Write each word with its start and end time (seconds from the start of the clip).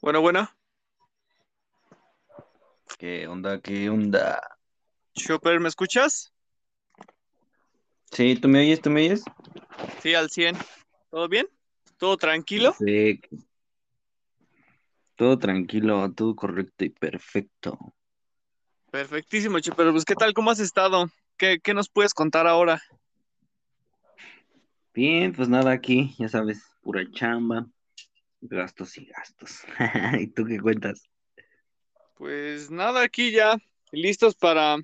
Bueno, 0.00 0.22
bueno. 0.22 0.48
¿Qué 2.98 3.26
onda? 3.26 3.60
¿Qué 3.60 3.90
onda? 3.90 4.40
Chopper, 5.14 5.60
¿me 5.60 5.68
escuchas? 5.68 6.32
Sí, 8.10 8.34
¿tú 8.36 8.48
me 8.48 8.60
oyes? 8.60 8.80
¿Tú 8.80 8.88
me 8.88 9.02
oyes? 9.02 9.22
Sí, 10.02 10.14
al 10.14 10.30
100. 10.30 10.56
¿Todo 11.10 11.28
bien? 11.28 11.46
¿Todo 11.98 12.16
tranquilo? 12.16 12.74
Sí. 12.78 13.20
Todo 15.16 15.38
tranquilo, 15.38 16.10
todo 16.14 16.34
correcto 16.34 16.86
y 16.86 16.88
perfecto. 16.88 17.78
Perfectísimo, 18.90 19.60
Chopper. 19.60 19.90
Pues, 19.92 20.06
¿qué 20.06 20.14
tal? 20.14 20.32
¿Cómo 20.32 20.50
has 20.50 20.60
estado? 20.60 21.10
¿Qué, 21.36 21.60
qué 21.62 21.74
nos 21.74 21.90
puedes 21.90 22.14
contar 22.14 22.46
ahora? 22.46 22.82
Bien, 24.94 25.34
pues 25.34 25.50
nada, 25.50 25.72
aquí, 25.72 26.14
ya 26.18 26.28
sabes, 26.30 26.64
pura 26.80 27.04
chamba, 27.12 27.66
gastos 28.40 28.96
y 28.98 29.06
gastos. 29.06 29.62
¿Y 30.20 30.28
tú 30.28 30.44
qué 30.44 30.58
cuentas? 30.58 31.08
Pues 32.16 32.70
nada, 32.70 33.02
aquí 33.02 33.30
ya 33.30 33.56
listos 33.92 34.34
para, 34.34 34.76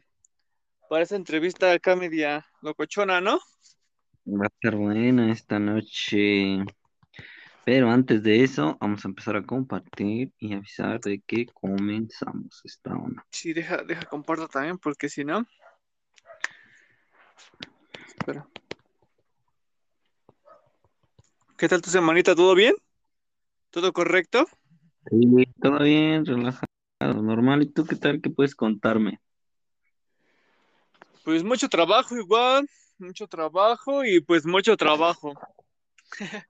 para 0.89 1.03
esa 1.03 1.17
entrevista 1.17 1.73
acá 1.73 1.97
media 1.97 2.47
locochona, 2.63 3.21
¿no? 3.21 3.39
Va 4.27 4.45
a 4.45 4.49
estar 4.49 4.75
buena 4.77 5.31
esta 5.31 5.59
noche. 5.59 6.65
Pero 7.65 7.91
antes 7.91 8.23
de 8.23 8.45
eso, 8.45 8.79
vamos 8.81 9.05
a 9.05 9.09
empezar 9.09 9.37
a 9.37 9.45
compartir 9.45 10.33
y 10.39 10.55
avisar 10.55 11.01
de 11.01 11.21
que 11.21 11.47
comenzamos 11.47 12.61
esta 12.65 12.95
onda. 12.95 13.27
Sí, 13.31 13.53
deja, 13.53 13.83
deja 13.83 14.05
comparto 14.07 14.47
también, 14.49 14.79
porque 14.79 15.09
si 15.09 15.25
no. 15.25 15.45
Espera. 18.07 18.47
¿Qué 21.59 21.69
tal 21.69 21.83
tu 21.83 21.91
semanita? 21.91 22.35
¿Todo 22.37 22.55
bien? 22.55 22.75
¿Todo 23.77 23.93
correcto? 23.93 24.47
Sí, 25.11 25.45
todo 25.61 25.81
bien, 25.81 26.25
relajado, 26.25 26.67
normal. 27.23 27.63
¿Y 27.63 27.67
tú 27.71 27.85
qué 27.85 27.95
tal? 27.97 28.23
¿Qué 28.23 28.31
puedes 28.31 28.55
contarme? 28.55 29.21
Pues 31.27 31.45
mucho 31.45 31.69
trabajo 31.69 32.17
igual, 32.17 32.67
mucho 32.97 33.27
trabajo 33.27 34.03
y 34.03 34.21
pues 34.23 34.47
mucho 34.47 34.79
trabajo. 34.79 35.35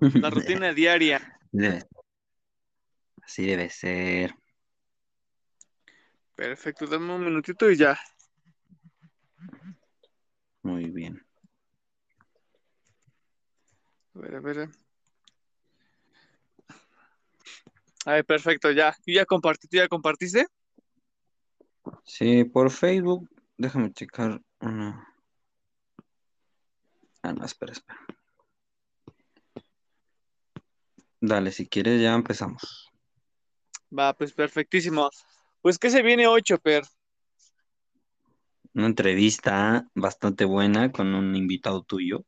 La 0.00 0.28
rutina 0.28 0.74
diaria. 0.74 1.40
Debe- 1.52 1.88
Así 3.22 3.46
debe 3.46 3.70
ser. 3.70 4.34
Perfecto, 6.34 6.86
dame 6.86 7.14
un 7.14 7.24
minutito 7.24 7.70
y 7.70 7.78
ya. 7.78 7.98
Muy 10.62 10.90
bien. 10.90 11.24
A 14.14 14.18
ver, 14.18 14.34
a 14.34 14.40
ver. 14.40 14.68
Ay, 18.10 18.22
perfecto, 18.22 18.70
ya. 18.70 18.96
¿Y 19.04 19.16
ya 19.16 19.26
compartí? 19.26 19.68
¿Tú 19.68 19.76
ya 19.76 19.86
compartiste? 19.86 20.46
Sí, 22.06 22.42
por 22.44 22.70
Facebook, 22.70 23.28
déjame 23.58 23.92
checar 23.92 24.40
una. 24.60 25.14
Ah, 27.22 27.34
no, 27.34 27.44
espera, 27.44 27.72
espera. 27.72 27.98
Dale, 31.20 31.52
si 31.52 31.68
quieres 31.68 32.00
ya 32.00 32.14
empezamos. 32.14 32.90
Va, 33.92 34.14
pues 34.14 34.32
perfectísimo. 34.32 35.10
Pues, 35.60 35.78
¿qué 35.78 35.90
se 35.90 36.00
viene 36.00 36.26
hoy, 36.26 36.40
Chopper? 36.40 36.84
Una 38.72 38.86
entrevista 38.86 39.86
bastante 39.94 40.46
buena 40.46 40.90
con 40.92 41.14
un 41.14 41.36
invitado 41.36 41.82
tuyo 41.82 42.24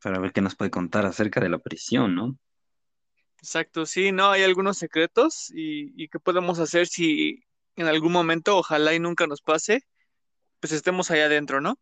para 0.00 0.18
ver 0.18 0.32
qué 0.32 0.40
nos 0.40 0.56
puede 0.56 0.70
contar 0.70 1.04
acerca 1.04 1.38
de 1.38 1.50
la 1.50 1.58
prisión, 1.58 2.14
¿no? 2.14 2.38
Exacto, 3.38 3.86
sí, 3.86 4.12
¿no? 4.12 4.30
Hay 4.30 4.42
algunos 4.42 4.78
secretos 4.78 5.50
y, 5.50 5.92
y 6.02 6.08
qué 6.08 6.18
podemos 6.18 6.58
hacer 6.58 6.86
si 6.86 7.44
en 7.76 7.86
algún 7.86 8.12
momento, 8.12 8.56
ojalá 8.56 8.92
y 8.94 8.98
nunca 8.98 9.28
nos 9.28 9.40
pase, 9.40 9.86
pues 10.58 10.72
estemos 10.72 11.10
allá 11.10 11.26
adentro, 11.26 11.60
¿no? 11.60 11.78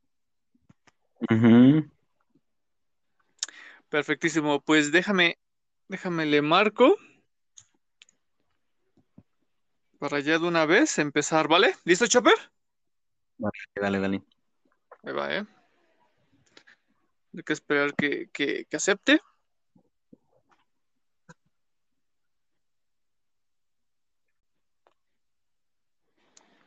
Perfectísimo. 3.88 4.60
Pues 4.60 4.92
déjame, 4.92 5.38
déjame 5.88 6.26
le 6.26 6.42
marco 6.42 6.96
para 9.98 10.20
ya 10.20 10.38
de 10.38 10.46
una 10.46 10.66
vez 10.66 10.98
empezar, 10.98 11.48
¿vale? 11.48 11.74
¿Listo, 11.84 12.06
Chopper? 12.06 12.34
Vale, 13.38 13.52
Dale, 13.74 13.98
dale. 13.98 14.22
Ahí 15.02 15.12
va, 15.14 15.34
¿eh? 15.34 15.46
Hay 17.34 17.42
que 17.42 17.52
esperar 17.54 17.94
que, 17.94 18.28
que, 18.32 18.66
que 18.66 18.76
acepte. 18.76 19.20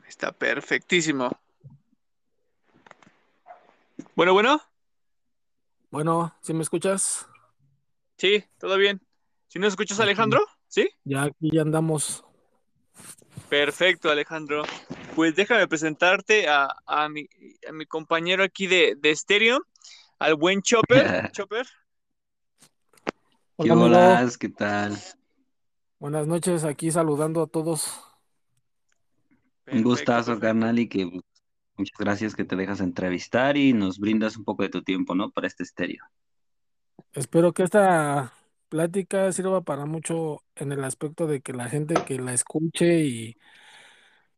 Está 0.10 0.32
perfectísimo. 0.32 1.30
Bueno, 4.16 4.34
bueno, 4.34 4.60
Bueno, 5.92 6.36
¿sí 6.42 6.52
me 6.56 6.64
escuchas? 6.64 7.28
sí, 8.18 8.44
todo 8.58 8.76
bien. 8.78 9.00
¿Si 9.48 9.60
no 9.60 9.68
escuchas, 9.68 10.00
Alejandro? 10.00 10.44
¿Sí? 10.68 10.90
Ya 11.04 11.24
aquí 11.26 11.52
ya 11.54 11.62
andamos. 11.62 12.26
Perfecto, 13.50 14.10
Alejandro. 14.10 14.64
Pues 15.16 15.36
déjame 15.36 15.68
presentarte 15.68 16.48
a, 16.50 16.76
a 16.88 17.08
mi, 17.08 17.28
a 17.68 17.72
mi 17.72 17.86
compañero 17.86 18.44
aquí 18.44 18.66
de, 18.66 18.96
de 18.98 19.12
estéreo, 19.12 19.60
al 20.18 20.34
buen 20.34 20.64
Chopper. 20.64 21.30
Chopper, 21.34 21.68
¿Qué 23.62 23.72
Hola, 23.72 23.76
hola? 23.76 24.30
¿Qué 24.40 24.50
tal? 24.50 24.98
Buenas 26.00 26.26
noches, 26.26 26.64
aquí 26.64 26.90
saludando 26.90 27.44
a 27.44 27.48
todos. 27.48 28.09
Un 29.72 29.84
gustazo, 29.84 30.40
carnal, 30.40 30.80
y 30.80 30.88
que 30.90 31.06
muchas 31.06 31.98
gracias 31.98 32.36
que 32.36 32.46
te 32.46 32.56
dejas 32.56 32.82
entrevistar 32.82 33.58
y 33.58 33.74
nos 33.74 34.00
brindas 34.00 34.38
un 34.38 34.44
poco 34.44 34.64
de 34.64 34.70
tu 34.70 34.84
tiempo, 34.84 35.16
¿no? 35.16 35.32
Para 35.32 35.48
este 35.48 35.64
estéreo. 35.64 36.04
Espero 37.14 37.54
que 37.54 37.64
esta 37.64 38.34
plática 38.70 39.32
sirva 39.32 39.62
para 39.62 39.86
mucho 39.86 40.44
en 40.56 40.72
el 40.72 40.84
aspecto 40.84 41.28
de 41.28 41.42
que 41.42 41.54
la 41.54 41.70
gente 41.70 41.96
que 42.06 42.20
la 42.20 42.34
escuche 42.34 43.04
y, 43.04 43.36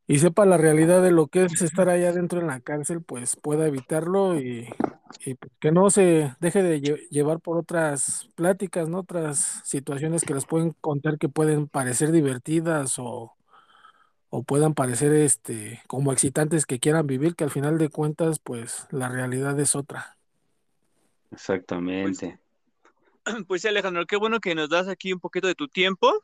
y 0.07 0.19
sepa 0.19 0.45
la 0.45 0.57
realidad 0.57 1.01
de 1.01 1.11
lo 1.11 1.27
que 1.27 1.45
es 1.45 1.61
estar 1.61 1.89
allá 1.89 2.09
adentro 2.09 2.39
en 2.41 2.47
la 2.47 2.59
cárcel, 2.59 3.01
pues 3.03 3.35
pueda 3.37 3.67
evitarlo 3.67 4.39
y, 4.39 4.67
y 5.25 5.35
pues 5.35 5.51
que 5.59 5.71
no 5.71 5.89
se 5.89 6.33
deje 6.39 6.63
de 6.63 6.81
lle- 6.81 7.07
llevar 7.09 7.39
por 7.39 7.57
otras 7.57 8.29
pláticas, 8.35 8.89
¿no? 8.89 8.99
Otras 8.99 9.61
situaciones 9.65 10.23
que 10.23 10.33
les 10.33 10.45
pueden 10.45 10.71
contar 10.81 11.17
que 11.17 11.29
pueden 11.29 11.67
parecer 11.67 12.11
divertidas 12.11 12.95
o 12.99 13.33
o 14.31 14.43
puedan 14.43 14.73
parecer 14.73 15.13
este 15.13 15.83
como 15.87 16.11
excitantes 16.13 16.65
que 16.65 16.79
quieran 16.79 17.05
vivir, 17.05 17.35
que 17.35 17.43
al 17.43 17.51
final 17.51 17.77
de 17.77 17.89
cuentas, 17.89 18.39
pues 18.39 18.87
la 18.89 19.09
realidad 19.09 19.59
es 19.59 19.75
otra. 19.75 20.17
Pues, 21.29 21.41
Exactamente. 21.41 22.39
pues 23.47 23.61
sí, 23.61 23.67
Alejandro, 23.67 24.05
qué 24.07 24.15
bueno 24.15 24.39
que 24.39 24.55
nos 24.55 24.69
das 24.69 24.87
aquí 24.87 25.11
un 25.13 25.19
poquito 25.19 25.47
de 25.47 25.55
tu 25.55 25.67
tiempo. 25.67 26.23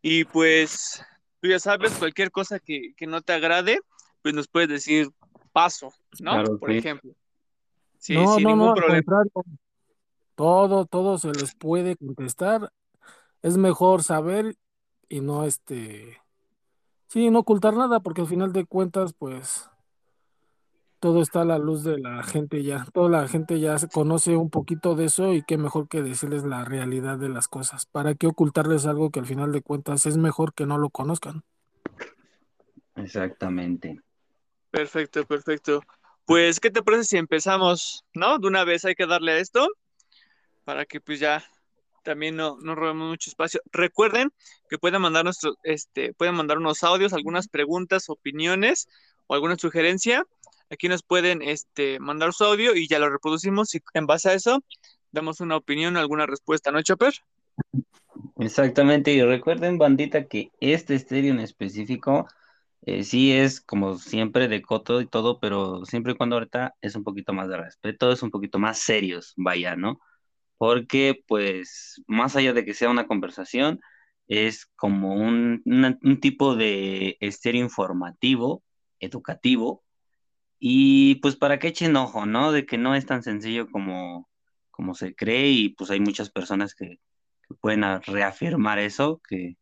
Y 0.00 0.24
pues, 0.24 1.04
tú 1.42 1.48
ya 1.48 1.58
sabes, 1.58 1.92
cualquier 1.94 2.30
cosa 2.30 2.60
que, 2.60 2.94
que 2.96 3.06
no 3.06 3.20
te 3.20 3.32
agrade, 3.32 3.80
pues 4.22 4.32
nos 4.34 4.46
puedes 4.46 4.68
decir 4.68 5.10
paso, 5.52 5.92
¿no? 6.20 6.30
Claro, 6.32 6.58
Por 6.58 6.70
sí. 6.70 6.78
ejemplo. 6.78 7.12
Sí, 7.98 8.14
No, 8.14 8.34
sin 8.36 8.44
no, 8.44 8.50
ningún 8.50 8.68
no, 8.68 8.74
problema. 8.74 9.02
contrario, 9.02 9.32
todo, 10.36 10.86
todo 10.86 11.18
se 11.18 11.32
les 11.32 11.54
puede 11.56 11.96
contestar. 11.96 12.72
Es 13.42 13.56
mejor 13.56 14.04
saber 14.04 14.56
y 15.08 15.20
no 15.20 15.44
este, 15.44 16.16
sí, 17.10 17.28
no 17.30 17.40
ocultar 17.40 17.74
nada, 17.74 18.00
porque 18.00 18.22
al 18.22 18.28
final 18.28 18.52
de 18.52 18.64
cuentas, 18.64 19.12
pues 19.12 19.68
todo 21.00 21.22
está 21.22 21.40
a 21.40 21.44
la 21.46 21.58
luz 21.58 21.82
de 21.82 21.98
la 21.98 22.22
gente 22.22 22.62
ya. 22.62 22.86
Toda 22.92 23.08
la 23.08 23.26
gente 23.26 23.58
ya 23.58 23.76
se 23.78 23.88
conoce 23.88 24.36
un 24.36 24.50
poquito 24.50 24.94
de 24.94 25.06
eso 25.06 25.32
y 25.32 25.42
qué 25.42 25.58
mejor 25.58 25.88
que 25.88 26.02
decirles 26.02 26.44
la 26.44 26.64
realidad 26.64 27.18
de 27.18 27.30
las 27.30 27.48
cosas. 27.48 27.86
¿Para 27.86 28.14
qué 28.14 28.26
ocultarles 28.26 28.86
algo 28.86 29.10
que 29.10 29.18
al 29.18 29.26
final 29.26 29.50
de 29.50 29.62
cuentas 29.62 30.06
es 30.06 30.16
mejor 30.18 30.54
que 30.54 30.66
no 30.66 30.78
lo 30.78 30.90
conozcan? 30.90 31.42
Exactamente. 32.96 34.00
Perfecto, 34.70 35.24
perfecto. 35.24 35.82
Pues, 36.26 36.60
¿qué 36.60 36.70
te 36.70 36.82
parece 36.82 37.04
si 37.04 37.16
empezamos, 37.16 38.04
no? 38.14 38.38
De 38.38 38.46
una 38.46 38.64
vez 38.64 38.84
hay 38.84 38.94
que 38.94 39.06
darle 39.06 39.32
a 39.32 39.38
esto 39.38 39.66
para 40.64 40.84
que 40.84 41.00
pues 41.00 41.18
ya 41.18 41.42
también 42.02 42.36
no, 42.36 42.58
no 42.60 42.74
robemos 42.74 43.08
mucho 43.08 43.30
espacio. 43.30 43.60
Recuerden 43.72 44.32
que 44.68 44.78
pueden 44.78 45.02
mandar 45.02 45.24
nuestro, 45.24 45.54
este, 45.62 46.12
pueden 46.14 46.34
mandar 46.34 46.58
unos 46.58 46.82
audios, 46.82 47.12
algunas 47.12 47.48
preguntas, 47.48 48.08
opiniones 48.08 48.88
o 49.26 49.34
alguna 49.34 49.56
sugerencia. 49.56 50.24
Aquí 50.70 50.88
nos 50.88 51.02
pueden 51.02 51.42
este, 51.42 51.98
mandar 51.98 52.32
su 52.32 52.44
audio 52.44 52.74
y 52.76 52.88
ya 52.88 52.98
lo 52.98 53.10
reproducimos 53.10 53.74
y 53.74 53.80
en 53.94 54.06
base 54.06 54.30
a 54.30 54.34
eso 54.34 54.62
damos 55.12 55.40
una 55.40 55.56
opinión, 55.56 55.96
alguna 55.96 56.26
respuesta, 56.26 56.70
¿no, 56.70 56.82
Chopper? 56.82 57.14
Exactamente. 58.38 59.12
Y 59.12 59.22
recuerden, 59.22 59.78
bandita, 59.78 60.26
que 60.26 60.50
este 60.60 60.94
estéreo 60.94 61.32
en 61.32 61.40
específico 61.40 62.28
eh, 62.82 63.04
sí 63.04 63.32
es 63.32 63.60
como 63.60 63.98
siempre 63.98 64.48
de 64.48 64.62
coto 64.62 65.00
y 65.00 65.06
todo, 65.06 65.38
pero 65.40 65.84
siempre 65.84 66.12
y 66.12 66.16
cuando 66.16 66.36
ahorita 66.36 66.74
es 66.80 66.94
un 66.94 67.04
poquito 67.04 67.32
más 67.32 67.48
de 67.48 67.58
respeto, 67.58 68.10
es 68.10 68.22
un 68.22 68.30
poquito 68.30 68.58
más 68.58 68.78
serios, 68.78 69.34
vaya, 69.36 69.76
¿no? 69.76 70.00
Porque 70.60 71.22
pues 71.28 72.02
más 72.08 72.36
allá 72.36 72.54
de 72.54 72.64
que 72.66 72.74
sea 72.74 72.90
una 72.90 73.08
conversación, 73.08 73.80
es 74.28 74.66
como 74.76 75.14
un, 75.16 75.62
una- 75.66 75.98
un 76.04 76.20
tipo 76.20 76.56
de 76.56 77.18
estéreo 77.20 77.62
informativo, 77.64 78.64
educativo, 79.00 79.84
y 80.58 81.16
pues 81.16 81.36
para 81.36 81.58
que 81.58 81.68
echen 81.68 81.96
ojo, 81.96 82.26
¿no? 82.26 82.52
De 82.52 82.66
que 82.66 82.78
no 82.78 82.94
es 82.94 83.06
tan 83.06 83.22
sencillo 83.22 83.70
como, 83.70 84.28
como 84.70 84.94
se 84.94 85.14
cree 85.14 85.50
y 85.50 85.70
pues 85.70 85.90
hay 85.90 86.00
muchas 86.00 86.30
personas 86.30 86.74
que, 86.74 86.98
que 87.48 87.54
pueden 87.60 87.82
reafirmar 88.02 88.78
eso, 88.78 89.20
que 89.28 89.56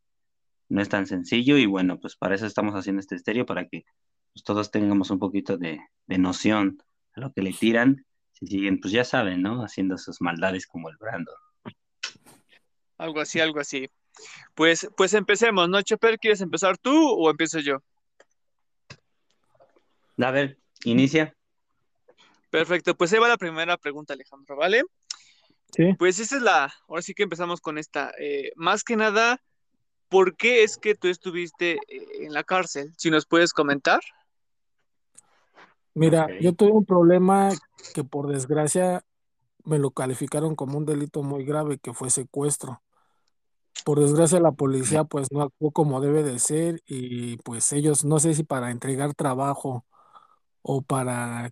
no 0.69 0.81
es 0.83 0.89
tan 0.89 1.07
sencillo 1.07 1.57
y 1.59 1.67
bueno, 1.67 2.01
pues 2.01 2.17
para 2.17 2.35
eso 2.35 2.47
estamos 2.47 2.75
haciendo 2.75 3.01
este 3.01 3.17
estéreo, 3.17 3.47
para 3.47 3.69
que 3.69 3.85
pues, 4.35 4.45
todos 4.45 4.71
tengamos 4.71 5.11
un 5.11 5.19
poquito 5.19 5.59
de, 5.59 5.81
de 6.07 6.19
noción 6.19 6.79
a 7.15 7.21
lo 7.21 7.33
que 7.33 7.43
le 7.43 7.53
tiran, 7.53 8.07
si 8.39 8.47
siguen, 8.47 8.81
pues 8.81 8.93
ya 8.93 9.05
saben, 9.05 9.43
¿no? 9.43 9.65
Haciendo 9.65 9.99
sus 9.99 10.21
maldades 10.21 10.67
como 10.67 10.89
el 10.91 10.97
Brando. 10.97 11.33
Algo 12.97 13.21
así, 13.21 13.41
algo 13.41 13.61
así. 13.61 13.91
Pues, 14.55 14.89
pues 14.97 15.15
empecemos, 15.15 15.69
¿no, 15.69 15.83
Chopper? 15.83 16.19
¿Quieres 16.19 16.41
empezar 16.41 16.79
tú 16.79 17.11
o 17.11 17.31
empiezo 17.31 17.61
yo? 17.61 17.83
A 20.19 20.31
ver, 20.31 20.59
inicia. 20.85 21.35
Perfecto, 22.51 22.97
pues 22.97 23.13
ahí 23.13 23.19
va 23.19 23.29
la 23.29 23.37
primera 23.37 23.77
pregunta, 23.77 24.15
Alejandro, 24.15 24.57
¿vale? 24.57 24.83
Sí. 25.73 25.95
Pues 25.99 26.19
esa 26.19 26.37
es 26.37 26.43
la, 26.43 26.73
ahora 26.89 27.03
sí 27.03 27.15
que 27.15 27.23
empezamos 27.25 27.61
con 27.61 27.79
esta. 27.79 28.13
Eh, 28.19 28.53
más 28.57 28.85
que 28.85 28.97
nada, 28.97 29.41
¿por 30.09 30.37
qué 30.37 30.63
es 30.63 30.79
que 30.79 30.95
tú 30.95 31.09
estuviste 31.09 31.73
eh, 31.89 32.07
en 32.21 32.33
la 32.33 32.43
cárcel? 32.43 32.93
Si 32.97 33.11
nos 33.11 33.27
puedes 33.27 33.53
comentar. 33.53 34.01
Mira, 35.99 36.29
yo 36.41 36.53
tuve 36.55 36.71
un 36.71 36.85
problema 36.85 37.51
que 37.95 38.05
por 38.05 38.29
desgracia 38.29 39.05
me 39.65 39.79
lo 39.79 39.91
calificaron 39.91 40.55
como 40.55 40.79
un 40.79 40.87
delito 40.87 41.23
muy 41.23 41.45
grave, 41.45 41.79
que 41.79 41.93
fue 41.93 42.11
secuestro. 42.11 42.83
Por 43.85 44.01
desgracia 44.01 44.41
la 44.41 44.53
policía 44.53 45.05
pues 45.05 45.31
no 45.33 45.43
actuó 45.43 45.71
como 45.71 46.01
debe 46.01 46.23
de 46.23 46.39
ser 46.39 46.83
y 46.87 47.37
pues 47.39 47.73
ellos 47.73 48.05
no 48.05 48.19
sé 48.19 48.35
si 48.35 48.43
para 48.43 48.71
entregar 48.71 49.15
trabajo 49.15 49.85
o 50.63 50.83
para 50.83 51.51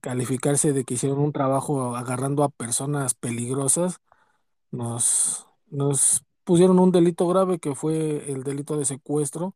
calificarse 0.00 0.72
de 0.72 0.84
que 0.84 0.94
hicieron 0.94 1.18
un 1.18 1.32
trabajo 1.32 1.96
agarrando 1.96 2.42
a 2.42 2.48
personas 2.48 3.14
peligrosas, 3.14 4.00
nos, 4.70 5.46
nos 5.68 6.24
pusieron 6.44 6.78
un 6.78 6.92
delito 6.92 7.28
grave 7.28 7.58
que 7.58 7.74
fue 7.74 8.30
el 8.32 8.42
delito 8.42 8.76
de 8.76 8.84
secuestro, 8.84 9.54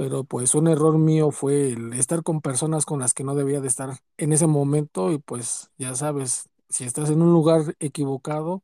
pero 0.00 0.24
pues 0.24 0.54
un 0.54 0.66
error 0.66 0.96
mío 0.96 1.30
fue 1.30 1.72
el 1.72 1.92
estar 1.92 2.22
con 2.22 2.40
personas 2.40 2.86
con 2.86 3.00
las 3.00 3.12
que 3.12 3.22
no 3.22 3.34
debía 3.34 3.60
de 3.60 3.68
estar 3.68 3.98
en 4.16 4.32
ese 4.32 4.46
momento 4.46 5.12
y 5.12 5.18
pues 5.18 5.70
ya 5.76 5.94
sabes, 5.94 6.48
si 6.70 6.84
estás 6.84 7.10
en 7.10 7.20
un 7.20 7.34
lugar 7.34 7.76
equivocado, 7.80 8.62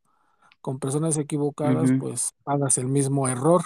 con 0.62 0.78
personas 0.78 1.18
equivocadas, 1.18 1.90
Ujú. 1.90 1.98
pues 1.98 2.34
hagas 2.46 2.78
el 2.78 2.86
mismo 2.86 3.28
error. 3.28 3.60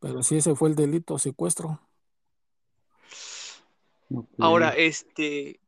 Pero 0.00 0.24
sí, 0.24 0.38
ese 0.38 0.56
fue 0.56 0.70
el 0.70 0.74
delito, 0.74 1.16
secuestro. 1.16 1.78
Ok. 4.12 4.26
Ahora, 4.40 4.70
este, 4.70 5.60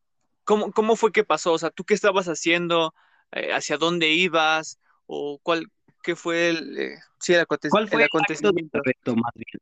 ¿cómo, 0.42 0.72
cómo 0.72 0.96
fue 0.96 1.12
que 1.12 1.22
pasó? 1.22 1.52
O 1.52 1.58
sea, 1.58 1.70
¿tú 1.70 1.84
qué 1.84 1.94
estabas 1.94 2.26
haciendo? 2.26 2.94
Eh, 3.30 3.52
¿hacia 3.52 3.76
dónde 3.76 4.08
ibas? 4.08 4.80
¿O 5.06 5.38
cuál, 5.40 5.70
qué 6.02 6.16
fue 6.16 6.48
el, 6.48 6.76
eh, 6.76 6.98
sí, 7.20 7.32
el, 7.32 7.42
aconte- 7.46 7.68
¿Cuál 7.70 7.84
el 7.84 7.90
fue 7.90 7.98
el 8.00 8.04
acto 8.06 8.18
de 8.18 8.24
acontecimiento? 8.24 8.78
arresto 8.78 9.14
más 9.14 9.32
bien? 9.36 9.60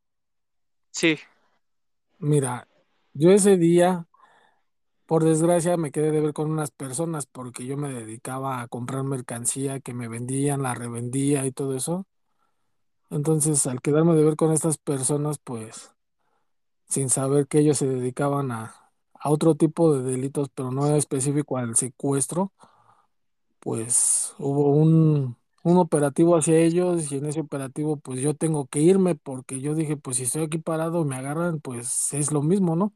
Sí, 0.92 1.18
Mira, 2.18 2.68
yo 3.14 3.30
ese 3.32 3.56
día, 3.58 4.06
por 5.06 5.24
desgracia, 5.24 5.76
me 5.76 5.92
quedé 5.92 6.10
de 6.12 6.20
ver 6.20 6.32
con 6.32 6.50
unas 6.50 6.70
personas 6.72 7.26
porque 7.26 7.66
yo 7.66 7.76
me 7.76 7.92
dedicaba 7.92 8.60
a 8.62 8.68
comprar 8.68 9.04
mercancía 9.04 9.80
que 9.80 9.94
me 9.94 10.08
vendían, 10.08 10.62
la 10.62 10.74
revendía 10.74 11.46
y 11.46 11.52
todo 11.52 11.76
eso. 11.76 12.06
Entonces, 13.10 13.66
al 13.66 13.80
quedarme 13.82 14.14
de 14.14 14.24
ver 14.24 14.36
con 14.36 14.52
estas 14.52 14.78
personas, 14.78 15.38
pues, 15.38 15.92
sin 16.88 17.10
saber 17.10 17.48
que 17.48 17.60
ellos 17.60 17.78
se 17.78 17.88
dedicaban 17.88 18.52
a, 18.52 18.74
a 19.14 19.30
otro 19.30 19.56
tipo 19.56 19.94
de 19.96 20.02
delitos, 20.10 20.50
pero 20.54 20.70
no 20.72 20.96
específico 20.96 21.58
al 21.58 21.76
secuestro, 21.76 22.52
pues 23.60 24.34
hubo 24.38 24.70
un, 24.74 25.36
un 25.62 25.78
operativo 25.78 26.36
hacia 26.36 26.56
ellos 26.58 27.10
y 27.12 27.16
en 27.18 27.26
ese 27.26 27.40
operativo, 27.40 27.96
pues 27.98 28.20
yo 28.20 28.34
tengo 28.34 28.66
que 28.66 28.80
irme 28.80 29.14
porque 29.14 29.60
yo 29.60 29.74
dije, 29.74 29.96
pues 29.96 30.16
si 30.18 30.24
estoy 30.24 30.44
aquí 30.44 30.58
parado 30.58 31.02
y 31.02 31.04
me 31.06 31.16
agarran, 31.16 31.60
pues 31.60 32.12
es 32.14 32.32
lo 32.32 32.42
mismo, 32.42 32.76
¿no? 32.76 32.94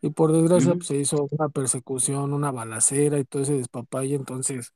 Y 0.00 0.10
por 0.10 0.32
desgracia, 0.32 0.74
Ujú. 0.74 0.76
pues, 0.76 0.88
se 0.88 0.96
hizo 0.96 1.26
una 1.30 1.48
persecución, 1.48 2.32
una 2.34 2.52
balacera 2.52 3.18
y 3.18 3.24
todo 3.24 3.42
ese 3.42 3.54
despapalle. 3.54 4.14
Entonces, 4.14 4.74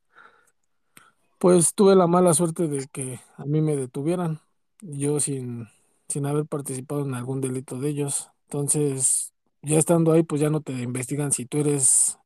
pues 1.39 1.75
tuve 1.75 1.95
la 1.95 2.07
mala 2.07 2.35
suerte 2.35 2.67
de 2.69 2.87
que 2.89 3.21
a 3.37 3.45
mí 3.45 3.61
me 3.61 3.77
detuvieran, 3.77 4.41
yo 4.81 5.21
sin, 5.21 5.69
sin 6.09 6.27
haber 6.27 6.47
participado 6.47 7.03
en 7.05 7.15
algún 7.15 7.41
delito 7.41 7.79
de 7.79 7.91
ellos. 7.91 8.31
Entonces, 8.45 9.33
ya 9.63 9.79
estando 9.79 10.13
ahí, 10.13 10.23
pues 10.23 10.41
ya 10.41 10.51
no 10.51 10.61
te 10.63 10.73
investigan 10.73 11.33
si 11.33 11.47
tú 11.47 11.59
eres 11.59 12.19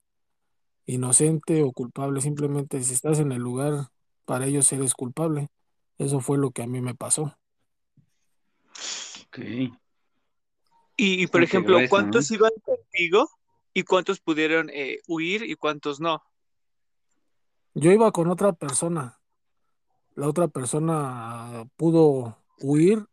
inocente 0.86 1.62
o 1.62 1.72
culpable. 1.72 2.20
Simplemente 2.20 2.82
si 2.82 2.94
estás 2.94 3.18
en 3.20 3.32
el 3.32 3.42
lugar, 3.42 3.88
para 4.24 4.46
ellos 4.46 4.72
eres 4.72 4.94
culpable. 4.94 5.48
Eso 5.98 6.20
fue 6.20 6.38
lo 6.38 6.50
que 6.50 6.62
a 6.62 6.66
mí 6.66 6.80
me 6.80 6.94
pasó. 6.94 7.36
Ok. 9.26 9.38
y, 9.38 9.72
y, 10.96 11.26
por 11.26 11.40
Bastante 11.40 11.44
ejemplo, 11.44 11.76
grueso, 11.76 11.84
¿no? 11.84 11.90
¿cuántos 11.90 12.30
iban 12.30 12.52
contigo 12.64 13.28
y 13.74 13.82
cuántos 13.84 14.20
pudieron 14.20 14.70
eh, 14.70 15.00
huir 15.08 15.42
y 15.44 15.54
cuántos 15.54 16.00
no? 16.00 16.22
Yo 17.74 17.90
iba 17.90 18.12
con 18.12 18.28
otra 18.28 18.52
persona. 18.52 19.18
La 20.14 20.28
otra 20.28 20.48
persona 20.48 21.66
pudo 21.76 22.36
huir 22.60 23.06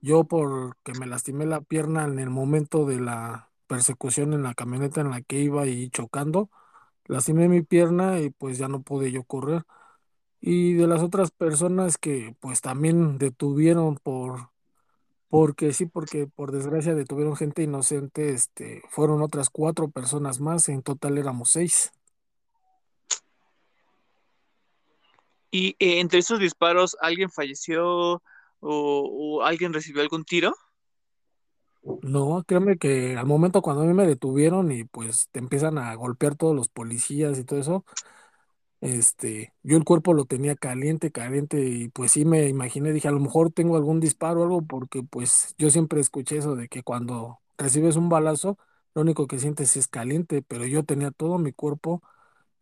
Yo 0.00 0.24
porque 0.24 0.92
me 0.98 1.06
lastimé 1.06 1.46
la 1.46 1.60
pierna 1.60 2.04
en 2.04 2.18
el 2.18 2.30
momento 2.30 2.86
de 2.86 3.00
la 3.00 3.50
persecución 3.66 4.34
en 4.34 4.42
la 4.42 4.54
camioneta 4.54 5.00
en 5.00 5.10
la 5.10 5.22
que 5.22 5.38
iba 5.40 5.66
y 5.66 5.88
chocando, 5.90 6.50
lastimé 7.06 7.48
mi 7.48 7.62
pierna 7.62 8.20
y 8.20 8.30
pues 8.30 8.58
ya 8.58 8.68
no 8.68 8.82
pude 8.82 9.10
yo 9.10 9.24
correr. 9.24 9.64
Y 10.44 10.72
de 10.72 10.88
las 10.88 11.02
otras 11.02 11.30
personas 11.30 11.98
que 11.98 12.34
pues 12.40 12.60
también 12.60 13.16
detuvieron 13.16 13.96
por, 13.96 14.50
porque 15.28 15.72
sí, 15.72 15.86
porque 15.86 16.26
por 16.26 16.50
desgracia 16.50 16.96
detuvieron 16.96 17.36
gente 17.36 17.62
inocente, 17.62 18.30
este, 18.30 18.82
fueron 18.90 19.22
otras 19.22 19.50
cuatro 19.50 19.88
personas 19.88 20.40
más, 20.40 20.68
en 20.68 20.82
total 20.82 21.16
éramos 21.16 21.50
seis. 21.50 21.92
Y 25.52 25.76
eh, 25.78 26.00
entre 26.00 26.18
esos 26.18 26.40
disparos, 26.40 26.96
¿alguien 27.00 27.30
falleció 27.30 28.14
o, 28.14 28.20
o 28.60 29.42
alguien 29.44 29.72
recibió 29.72 30.02
algún 30.02 30.24
tiro? 30.24 30.52
No, 32.02 32.42
créeme 32.46 32.78
que 32.78 33.16
al 33.16 33.26
momento 33.26 33.62
cuando 33.62 33.82
a 33.82 33.86
mí 33.86 33.92
me 33.92 34.06
detuvieron 34.06 34.72
y 34.72 34.84
pues 34.84 35.28
te 35.30 35.38
empiezan 35.38 35.78
a 35.78 35.94
golpear 35.94 36.34
todos 36.36 36.54
los 36.54 36.68
policías 36.68 37.38
y 37.38 37.44
todo 37.44 37.60
eso, 37.60 37.84
Este, 38.82 39.54
yo 39.62 39.76
el 39.76 39.84
cuerpo 39.84 40.12
lo 40.12 40.24
tenía 40.24 40.56
caliente, 40.56 41.12
caliente, 41.12 41.64
y 41.64 41.88
pues 41.88 42.10
sí 42.10 42.24
me 42.24 42.48
imaginé, 42.48 42.92
dije, 42.92 43.06
a 43.06 43.12
lo 43.12 43.20
mejor 43.20 43.52
tengo 43.52 43.76
algún 43.76 44.00
disparo 44.00 44.40
o 44.40 44.44
algo, 44.44 44.62
porque 44.62 45.04
pues 45.04 45.54
yo 45.56 45.70
siempre 45.70 46.00
escuché 46.00 46.38
eso 46.38 46.56
de 46.56 46.66
que 46.68 46.82
cuando 46.82 47.38
recibes 47.56 47.94
un 47.94 48.08
balazo, 48.08 48.58
lo 48.94 49.02
único 49.02 49.28
que 49.28 49.38
sientes 49.38 49.76
es 49.76 49.86
caliente, 49.86 50.42
pero 50.42 50.66
yo 50.66 50.82
tenía 50.84 51.12
todo 51.12 51.38
mi 51.38 51.52
cuerpo 51.52 52.02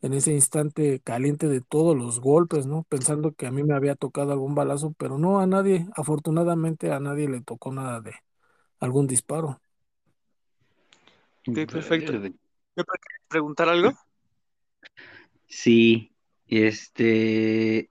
en 0.03 0.12
ese 0.12 0.33
instante 0.33 1.00
caliente 1.00 1.49
de 1.49 1.62
todos 1.62 1.97
los 1.97 2.21
golpes, 2.21 2.67
¿no? 2.67 2.85
Pensando 2.91 3.33
que 3.33 3.47
a 3.47 3.50
mí 3.50 3.62
me 3.62 3.75
había 3.75 3.95
tocado 3.95 4.33
algún 4.33 4.55
balazo, 4.55 4.93
pero 4.99 5.17
no 5.19 5.41
a 5.41 5.47
nadie, 5.47 5.89
afortunadamente 5.97 6.93
a 6.93 7.00
nadie 7.00 7.29
le 7.31 7.41
tocó 7.41 7.73
nada 7.73 8.03
de 8.03 8.12
algún 8.79 9.07
disparo. 9.07 9.62
Ok, 11.49 11.59
perfecto. 11.73 12.12
Verde. 12.12 12.35
¿Me 12.77 12.85
puedes 12.85 13.00
preguntar 13.29 13.71
algo? 13.71 13.95
Sí, 15.50 16.14
este, 16.49 17.90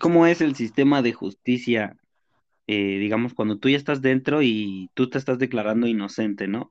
¿cómo 0.00 0.26
es 0.26 0.40
el 0.42 0.56
sistema 0.56 1.02
de 1.02 1.12
justicia? 1.14 1.96
eh, 2.68 2.98
digamos, 3.00 3.34
cuando 3.34 3.58
tú 3.58 3.68
ya 3.70 3.76
estás 3.78 4.02
dentro 4.02 4.42
y 4.42 4.90
tú 4.94 5.10
te 5.10 5.18
estás 5.18 5.38
declarando 5.38 5.86
inocente, 5.88 6.48
¿no? 6.48 6.70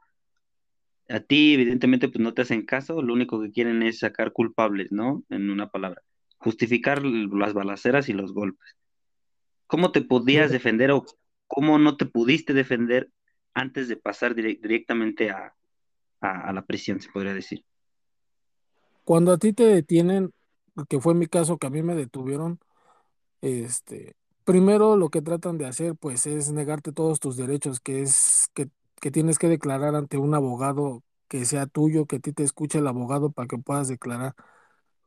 A 1.10 1.20
ti, 1.20 1.53
evidentemente, 1.53 2.08
pues 2.10 2.22
no 2.24 2.34
te 2.34 2.41
hacen 2.44 2.65
caso, 2.65 3.01
lo 3.03 3.13
único 3.13 3.41
que 3.41 3.51
quieren 3.51 3.84
es 3.84 4.00
sacar 4.00 4.32
culpables, 4.34 4.91
¿no? 4.91 5.24
En 5.30 5.50
una 5.51 5.70
palabra, 5.70 6.01
justificar 6.38 7.03
las 7.06 7.53
balaceras 7.53 8.10
y 8.10 8.13
los 8.13 8.34
golpes. 8.34 8.75
¿Cómo 9.68 9.91
te 9.91 10.01
podías 10.01 10.51
defender 10.51 10.91
o 10.91 11.06
cómo 11.48 11.80
no 11.80 11.98
te 11.98 12.06
pudiste 12.06 12.53
defender 12.53 13.10
antes 13.56 13.88
de 13.88 13.98
pasar 13.98 14.36
direc- 14.36 14.62
directamente 14.62 15.32
a, 15.32 15.56
a 16.22 16.50
a 16.50 16.53
la 16.53 16.65
prisión, 16.65 17.01
se 17.01 17.12
podría 17.12 17.34
decir? 17.36 17.65
Cuando 19.12 19.34
a 19.34 19.38
ti 19.38 19.53
te 19.53 19.65
detienen, 19.65 20.34
que 20.89 21.01
fue 21.01 21.13
mi 21.15 21.27
caso, 21.27 21.58
que 21.58 21.68
a 21.68 21.70
mí 21.70 21.84
me 21.84 21.96
detuvieron, 21.96 22.60
Este, 23.41 24.15
primero 24.46 24.98
lo 24.98 25.10
que 25.10 25.22
tratan 25.22 25.58
de 25.60 25.68
hacer, 25.68 25.96
pues, 25.98 26.27
es 26.27 26.51
negarte 26.51 26.91
todos 26.94 27.20
tus 27.20 27.38
derechos, 27.38 27.80
que 27.82 28.01
es 28.03 28.50
que, 28.56 28.70
que 29.01 29.12
tienes 29.12 29.39
que 29.39 29.50
declarar 29.50 29.96
ante 29.96 30.18
un 30.18 30.36
abogado 30.36 31.03
que 31.30 31.46
sea 31.46 31.68
tuyo, 31.68 32.08
que 32.08 32.18
a 32.18 32.20
ti 32.22 32.34
te 32.34 32.44
escuche 32.44 32.80
el 32.80 32.88
abogado 32.88 33.32
para 33.32 33.48
que 33.50 33.60
puedas 33.60 33.89
declarar. 33.89 34.36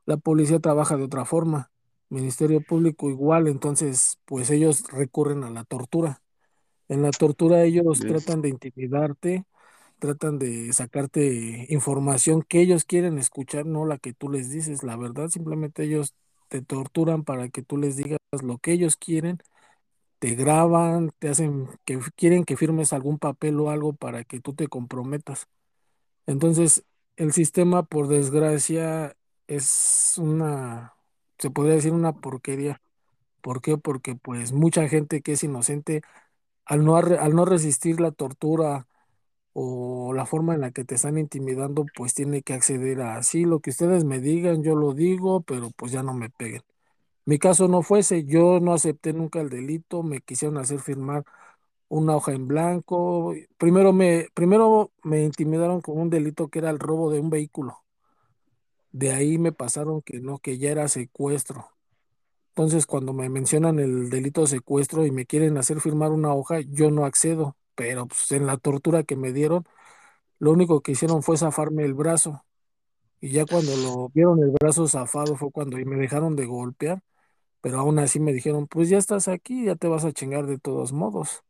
La 0.06 0.16
policía 0.18 0.60
trabaja 0.60 0.96
de 0.96 1.04
otra 1.04 1.24
forma. 1.26 1.72
Ministerio 2.10 2.62
Público 2.62 3.10
igual, 3.10 3.48
entonces 3.48 4.18
pues 4.26 4.50
ellos 4.50 4.84
recurren 4.90 5.44
a 5.44 5.50
la 5.50 5.64
tortura. 5.64 6.22
En 6.88 7.02
la 7.02 7.12
tortura 7.12 7.64
ellos 7.64 8.04
tratan 8.06 8.42
de 8.42 8.50
intimidarte, 8.50 9.46
tratan 9.98 10.38
de 10.38 10.72
sacarte 10.72 11.66
información 11.70 12.42
que 12.42 12.60
ellos 12.60 12.84
quieren 12.84 13.18
escuchar, 13.18 13.66
no 13.66 13.86
la 13.86 13.98
que 13.98 14.12
tú 14.12 14.30
les 14.30 14.50
dices, 14.50 14.82
la 14.82 14.96
verdad, 14.96 15.28
simplemente 15.28 15.84
ellos 15.84 16.14
te 16.48 16.62
torturan 16.62 17.24
para 17.24 17.48
que 17.48 17.62
tú 17.62 17.76
les 17.78 17.96
digas 17.96 18.18
lo 18.42 18.58
que 18.58 18.72
ellos 18.72 18.96
quieren, 18.96 19.38
te 20.18 20.34
graban, 20.34 21.12
te 21.18 21.28
hacen 21.28 21.68
que 21.84 21.98
quieren 22.16 22.44
que 22.44 22.56
firmes 22.56 22.92
algún 22.92 23.18
papel 23.18 23.60
o 23.60 23.70
algo 23.70 23.94
para 23.94 24.24
que 24.24 24.40
tú 24.40 24.54
te 24.54 24.68
comprometas. 24.68 25.48
Entonces, 26.26 26.84
el 27.16 27.32
sistema, 27.32 27.84
por 27.84 28.08
desgracia, 28.08 29.16
es 29.46 30.14
una, 30.18 30.94
se 31.38 31.50
podría 31.50 31.74
decir 31.74 31.92
una 31.92 32.12
porquería. 32.14 32.80
¿Por 33.42 33.60
qué? 33.62 33.76
Porque 33.78 34.14
pues 34.16 34.52
mucha 34.52 34.88
gente 34.88 35.22
que 35.22 35.32
es 35.32 35.44
inocente, 35.44 36.02
al 36.64 36.84
no, 36.84 36.96
al 36.96 37.34
no 37.34 37.44
resistir 37.44 38.00
la 38.00 38.12
tortura 38.12 38.86
o 39.54 40.12
la 40.14 40.26
forma 40.26 40.54
en 40.54 40.62
la 40.62 40.72
que 40.72 40.84
te 40.84 40.96
están 40.96 41.18
intimidando, 41.18 41.86
pues 41.96 42.14
tiene 42.14 42.42
que 42.42 42.54
acceder 42.54 43.02
a 43.02 43.22
sí, 43.24 43.44
lo 43.46 43.60
que 43.60 43.70
ustedes 43.70 44.04
me 44.04 44.20
digan, 44.20 44.62
yo 44.64 44.76
lo 44.76 44.94
digo, 44.94 45.42
pero 45.42 45.70
pues 45.72 45.92
ya 45.92 46.02
no 46.04 46.14
me 46.14 46.30
peguen. 46.30 46.62
Mi 47.26 47.38
caso 47.38 47.68
no 47.68 47.82
fuese, 47.82 48.24
yo 48.24 48.60
no 48.60 48.74
acepté 48.74 49.12
nunca 49.14 49.40
el 49.40 49.50
delito, 49.50 50.02
me 50.02 50.20
quisieron 50.20 50.58
hacer 50.58 50.80
firmar 50.80 51.24
una 51.88 52.16
hoja 52.16 52.32
en 52.32 52.48
blanco. 52.48 53.34
Primero 53.58 53.92
me, 53.92 54.28
primero 54.34 54.92
me 55.04 55.24
intimidaron 55.24 55.80
con 55.82 55.98
un 55.98 56.10
delito 56.10 56.48
que 56.48 56.60
era 56.60 56.70
el 56.70 56.78
robo 56.80 57.10
de 57.10 57.20
un 57.20 57.30
vehículo. 57.30 57.84
De 58.92 59.12
ahí 59.12 59.38
me 59.38 59.52
pasaron 59.52 60.02
que 60.02 60.20
no, 60.20 60.38
que 60.38 60.58
ya 60.58 60.70
era 60.70 60.88
secuestro. 60.88 61.68
Entonces, 62.50 62.86
cuando 62.86 63.12
me 63.14 63.28
mencionan 63.30 63.78
el 63.80 64.10
delito 64.10 64.42
de 64.42 64.48
secuestro 64.48 65.06
y 65.06 65.10
me 65.12 65.26
quieren 65.26 65.58
hacer 65.58 65.80
firmar 65.80 66.12
una 66.12 66.34
hoja, 66.34 66.60
yo 66.60 66.90
no 66.90 67.04
accedo. 67.06 67.56
Pero 67.74 68.06
pues, 68.06 68.32
en 68.32 68.46
la 68.46 68.56
tortura 68.56 69.02
que 69.02 69.16
me 69.16 69.32
dieron, 69.32 69.64
lo 70.38 70.52
único 70.52 70.82
que 70.82 70.92
hicieron 70.92 71.22
fue 71.22 71.36
zafarme 71.36 71.84
el 71.84 71.94
brazo. 71.94 72.44
Y 73.20 73.30
ya 73.30 73.46
cuando 73.46 73.76
lo 73.76 74.10
vieron 74.10 74.42
el 74.42 74.50
brazo 74.50 74.86
zafado 74.86 75.36
fue 75.36 75.50
cuando 75.50 75.78
me 75.78 75.96
dejaron 75.96 76.36
de 76.36 76.46
golpear. 76.46 77.02
Pero 77.60 77.78
aún 77.78 77.98
así 77.98 78.20
me 78.20 78.32
dijeron, 78.34 78.66
pues 78.66 78.90
ya 78.90 78.98
estás 78.98 79.26
aquí, 79.28 79.64
ya 79.64 79.76
te 79.76 79.88
vas 79.88 80.04
a 80.04 80.12
chingar 80.12 80.46
de 80.46 80.58
todos 80.58 80.92
modos. 80.92 81.42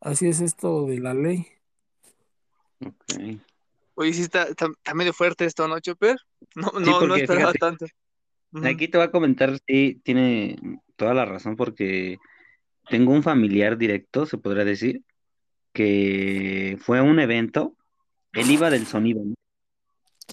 Así 0.00 0.26
es 0.28 0.40
esto 0.40 0.86
de 0.86 0.98
la 0.98 1.14
ley. 1.14 1.46
Ok. 2.84 3.40
Oye, 3.94 4.12
sí 4.12 4.22
está, 4.22 4.44
está, 4.44 4.66
está 4.66 4.94
medio 4.94 5.12
fuerte 5.12 5.44
esto, 5.44 5.66
¿no, 5.68 5.80
Chopper? 5.80 6.16
No, 6.56 6.70
Sí, 6.70 6.84
no, 6.84 7.00
no 7.00 7.16
esperaba 7.16 7.52
fíjate, 7.52 7.58
tanto. 7.58 7.86
Aquí 8.68 8.88
te 8.88 8.98
va 8.98 9.04
a 9.04 9.10
comentar, 9.10 9.58
sí, 9.66 10.00
tiene 10.04 10.56
toda 10.96 11.14
la 11.14 11.24
razón, 11.24 11.56
porque 11.56 12.18
tengo 12.88 13.12
un 13.12 13.22
familiar 13.22 13.76
directo, 13.76 14.26
se 14.26 14.38
podría 14.38 14.64
decir, 14.64 15.02
que 15.76 16.78
fue 16.80 17.02
un 17.02 17.20
evento, 17.20 17.76
él 18.32 18.50
iba 18.50 18.70
del 18.70 18.86
sonido, 18.86 19.22
¿no? 19.22 19.34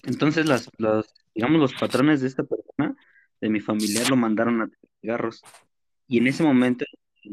Entonces, 0.04 0.46
las, 0.46 0.70
los, 0.78 1.12
digamos, 1.34 1.60
los 1.60 1.74
patrones 1.74 2.22
de 2.22 2.28
esta 2.28 2.44
persona, 2.44 2.96
de 3.42 3.50
mi 3.50 3.60
familiar, 3.60 4.08
lo 4.08 4.16
mandaron 4.16 4.62
a 4.62 4.70
cigarros. 5.02 5.42
Y 6.08 6.16
en 6.16 6.28
ese 6.28 6.42
momento 6.42 6.86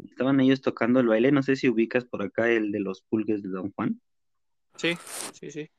estaban 0.10 0.42
ellos 0.42 0.60
tocando 0.60 1.00
el 1.00 1.08
baile, 1.08 1.32
no 1.32 1.42
sé 1.42 1.56
si 1.56 1.70
ubicas 1.70 2.04
por 2.04 2.22
acá 2.22 2.50
el 2.50 2.74
de 2.74 2.82
los 2.82 3.02
pulques 3.02 3.44
de 3.44 3.48
Don 3.48 3.72
Juan. 3.72 4.02
Sí, 4.76 4.98
sí, 5.32 5.50
sí. 5.50 5.70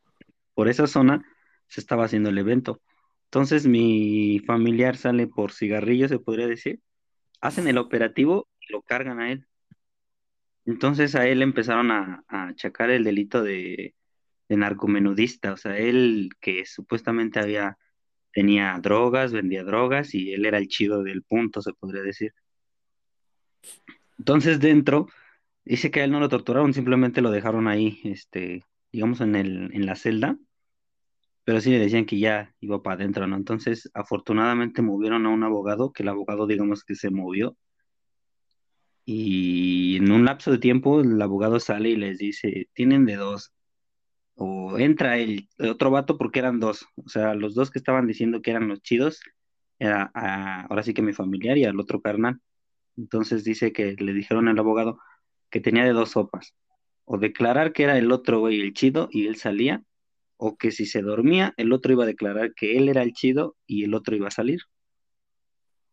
Por 0.55 0.71
esa 0.71 0.87
zona 0.87 1.23
se 1.67 1.83
estaba 1.83 2.07
haciendo 2.07 2.31
el 2.31 2.39
evento. 2.39 2.81
Entonces, 3.25 3.67
mi 3.67 4.39
familiar 4.47 4.97
sale 4.97 5.27
por 5.27 5.53
cigarrillos, 5.53 6.11
se 6.11 6.19
podría 6.19 6.47
decir, 6.47 6.81
hacen 7.43 7.69
el 7.69 7.77
operativo 7.77 8.49
y 8.59 8.73
lo 8.73 8.81
cargan 8.81 9.21
a 9.21 9.33
él. 9.33 9.47
Entonces 10.65 11.15
a 11.15 11.27
él 11.27 11.43
empezaron 11.43 11.91
a, 11.91 12.25
achacar 12.29 12.91
el 12.91 13.05
delito 13.05 13.43
de, 13.43 13.95
de 14.49 14.57
narcomenudista, 14.57 15.53
o 15.53 15.57
sea, 15.57 15.77
él 15.79 16.31
que 16.41 16.65
supuestamente 16.67 17.41
había, 17.41 17.79
tenía 18.33 18.79
drogas, 18.81 19.33
vendía 19.33 19.65
drogas 19.65 20.15
y 20.15 20.33
él 20.33 20.47
era 20.47 20.59
el 20.59 20.69
chido 20.69 21.03
del 21.03 21.23
punto, 21.23 21.63
se 21.63 21.73
podría 21.75 22.03
decir. 22.03 22.33
Entonces 24.19 24.61
dentro, 24.61 25.09
dice 25.65 25.91
que 25.91 26.01
a 26.01 26.05
él 26.05 26.13
no 26.13 26.21
lo 26.21 26.29
torturaron, 26.29 26.75
simplemente 26.75 27.21
lo 27.23 27.31
dejaron 27.31 27.69
ahí, 27.69 28.01
este, 28.05 28.63
digamos, 28.93 29.21
en 29.21 29.35
el, 29.37 29.75
en 29.75 29.87
la 29.87 29.97
celda, 29.97 30.39
pero 31.45 31.61
sí 31.61 31.71
le 31.71 31.79
decían 31.79 32.07
que 32.07 32.19
ya 32.19 32.55
iba 32.61 32.83
para 32.83 32.95
adentro, 32.97 33.27
¿no? 33.27 33.37
Entonces, 33.37 33.91
afortunadamente 33.95 34.83
movieron 34.83 35.27
a 35.27 35.31
un 35.31 35.43
abogado, 35.43 35.93
que 35.93 36.03
el 36.05 36.09
abogado, 36.11 36.47
digamos, 36.47 36.85
que 36.85 36.95
se 36.95 37.11
movió 37.11 37.57
y 39.05 39.97
en 39.99 40.13
un 40.13 40.25
lapso 40.25 40.51
de 40.53 40.59
tiempo 40.59 41.01
el 41.01 41.21
abogado 41.23 41.61
sale 41.61 41.91
y 41.91 41.97
les 41.97 42.19
dice, 42.19 42.69
tienen 42.75 43.07
de 43.07 43.17
dos. 43.17 43.53
o 44.37 44.79
entra 44.79 45.19
el, 45.19 45.49
otro 45.59 45.91
vato 45.91 46.19
porque 46.19 46.39
eran 46.41 46.61
dos, 46.61 46.87
o 46.97 47.09
sea, 47.09 47.35
los 47.35 47.55
dos 47.55 47.71
que 47.71 47.79
estaban 47.79 48.07
diciendo 48.07 48.43
que 48.43 48.51
eran 48.53 48.69
los 48.69 48.83
chidos, 48.83 49.21
era 49.79 50.11
a- 50.15 50.63
ahora 50.67 50.83
sí 50.83 50.95
que 50.95 51.03
mi 51.03 51.13
familiar 51.13 51.59
y 51.59 51.65
al 51.65 51.79
otro 51.81 52.01
carnal. 52.03 52.41
Entonces 52.97 53.45
dice 53.45 53.73
que 53.73 53.95
le 53.99 54.13
dijeron 54.15 54.49
al 54.49 54.59
abogado 54.59 54.99
que 55.51 55.61
tenía 55.61 55.85
de 55.85 55.93
dos 55.93 56.13
sopas, 56.13 56.55
o 57.05 57.19
declarar 57.19 57.73
que 57.73 57.85
era 57.85 57.99
el 57.99 58.13
otro 58.13 58.41
güey 58.41 58.61
el 58.61 58.75
chido 58.75 59.09
y 59.13 59.27
él 59.29 59.37
salía, 59.37 59.83
o 60.39 60.57
que 60.59 60.73
si 60.73 60.87
se 60.87 61.03
dormía, 61.03 61.55
el 61.59 61.73
otro 61.73 61.93
iba 61.93 62.05
a 62.05 62.07
declarar 62.07 62.55
que 62.55 62.77
él 62.79 62.89
era 62.89 63.03
el 63.03 63.13
chido 63.15 63.57
y 63.67 63.85
el 63.85 63.95
otro 63.95 64.17
iba 64.17 64.29
a 64.29 64.31
salir. 64.33 64.61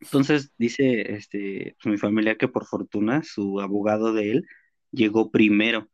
Entonces 0.02 0.54
dice 0.58 1.14
este, 1.14 1.76
pues, 1.82 1.92
mi 1.92 1.98
familiar 1.98 2.38
que 2.38 2.48
por 2.48 2.66
fortuna 2.66 3.22
su 3.24 3.60
abogado 3.60 4.14
de 4.14 4.32
él 4.32 4.46
llegó 4.92 5.30
primero 5.32 5.88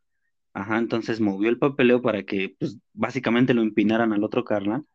Ajá, 0.56 0.78
entonces 0.78 1.20
movió 1.20 1.50
el 1.50 1.60
papeleo 1.60 2.02
para 2.02 2.24
que, 2.24 2.56
pues, 2.58 2.78
básicamente 2.94 3.54
lo 3.54 3.62
empinaran 3.62 4.14
al 4.14 4.24
otro 4.24 4.46
carnal 4.46 4.86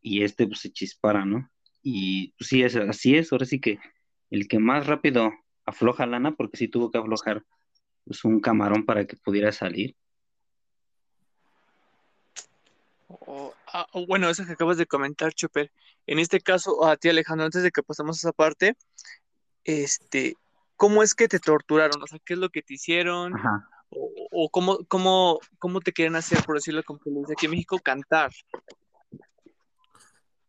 y 0.00 0.22
este, 0.24 0.46
pues, 0.46 0.60
se 0.60 0.72
chispara, 0.72 1.26
¿no? 1.26 1.50
Y 1.82 2.32
pues, 2.38 2.48
sí, 2.48 2.62
es, 2.62 2.74
así 2.76 3.16
es, 3.16 3.30
ahora 3.30 3.44
sí 3.44 3.60
que 3.60 3.78
el 4.30 4.48
que 4.48 4.58
más 4.58 4.86
rápido 4.86 5.30
afloja 5.66 6.06
lana, 6.06 6.32
porque 6.36 6.56
sí 6.56 6.68
tuvo 6.68 6.90
que 6.90 6.96
aflojar, 6.96 7.44
pues, 8.06 8.24
un 8.24 8.40
camarón 8.40 8.86
para 8.86 9.06
que 9.06 9.16
pudiera 9.18 9.52
salir. 9.52 9.94
O- 13.08 13.52
ah, 13.72 13.86
bueno, 14.06 14.28
eso 14.28 14.44
que 14.44 14.52
acabas 14.52 14.76
de 14.76 14.86
comentar, 14.86 15.32
Chopper. 15.32 15.72
En 16.06 16.18
este 16.18 16.40
caso, 16.40 16.84
a 16.84 16.96
ti, 16.96 17.08
Alejandro, 17.08 17.46
antes 17.46 17.62
de 17.62 17.70
que 17.70 17.82
pasemos 17.82 18.16
a 18.16 18.28
esa 18.28 18.32
parte, 18.32 18.76
este, 19.64 20.36
¿cómo 20.76 21.02
es 21.02 21.14
que 21.14 21.28
te 21.28 21.38
torturaron? 21.38 22.02
O 22.02 22.06
sea, 22.06 22.18
¿qué 22.24 22.34
es 22.34 22.38
lo 22.38 22.50
que 22.50 22.62
te 22.62 22.74
hicieron? 22.74 23.34
Ajá. 23.34 23.68
O, 23.90 24.10
o 24.30 24.50
cómo, 24.50 24.78
cómo, 24.86 25.40
cómo 25.58 25.80
te 25.80 25.92
quieren 25.92 26.14
hacer, 26.14 26.44
por 26.44 26.54
decirlo 26.54 26.82
le 27.06 27.20
dice 27.20 27.32
aquí 27.32 27.46
en 27.46 27.50
México, 27.50 27.78
cantar. 27.80 28.30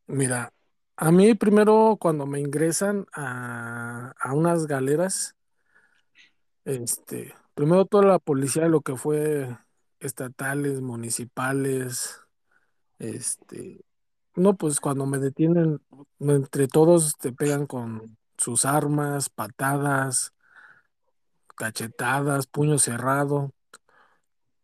Mira, 0.06 0.54
a 0.96 1.12
mí 1.12 1.34
primero 1.34 1.98
cuando 2.00 2.28
me 2.28 2.40
ingresan 2.40 3.08
a, 3.14 4.14
a 4.20 4.34
unas 4.34 4.68
galeras, 4.68 5.36
este, 6.66 7.34
primero 7.56 7.86
toda 7.86 8.06
la 8.06 8.20
policía, 8.20 8.68
lo 8.68 8.82
que 8.82 8.96
fue 8.96 9.58
estatales, 10.00 10.82
municipales, 10.82 12.21
este, 13.02 13.84
no, 14.36 14.56
pues 14.56 14.80
cuando 14.80 15.08
me 15.08 15.18
detienen, 15.18 15.82
entre 16.20 16.68
todos 16.68 17.18
te 17.18 17.34
pegan 17.34 17.66
con 17.66 18.18
sus 18.38 18.64
armas, 18.64 19.30
patadas, 19.30 20.34
cachetadas, 21.56 22.46
puño 22.46 22.78
cerrado, 22.78 23.54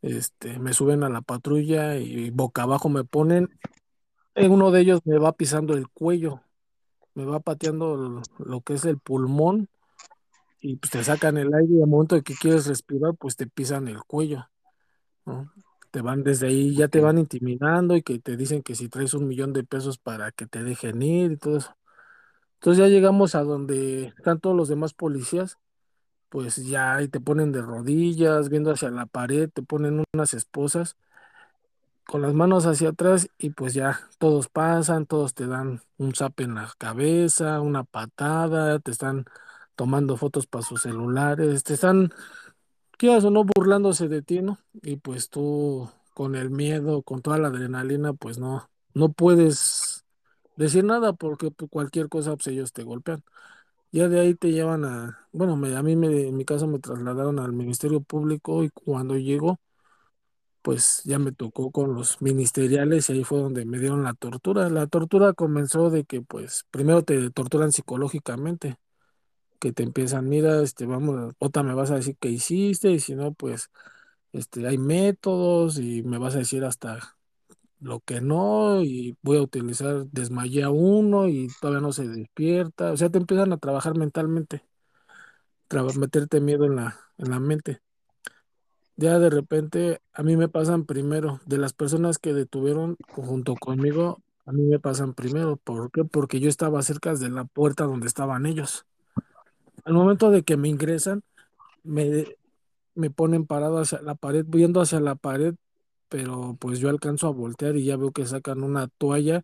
este, 0.04 0.60
me 0.60 0.74
suben 0.74 1.04
a 1.04 1.10
la 1.10 1.22
patrulla 1.22 1.98
y 1.98 2.30
boca 2.30 2.64
abajo 2.64 2.90
me 2.90 3.04
ponen, 3.04 3.60
en 4.36 4.52
uno 4.52 4.70
de 4.70 4.82
ellos 4.82 5.02
me 5.06 5.18
va 5.18 5.34
pisando 5.34 5.74
el 5.74 5.88
cuello, 5.90 6.42
me 7.16 7.26
va 7.26 7.40
pateando 7.40 8.22
lo 8.38 8.62
que 8.62 8.76
es 8.76 8.86
el 8.86 9.00
pulmón 9.00 9.68
y 10.62 10.76
pues 10.76 10.92
te 10.92 11.04
sacan 11.04 11.38
el 11.38 11.54
aire 11.56 11.74
y 11.74 11.82
al 11.82 11.90
momento 11.90 12.16
de 12.16 12.22
que 12.22 12.36
quieres 12.36 12.68
respirar, 12.68 13.16
pues 13.16 13.36
te 13.36 13.48
pisan 13.48 13.88
el 13.88 14.04
cuello, 14.04 14.48
¿no? 15.26 15.52
Te 15.98 16.04
van 16.04 16.24
desde 16.24 16.46
ahí, 16.46 16.76
ya 16.76 16.90
te 16.90 17.00
van 17.02 17.18
intimidando 17.18 17.96
y 17.96 18.04
que 18.04 18.20
te 18.20 18.38
dicen 18.38 18.62
que 18.62 18.76
si 18.76 18.88
traes 18.88 19.16
un 19.16 19.28
millón 19.28 19.52
de 19.52 19.64
pesos 19.64 19.98
para 19.98 20.32
que 20.32 20.46
te 20.46 20.62
dejen 20.64 21.02
ir 21.02 21.32
y 21.32 21.38
todo 21.38 21.58
eso. 21.58 21.76
Entonces 22.56 22.84
ya 22.86 22.88
llegamos 22.88 23.34
a 23.34 23.42
donde 23.44 24.14
están 24.18 24.40
todos 24.40 24.56
los 24.56 24.70
demás 24.70 24.94
policías, 24.94 25.58
pues 26.30 26.58
ya 26.58 26.98
ahí 26.98 27.08
te 27.08 27.20
ponen 27.20 27.52
de 27.52 27.64
rodillas, 27.64 28.50
viendo 28.50 28.72
hacia 28.72 28.92
la 28.92 29.08
pared, 29.08 29.50
te 29.52 29.64
ponen 29.64 30.04
unas 30.14 30.36
esposas 30.36 30.98
con 32.06 32.22
las 32.22 32.34
manos 32.36 32.66
hacia 32.68 32.90
atrás 32.90 33.30
y 33.40 33.50
pues 33.52 33.74
ya 33.74 34.00
todos 34.20 34.50
pasan, 34.50 35.08
todos 35.08 35.34
te 35.34 35.48
dan 35.48 35.82
un 35.98 36.14
zape 36.16 36.44
en 36.44 36.56
la 36.56 36.72
cabeza, 36.78 37.60
una 37.62 37.84
patada, 37.86 38.80
te 38.80 38.92
están 38.92 39.26
tomando 39.76 40.18
fotos 40.18 40.48
para 40.48 40.64
sus 40.64 40.84
celulares, 40.84 41.64
te 41.64 41.74
están, 41.74 42.12
quieras 42.98 43.24
o 43.26 43.32
no, 43.32 43.44
burlándose 43.46 44.08
de 44.08 44.22
ti, 44.22 44.42
¿no? 44.42 44.60
Y 44.84 44.98
pues 44.98 45.30
tú 45.30 45.90
con 46.14 46.36
el 46.36 46.50
miedo, 46.50 47.04
con 47.04 47.22
toda 47.22 47.38
la 47.38 47.48
adrenalina, 47.50 48.14
pues 48.14 48.40
no, 48.40 48.70
no 48.94 49.12
puedes 49.14 50.06
decir 50.58 50.84
nada 50.84 51.14
porque 51.14 51.52
pues, 51.52 51.70
cualquier 51.72 52.10
cosa, 52.10 52.36
pues 52.36 52.48
ellos 52.48 52.74
te 52.74 52.84
golpean. 52.84 53.24
Ya 53.92 54.10
de 54.10 54.20
ahí 54.22 54.36
te 54.36 54.52
llevan 54.52 54.86
a, 54.86 55.28
bueno, 55.34 55.58
me- 55.58 55.76
a 55.78 55.84
mí 55.84 55.96
me, 55.98 56.28
en 56.30 56.38
mi 56.38 56.46
caso 56.46 56.68
me 56.68 56.80
trasladaron 56.80 57.40
al 57.40 57.54
Ministerio 57.54 58.02
Público 58.02 58.64
y 58.64 58.70
cuando 58.72 59.18
llego, 59.18 59.60
pues 60.62 61.02
ya 61.06 61.18
me 61.20 61.32
tocó 61.32 61.72
con 61.72 61.94
los 61.96 62.22
ministeriales 62.22 63.10
y 63.10 63.14
ahí 63.14 63.24
fue 63.24 63.40
donde 63.40 63.66
me 63.66 63.80
dieron 63.80 64.04
la 64.04 64.14
tortura. 64.14 64.70
La 64.70 64.88
tortura 64.88 65.34
comenzó 65.34 65.90
de 65.90 66.04
que 66.06 66.22
pues 66.22 66.66
primero 66.72 67.04
te 67.04 67.30
torturan 67.32 67.72
psicológicamente, 67.72 68.78
que 69.60 69.74
te 69.74 69.84
empiezan, 69.84 70.30
mira, 70.30 70.62
este, 70.64 70.86
vamos, 70.86 71.34
otra 71.40 71.64
me 71.64 71.74
vas 71.74 71.92
a 71.92 71.96
decir 71.96 72.18
qué 72.20 72.30
hiciste 72.30 72.92
y 72.92 73.00
si 73.00 73.16
no, 73.16 73.34
pues 73.34 73.70
este, 74.34 74.68
hay 74.68 74.78
métodos 74.78 75.80
y 75.80 76.04
me 76.04 76.18
vas 76.20 76.36
a 76.36 76.40
decir 76.40 76.66
hasta 76.66 77.18
lo 77.80 78.00
que 78.02 78.22
no 78.22 78.84
y 78.84 79.18
voy 79.24 79.38
a 79.38 79.42
utilizar, 79.44 80.08
desmayé 80.12 80.64
a 80.64 80.70
uno 80.72 81.28
y 81.30 81.50
todavía 81.62 81.82
no 81.82 81.94
se 81.94 82.08
despierta. 82.08 82.92
O 82.94 82.98
sea, 82.98 83.10
te 83.10 83.18
empiezan 83.20 83.54
a 83.54 83.58
trabajar 83.58 83.98
mentalmente, 83.98 84.64
traba- 85.70 85.94
meterte 85.94 86.42
miedo 86.42 86.66
en 86.66 86.76
la, 86.76 87.00
en 87.18 87.30
la 87.32 87.40
mente. 87.40 87.82
Ya 88.96 89.20
de 89.20 89.30
repente 89.30 90.02
a 90.14 90.24
mí 90.24 90.36
me 90.38 90.50
pasan 90.50 90.86
primero, 90.86 91.40
de 91.46 91.58
las 91.58 91.74
personas 91.74 92.18
que 92.20 92.34
detuvieron 92.34 92.98
junto 93.08 93.56
conmigo, 93.56 94.22
a 94.46 94.52
mí 94.52 94.64
me 94.64 94.80
pasan 94.80 95.14
primero. 95.14 95.58
¿Por 95.58 95.92
qué? 95.92 96.04
Porque 96.06 96.40
yo 96.40 96.50
estaba 96.50 96.82
cerca 96.82 97.14
de 97.14 97.30
la 97.30 97.46
puerta 97.46 97.84
donde 97.86 98.08
estaban 98.08 98.46
ellos. 98.46 98.86
Al 99.88 99.96
momento 99.96 100.32
de 100.32 100.44
que 100.44 100.58
me 100.58 100.70
ingresan, 100.70 101.24
me, 101.84 102.26
me 102.96 103.10
ponen 103.12 103.46
parado 103.48 103.80
hacia 103.80 104.02
la 104.02 104.16
pared, 104.16 104.46
viendo 104.48 104.82
hacia 104.82 105.00
la 105.02 105.16
pared, 105.16 105.56
pero 106.10 106.58
pues 106.60 106.80
yo 106.80 106.90
alcanzo 106.90 107.28
a 107.28 107.32
voltear 107.32 107.78
y 107.78 107.86
ya 107.86 107.98
veo 107.98 108.12
que 108.14 108.26
sacan 108.28 108.64
una 108.64 108.88
toalla 108.90 109.44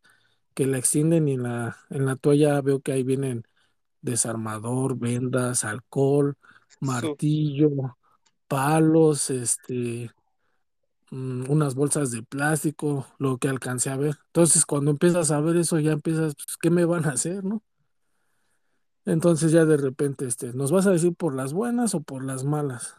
que 0.55 0.67
la 0.67 0.77
extienden 0.79 1.27
y 1.29 1.33
en 1.33 1.43
la, 1.43 1.77
en 1.91 2.05
la 2.07 2.15
toalla 2.17 2.61
veo 2.61 2.81
que 2.81 2.93
ahí 2.93 3.03
vienen 3.03 3.43
desarmador, 4.01 4.97
vendas, 4.99 5.65
alcohol, 5.65 6.37
martillo, 6.81 7.97
palos, 8.47 9.29
este, 9.31 10.11
mm, 11.11 11.49
unas 11.51 11.75
bolsas 11.75 12.11
de 12.11 12.23
plástico, 12.23 13.07
lo 13.19 13.37
que 13.37 13.47
alcancé 13.49 13.89
a 13.89 13.97
ver. 13.97 14.15
Entonces, 14.27 14.65
cuando 14.65 14.91
empiezas 14.91 15.31
a 15.31 15.41
ver 15.41 15.57
eso, 15.57 15.79
ya 15.79 15.91
empiezas, 15.93 16.35
pues, 16.35 16.57
¿qué 16.61 16.69
me 16.69 16.85
van 16.85 17.05
a 17.05 17.11
hacer, 17.13 17.43
no? 17.43 17.63
Entonces 19.05 19.51
ya 19.51 19.65
de 19.65 19.77
repente, 19.77 20.25
este, 20.25 20.53
¿nos 20.53 20.71
vas 20.71 20.87
a 20.87 20.91
decir 20.91 21.13
por 21.15 21.35
las 21.35 21.53
buenas 21.53 21.93
o 21.95 22.01
por 22.01 22.23
las 22.23 22.43
malas? 22.45 22.95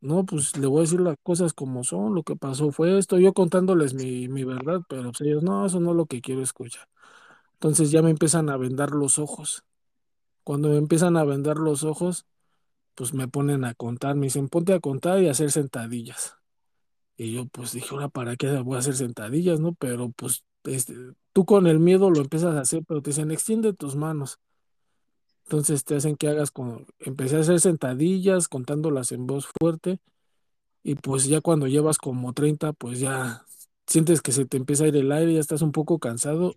No, 0.00 0.24
pues 0.26 0.56
le 0.58 0.66
voy 0.66 0.78
a 0.80 0.82
decir 0.82 1.00
las 1.00 1.16
cosas 1.22 1.52
como 1.54 1.84
son, 1.84 2.14
lo 2.14 2.22
que 2.24 2.36
pasó 2.36 2.72
fue 2.72 2.98
esto, 2.98 3.18
yo 3.18 3.32
contándoles 3.32 3.94
mi, 3.94 4.28
mi 4.28 4.44
verdad, 4.44 4.80
pero 4.88 5.04
pues, 5.12 5.20
ellos, 5.22 5.42
no, 5.42 5.64
eso 5.66 5.80
no 5.80 5.90
es 5.92 5.96
lo 5.96 6.06
que 6.06 6.20
quiero 6.20 6.42
escuchar. 6.42 6.88
Entonces 7.54 7.90
ya 7.90 8.02
me 8.02 8.10
empiezan 8.10 8.50
a 8.50 8.56
vendar 8.58 8.92
los 8.92 9.18
ojos. 9.18 9.64
Cuando 10.44 10.70
me 10.70 10.76
empiezan 10.78 11.16
a 11.16 11.24
vendar 11.24 11.58
los 11.58 11.84
ojos, 11.84 12.26
pues 12.94 13.14
me 13.14 13.28
ponen 13.28 13.64
a 13.64 13.74
contar, 13.74 14.16
me 14.16 14.26
dicen, 14.26 14.48
ponte 14.48 14.74
a 14.74 14.80
contar 14.80 15.22
y 15.22 15.28
a 15.28 15.32
hacer 15.32 15.50
sentadillas. 15.52 16.36
Y 17.16 17.34
yo 17.34 17.46
pues 17.46 17.72
dije, 17.72 17.88
ahora, 17.92 18.08
¿para 18.08 18.36
qué 18.36 18.50
voy 18.60 18.76
a 18.76 18.80
hacer 18.80 18.94
sentadillas, 18.96 19.60
no? 19.60 19.74
Pero 19.74 20.10
pues 20.12 20.44
este, 20.64 20.94
tú 21.32 21.44
con 21.46 21.66
el 21.66 21.80
miedo 21.80 22.10
lo 22.10 22.20
empiezas 22.20 22.56
a 22.56 22.60
hacer, 22.60 22.84
pero 22.86 23.02
te 23.02 23.10
dicen, 23.10 23.30
extiende 23.30 23.72
tus 23.72 23.96
manos. 23.96 24.40
Entonces 25.44 25.84
te 25.84 25.96
hacen 25.96 26.16
que 26.16 26.28
hagas 26.28 26.50
con, 26.50 26.86
empecé 27.00 27.36
a 27.36 27.40
hacer 27.40 27.60
sentadillas, 27.60 28.48
contándolas 28.48 29.12
en 29.12 29.26
voz 29.26 29.46
fuerte, 29.60 30.00
y 30.82 30.96
pues 30.96 31.26
ya 31.26 31.40
cuando 31.40 31.66
llevas 31.66 31.98
como 31.98 32.32
30 32.34 32.72
pues 32.72 33.00
ya 33.00 33.44
sientes 33.86 34.22
que 34.22 34.32
se 34.32 34.46
te 34.46 34.56
empieza 34.56 34.84
a 34.84 34.88
ir 34.88 34.96
el 34.96 35.12
aire, 35.12 35.34
ya 35.34 35.40
estás 35.40 35.62
un 35.62 35.72
poco 35.72 35.98
cansado, 35.98 36.56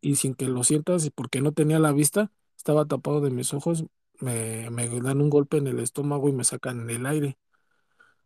y 0.00 0.16
sin 0.16 0.34
que 0.34 0.48
lo 0.48 0.64
sientas, 0.64 1.04
y 1.06 1.10
porque 1.10 1.40
no 1.40 1.52
tenía 1.52 1.78
la 1.78 1.92
vista, 1.92 2.32
estaba 2.56 2.86
tapado 2.86 3.20
de 3.20 3.30
mis 3.30 3.54
ojos, 3.54 3.84
me, 4.20 4.70
me 4.70 4.88
dan 5.00 5.20
un 5.20 5.30
golpe 5.30 5.58
en 5.58 5.66
el 5.68 5.80
estómago 5.80 6.28
y 6.28 6.32
me 6.32 6.44
sacan 6.44 6.88
el 6.90 7.06
aire. 7.06 7.38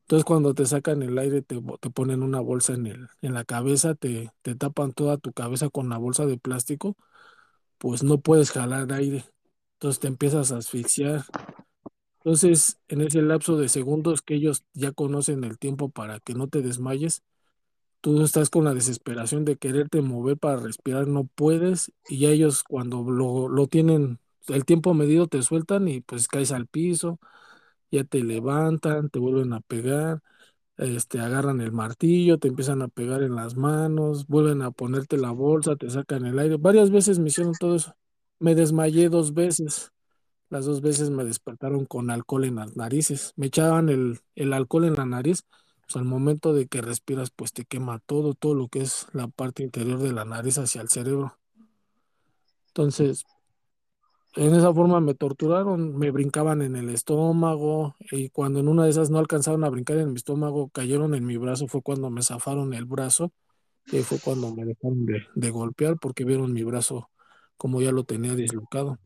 Entonces 0.03 0.25
cuando 0.25 0.55
te 0.55 0.66
sacan 0.66 1.03
el 1.03 1.18
aire, 1.18 1.42
te, 1.42 1.61
te 1.81 1.90
ponen 1.90 2.23
una 2.23 2.40
bolsa 2.40 2.75
en 2.75 2.87
el, 2.87 3.09
en 3.23 3.35
la 3.35 3.44
cabeza, 3.44 3.94
te, 3.94 4.31
te 4.42 4.55
tapan 4.57 4.92
toda 4.92 5.18
tu 5.18 5.33
cabeza 5.33 5.68
con 5.70 5.88
la 5.88 5.99
bolsa 5.99 6.27
de 6.27 6.37
plástico, 6.38 6.96
pues 7.79 8.03
no 8.05 8.20
puedes 8.20 8.53
jalar 8.53 8.92
aire. 8.92 9.25
Entonces 9.81 10.01
te 10.01 10.09
empiezas 10.09 10.53
a 10.53 10.59
asfixiar. 10.59 11.25
Entonces, 12.19 12.79
en 12.88 13.01
ese 13.01 13.23
lapso 13.23 13.57
de 13.57 13.69
segundos 13.69 14.23
que 14.23 14.35
ellos 14.35 14.64
ya 14.75 14.93
conocen 14.93 15.45
el 15.45 15.59
tiempo 15.59 15.88
para 15.90 16.21
que 16.21 16.35
no 16.35 16.49
te 16.49 16.61
desmayes, 16.62 17.23
tú 18.01 18.23
estás 18.23 18.51
con 18.51 18.64
la 18.64 18.75
desesperación 18.75 19.45
de 19.45 19.57
quererte 19.57 20.03
mover 20.03 20.38
para 20.38 20.57
respirar, 20.59 21.09
no 21.09 21.25
puedes, 21.27 21.93
y 22.09 22.21
ya 22.21 22.31
ellos 22.31 22.64
cuando 22.64 23.03
lo, 23.05 23.49
lo 23.49 23.66
tienen 23.69 24.21
el 24.49 24.64
tiempo 24.64 24.95
medido 24.95 25.29
te 25.29 25.43
sueltan 25.43 25.88
y 25.88 26.01
pues 26.03 26.29
caes 26.29 26.53
al 26.53 26.66
piso, 26.66 27.21
ya 27.90 28.05
te 28.05 28.25
levantan, 28.25 29.11
te 29.11 29.19
vuelven 29.21 29.53
a 29.55 29.61
pegar, 29.61 30.23
este, 30.79 31.21
agarran 31.21 31.61
el 31.62 31.73
martillo, 31.73 32.38
te 32.38 32.49
empiezan 32.49 32.83
a 32.83 32.88
pegar 32.88 33.23
en 33.23 33.37
las 33.37 33.57
manos, 33.57 34.27
vuelven 34.29 34.62
a 34.62 34.73
ponerte 34.73 35.19
la 35.19 35.33
bolsa, 35.33 35.77
te 35.77 35.90
sacan 35.90 36.27
el 36.27 36.38
aire. 36.40 36.57
Varias 36.59 36.90
veces 36.90 37.19
me 37.21 37.29
hicieron 37.29 37.55
todo 37.55 37.77
eso. 37.77 37.95
Me 38.40 38.55
desmayé 38.55 39.09
dos 39.09 39.35
veces. 39.35 39.92
Las 40.48 40.64
dos 40.64 40.81
veces 40.81 41.11
me 41.11 41.24
despertaron 41.24 41.85
con 41.85 42.11
alcohol 42.11 42.44
en 42.44 42.57
las 42.57 42.76
narices. 42.76 43.33
Me 43.37 43.46
echaban 43.46 43.88
el, 43.88 44.18
el 44.35 44.53
alcohol 44.53 44.87
en 44.87 44.94
la 44.94 45.07
nariz. 45.07 45.44
Pues 45.83 45.96
al 45.96 46.05
momento 46.05 46.53
de 46.53 46.66
que 46.66 46.81
respiras, 46.81 47.31
pues 47.31 47.53
te 47.53 47.64
quema 47.64 48.00
todo, 48.00 48.35
todo 48.35 48.55
lo 48.55 48.68
que 48.68 48.81
es 48.81 49.07
la 49.12 49.29
parte 49.29 49.62
interior 49.62 49.98
de 50.00 50.12
la 50.12 50.24
nariz 50.24 50.59
hacia 50.59 50.81
el 50.81 50.88
cerebro. 50.88 51.38
Entonces, 52.68 53.24
en 54.37 54.55
esa 54.55 54.72
forma 54.72 55.00
me 55.00 55.14
torturaron, 55.14 55.96
me 55.98 56.11
brincaban 56.11 56.62
en 56.62 56.76
el 56.76 56.88
estómago 56.90 57.96
y 58.11 58.31
cuando 58.31 58.61
en 58.61 58.68
una 58.68 58.85
de 58.85 58.90
esas 58.90 59.11
no 59.11 59.18
alcanzaron 59.18 59.64
a 59.64 59.68
brincar 59.70 59.98
en 59.98 60.11
mi 60.11 60.16
estómago, 60.16 60.70
cayeron 60.70 61.14
en 61.14 61.26
mi 61.26 61.37
brazo, 61.37 61.66
fue 61.66 61.83
cuando 61.83 62.11
me 62.11 62.22
zafaron 62.22 62.72
el 62.72 62.85
brazo 62.85 63.33
y 63.87 63.98
fue 64.03 64.18
cuando 64.20 64.55
me 64.55 64.64
dejaron 64.64 65.05
de, 65.05 65.26
de 65.35 65.50
golpear 65.50 65.98
porque 65.98 66.24
vieron 66.24 66.53
mi 66.53 66.62
brazo 66.62 67.11
como 67.61 67.83
ya 67.83 67.92
lo 67.92 68.05
tenía 68.05 68.35
dislocado. 68.35 68.99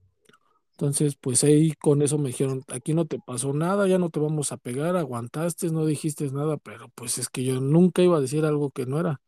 Entonces, 0.73 1.17
pues 1.17 1.45
ahí 1.45 1.73
con 1.75 2.03
eso 2.03 2.19
me 2.19 2.29
dijeron, 2.31 2.62
aquí 2.69 2.95
no 2.95 3.07
te 3.07 3.19
pasó 3.21 3.53
nada, 3.55 3.88
ya 3.88 3.99
no 3.99 4.11
te 4.11 4.21
vamos 4.21 4.53
a 4.53 4.59
pegar, 4.59 4.97
aguantaste, 4.97 5.71
no 5.73 5.87
dijiste 5.87 6.31
nada, 6.33 6.57
pero 6.59 6.88
pues 6.97 7.19
es 7.19 7.29
que 7.29 7.45
yo 7.45 7.61
nunca 7.61 8.03
iba 8.03 8.19
a 8.19 8.21
decir 8.21 8.45
algo 8.45 8.71
que 8.71 8.87
no 8.87 9.01
era. 9.01 9.21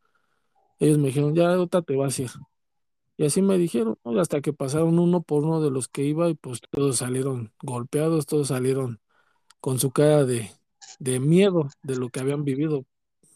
Ellos 0.81 0.99
me 0.99 1.09
dijeron, 1.09 1.35
ya 1.35 1.55
ahorita 1.55 1.83
te 1.83 1.97
vas 1.97 2.19
a 2.19 2.23
ir. 2.23 2.31
Y 3.17 3.27
así 3.27 3.43
me 3.43 3.59
dijeron. 3.59 3.99
Hasta 4.19 4.41
que 4.41 4.53
pasaron 4.53 4.99
uno 4.99 5.23
por 5.23 5.45
uno 5.45 5.61
de 5.63 5.71
los 5.71 5.89
que 5.89 6.05
iba 6.05 6.29
y 6.29 6.35
pues 6.35 6.61
todos 6.71 6.99
salieron 6.99 7.53
golpeados, 7.63 8.27
todos 8.27 8.49
salieron 8.49 9.01
con 9.61 9.79
su 9.81 9.91
cara 9.93 10.25
de, 10.25 10.51
de 11.01 11.21
miedo 11.21 11.69
de 11.83 11.97
lo 11.97 12.11
que 12.11 12.21
habían 12.21 12.45
vivido, 12.45 12.87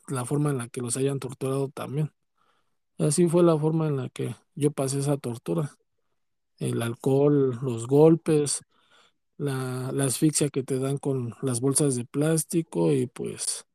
la 0.09 0.25
forma 0.27 0.51
en 0.51 0.59
la 0.59 0.69
que 0.69 0.83
los 0.83 0.97
hayan 0.99 1.21
torturado 1.21 1.69
también. 1.71 2.13
Así 2.99 3.29
fue 3.29 3.43
la 3.45 3.59
forma 3.59 3.89
en 3.89 3.97
la 3.97 4.09
que 4.11 4.37
yo 4.55 4.73
pasé 4.73 5.01
esa 5.01 5.17
tortura. 5.19 5.73
El 6.61 6.81
alcohol, 6.83 7.59
los 7.63 7.89
golpes, 7.89 8.63
la, 9.37 9.91
la 9.93 10.05
asfixia 10.05 10.51
que 10.51 10.63
te 10.63 10.79
dan 10.79 10.99
con 10.99 11.35
las 11.43 11.61
bolsas 11.61 11.97
de 11.97 12.05
plástico 12.05 12.93
y 12.93 13.07
pues 13.09 13.67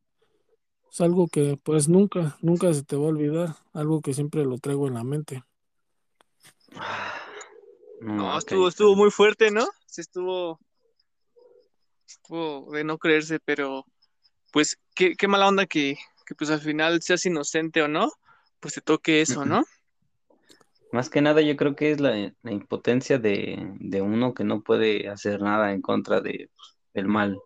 es 0.96 1.02
algo 1.02 1.28
que 1.28 1.60
pues 1.62 1.90
nunca, 1.90 2.38
nunca 2.42 2.74
se 2.74 2.84
te 2.84 2.96
va 2.96 3.04
a 3.04 3.10
olvidar, 3.10 3.58
algo 3.74 4.00
que 4.02 4.14
siempre 4.14 4.46
lo 4.46 4.58
traigo 4.60 4.88
en 4.88 4.94
la 4.94 5.04
mente. 5.04 5.44
No, 8.00 8.38
estuvo, 8.38 8.70
estuvo 8.70 8.96
muy 8.96 9.12
fuerte, 9.12 9.52
¿no? 9.52 9.68
Sí, 9.88 10.00
estuvo, 10.00 10.60
estuvo 12.08 12.72
de 12.72 12.86
no 12.86 12.98
creerse, 12.98 13.40
pero 13.40 13.86
pues 14.54 14.78
qué, 14.94 15.16
qué 15.16 15.28
mala 15.28 15.50
onda 15.50 15.66
que, 15.66 15.98
que 16.26 16.36
pues 16.36 16.50
al 16.50 16.62
final 16.62 17.02
seas 17.02 17.26
inocente 17.26 17.82
o 17.82 17.90
no, 17.90 18.12
pues 18.62 18.76
te 18.76 18.82
toque 18.82 19.20
eso, 19.20 19.44
¿no? 19.44 19.66
Más 20.96 21.10
que 21.10 21.20
nada, 21.22 21.42
yo 21.42 21.58
creo 21.58 21.76
que 21.76 21.92
es 21.92 22.00
la, 22.00 22.34
la 22.42 22.52
impotencia 22.54 23.20
de, 23.20 23.70
de 23.82 24.02
uno 24.02 24.34
que 24.34 24.46
no 24.46 24.64
puede 24.64 25.10
hacer 25.10 25.42
nada 25.42 25.74
en 25.74 25.82
contra 25.82 26.22
de 26.22 26.50
pues, 26.56 26.78
el 26.94 27.10
mal 27.10 27.38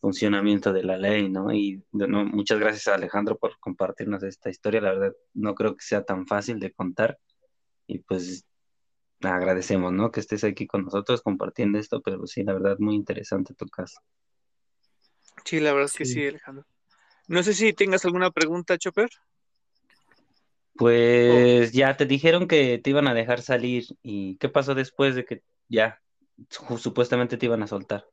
funcionamiento 0.00 0.72
de 0.72 0.82
la 0.82 0.96
ley, 0.96 1.28
¿no? 1.28 1.52
Y 1.52 1.84
no, 1.92 2.24
muchas 2.24 2.58
gracias 2.58 2.88
a 2.88 2.94
Alejandro 2.94 3.36
por 3.36 3.58
compartirnos 3.60 4.22
esta 4.22 4.48
historia. 4.48 4.80
La 4.80 4.94
verdad, 4.94 5.12
no 5.34 5.54
creo 5.54 5.76
que 5.76 5.84
sea 5.84 6.02
tan 6.02 6.26
fácil 6.26 6.60
de 6.60 6.72
contar. 6.72 7.18
Y 7.86 7.98
pues 7.98 8.46
agradecemos, 9.20 9.92
¿no? 9.92 10.10
Que 10.10 10.20
estés 10.20 10.42
aquí 10.42 10.66
con 10.66 10.86
nosotros 10.86 11.20
compartiendo 11.20 11.78
esto, 11.78 12.00
pero 12.00 12.26
sí, 12.26 12.42
la 12.42 12.54
verdad, 12.54 12.76
muy 12.78 12.94
interesante 12.94 13.52
tu 13.52 13.66
caso. 13.66 14.00
Sí, 15.44 15.60
la 15.60 15.72
verdad 15.74 15.90
es 15.92 15.98
que 15.98 16.06
Sí. 16.06 16.14
sí, 16.14 16.26
Alejandro. 16.26 16.64
No 17.28 17.42
sé 17.42 17.52
si 17.52 17.74
tengas 17.74 18.06
alguna 18.06 18.30
pregunta, 18.30 18.78
Chopper. 18.78 19.10
Pues 20.76 21.72
ya 21.72 21.96
te 21.96 22.06
dijeron 22.06 22.48
que 22.48 22.78
te 22.78 22.90
iban 22.90 23.06
a 23.08 23.14
dejar 23.14 23.42
salir. 23.42 23.84
¿Y 24.02 24.36
qué 24.38 24.48
pasó 24.48 24.74
después 24.74 25.14
de 25.14 25.24
que 25.24 25.42
ya 25.68 26.00
su- 26.50 26.78
supuestamente 26.78 27.36
te 27.36 27.46
iban 27.46 27.62
a 27.62 27.66
soltar? 27.66 28.06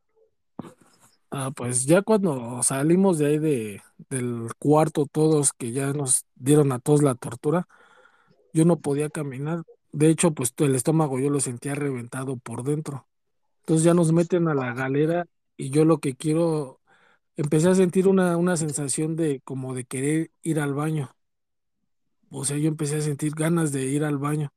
Ah, 1.32 1.52
pues 1.56 1.86
ya 1.86 2.02
cuando 2.02 2.64
salimos 2.64 3.20
de 3.20 3.26
ahí 3.28 3.38
de, 3.38 3.82
del 4.10 4.50
cuarto 4.58 5.06
todos, 5.06 5.54
que 5.54 5.72
ya 5.72 5.94
nos 5.94 6.26
dieron 6.36 6.72
a 6.72 6.80
todos 6.80 7.04
la 7.04 7.14
tortura, 7.16 7.68
yo 8.54 8.66
no 8.66 8.80
podía 8.82 9.10
caminar. 9.10 9.64
De 9.92 10.10
hecho, 10.10 10.34
pues 10.34 10.54
el 10.58 10.76
estómago 10.76 11.20
yo 11.20 11.30
lo 11.30 11.40
sentía 11.42 11.76
reventado 11.76 12.38
por 12.38 12.64
dentro. 12.64 13.08
Entonces 13.62 13.86
ya 13.86 13.94
nos 13.96 14.14
meten 14.14 14.48
a 14.50 14.56
la 14.56 14.74
galera 14.74 15.26
y 15.58 15.72
yo 15.72 15.86
lo 15.86 16.00
que 16.00 16.16
quiero, 16.16 16.82
empecé 17.38 17.70
a 17.70 17.76
sentir 17.76 18.08
una, 18.08 18.38
una 18.38 18.58
sensación 18.58 19.16
de 19.18 19.42
como 19.44 19.76
de 19.76 19.86
querer 19.86 20.32
ir 20.44 20.60
al 20.62 20.74
baño. 20.76 21.12
O 22.32 22.46
sea, 22.46 22.58
yo 22.58 22.68
empecé 22.70 22.98
a 22.98 23.02
sentir 23.02 23.34
ganas 23.36 23.72
de 23.72 23.86
ir 23.86 24.04
al 24.04 24.18
baño. 24.18 24.54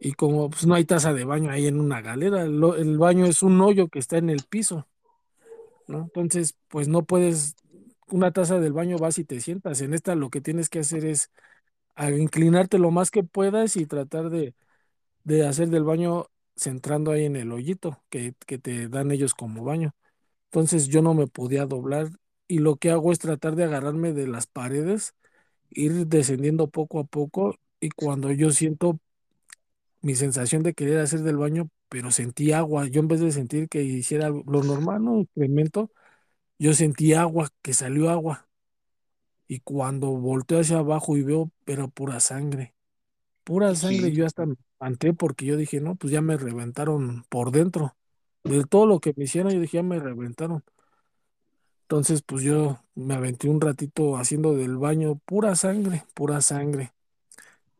Y 0.00 0.12
como 0.14 0.50
pues 0.50 0.66
no 0.66 0.74
hay 0.74 0.84
taza 0.84 1.14
de 1.14 1.24
baño 1.24 1.50
ahí 1.50 1.66
en 1.66 1.80
una 1.80 2.02
galera, 2.02 2.42
el 2.44 2.98
baño 2.98 3.26
es 3.26 3.42
un 3.42 3.60
hoyo 3.60 3.88
que 3.88 3.98
está 4.00 4.18
en 4.18 4.30
el 4.30 4.44
piso. 4.44 4.88
Entonces, 5.88 6.54
pues 6.68 6.88
no 6.88 7.04
puedes, 7.04 7.54
una 8.08 8.32
taza 8.32 8.58
del 8.60 8.72
baño 8.72 8.98
vas 8.98 9.18
y 9.18 9.24
te 9.24 9.40
sientas. 9.40 9.80
En 9.80 9.94
esta 9.94 10.14
lo 10.14 10.30
que 10.30 10.40
tienes 10.40 10.68
que 10.68 10.80
hacer 10.80 11.04
es 11.04 11.30
inclinarte 12.18 12.78
lo 12.78 12.90
más 12.90 13.10
que 13.10 13.24
puedas 13.24 13.76
y 13.76 13.86
tratar 13.86 14.30
de, 14.30 14.54
de 15.24 15.46
hacer 15.46 15.68
del 15.70 15.84
baño 15.84 16.26
centrando 16.56 17.12
ahí 17.12 17.26
en 17.26 17.36
el 17.36 17.52
hoyito 17.52 18.02
que, 18.10 18.34
que 18.46 18.58
te 18.58 18.88
dan 18.88 19.10
ellos 19.12 19.34
como 19.34 19.64
baño. 19.64 19.94
Entonces 20.46 20.88
yo 20.88 21.02
no 21.02 21.14
me 21.14 21.28
podía 21.28 21.66
doblar 21.66 22.10
y 22.48 22.58
lo 22.60 22.76
que 22.76 22.90
hago 22.90 23.12
es 23.12 23.18
tratar 23.20 23.56
de 23.56 23.64
agarrarme 23.64 24.12
de 24.12 24.28
las 24.28 24.46
paredes, 24.48 25.14
ir 25.74 26.06
descendiendo 26.08 26.68
poco 26.70 27.00
a 27.00 27.04
poco 27.04 27.56
y 27.80 27.90
cuando 27.90 28.32
yo 28.32 28.50
siento 28.52 28.98
mi 30.00 30.14
sensación 30.14 30.62
de 30.62 30.74
querer 30.74 30.98
hacer 31.00 31.20
del 31.20 31.36
baño, 31.36 31.68
pero 31.88 32.10
sentí 32.10 32.52
agua, 32.52 32.88
yo 32.88 33.00
en 33.00 33.08
vez 33.08 33.20
de 33.20 33.32
sentir 33.32 33.68
que 33.68 33.82
hiciera 33.82 34.28
lo 34.30 34.62
normal, 34.64 35.04
¿no? 35.04 35.18
Incremento, 35.20 35.90
yo 36.58 36.74
sentí 36.74 37.14
agua, 37.14 37.50
que 37.62 37.74
salió 37.74 38.10
agua 38.10 38.48
y 39.48 39.60
cuando 39.60 40.08
volteo 40.12 40.60
hacia 40.60 40.78
abajo 40.78 41.16
y 41.16 41.22
veo, 41.22 41.50
pero 41.64 41.88
pura 41.88 42.20
sangre. 42.20 42.74
pura 43.44 43.74
sangre, 43.76 44.12
yo 44.12 44.26
hasta 44.26 44.46
me 44.46 44.54
espanté 44.54 45.14
porque 45.14 45.46
yo 45.46 45.56
dije, 45.56 45.80
no, 45.80 45.96
pues 45.96 46.12
ya 46.12 46.22
me 46.22 46.36
reventaron 46.38 47.24
por 47.30 47.52
dentro. 47.52 47.96
De 48.44 48.64
todo 48.66 48.86
lo 48.86 49.00
que 49.00 49.14
me 49.16 49.24
hicieron, 49.24 49.52
yo 49.52 49.60
dije, 49.60 49.78
ya 49.78 49.82
me 49.84 49.98
reventaron. 50.00 50.64
Entonces, 51.92 52.22
pues 52.22 52.42
yo 52.42 52.78
me 52.94 53.12
aventé 53.12 53.50
un 53.50 53.60
ratito 53.60 54.16
haciendo 54.16 54.54
del 54.56 54.78
baño, 54.78 55.20
pura 55.26 55.54
sangre, 55.54 56.04
pura 56.14 56.40
sangre. 56.40 56.90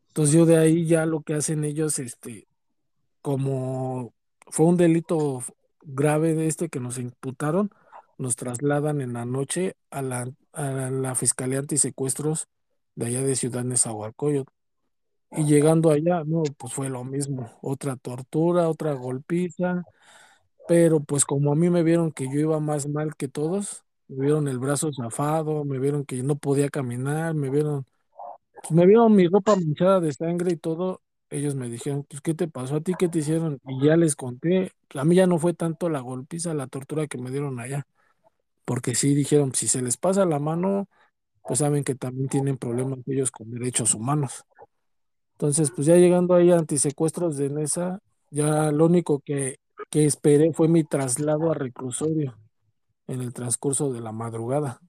Entonces 0.09 0.35
yo 0.35 0.45
de 0.45 0.57
ahí 0.57 0.85
ya 0.85 1.07
lo 1.07 1.21
que 1.21 1.33
hacen 1.33 1.63
ellos, 1.63 1.97
este, 1.97 2.47
como 3.23 4.13
fue 4.49 4.67
un 4.67 4.77
delito 4.77 5.43
grave 5.81 6.35
de 6.35 6.45
este 6.45 6.69
que 6.69 6.79
nos 6.79 6.99
imputaron, 6.99 7.71
nos 8.19 8.35
trasladan 8.35 9.01
en 9.01 9.13
la 9.13 9.25
noche 9.25 9.77
a 9.89 10.03
la, 10.03 10.29
a 10.51 10.91
la 10.91 11.15
Fiscalía 11.15 11.57
Antisecuestros 11.57 12.47
de 12.93 13.07
allá 13.07 13.23
de 13.23 13.35
Ciudad 13.35 13.63
Nezahualcóyotl. 13.63 14.51
Y 15.31 15.45
llegando 15.45 15.89
allá, 15.89 16.23
no, 16.23 16.43
pues 16.59 16.71
fue 16.71 16.87
lo 16.89 17.03
mismo, 17.03 17.51
otra 17.63 17.95
tortura, 17.95 18.69
otra 18.69 18.93
golpiza, 18.93 19.81
pero 20.67 20.99
pues 20.99 21.25
como 21.25 21.51
a 21.51 21.55
mí 21.55 21.71
me 21.71 21.81
vieron 21.81 22.11
que 22.11 22.25
yo 22.25 22.39
iba 22.39 22.59
más 22.59 22.87
mal 22.87 23.15
que 23.15 23.27
todos, 23.27 23.82
me 24.07 24.25
vieron 24.25 24.47
el 24.47 24.59
brazo 24.59 24.91
zafado, 24.93 25.65
me 25.65 25.79
vieron 25.79 26.05
que 26.05 26.21
no 26.23 26.35
podía 26.37 26.69
caminar, 26.69 27.33
me 27.33 27.49
vieron, 27.49 27.85
pues 28.53 28.71
me 28.71 28.85
vieron 28.85 29.15
mi 29.15 29.27
ropa 29.27 29.55
manchada 29.55 29.99
de 29.99 30.13
sangre 30.13 30.53
y 30.53 30.57
todo, 30.57 31.01
ellos 31.29 31.55
me 31.55 31.69
dijeron, 31.69 32.05
pues 32.09 32.21
¿qué 32.21 32.33
te 32.33 32.47
pasó 32.47 32.77
a 32.77 32.81
ti? 32.81 32.93
¿Qué 32.97 33.09
te 33.09 33.19
hicieron? 33.19 33.59
Y 33.67 33.85
ya 33.85 33.97
les 33.97 34.15
conté, 34.15 34.71
a 34.95 35.03
mí 35.05 35.15
ya 35.15 35.27
no 35.27 35.39
fue 35.39 35.53
tanto 35.53 35.89
la 35.89 35.99
golpiza, 36.01 36.53
la 36.53 36.67
tortura 36.67 37.07
que 37.07 37.17
me 37.17 37.31
dieron 37.31 37.59
allá, 37.59 37.87
porque 38.65 38.95
sí 38.95 39.15
dijeron, 39.15 39.53
si 39.55 39.67
se 39.67 39.81
les 39.81 39.97
pasa 39.97 40.25
la 40.25 40.39
mano, 40.39 40.87
pues 41.43 41.59
saben 41.59 41.83
que 41.83 41.95
también 41.95 42.29
tienen 42.29 42.57
problemas 42.57 42.99
ellos 43.07 43.31
con 43.31 43.51
derechos 43.51 43.95
humanos. 43.95 44.45
Entonces, 45.33 45.71
pues 45.71 45.87
ya 45.87 45.97
llegando 45.97 46.35
ahí 46.35 46.51
a 46.51 46.57
antisecuestros 46.57 47.37
de 47.37 47.49
Nesa, 47.49 47.99
ya 48.31 48.71
lo 48.71 48.85
único 48.85 49.19
que, 49.19 49.57
que 49.89 50.05
esperé 50.05 50.53
fue 50.53 50.67
mi 50.67 50.83
traslado 50.83 51.51
a 51.51 51.55
reclusorio 51.55 52.35
en 53.07 53.21
el 53.21 53.33
transcurso 53.33 53.91
de 53.91 54.01
la 54.01 54.11
madrugada. 54.11 54.79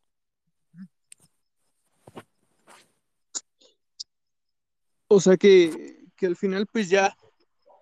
O 5.08 5.20
sea 5.20 5.36
que, 5.36 6.06
que 6.16 6.26
al 6.26 6.36
final 6.36 6.66
pues 6.66 6.88
ya, 6.88 7.16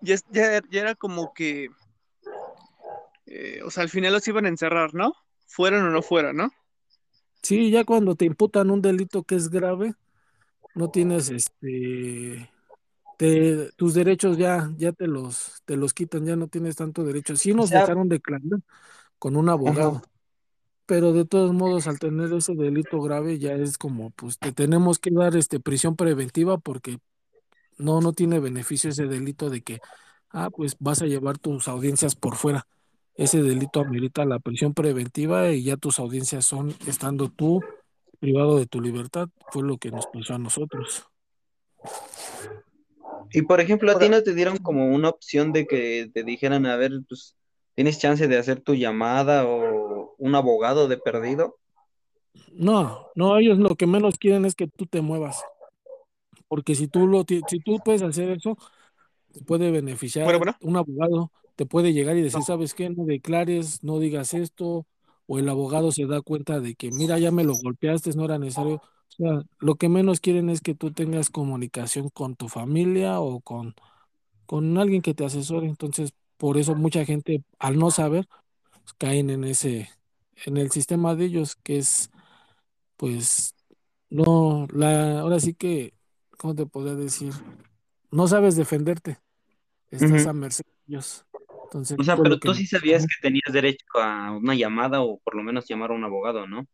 ya, 0.01 0.15
ya, 0.31 0.61
ya 0.69 0.81
era 0.81 0.95
como 0.95 1.33
que, 1.33 1.69
eh, 3.25 3.61
o 3.65 3.71
sea, 3.71 3.83
al 3.83 3.89
final 3.89 4.13
los 4.13 4.27
iban 4.27 4.45
a 4.45 4.49
encerrar, 4.49 4.93
¿no? 4.93 5.13
Fueran 5.47 5.85
o 5.85 5.89
no 5.89 6.01
fueran, 6.01 6.35
¿no? 6.37 6.51
Sí, 7.41 7.71
ya 7.71 7.83
cuando 7.83 8.15
te 8.15 8.25
imputan 8.25 8.71
un 8.71 8.81
delito 8.81 9.23
que 9.23 9.35
es 9.35 9.49
grave, 9.49 9.95
no 10.75 10.89
tienes 10.91 11.29
este, 11.29 12.51
te- 13.17 13.71
tus 13.77 13.93
derechos 13.95 14.37
ya, 14.37 14.71
ya 14.77 14.93
te 14.93 15.07
los, 15.07 15.61
te 15.65 15.77
los 15.77 15.93
quitan, 15.93 16.25
ya 16.25 16.35
no 16.37 16.47
tienes 16.47 16.75
tanto 16.77 17.03
derecho. 17.03 17.35
Sí 17.37 17.53
nos 17.53 17.69
sea, 17.69 17.79
dejaron 17.79 18.09
declarar 18.09 18.61
con 19.19 19.35
un 19.37 19.49
ajá, 19.49 19.51
abogado, 19.53 20.03
pero 20.85 21.13
de 21.13 21.25
todos 21.25 21.53
modos, 21.53 21.87
al 21.87 21.99
tener 21.99 22.33
ese 22.33 22.55
delito 22.55 23.01
grave, 23.01 23.39
ya 23.39 23.53
es 23.53 23.77
como, 23.77 24.11
pues 24.11 24.37
te 24.37 24.51
tenemos 24.51 24.99
que 24.99 25.11
dar 25.11 25.35
este 25.35 25.59
prisión 25.59 25.95
preventiva 25.95 26.57
porque 26.57 26.99
no, 27.77 28.01
no 28.01 28.13
tiene 28.13 28.39
beneficio 28.39 28.89
ese 28.89 29.07
delito 29.07 29.49
de 29.49 29.61
que, 29.61 29.79
ah, 30.29 30.49
pues 30.49 30.75
vas 30.79 31.01
a 31.01 31.05
llevar 31.05 31.37
tus 31.37 31.67
audiencias 31.67 32.15
por 32.15 32.35
fuera. 32.35 32.67
Ese 33.15 33.41
delito 33.43 33.79
amerita 33.79 34.25
la 34.25 34.39
prisión 34.39 34.73
preventiva 34.73 35.51
y 35.51 35.63
ya 35.63 35.77
tus 35.77 35.99
audiencias 35.99 36.45
son 36.45 36.75
estando 36.87 37.29
tú 37.29 37.61
privado 38.19 38.57
de 38.57 38.65
tu 38.65 38.81
libertad. 38.81 39.29
Fue 39.51 39.63
lo 39.63 39.77
que 39.77 39.91
nos 39.91 40.07
pasó 40.07 40.35
a 40.35 40.39
nosotros. 40.39 41.05
Y 43.31 43.43
por 43.43 43.59
ejemplo, 43.59 43.91
a 43.91 43.99
ti 43.99 44.09
no 44.09 44.21
te 44.23 44.33
dieron 44.33 44.57
como 44.57 44.87
una 44.87 45.09
opción 45.09 45.51
de 45.53 45.65
que 45.65 46.09
te 46.13 46.23
dijeran, 46.23 46.65
a 46.65 46.75
ver, 46.75 46.91
pues 47.07 47.35
tienes 47.75 47.99
chance 47.99 48.27
de 48.27 48.37
hacer 48.37 48.61
tu 48.61 48.75
llamada 48.75 49.45
o 49.45 49.82
un 50.17 50.35
abogado 50.35 50.87
de 50.87 50.97
perdido. 50.97 51.57
No, 52.53 53.07
no, 53.15 53.37
ellos 53.37 53.57
lo 53.59 53.75
que 53.75 53.87
menos 53.87 54.17
quieren 54.17 54.45
es 54.45 54.55
que 54.55 54.67
tú 54.67 54.85
te 54.85 55.01
muevas, 55.01 55.43
porque 56.47 56.75
si 56.75 56.87
tú 56.87 57.07
lo, 57.07 57.25
si 57.27 57.59
tú 57.59 57.79
puedes 57.83 58.01
hacer 58.01 58.29
eso, 58.31 58.57
te 59.31 59.41
puede 59.41 59.71
beneficiar 59.71 60.25
bueno, 60.25 60.53
un 60.61 60.77
abogado, 60.77 61.31
te 61.55 61.65
puede 61.65 61.93
llegar 61.93 62.17
y 62.17 62.21
no. 62.21 62.25
decir, 62.25 62.43
¿sabes 62.43 62.73
qué? 62.73 62.89
No 62.89 63.05
declares, 63.05 63.83
no 63.83 63.99
digas 63.99 64.33
esto, 64.33 64.85
o 65.27 65.39
el 65.39 65.49
abogado 65.49 65.91
se 65.91 66.05
da 66.05 66.21
cuenta 66.21 66.59
de 66.59 66.75
que, 66.75 66.91
mira, 66.91 67.19
ya 67.19 67.31
me 67.31 67.43
lo 67.43 67.53
golpeaste, 67.55 68.11
no 68.15 68.25
era 68.25 68.37
necesario. 68.37 68.75
O 68.75 69.15
sea, 69.17 69.43
lo 69.59 69.75
que 69.75 69.89
menos 69.89 70.19
quieren 70.19 70.49
es 70.49 70.61
que 70.61 70.75
tú 70.75 70.91
tengas 70.91 71.29
comunicación 71.29 72.09
con 72.09 72.35
tu 72.35 72.49
familia 72.49 73.19
o 73.19 73.41
con, 73.41 73.75
con 74.45 74.77
alguien 74.77 75.01
que 75.01 75.13
te 75.13 75.25
asesore. 75.25 75.67
Entonces, 75.67 76.13
por 76.37 76.57
eso 76.57 76.75
mucha 76.75 77.05
gente, 77.05 77.43
al 77.59 77.77
no 77.77 77.91
saber, 77.91 78.27
pues, 78.83 78.93
caen 78.97 79.29
en 79.29 79.43
ese, 79.45 79.89
en 80.45 80.57
el 80.57 80.71
sistema 80.71 81.15
de 81.15 81.25
ellos, 81.25 81.55
que 81.57 81.77
es, 81.79 82.11
pues, 82.97 83.55
no, 84.09 84.67
la, 84.73 85.21
ahora 85.21 85.39
sí 85.39 85.53
que, 85.55 85.93
¿cómo 86.37 86.55
te 86.55 86.65
podría 86.65 86.95
decir? 86.95 87.33
No 88.11 88.27
sabes 88.27 88.55
defenderte 88.55 89.19
estás 89.91 90.25
a 90.27 90.33
merced 90.33 90.65
de 90.65 90.95
ellos. 90.95 91.25
Entonces, 91.65 91.99
O 91.99 92.03
sea, 92.03 92.21
pero 92.21 92.39
tú 92.39 92.53
sí 92.53 92.65
sabías 92.67 93.05
que 93.07 93.15
tenías 93.21 93.51
derecho 93.51 93.85
a 93.95 94.31
una 94.37 94.55
llamada 94.55 95.01
o 95.01 95.19
por 95.19 95.35
lo 95.35 95.43
menos 95.43 95.67
llamar 95.67 95.91
a 95.91 95.95
un 95.95 96.03
abogado, 96.03 96.47
¿no? 96.47 96.67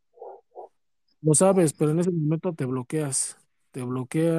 Lo 1.22 1.34
sabes, 1.34 1.74
pero 1.74 1.92
en 1.92 2.00
ese 2.00 2.12
momento 2.12 2.54
te 2.54 2.66
bloqueas. 2.66 3.38
Te 3.72 3.84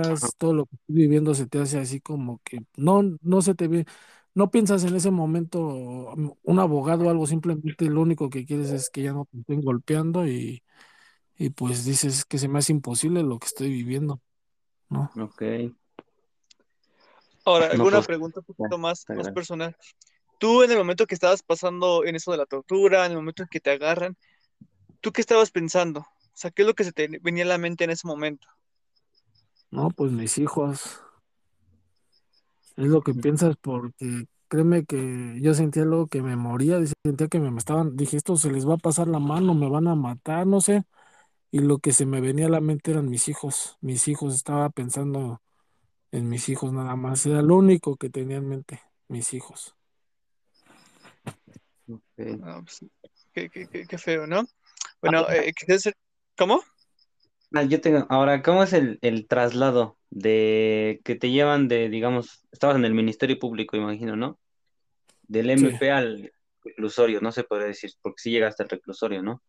Ajá, 0.09 0.29
bloqueas, 0.29 0.35
todo 0.39 0.55
lo 0.55 0.67
que 0.67 0.75
estás 0.77 0.95
viviendo 0.97 1.35
se 1.35 1.47
te 1.47 1.61
hace 1.61 1.79
así 1.79 2.01
como 2.01 2.41
que 2.45 2.65
no, 2.77 3.03
no 3.23 3.43
se 3.43 3.55
te 3.55 3.69
ve, 3.69 3.87
no 4.35 4.51
piensas 4.51 4.85
en 4.85 4.97
ese 4.97 5.11
momento 5.11 5.61
um, 5.61 6.35
un 6.43 6.59
abogado 6.59 7.07
o 7.07 7.11
algo, 7.11 7.27
simplemente 7.27 7.87
lo 7.87 8.01
único 8.03 8.31
que 8.31 8.47
quieres 8.47 8.71
es 8.71 8.91
que 8.91 9.03
ya 9.03 9.13
no 9.13 9.27
te 9.31 9.39
estén 9.41 9.61
golpeando 9.63 10.27
y, 10.27 10.63
y 11.37 11.51
pues 11.51 11.85
dices 11.85 12.25
que 12.25 12.39
se 12.39 12.49
me 12.49 12.59
hace 12.61 12.73
imposible 12.73 13.23
lo 13.23 13.39
que 13.39 13.47
estoy 13.49 13.71
viviendo, 13.71 14.21
¿no? 14.89 15.11
ok. 15.17 15.43
Ahora, 17.45 17.67
No, 17.67 17.73
alguna 17.73 17.99
pues 17.99 18.07
pregunta 18.07 18.41
un 18.41 18.47
poquito 18.47 18.79
más, 18.79 19.07
más 19.09 19.31
personal. 19.31 19.77
Tú 20.39 20.63
en 20.63 20.71
el 20.71 20.79
momento 20.79 21.07
que 21.07 21.15
estabas 21.15 21.43
pasando 21.43 22.05
en 22.05 22.17
eso 22.17 22.31
de 22.33 22.39
la 22.39 22.47
tortura, 22.47 23.07
en 23.07 23.13
el 23.13 23.19
momento 23.19 23.43
en 23.43 23.49
que 23.49 23.61
te 23.61 23.71
agarran, 23.71 24.17
¿tú 25.01 25.13
qué 25.13 25.21
estabas 25.21 25.51
pensando? 25.51 26.01
O 26.01 26.37
sea, 26.37 26.51
¿qué 26.51 26.63
es 26.63 26.69
lo 26.69 26.75
que 26.75 26.85
se 26.85 26.93
te 26.93 27.09
venía 27.23 27.45
a 27.45 27.49
la 27.49 27.59
mente 27.59 27.85
en 27.85 27.91
ese 27.91 28.07
momento? 28.07 28.49
No, 29.71 29.91
pues 29.91 30.13
mis 30.13 30.39
hijos, 30.39 31.01
es 32.81 32.89
lo 32.89 33.03
que 33.03 33.15
piensas 33.15 33.57
porque 33.61 34.27
créeme 34.49 34.85
que 34.85 35.39
yo 35.41 35.55
sentía 35.55 35.85
luego 35.85 36.09
que 36.09 36.23
me 36.23 36.37
moría, 36.37 36.79
sentía 37.05 37.29
que 37.29 37.41
me, 37.41 37.51
me 37.51 37.59
estaban, 37.59 37.97
dije, 37.97 38.17
esto 38.17 38.37
se 38.37 38.51
les 38.51 38.69
va 38.69 38.75
a 38.75 38.79
pasar 38.79 39.09
la 39.09 39.19
mano, 39.21 39.55
me 39.55 39.69
van 39.69 39.87
a 39.87 39.95
matar, 39.95 40.47
no 40.47 40.61
sé, 40.61 40.85
y 41.51 41.61
lo 41.61 41.79
que 41.79 41.93
se 41.93 42.07
me 42.07 42.21
venía 42.21 42.47
a 42.47 42.51
la 42.51 42.61
mente 42.61 42.91
eran 42.93 43.09
mis 43.09 43.29
hijos, 43.29 43.77
mis 43.81 44.09
hijos, 44.09 44.35
estaba 44.35 44.71
pensando 44.71 45.43
en 46.13 46.29
mis 46.29 46.49
hijos 46.49 46.73
nada 46.73 46.97
más, 46.97 47.25
era 47.27 47.43
lo 47.43 47.57
único 47.57 47.97
que 47.97 48.11
tenía 48.11 48.39
en 48.39 48.49
mente, 48.49 48.81
mis 49.09 49.33
hijos. 49.35 49.77
Ok. 51.89 52.03
Ah, 52.43 52.61
pues, 52.65 52.85
qué, 53.33 53.51
qué- 53.51 53.67
qué- 53.67 53.87
qué 53.87 53.99
feo, 53.99 54.27
¿no? 54.27 54.45
Bueno, 55.01 55.19
Ahora, 55.19 55.37
eh, 55.37 55.53
¿quieres 55.55 55.79
hacer- 55.87 55.97
¿cómo? 56.37 56.63
Ah, 57.55 57.63
yo 57.65 57.81
tengo, 57.81 58.07
ahora, 58.09 58.43
¿cómo 58.43 58.63
es 58.63 58.73
el, 58.73 58.99
el 59.03 59.27
traslado 59.29 59.99
de 60.11 61.01
que 61.05 61.15
te 61.15 61.31
llevan 61.31 61.69
de, 61.69 61.89
digamos, 61.89 62.47
estabas 62.53 62.77
en 62.77 62.85
el 62.85 62.95
Ministerio 62.95 63.39
Público, 63.39 63.77
imagino, 63.77 64.17
¿no? 64.17 64.39
Del 65.23 65.51
Sí, 65.55 65.67
MP 65.67 65.91
al, 65.91 66.33
reclusorio, 66.65 67.21
no 67.21 67.33
se 67.33 67.45
podría 67.45 67.69
decir, 67.69 67.93
porque 68.03 68.23
sí 68.23 68.31
llega 68.31 68.49
hasta 68.49 68.63
el 68.63 68.69
reclusorio, 68.69 69.23
¿no? 69.23 69.43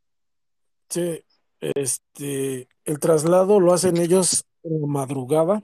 Sí, 0.89 1.23
este, 1.59 2.67
el 2.85 2.99
traslado 2.99 3.59
lo 3.59 3.73
hacen 3.73 3.97
ellos 3.97 4.45
en 4.63 4.89
madrugada, 4.89 5.63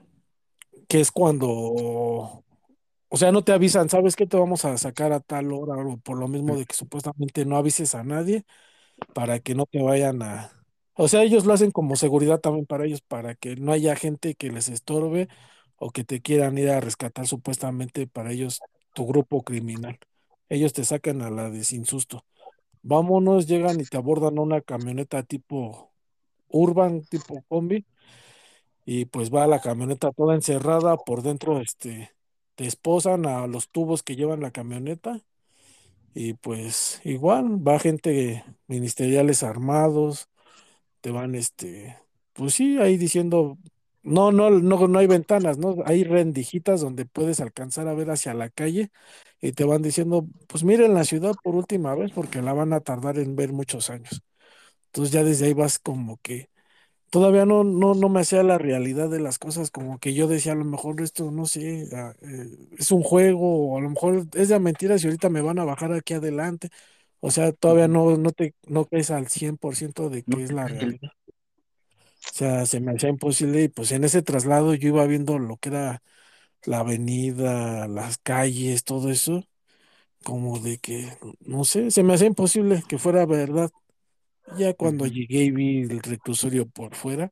que 0.88 1.00
es 1.00 1.10
cuando, 1.10 1.48
o 1.50 3.16
sea, 3.16 3.32
no 3.32 3.42
te 3.44 3.52
avisan, 3.52 3.88
¿sabes 3.88 4.16
qué? 4.16 4.26
Te 4.26 4.36
vamos 4.36 4.64
a 4.64 4.78
sacar 4.78 5.12
a 5.12 5.20
tal 5.20 5.52
hora, 5.52 5.74
o 5.76 5.98
por 5.98 6.18
lo 6.18 6.28
mismo 6.28 6.56
de 6.56 6.64
que 6.64 6.74
supuestamente 6.74 7.44
no 7.44 7.56
avises 7.56 7.94
a 7.94 8.04
nadie 8.04 8.44
para 9.14 9.40
que 9.40 9.54
no 9.54 9.66
te 9.66 9.82
vayan 9.82 10.22
a... 10.22 10.52
O 10.98 11.08
sea, 11.08 11.22
ellos 11.22 11.46
lo 11.46 11.52
hacen 11.54 11.70
como 11.70 11.96
seguridad 11.96 12.40
también 12.40 12.66
para 12.66 12.84
ellos, 12.86 13.02
para 13.02 13.34
que 13.36 13.56
no 13.56 13.72
haya 13.72 13.96
gente 13.96 14.34
que 14.34 14.50
les 14.50 14.68
estorbe 14.68 15.28
o 15.78 15.90
que 15.92 16.04
te 16.04 16.20
quieran 16.22 16.58
ir 16.58 16.70
a 16.70 16.80
rescatar 16.80 17.26
supuestamente 17.28 18.06
para 18.08 18.32
ellos 18.32 18.60
tu 18.94 19.06
grupo 19.06 19.42
criminal. 19.44 19.98
Ellos 20.48 20.72
te 20.72 20.84
sacan 20.84 21.22
a 21.22 21.30
la 21.30 21.50
de 21.50 21.64
sin 21.64 21.86
susto. 21.86 22.24
Vámonos, 22.82 23.46
llegan 23.48 23.80
y 23.80 23.84
te 23.84 23.96
abordan 23.98 24.38
una 24.38 24.60
camioneta 24.62 25.22
tipo 25.24 25.92
urban, 26.48 27.02
tipo 27.04 27.44
combi, 27.48 27.86
y 28.84 29.04
pues 29.06 29.32
va 29.34 29.46
la 29.46 29.60
camioneta 29.60 30.12
toda 30.12 30.34
encerrada 30.34 30.96
por 30.96 31.22
dentro, 31.22 31.60
este, 31.60 32.10
te 32.54 32.66
esposan 32.66 33.26
a 33.26 33.46
los 33.46 33.68
tubos 33.70 34.02
que 34.02 34.16
llevan 34.16 34.40
la 34.40 34.50
camioneta 34.50 35.20
y 36.14 36.34
pues 36.34 37.00
igual 37.04 37.66
va 37.66 37.78
gente 37.78 38.44
ministeriales 38.66 39.42
armados, 39.42 40.28
te 41.08 41.12
van 41.14 41.34
este, 41.34 41.96
pues 42.34 42.54
sí, 42.54 42.78
ahí 42.78 42.96
diciendo, 42.98 43.58
no, 44.02 44.30
no, 44.32 44.50
no, 44.50 44.86
no 44.88 44.98
hay 44.98 45.06
ventanas, 45.06 45.58
¿no? 45.58 45.76
Hay 45.86 46.04
rendijitas 46.04 46.80
donde 46.80 47.06
puedes 47.06 47.40
alcanzar 47.40 47.88
a 47.88 47.94
ver 47.94 48.10
hacia 48.10 48.34
la 48.34 48.50
calle 48.50 48.90
y 49.40 49.52
te 49.52 49.64
van 49.64 49.82
diciendo, 49.82 50.26
pues 50.48 50.64
miren 50.64 50.94
la 50.94 51.04
ciudad 51.04 51.34
por 51.42 51.54
última 51.56 51.94
vez 51.94 52.12
porque 52.12 52.42
la 52.42 52.52
van 52.52 52.72
a 52.72 52.80
tardar 52.80 53.18
en 53.18 53.36
ver 53.36 53.52
muchos 53.52 53.90
años. 53.90 54.22
Entonces 54.86 55.12
ya 55.12 55.24
desde 55.24 55.46
ahí 55.46 55.54
vas 55.54 55.78
como 55.78 56.18
que 56.22 56.50
todavía 57.10 57.46
no, 57.46 57.64
no, 57.64 57.94
no 57.94 58.08
me 58.10 58.20
hacía 58.20 58.42
la 58.42 58.58
realidad 58.58 59.10
de 59.10 59.20
las 59.20 59.38
cosas, 59.38 59.70
como 59.70 59.98
que 59.98 60.14
yo 60.14 60.28
decía, 60.28 60.52
a 60.52 60.54
lo 60.56 60.64
mejor 60.66 61.00
esto, 61.02 61.30
no 61.32 61.46
sé, 61.46 61.88
ah, 61.94 62.14
eh, 62.22 62.48
es 62.78 62.92
un 62.92 63.02
juego, 63.02 63.72
o 63.74 63.78
a 63.78 63.80
lo 63.82 63.90
mejor 63.90 64.26
es 64.34 64.48
de 64.50 64.60
mentiras 64.60 65.02
y 65.04 65.06
ahorita 65.08 65.30
me 65.30 65.42
van 65.42 65.58
a 65.58 65.64
bajar 65.64 65.92
aquí 65.92 66.14
adelante. 66.14 66.70
O 67.20 67.30
sea, 67.30 67.52
todavía 67.52 67.88
no, 67.88 68.16
no 68.16 68.32
te 68.32 68.54
no 68.66 68.86
crees 68.86 69.10
al 69.10 69.28
100% 69.28 70.10
de 70.10 70.24
No 70.26 70.36
que 70.36 70.44
es 70.44 70.52
la 70.52 70.68
realidad. 70.68 71.10
O 72.30 72.34
sea, 72.38 72.66
se 72.66 72.80
me 72.80 72.92
hacía 72.92 73.08
imposible 73.08 73.62
y 73.64 73.68
pues 73.68 73.90
en 73.92 74.04
ese 74.04 74.22
traslado 74.22 74.74
yo 74.74 74.88
iba 74.88 75.06
viendo 75.06 75.38
lo 75.38 75.56
que 75.56 75.70
era 75.70 76.02
la 76.64 76.80
avenida, 76.80 77.88
las 77.88 78.18
calles, 78.18 78.84
todo 78.84 79.10
eso, 79.10 79.44
como 80.24 80.58
de 80.60 80.78
que, 80.78 81.08
no 81.40 81.64
sé, 81.64 81.90
se 81.90 82.02
me 82.04 82.14
hacía 82.14 82.28
imposible 82.28 82.82
que 82.88 82.98
fuera 82.98 83.26
verdad. 83.26 83.70
Ya 84.58 84.74
cuando 84.74 85.06
llegué 85.06 85.44
y 85.44 85.50
vi 85.52 85.82
el 85.82 86.00
reclusorio 86.02 86.68
por 86.68 86.94
fuera, 86.96 87.30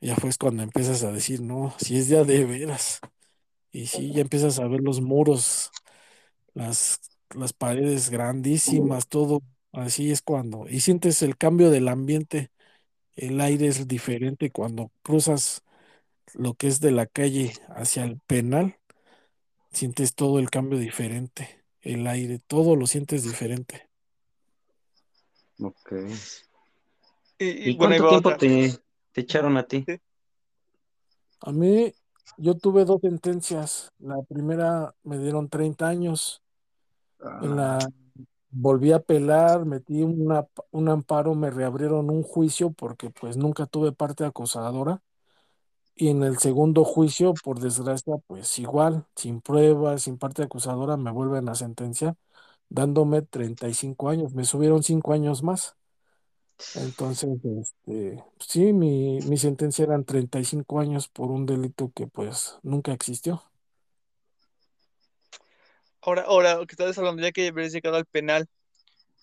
ya 0.00 0.16
fue 0.16 0.30
cuando 0.40 0.62
empiezas 0.64 1.04
a 1.04 1.12
decir, 1.12 1.42
no, 1.42 1.74
si 1.78 1.98
es 1.98 2.08
ya 2.08 2.24
de 2.24 2.44
veras. 2.46 3.00
Y 3.72 3.86
sí, 3.88 4.12
ya 4.12 4.22
empiezas 4.22 4.58
a 4.60 4.68
ver 4.68 4.80
los 4.82 5.00
muros, 5.02 5.70
las, 6.54 7.00
las 7.34 7.52
paredes 7.52 8.10
grandísimas, 8.10 9.08
todo. 9.08 9.42
Así 9.72 10.10
es 10.10 10.22
cuando, 10.22 10.66
y 10.68 10.80
sientes 10.80 11.22
el 11.22 11.36
cambio 11.38 11.70
del 11.70 11.88
ambiente, 11.88 12.50
el 13.16 13.40
aire 13.40 13.68
es 13.68 13.88
diferente 13.88 14.50
cuando 14.50 14.92
cruzas 15.02 15.62
lo 16.34 16.54
que 16.54 16.68
es 16.68 16.80
de 16.80 16.92
la 16.92 17.06
calle 17.06 17.54
hacia 17.70 18.04
el 18.04 18.18
penal, 18.26 18.78
sientes 19.72 20.14
todo 20.14 20.38
el 20.38 20.50
cambio 20.50 20.78
diferente, 20.78 21.64
el 21.80 22.06
aire, 22.06 22.38
todo 22.38 22.76
lo 22.76 22.86
sientes 22.86 23.24
diferente. 23.24 23.90
Ok. 25.60 25.92
Y, 27.38 27.70
y 27.70 27.70
¿Y 27.70 27.76
bueno, 27.76 27.94
ahí 27.94 28.02
cuánto 28.04 28.36
tiempo 28.36 28.36
te, 28.36 28.72
te 29.12 29.20
echaron 29.22 29.56
a 29.56 29.66
ti? 29.66 29.88
A 31.40 31.52
mí, 31.52 31.92
yo 32.38 32.54
tuve 32.56 32.84
dos 32.84 33.00
sentencias. 33.02 33.92
La 33.98 34.22
primera 34.22 34.94
me 35.02 35.18
dieron 35.18 35.48
30 35.48 35.88
años. 35.88 36.41
Ah, 37.22 37.40
la 37.46 37.78
volví 38.50 38.92
a 38.92 38.96
apelar, 38.96 39.64
metí 39.66 40.02
una, 40.02 40.46
un 40.70 40.88
amparo, 40.88 41.34
me 41.34 41.50
reabrieron 41.50 42.10
un 42.10 42.22
juicio 42.22 42.72
porque 42.72 43.10
pues 43.10 43.36
nunca 43.36 43.66
tuve 43.66 43.92
parte 43.92 44.24
acosadora. 44.24 45.02
Y 45.94 46.08
en 46.08 46.22
el 46.24 46.38
segundo 46.38 46.84
juicio, 46.84 47.34
por 47.44 47.60
desgracia, 47.60 48.16
pues 48.26 48.58
igual, 48.58 49.06
sin 49.16 49.40
pruebas, 49.42 50.02
sin 50.02 50.18
parte 50.18 50.42
acusadora, 50.42 50.96
me 50.96 51.10
vuelven 51.12 51.48
a 51.48 51.54
sentenciar, 51.54 52.16
dándome 52.68 53.22
35 53.22 54.08
años. 54.10 54.34
Me 54.34 54.44
subieron 54.44 54.82
5 54.82 55.12
años 55.14 55.42
más. 55.42 55.76
Entonces, 56.74 57.30
este, 57.44 58.24
sí, 58.40 58.72
mi, 58.72 59.20
mi 59.22 59.36
sentencia 59.38 59.84
eran 59.84 60.04
35 60.04 60.80
años 60.80 61.08
por 61.08 61.30
un 61.30 61.46
delito 61.46 61.92
que 61.94 62.06
pues 62.06 62.58
nunca 62.62 62.92
existió. 62.92 63.42
Ahora, 66.02 66.22
ahora 66.22 66.56
que 66.66 66.72
estás 66.72 66.98
hablando, 66.98 67.22
ya 67.22 67.32
que 67.32 67.48
habías 67.48 67.72
llegado 67.72 67.96
al 67.96 68.06
penal, 68.06 68.48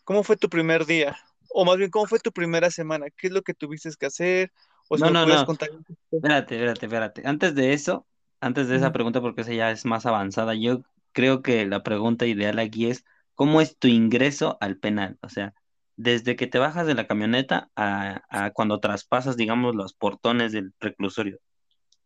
¿cómo 0.06 0.24
fue 0.24 0.38
tu 0.38 0.50
primer 0.50 0.86
día? 0.86 1.18
O 1.50 1.66
más 1.66 1.78
bien, 1.78 1.90
¿cómo 1.90 2.08
fue 2.08 2.20
tu 2.20 2.32
primera 2.32 2.72
semana? 2.72 3.08
¿Qué 3.12 3.28
es 3.28 3.34
lo 3.34 3.42
que 3.42 3.54
tuviste 3.54 3.90
que 4.00 4.06
hacer? 4.08 4.52
O 4.90 4.98
No, 4.98 5.10
no, 5.12 5.26
no. 5.26 5.44
contar. 5.44 5.70
Espérate, 6.12 6.56
espérate, 6.56 6.86
espérate. 6.86 7.22
Antes 7.26 7.56
de 7.56 7.74
eso, 7.74 8.08
antes 8.42 8.68
de 8.68 8.78
esa 8.78 8.92
pregunta, 8.92 9.22
porque 9.22 9.42
esa 9.42 9.54
ya 9.54 9.72
es 9.72 9.86
más 9.86 10.06
avanzada, 10.06 10.56
yo 10.56 10.84
creo 11.12 11.42
que 11.42 11.66
la 11.66 11.84
pregunta 11.84 12.26
ideal 12.26 12.60
aquí 12.60 12.90
es, 12.90 13.06
¿cómo 13.36 13.62
es 13.62 13.78
tu 13.78 13.88
ingreso 13.88 14.58
al 14.62 14.78
penal? 14.78 15.18
O 15.22 15.30
sea, 15.30 15.54
desde 15.96 16.36
que 16.36 16.48
te 16.48 16.60
bajas 16.60 16.88
de 16.88 16.96
la 16.96 17.08
camioneta 17.08 17.70
a, 17.76 18.22
a 18.30 18.52
cuando 18.52 18.80
traspasas, 18.80 19.38
digamos, 19.38 19.76
los 19.76 19.94
portones 19.94 20.52
del 20.52 20.74
reclusorio. 20.80 21.40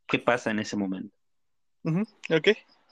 ¿Qué 0.07 0.19
pasa 0.19 0.51
en 0.51 0.59
ese 0.59 0.77
momento? 0.77 1.15
Ujú, 1.83 2.03
Ok. 2.29 2.47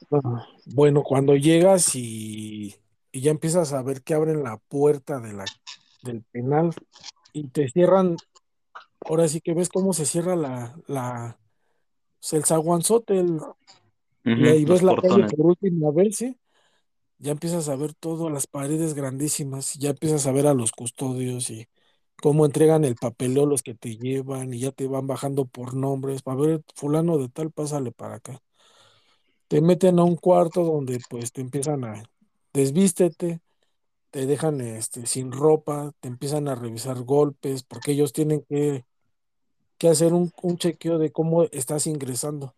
Ah, 0.09 0.45
Bueno, 0.65 1.03
cuando 1.03 1.35
llegas 1.35 1.95
y, 1.95 2.75
y 3.11 3.21
ya 3.21 3.31
empiezas 3.31 3.73
a 3.73 3.81
ver 3.83 4.01
que 4.03 4.13
abren 4.13 4.43
la 4.43 4.57
puerta 4.57 5.19
de 5.19 5.33
la, 5.33 5.51
del 6.01 6.23
penal 6.23 6.73
y 7.33 7.49
te 7.49 7.69
cierran, 7.69 8.21
ahora 9.03 9.27
sí 9.27 9.41
que 9.41 9.53
ves 9.55 9.69
cómo 9.69 9.93
se 9.93 10.05
cierra 10.05 10.35
la, 10.35 10.77
la, 10.87 11.39
pues, 12.21 12.33
el 12.33 12.45
zaguanzote, 12.45 13.19
el- 13.19 13.41
y 14.35 14.65
ves 14.65 14.83
la 14.83 14.95
calle 14.95 15.25
por 15.25 15.45
última 15.47 15.91
vez, 15.91 16.17
¿sí? 16.17 16.37
Ya 17.19 17.31
empiezas 17.33 17.69
a 17.69 17.75
ver 17.77 17.93
todas 17.95 18.31
las 18.33 18.47
paredes 18.47 18.93
grandísimas, 18.95 19.75
ya 19.75 19.91
empiezas 19.91 20.27
a 20.27 20.31
ver 20.33 20.47
a 20.47 20.53
los 20.55 20.71
custodios 20.73 21.49
y 21.51 21.67
cómo 22.21 22.45
entregan 22.45 22.85
el 22.85 22.97
papeleo 22.97 23.45
los 23.47 23.63
que 23.63 23.75
te 23.75 23.97
llevan 23.97 24.53
y 24.53 24.59
ya 24.61 24.71
te 24.71 24.87
van 24.87 25.07
bajando 25.07 25.45
por 25.45 25.75
nombres, 25.75 26.23
para 26.23 26.37
ver, 26.41 26.63
fulano 26.75 27.17
de 27.19 27.29
tal, 27.29 27.51
pásale 27.51 27.91
para 27.91 28.15
acá. 28.15 28.39
Te 29.51 29.59
meten 29.59 29.99
a 29.99 30.05
un 30.05 30.15
cuarto 30.15 30.63
donde 30.63 31.01
pues 31.09 31.33
te 31.33 31.41
empiezan 31.41 31.83
a 31.83 32.01
desvístete, 32.53 33.41
te 34.09 34.25
dejan 34.25 34.61
este, 34.61 35.05
sin 35.05 35.33
ropa, 35.33 35.91
te 35.99 36.07
empiezan 36.07 36.47
a 36.47 36.55
revisar 36.55 37.03
golpes, 37.03 37.63
porque 37.63 37.91
ellos 37.91 38.13
tienen 38.13 38.45
que, 38.47 38.85
que 39.77 39.89
hacer 39.89 40.13
un, 40.13 40.31
un 40.41 40.57
chequeo 40.57 40.99
de 40.99 41.11
cómo 41.11 41.43
estás 41.43 41.85
ingresando. 41.85 42.55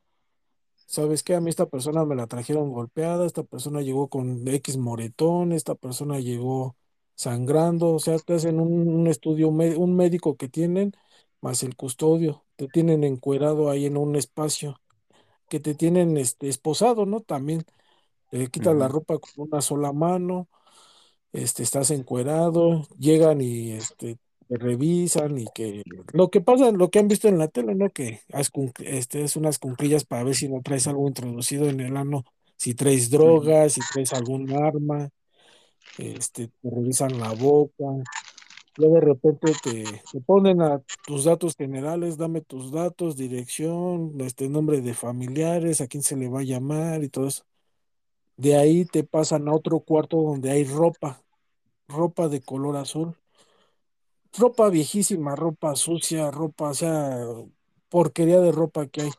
¿Sabes 0.86 1.24
qué? 1.24 1.34
A 1.34 1.42
mí 1.42 1.50
esta 1.50 1.66
persona 1.66 2.06
me 2.06 2.16
la 2.16 2.28
trajeron 2.28 2.72
golpeada, 2.72 3.26
esta 3.26 3.42
persona 3.42 3.82
llegó 3.82 4.08
con 4.08 4.48
X 4.48 4.78
moretón, 4.78 5.52
esta 5.52 5.74
persona 5.74 6.20
llegó 6.20 6.76
sangrando, 7.16 7.96
o 7.96 8.00
sea, 8.00 8.20
te 8.20 8.36
hacen 8.36 8.60
un, 8.60 8.88
un 8.88 9.08
estudio, 9.08 9.50
un 9.50 9.96
médico 9.96 10.38
que 10.38 10.48
tienen, 10.48 10.92
más 11.42 11.64
el 11.64 11.76
custodio, 11.76 12.46
te 12.56 12.68
tienen 12.68 13.04
encuerado 13.04 13.72
ahí 13.72 13.88
en 13.88 13.98
un 13.98 14.16
espacio, 14.16 14.80
que 15.50 15.60
te 15.60 15.76
tienen 15.76 16.18
este, 16.18 16.50
esposado, 16.50 17.06
¿no? 17.06 17.22
También 17.22 17.66
te 18.30 18.48
quitan 18.48 18.80
la 18.80 18.88
ropa 18.88 19.20
con 19.20 19.48
una 19.48 19.62
sola 19.62 19.94
mano, 19.94 20.48
este, 21.32 21.64
estás 21.64 21.92
encuerado, 21.92 22.88
llegan 22.98 23.42
y 23.42 23.72
este, 23.72 24.18
te 24.48 24.58
revisan 24.58 25.38
y 25.38 25.46
que 25.54 25.84
lo 26.14 26.30
que 26.30 26.42
pasa, 26.42 26.72
lo 26.72 26.90
que 26.90 27.00
han 27.00 27.08
visto 27.08 27.28
en 27.28 27.38
la 27.38 27.48
tele, 27.48 27.76
¿no? 27.76 27.90
Que 27.90 28.22
haz 28.32 28.52
este, 28.80 29.24
es 29.24 29.36
unas 29.36 29.60
cunclillas 29.60 30.06
para 30.06 30.24
ver 30.24 30.36
si 30.36 30.50
no 30.50 30.62
traes 30.62 30.88
algo 30.88 31.08
introducido 31.08 31.70
en 31.70 31.80
el 31.80 31.98
ano, 31.98 32.24
si 32.58 32.74
traes 32.74 33.10
drogas, 33.10 33.74
si 33.74 33.82
traes 33.94 34.14
algún 34.14 34.52
arma, 34.54 35.10
este, 35.98 36.48
te 36.48 36.70
revisan 36.70 37.20
la 37.20 37.34
boca, 37.34 37.86
ya 38.78 38.88
de 38.88 39.02
repente 39.02 39.54
te, 39.64 39.84
te 40.12 40.22
ponen 40.22 40.62
a 40.62 40.82
tus 41.06 41.26
datos 41.26 41.56
generales, 41.56 42.18
dame 42.18 42.42
tus 42.42 42.72
datos, 42.72 43.18
dirección, 43.18 44.16
este 44.22 44.50
nombre 44.50 44.82
de 44.82 44.94
familiares, 44.94 45.82
a 45.82 45.88
quién 45.88 46.04
se 46.04 46.16
le 46.16 46.30
va 46.30 46.42
a 46.42 46.44
llamar 46.44 47.04
y 47.04 47.10
todo 47.10 47.28
eso. 47.28 47.44
De 48.38 48.56
ahí 48.58 48.86
te 48.86 49.04
pasan 49.04 49.48
a 49.48 49.54
otro 49.54 49.80
cuarto 49.82 50.18
donde 50.18 50.52
hay 50.52 50.66
ropa 50.66 51.24
ropa 51.88 52.28
de 52.28 52.42
color 52.42 52.78
azul, 52.78 53.16
ropa 54.38 54.70
viejísima, 54.70 55.36
ropa 55.36 55.76
sucia, 55.76 56.32
ropa, 56.32 56.70
o 56.70 56.74
sea, 56.74 57.18
porquería 57.90 58.40
de 58.40 58.52
ropa 58.52 58.88
que 58.88 59.02
hay, 59.04 59.12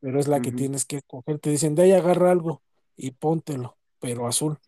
pero 0.00 0.18
es 0.20 0.28
la 0.28 0.40
que 0.40 0.52
tienes 0.52 0.84
que 0.84 1.02
coger. 1.02 1.38
Te 1.38 1.50
dicen, 1.50 1.74
de 1.74 1.84
ahí 1.84 1.92
agarra 1.92 2.30
algo 2.32 2.62
y 2.96 3.12
póntelo, 3.12 3.76
pero 4.00 4.26
azul. 4.26 4.58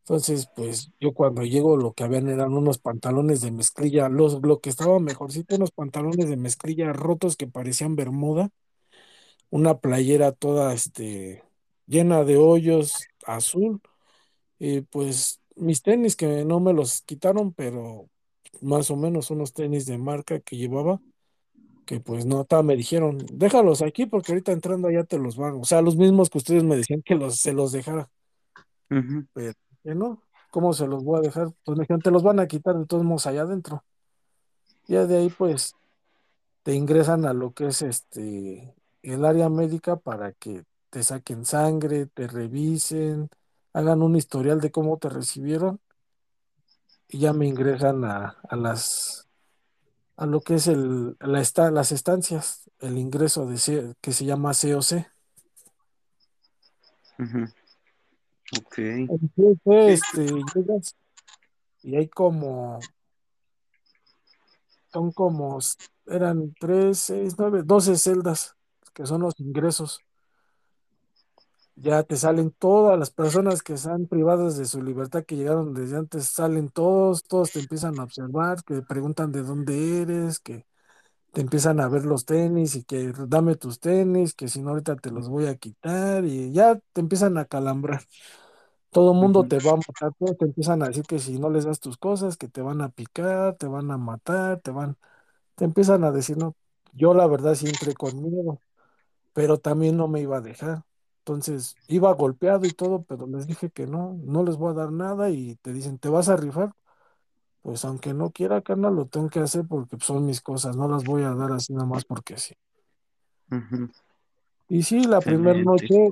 Entonces, 0.00 0.48
pues 0.56 0.90
yo 0.98 1.12
cuando 1.12 1.44
llego 1.44 1.76
lo 1.76 1.92
que 1.92 2.04
habían 2.04 2.28
eran 2.28 2.52
unos 2.54 2.78
pantalones 2.78 3.40
de 3.42 3.52
mezclilla, 3.52 4.08
los, 4.08 4.40
lo 4.42 4.60
que 4.60 4.70
estaba 4.70 4.98
mejorcito, 4.98 5.56
unos 5.56 5.70
pantalones 5.70 6.28
de 6.28 6.36
mezclilla 6.36 6.92
rotos 6.92 7.36
que 7.36 7.46
parecían 7.46 7.96
bermuda, 7.96 8.50
una 9.50 9.78
playera 9.78 10.32
toda 10.32 10.74
este, 10.74 11.44
llena 11.86 12.24
de 12.24 12.36
hoyos 12.36 13.06
azul, 13.26 13.80
y 14.58 14.82
pues 14.82 15.40
mis 15.56 15.82
tenis 15.82 16.16
que 16.16 16.44
no 16.44 16.60
me 16.60 16.72
los 16.72 17.02
quitaron, 17.02 17.52
pero 17.52 18.08
más 18.60 18.90
o 18.90 18.96
menos 18.96 19.30
unos 19.30 19.52
tenis 19.52 19.86
de 19.86 19.98
marca 19.98 20.40
que 20.40 20.56
llevaba, 20.56 21.00
que 21.86 22.00
pues 22.00 22.26
no, 22.26 22.44
ta, 22.44 22.62
me 22.62 22.76
dijeron, 22.76 23.18
déjalos 23.32 23.82
aquí 23.82 24.06
porque 24.06 24.32
ahorita 24.32 24.52
entrando 24.52 24.88
allá 24.88 25.04
te 25.04 25.18
los 25.18 25.36
van, 25.36 25.54
o 25.60 25.64
sea, 25.64 25.82
los 25.82 25.96
mismos 25.96 26.30
que 26.30 26.38
ustedes 26.38 26.64
me 26.64 26.76
decían 26.76 27.02
que 27.02 27.14
los, 27.14 27.36
se 27.36 27.52
los 27.52 27.72
dejara. 27.72 28.10
Pero 29.32 29.52
que 29.82 29.94
no, 29.94 30.22
¿cómo 30.50 30.72
se 30.72 30.86
los 30.86 31.04
voy 31.04 31.18
a 31.18 31.22
dejar? 31.22 31.48
Pues 31.64 31.76
me 31.78 31.82
dijeron, 31.84 32.00
te 32.02 32.10
los 32.10 32.22
van 32.22 32.40
a 32.40 32.46
quitar 32.46 32.76
de 32.78 32.86
todos 32.86 33.04
modos 33.04 33.26
allá 33.26 33.42
adentro. 33.42 33.84
Ya 34.88 35.06
de 35.06 35.18
ahí, 35.18 35.30
pues, 35.30 35.74
te 36.62 36.74
ingresan 36.74 37.24
a 37.26 37.32
lo 37.32 37.52
que 37.52 37.68
es 37.68 37.82
este 37.82 38.74
el 39.02 39.24
área 39.24 39.48
médica 39.48 39.96
para 39.96 40.32
que 40.32 40.64
te 40.90 41.02
saquen 41.02 41.44
sangre, 41.46 42.06
te 42.06 42.26
revisen, 42.26 43.30
hagan 43.72 44.02
un 44.02 44.16
historial 44.16 44.60
de 44.60 44.70
cómo 44.70 44.98
te 44.98 45.08
recibieron 45.08 45.80
y 47.08 47.20
ya 47.20 47.32
me 47.32 47.46
ingresan 47.46 48.04
a, 48.04 48.36
a 48.48 48.56
las 48.56 49.28
a 50.16 50.26
lo 50.26 50.42
que 50.42 50.56
es 50.56 50.66
el 50.66 51.16
la 51.20 51.40
esta- 51.40 51.70
las 51.70 51.92
estancias, 51.92 52.70
el 52.80 52.98
ingreso 52.98 53.46
de 53.46 53.96
que 54.02 54.12
se 54.12 54.24
llama 54.26 54.52
COC. 54.52 55.06
ujú. 57.18 57.59
Ok. 58.58 58.78
Este, 59.64 60.26
llegas 60.54 60.96
y 61.82 61.96
hay 61.96 62.08
como 62.08 62.80
Son 64.92 65.12
como, 65.12 65.58
eran 66.06 66.52
tres, 66.58 66.98
seis, 66.98 67.34
nueve, 67.38 67.62
doce 67.64 67.96
celdas, 67.96 68.56
que 68.92 69.06
son 69.06 69.22
los 69.22 69.38
ingresos. 69.38 70.00
Ya 71.76 72.02
te 72.02 72.16
salen 72.16 72.50
todas 72.50 72.98
las 72.98 73.10
personas 73.10 73.62
que 73.62 73.74
están 73.74 74.06
privadas 74.06 74.58
de 74.58 74.66
su 74.66 74.82
libertad, 74.82 75.24
que 75.24 75.36
llegaron 75.36 75.72
desde 75.72 75.96
antes, 75.96 76.26
salen 76.26 76.68
todos, 76.68 77.22
todos 77.22 77.52
te 77.52 77.60
empiezan 77.60 77.98
a 78.00 78.02
observar, 78.02 78.62
que 78.64 78.82
preguntan 78.82 79.32
de 79.32 79.42
dónde 79.42 80.02
eres, 80.02 80.40
que 80.40 80.66
te 81.32 81.40
empiezan 81.42 81.80
a 81.80 81.88
ver 81.88 82.04
los 82.04 82.24
tenis 82.26 82.74
y 82.76 82.84
que 82.84 83.12
dame 83.28 83.56
tus 83.56 83.80
tenis, 83.80 84.34
que 84.34 84.48
si 84.48 84.62
no 84.62 84.70
ahorita 84.70 84.96
te 84.96 85.10
los 85.10 85.28
voy 85.28 85.46
a 85.46 85.56
quitar 85.56 86.24
y 86.24 86.52
ya 86.52 86.76
te 86.92 87.00
empiezan 87.00 87.38
a 87.38 87.44
calambrar. 87.46 88.02
Todo 88.90 89.12
el 89.12 89.18
mundo 89.18 89.46
te 89.46 89.60
va 89.60 89.72
a 89.72 89.76
matar, 89.76 90.12
todos 90.18 90.36
te 90.38 90.46
empiezan 90.46 90.82
a 90.82 90.88
decir 90.88 91.04
que 91.04 91.18
si 91.20 91.38
no 91.38 91.50
les 91.50 91.64
das 91.64 91.80
tus 91.80 91.96
cosas, 91.98 92.36
que 92.36 92.48
te 92.48 92.60
van 92.62 92.80
a 92.80 92.88
picar, 92.90 93.56
te 93.56 93.66
van 93.68 93.90
a 93.92 93.98
matar, 93.98 94.60
te 94.60 94.70
van 94.72 94.96
te 95.56 95.64
empiezan 95.66 96.04
a 96.04 96.12
decir, 96.12 96.38
no, 96.38 96.56
yo 96.94 97.14
la 97.14 97.26
verdad 97.28 97.54
sí 97.56 97.68
entré 97.68 97.94
con 97.94 98.22
miedo, 98.22 98.60
pero 99.32 99.58
también 99.58 99.96
no 99.96 100.08
me 100.08 100.20
iba 100.20 100.38
a 100.38 100.40
dejar. 100.40 100.84
Entonces, 101.20 101.76
iba 101.88 102.12
golpeado 102.14 102.66
y 102.66 102.72
todo, 102.72 103.02
pero 103.04 103.26
les 103.26 103.46
dije 103.46 103.70
que 103.70 103.86
no, 103.86 104.18
no 104.24 104.44
les 104.44 104.56
voy 104.56 104.72
a 104.72 104.74
dar 104.74 104.92
nada 104.92 105.30
y 105.30 105.56
te 105.56 105.72
dicen, 105.72 105.98
¿te 105.98 106.08
vas 106.08 106.28
a 106.28 106.36
rifar? 106.36 106.72
Pues 107.62 107.84
aunque 107.84 108.14
no 108.14 108.30
quiera, 108.30 108.62
carnal, 108.62 108.94
lo 108.94 109.06
tengo 109.06 109.28
que 109.28 109.40
hacer 109.40 109.66
porque 109.68 109.96
pues, 109.96 110.06
son 110.06 110.24
mis 110.24 110.40
cosas, 110.40 110.76
no 110.76 110.88
las 110.88 111.04
voy 111.04 111.22
a 111.22 111.34
dar 111.34 111.52
así 111.52 111.72
nada 111.72 111.86
más 111.86 112.04
porque 112.04 112.38
sí. 112.38 112.54
Y 114.68 114.82
sí, 114.82 115.04
la 115.04 115.20
primera 115.20 115.60
noche 115.60 116.10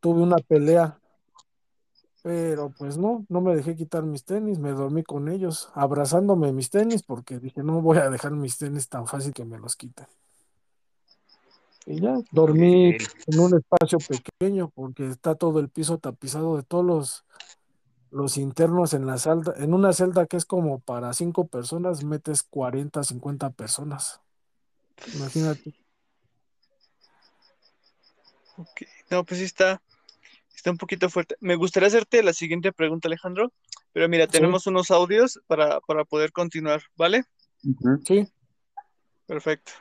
tuve 0.00 0.22
una 0.22 0.38
pelea, 0.38 0.98
pero 2.22 2.72
pues 2.76 2.96
no, 2.96 3.26
no 3.28 3.40
me 3.40 3.54
dejé 3.54 3.76
quitar 3.76 4.04
mis 4.04 4.24
tenis, 4.24 4.58
me 4.58 4.70
dormí 4.70 5.02
con 5.02 5.28
ellos, 5.28 5.70
abrazándome 5.74 6.52
mis 6.52 6.70
tenis 6.70 7.02
porque 7.02 7.38
dije, 7.38 7.62
no 7.62 7.80
voy 7.80 7.98
a 7.98 8.10
dejar 8.10 8.32
mis 8.32 8.58
tenis 8.58 8.88
tan 8.88 9.06
fácil 9.06 9.32
que 9.32 9.44
me 9.44 9.58
los 9.58 9.76
quiten. 9.76 10.06
Y 11.84 12.00
ya 12.00 12.16
dormí 12.30 12.96
en 13.26 13.40
un 13.40 13.56
espacio 13.56 13.98
pequeño 13.98 14.70
porque 14.74 15.08
está 15.08 15.34
todo 15.34 15.58
el 15.58 15.68
piso 15.68 15.98
tapizado 15.98 16.56
de 16.56 16.62
todos 16.62 16.84
los, 16.84 17.24
los 18.12 18.36
internos 18.36 18.94
en 18.94 19.06
la 19.06 19.18
celda. 19.18 19.54
En 19.56 19.74
una 19.74 19.92
celda 19.92 20.26
que 20.26 20.36
es 20.36 20.44
como 20.44 20.78
para 20.80 21.12
cinco 21.14 21.48
personas, 21.48 22.04
metes 22.04 22.42
40 22.42 23.02
50 23.02 23.50
personas. 23.50 24.20
Imagínate. 25.14 25.74
Ok. 28.58 28.82
No, 29.10 29.24
pues 29.24 29.40
sí 29.40 29.46
está, 29.46 29.82
está 30.54 30.70
un 30.70 30.76
poquito 30.76 31.08
fuerte. 31.10 31.36
Me 31.40 31.56
gustaría 31.56 31.88
hacerte 31.88 32.22
la 32.22 32.32
siguiente 32.32 32.72
pregunta, 32.72 33.08
Alejandro, 33.08 33.52
pero 33.92 34.08
mira, 34.08 34.26
Sí, 34.26 34.32
tenemos 34.32 34.66
unos 34.66 34.90
audios 34.90 35.40
para, 35.46 35.80
para 35.80 36.04
poder 36.04 36.32
continuar, 36.32 36.82
¿vale? 36.96 37.24
Sí. 38.04 38.28
Perfecto. 39.26 39.72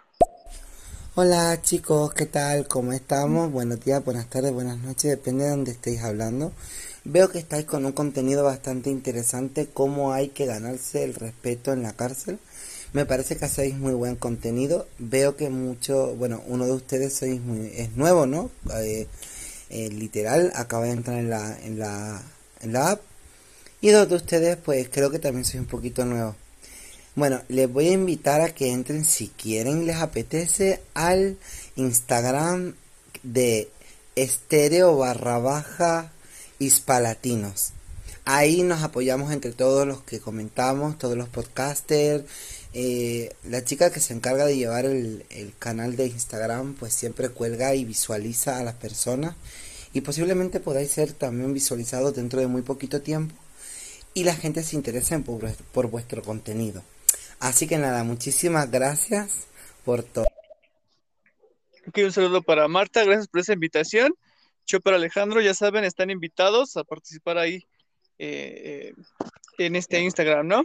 Hola 1.15 1.61
chicos, 1.61 2.13
¿qué 2.13 2.25
tal? 2.25 2.69
¿Cómo 2.69 2.93
estamos? 2.93 3.51
Buenos 3.51 3.83
días, 3.83 4.03
buenas 4.03 4.29
tardes, 4.29 4.53
buenas 4.53 4.77
noches, 4.77 5.11
depende 5.11 5.43
de 5.43 5.49
donde 5.49 5.71
estéis 5.71 6.01
hablando. 6.03 6.53
Veo 7.03 7.29
que 7.29 7.39
estáis 7.39 7.65
con 7.65 7.83
un 7.85 7.93
contenido 7.93 8.43
bastante 8.43 8.91
interesante, 8.91 9.67
cómo 9.73 10.13
hay 10.13 10.29
que 10.29 10.45
ganarse 10.45 11.03
el 11.03 11.15
respeto 11.15 11.73
en 11.73 11.81
la 11.81 11.93
cárcel. 11.93 12.37
Me 12.93 13.07
parece 13.07 13.37
que 13.37 13.45
hacéis 13.45 13.75
muy 13.75 13.93
buen 13.93 14.15
contenido. 14.15 14.85
Veo 14.99 15.35
que 15.35 15.49
mucho, 15.49 16.15
bueno, 16.15 16.43
uno 16.45 16.65
de 16.65 16.73
ustedes 16.73 17.15
sois 17.15 17.41
muy, 17.41 17.71
es 17.75 17.95
nuevo, 17.95 18.27
¿no? 18.27 18.51
Eh, 18.75 19.07
eh, 19.71 19.89
literal, 19.89 20.51
acaba 20.55 20.85
de 20.85 20.91
entrar 20.91 21.17
en 21.17 21.29
la, 21.31 21.57
en 21.63 21.79
la, 21.79 22.21
en 22.61 22.73
la 22.73 22.91
app. 22.91 23.01
Y 23.81 23.89
dos 23.89 24.07
de 24.07 24.15
ustedes, 24.15 24.57
pues 24.57 24.87
creo 24.89 25.09
que 25.09 25.17
también 25.17 25.43
sois 25.43 25.61
un 25.61 25.67
poquito 25.67 26.05
nuevos. 26.05 26.35
Bueno, 27.15 27.41
les 27.47 27.71
voy 27.71 27.87
a 27.87 27.93
invitar 27.93 28.41
a 28.41 28.53
que 28.53 28.71
entren 28.71 29.05
si 29.05 29.29
quieren, 29.29 29.87
les 29.87 29.95
apetece, 29.95 30.81
al 30.93 31.37
Instagram 31.75 32.75
de 33.23 33.69
estéreo 34.15 34.97
barra 34.97 35.39
baja 35.39 36.11
hispalatinos. 36.61 37.73
Ahí 38.23 38.61
nos 38.61 38.83
apoyamos 38.83 39.31
entre 39.31 39.51
todos 39.51 39.87
los 39.87 40.03
que 40.03 40.19
comentamos, 40.19 40.97
todos 40.97 41.17
los 41.17 41.27
podcasters. 41.27 42.23
Eh, 42.73 43.33
la 43.43 43.63
chica 43.63 43.91
que 43.91 43.99
se 43.99 44.13
encarga 44.13 44.45
de 44.45 44.55
llevar 44.55 44.85
el, 44.85 45.25
el 45.31 45.53
canal 45.57 45.95
de 45.95 46.05
Instagram, 46.05 46.75
pues 46.75 46.93
siempre 46.93 47.29
cuelga 47.29 47.73
y 47.73 47.83
visualiza 47.83 48.59
a 48.59 48.63
las 48.63 48.75
personas. 48.75 49.35
Y 49.93 50.01
posiblemente 50.01 50.59
podáis 50.59 50.91
ser 50.91 51.13
también 51.13 51.53
visualizados 51.53 52.15
dentro 52.15 52.39
de 52.39 52.47
muy 52.47 52.61
poquito 52.61 53.01
tiempo. 53.01 53.35
Y 54.13 54.23
la 54.23 54.35
gente 54.35 54.63
se 54.63 54.75
interese 54.75 55.17
por, 55.19 55.51
por 55.73 55.87
vuestro 55.87 56.21
contenido. 56.21 56.83
Así 57.39 57.67
que 57.67 57.77
nada, 57.77 58.03
muchísimas 58.03 58.69
gracias 58.69 59.47
por 59.83 60.03
todo. 60.03 60.27
Ok, 61.87 61.97
un 62.03 62.11
saludo 62.11 62.43
para 62.43 62.67
Marta, 62.67 63.03
gracias 63.03 63.27
por 63.27 63.41
esa 63.41 63.53
invitación. 63.53 64.13
Para 64.83 64.95
Alejandro, 64.95 65.41
ya 65.41 65.53
saben, 65.53 65.83
están 65.83 66.09
invitados 66.09 66.77
a 66.77 66.83
participar 66.85 67.37
ahí 67.37 67.67
eh, 68.19 68.93
eh, 68.97 69.03
en 69.57 69.75
este 69.75 69.99
Instagram, 69.99 70.47
¿no? 70.47 70.63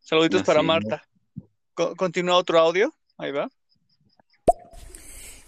Saluditos 0.00 0.42
para 0.44 0.60
Así. 0.60 0.66
Marta. 0.66 1.02
Co- 1.74 1.96
continúa 1.96 2.36
otro 2.36 2.58
audio, 2.60 2.94
ahí 3.18 3.32
va. 3.32 3.50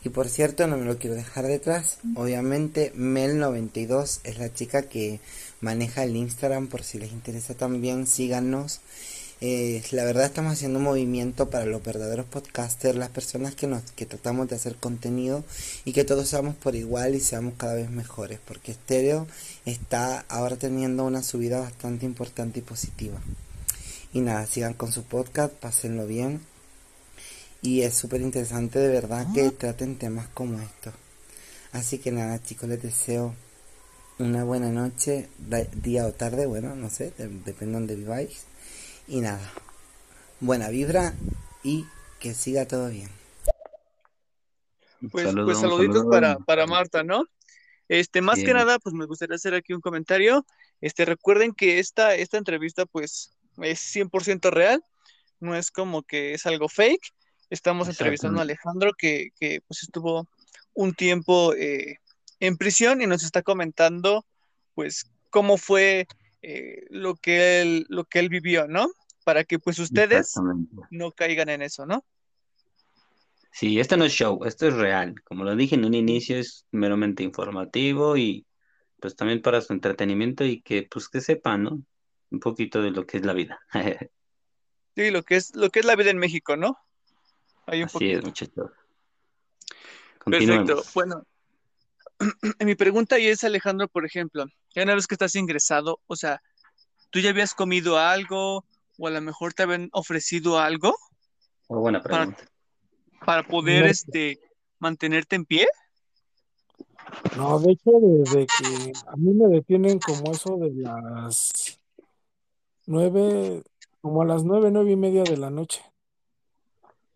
Y 0.02 0.08
por 0.10 0.28
cierto, 0.28 0.66
no 0.66 0.76
me 0.76 0.84
lo 0.84 0.98
quiero 0.98 1.14
dejar 1.16 1.46
detrás. 1.46 1.98
Obviamente, 2.14 2.92
Mel92 2.94 4.20
es 4.24 4.38
la 4.38 4.52
chica 4.52 4.88
que 4.88 5.20
maneja 5.60 6.02
el 6.02 6.14
Instagram. 6.16 6.68
Por 6.68 6.82
si 6.82 6.98
les 6.98 7.12
interesa 7.12 7.54
también, 7.54 8.06
síganos. 8.06 8.80
Eh, 9.46 9.82
la 9.90 10.04
verdad 10.04 10.24
estamos 10.24 10.54
haciendo 10.54 10.78
un 10.78 10.86
movimiento 10.86 11.50
para 11.50 11.66
los 11.66 11.82
verdaderos 11.82 12.24
podcasters, 12.24 12.96
las 12.96 13.10
personas 13.10 13.54
que 13.54 13.66
nos 13.66 13.82
que 13.92 14.06
tratamos 14.06 14.48
de 14.48 14.56
hacer 14.56 14.76
contenido 14.76 15.44
y 15.84 15.92
que 15.92 16.02
todos 16.04 16.30
seamos 16.30 16.54
por 16.54 16.74
igual 16.74 17.14
y 17.14 17.20
seamos 17.20 17.52
cada 17.58 17.74
vez 17.74 17.90
mejores, 17.90 18.38
porque 18.42 18.72
Stereo 18.72 19.26
está 19.66 20.20
ahora 20.30 20.56
teniendo 20.56 21.04
una 21.04 21.22
subida 21.22 21.60
bastante 21.60 22.06
importante 22.06 22.60
y 22.60 22.62
positiva. 22.62 23.20
Y 24.14 24.20
nada, 24.20 24.46
sigan 24.46 24.72
con 24.72 24.90
su 24.90 25.02
podcast, 25.02 25.52
pásenlo 25.52 26.06
bien. 26.06 26.40
Y 27.60 27.82
es 27.82 27.92
súper 27.92 28.22
interesante 28.22 28.78
de 28.78 28.88
verdad 28.88 29.26
que 29.34 29.50
traten 29.50 29.98
temas 29.98 30.26
como 30.28 30.58
estos. 30.58 30.94
Así 31.72 31.98
que 31.98 32.12
nada, 32.12 32.42
chicos, 32.42 32.70
les 32.70 32.80
deseo 32.80 33.34
una 34.18 34.42
buena 34.42 34.70
noche, 34.70 35.28
día 35.82 36.06
o 36.06 36.12
tarde, 36.12 36.46
bueno, 36.46 36.74
no 36.74 36.88
sé, 36.88 37.12
de- 37.18 37.28
depende 37.28 37.66
de 37.66 37.72
donde 37.72 37.94
viváis. 37.96 38.44
Y 39.06 39.20
nada, 39.20 39.52
buena 40.40 40.70
vibra 40.70 41.14
y 41.62 41.86
que 42.20 42.32
siga 42.32 42.66
todo 42.66 42.88
bien. 42.88 43.10
Pues, 45.10 45.26
Saludo, 45.26 45.44
pues 45.46 45.58
saluditos 45.58 45.96
saludo. 45.96 46.10
para, 46.10 46.36
para 46.38 46.66
Marta, 46.66 47.02
¿no? 47.02 47.24
Este, 47.88 48.22
más 48.22 48.38
que 48.38 48.54
nada, 48.54 48.78
pues 48.78 48.94
me 48.94 49.04
gustaría 49.04 49.36
hacer 49.36 49.54
aquí 49.54 49.74
un 49.74 49.82
comentario. 49.82 50.46
Este, 50.80 51.04
recuerden 51.04 51.52
que 51.52 51.78
esta, 51.78 52.14
esta 52.14 52.38
entrevista, 52.38 52.86
pues, 52.86 53.36
es 53.58 53.80
100% 53.94 54.50
real. 54.50 54.82
No 55.40 55.54
es 55.54 55.70
como 55.70 56.02
que 56.02 56.32
es 56.32 56.46
algo 56.46 56.68
fake. 56.68 57.12
Estamos 57.50 57.88
entrevistando 57.88 58.38
a 58.38 58.42
Alejandro, 58.42 58.92
que, 58.96 59.30
que, 59.38 59.60
pues 59.66 59.82
estuvo 59.82 60.26
un 60.72 60.94
tiempo 60.94 61.52
eh, 61.54 61.98
en 62.40 62.56
prisión 62.56 63.02
y 63.02 63.06
nos 63.06 63.22
está 63.22 63.42
comentando, 63.42 64.24
pues, 64.74 65.10
cómo 65.28 65.58
fue 65.58 66.06
eh, 66.46 66.84
lo 66.90 67.16
que 67.16 67.62
él, 67.62 67.86
lo 67.88 68.04
que 68.04 68.18
él 68.18 68.28
vivió, 68.28 68.68
¿no? 68.68 68.88
Para 69.24 69.44
que 69.44 69.58
pues 69.58 69.78
ustedes 69.78 70.34
no 70.90 71.10
caigan 71.12 71.48
en 71.48 71.62
eso, 71.62 71.86
¿no? 71.86 72.04
Sí, 73.50 73.80
esto 73.80 73.96
no 73.96 74.04
es 74.04 74.12
show, 74.12 74.44
esto 74.44 74.68
es 74.68 74.74
real. 74.74 75.14
Como 75.24 75.44
lo 75.44 75.56
dije 75.56 75.76
en 75.76 75.86
un 75.86 75.94
inicio, 75.94 76.36
es 76.36 76.66
meramente 76.70 77.22
informativo 77.22 78.18
y 78.18 78.44
pues 79.00 79.16
también 79.16 79.40
para 79.40 79.62
su 79.62 79.72
entretenimiento 79.72 80.44
y 80.44 80.60
que 80.60 80.82
pues 80.82 81.08
que 81.08 81.22
sepan, 81.22 81.62
¿no? 81.62 81.82
Un 82.30 82.40
poquito 82.40 82.82
de 82.82 82.90
lo 82.90 83.06
que 83.06 83.16
es 83.16 83.24
la 83.24 83.32
vida. 83.32 83.60
Sí, 84.96 85.10
lo 85.10 85.24
que 85.24 85.34
es, 85.34 85.56
lo 85.56 85.70
que 85.70 85.80
es 85.80 85.86
la 85.86 85.96
vida 85.96 86.10
en 86.12 86.18
México, 86.18 86.56
¿no? 86.56 86.78
Hay 87.66 87.82
un 87.82 87.86
Así 87.86 88.10
es, 88.10 88.22
poquito. 88.22 88.28
muchachos. 88.28 88.70
Perfecto. 90.24 90.84
Bueno, 90.94 91.26
mi 92.64 92.74
pregunta 92.74 93.16
ahí 93.16 93.26
es, 93.26 93.44
Alejandro, 93.44 93.88
por 93.88 94.04
ejemplo, 94.06 94.44
ya 94.74 94.82
una 94.82 94.94
vez 94.94 95.06
que 95.06 95.14
estás 95.14 95.34
ingresado, 95.34 96.00
o 96.06 96.16
sea, 96.16 96.40
¿tú 97.10 97.20
ya 97.20 97.30
habías 97.30 97.54
comido 97.54 97.98
algo 97.98 98.64
o 98.98 99.06
a 99.06 99.10
lo 99.10 99.20
mejor 99.20 99.54
te 99.54 99.64
habían 99.64 99.88
ofrecido 99.92 100.58
algo 100.58 100.94
Oh, 101.66 101.80
buena 101.80 102.02
para, 102.02 103.42
poder 103.42 103.84
No, 103.84 103.90
este, 103.90 104.38
mantenerte 104.78 105.36
en 105.36 105.44
pie? 105.44 105.66
no, 107.36 107.58
de 107.58 107.72
hecho, 107.72 107.90
desde 108.00 108.46
que 108.46 108.92
a 109.08 109.16
mí 109.16 109.32
me 109.32 109.48
detienen 109.48 109.98
como 109.98 110.30
eso 110.30 110.56
de 110.58 110.72
las 110.74 111.80
nueve, 112.86 113.62
como 114.02 114.22
a 114.22 114.26
las 114.26 114.44
nueve, 114.44 114.70
nueve 114.70 114.92
y 114.92 114.96
media 114.96 115.24
de 115.24 115.36
la 115.38 115.50
noche. 115.50 115.82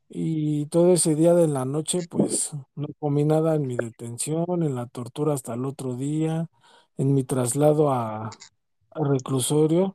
Y 0.09 0.67
todo 0.67 0.93
ese 0.93 1.15
día 1.15 1.35
de 1.35 1.49
la 1.49 1.65
noche, 1.65 2.01
pues 2.09 2.53
no 2.75 2.89
comí 2.99 3.25
nada 3.25 3.55
en 3.57 3.67
mi 3.67 3.77
detención, 3.77 4.63
en 4.63 4.75
la 4.75 4.87
tortura 4.87 5.35
hasta 5.35 5.55
el 5.55 5.65
otro 5.67 5.95
día, 5.97 6.49
en 6.97 7.15
mi 7.15 7.25
traslado 7.25 7.91
a, 7.91 8.29
a 8.29 9.05
reclusorio. 9.05 9.95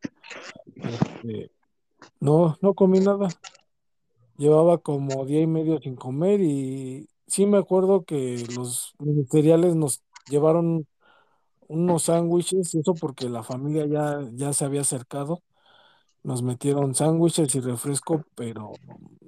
Este, 0.76 1.52
no, 2.20 2.58
no 2.62 2.74
comí 2.76 3.00
nada. 3.00 3.30
Llevaba 4.38 4.80
como 4.80 5.26
día 5.26 5.42
y 5.42 5.48
medio 5.48 5.80
sin 5.80 5.96
comer 5.96 6.42
y 6.42 7.08
sí 7.28 7.46
me 7.46 7.58
acuerdo 7.58 8.04
que 8.04 8.44
los 8.56 8.94
ministeriales 9.00 9.76
nos 9.76 10.02
llevaron 10.30 10.88
unos 11.68 12.04
sándwiches, 12.04 12.76
eso 12.76 12.94
porque 12.96 13.30
la 13.30 13.44
familia 13.44 13.86
ya, 13.88 14.28
ya 14.34 14.54
se 14.54 14.66
había 14.66 14.82
acercado. 14.82 15.42
Nos 16.24 16.42
metieron 16.42 16.96
sándwiches 16.96 17.54
y 17.56 17.60
refresco, 17.60 18.24
pero 18.36 18.72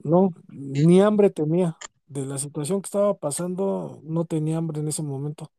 no, 0.03 0.33
ni 0.47 1.01
hambre 1.01 1.29
tenía. 1.29 1.77
De 2.07 2.25
la 2.25 2.37
situación 2.37 2.81
que 2.81 2.87
estaba 2.87 3.15
pasando, 3.15 3.99
no 4.03 4.25
tenía 4.25 4.57
hambre 4.57 4.79
en 4.79 4.87
ese 4.87 5.01
momento. 5.01 5.51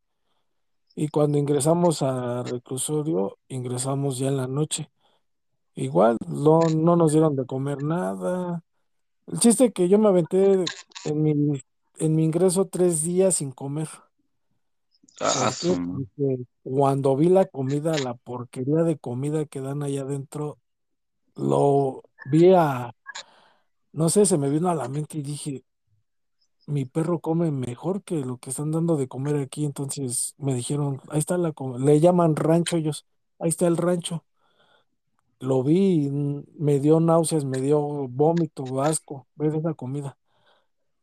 Y 0.95 1.09
cuando 1.09 1.39
ingresamos 1.39 2.03
a 2.03 2.43
reclusorio, 2.43 3.37
ingresamos 3.49 4.19
ya 4.19 4.29
en 4.29 4.37
la 4.39 4.47
noche. 4.47 4.91
Igual, 5.75 6.17
no, 6.27 6.61
no 6.75 6.97
nos 6.97 7.13
dieron 7.13 7.37
de 7.37 7.45
comer 7.45 7.83
nada. 7.83 8.65
El 9.27 9.41
chiste 9.41 9.73
que 9.73 9.89
yo 9.89 9.99
me 9.99 10.09
aventé 10.09 10.65
en 11.05 11.23
mi, 11.23 11.61
en 11.99 12.17
mi 12.17 12.25
ingreso 12.25 12.67
tres 12.67 13.03
días 13.03 13.37
sin 13.37 13.53
comer. 13.53 13.89
Ah, 15.21 15.51
Porque 15.63 16.45
cuando 16.63 17.17
vi 17.17 17.29
la 17.29 17.45
comida, 17.47 17.97
la 17.99 18.15
porquería 18.15 18.83
de 18.83 18.97
comida 18.99 19.45
que 19.47 19.61
dan 19.61 19.83
allá 19.83 20.03
adentro, 20.03 20.59
lo 21.37 22.03
vi 22.31 22.53
a, 22.55 22.93
no 23.93 24.09
sé, 24.09 24.27
se 24.27 24.39
me 24.39 24.51
vino 24.51 24.69
a 24.71 24.75
la 24.75 24.89
mente 24.89 25.19
y 25.19 25.23
dije, 25.23 25.65
mi 26.67 26.85
perro 26.85 27.21
come 27.21 27.51
mejor 27.51 28.03
que 28.03 28.17
lo 28.25 28.39
que 28.39 28.51
están 28.51 28.71
dando 28.73 28.97
de 28.97 29.09
comer 29.09 29.37
aquí. 29.37 29.65
Entonces 29.65 30.35
me 30.39 30.55
dijeron, 30.55 31.01
ahí 31.11 31.19
está 31.19 31.39
la, 31.39 31.55
le 31.79 32.01
llaman 32.01 32.37
rancho 32.37 32.77
ellos, 32.77 33.07
ahí 33.39 33.49
está 33.51 33.67
el 33.67 33.77
rancho. 33.77 34.25
Lo 35.41 35.63
vi 35.63 36.07
y 36.07 36.11
me 36.59 36.81
dio 36.81 36.99
náuseas, 37.01 37.45
me 37.45 37.61
dio 37.61 37.81
vómito, 38.09 38.81
asco, 38.83 39.27
ver 39.35 39.55
esa 39.55 39.75
comida. 39.75 40.17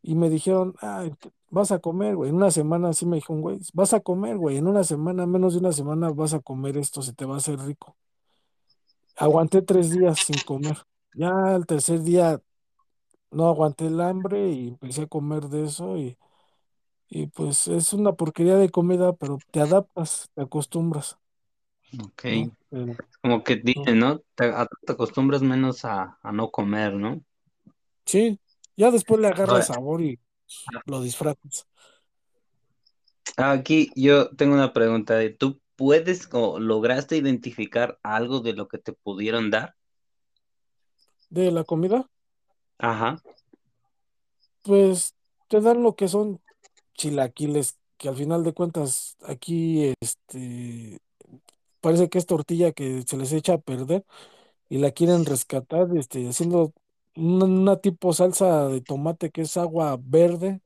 Y 0.03 0.15
me 0.15 0.29
dijeron, 0.29 0.75
"Ay, 0.81 1.13
vas 1.51 1.71
a 1.71 1.79
comer, 1.79 2.15
güey. 2.17 2.29
En 2.31 2.37
una 2.37 2.51
semana, 2.51 2.89
así 2.89 3.05
me 3.05 3.17
dijo 3.17 3.33
un 3.33 3.41
güey, 3.41 3.59
vas 3.73 3.93
a 3.93 4.01
comer, 4.01 4.37
güey. 4.37 4.57
En 4.57 4.67
una 4.67 4.83
semana, 4.85 5.27
menos 5.27 5.53
de 5.53 5.59
una 5.61 5.73
semana, 5.73 6.11
vas 6.11 6.33
a 6.35 6.41
comer 6.41 6.77
esto, 6.77 7.01
se 7.03 7.13
te 7.13 7.25
va 7.25 7.35
a 7.35 7.37
hacer 7.39 7.59
rico. 7.59 7.97
Aguanté 9.15 9.61
tres 9.61 9.91
días 9.91 10.19
sin 10.19 10.39
comer. 10.39 10.77
Ya 11.13 11.31
el 11.55 11.65
tercer 11.65 12.01
día 12.01 12.41
no 13.31 13.47
aguanté 13.49 13.87
el 13.87 14.01
hambre 14.01 14.49
y 14.51 14.69
empecé 14.69 15.03
a 15.03 15.07
comer 15.07 15.45
de 15.49 15.65
eso 15.65 15.97
y, 15.97 16.17
y 17.09 17.27
pues 17.27 17.67
es 17.69 17.93
una 17.93 18.13
porquería 18.13 18.57
de 18.57 18.69
comida, 18.71 19.13
pero 19.13 19.43
te 19.51 19.61
adaptas, 19.61 20.29
te 20.35 20.43
acostumbras, 20.43 21.17
ok. 21.99 22.23
¿no? 22.27 22.55
El- 22.71 22.97
Como 23.21 23.43
que 23.43 23.55
dicen, 23.57 23.99
¿no? 23.99 24.19
Te, 24.35 24.45
a- 24.45 24.67
te 24.85 24.93
acostumbras 24.93 25.41
menos 25.41 25.85
a, 25.85 26.19
a 26.21 26.31
no 26.31 26.51
comer, 26.51 26.93
¿no? 26.95 27.23
Sí, 28.05 28.39
ya 28.77 28.91
después 28.91 29.19
le 29.21 29.27
agarras 29.27 29.65
Ahora, 29.65 29.67
sabor 29.67 30.01
y 30.01 30.19
lo 30.85 31.01
disfrutas. 31.01 31.67
aquí 33.37 33.91
yo 33.95 34.29
tengo 34.35 34.53
una 34.55 34.73
pregunta 34.73 35.15
de, 35.15 35.29
¿tú 35.31 35.61
puedes 35.83 36.29
o 36.31 36.59
lograste 36.59 37.17
identificar 37.17 37.99
algo 38.03 38.39
de 38.39 38.53
lo 38.53 38.69
que 38.69 38.77
te 38.77 38.93
pudieron 38.93 39.51
dar? 39.51 39.75
De 41.29 41.51
la 41.51 41.65
comida, 41.65 42.09
Ajá. 42.79 43.17
pues 44.61 45.13
te 45.49 45.59
dan 45.59 45.83
lo 45.83 45.95
que 45.95 46.07
son 46.07 46.39
chilaquiles, 46.93 47.77
que 47.97 48.07
al 48.07 48.15
final 48.15 48.43
de 48.45 48.53
cuentas 48.53 49.17
aquí 49.25 49.93
este 49.99 50.99
parece 51.81 52.09
que 52.09 52.17
es 52.17 52.25
tortilla 52.25 52.71
que 52.71 53.03
se 53.05 53.17
les 53.17 53.33
echa 53.33 53.55
a 53.55 53.57
perder 53.57 54.05
y 54.69 54.77
la 54.79 54.91
quieren 54.91 55.25
rescatar, 55.25 55.89
este, 55.97 56.27
haciendo 56.29 56.73
una, 57.15 57.45
una 57.45 57.77
tipo 57.81 58.13
salsa 58.13 58.69
de 58.69 58.81
tomate 58.81 59.31
que 59.31 59.41
es 59.41 59.57
agua 59.57 59.99
verde, 60.01 60.61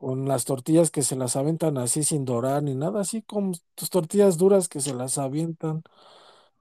con 0.00 0.28
las 0.28 0.46
tortillas 0.46 0.90
que 0.92 1.02
se 1.04 1.16
las 1.16 1.36
aventan 1.36 1.78
así 1.78 2.04
sin 2.04 2.26
dorar 2.26 2.64
ni 2.64 2.74
nada, 2.76 3.02
así 3.02 3.22
como 3.22 3.52
tus 3.76 3.90
tortillas 3.90 4.38
duras 4.38 4.68
que 4.70 4.80
se 4.80 4.94
las 4.94 5.18
avientan, 5.18 5.84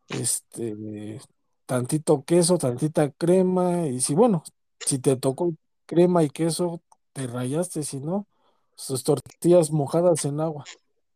este, 0.10 1.22
tantito 1.66 2.24
queso, 2.26 2.58
tantita 2.58 3.12
crema, 3.12 3.88
y 3.88 4.02
si 4.02 4.16
bueno, 4.16 4.44
si 4.80 5.00
te 5.00 5.16
tocó 5.18 5.54
crema 5.86 6.24
y 6.24 6.30
queso, 6.30 6.82
te 7.14 7.28
rayaste, 7.28 7.84
si 7.84 8.00
no, 8.00 8.28
sus 8.76 9.04
tortillas 9.04 9.72
mojadas 9.72 10.26
en 10.26 10.40
agua, 10.42 10.66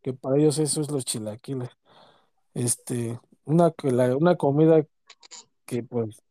que 0.02 0.12
para 0.14 0.36
ellos 0.38 0.58
eso 0.58 0.80
es 0.82 0.90
los 0.90 1.04
chilaquiles. 1.04 1.70
Este, 2.54 3.20
una, 3.44 3.72
la- 3.84 4.16
una 4.16 4.36
comida 4.36 4.84
que 5.66 5.82
pues 5.82 6.22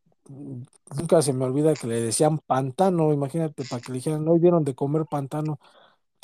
nunca 0.96 1.22
se 1.22 1.32
me 1.32 1.44
olvida 1.44 1.74
que 1.74 1.86
le 1.86 2.00
decían 2.00 2.38
pantano, 2.38 3.12
imagínate, 3.12 3.64
para 3.64 3.80
que 3.82 3.92
le 3.92 3.96
dijeran, 3.98 4.26
hoy 4.28 4.38
dieron 4.40 4.64
de 4.64 4.74
comer 4.74 5.06
pantano, 5.06 5.58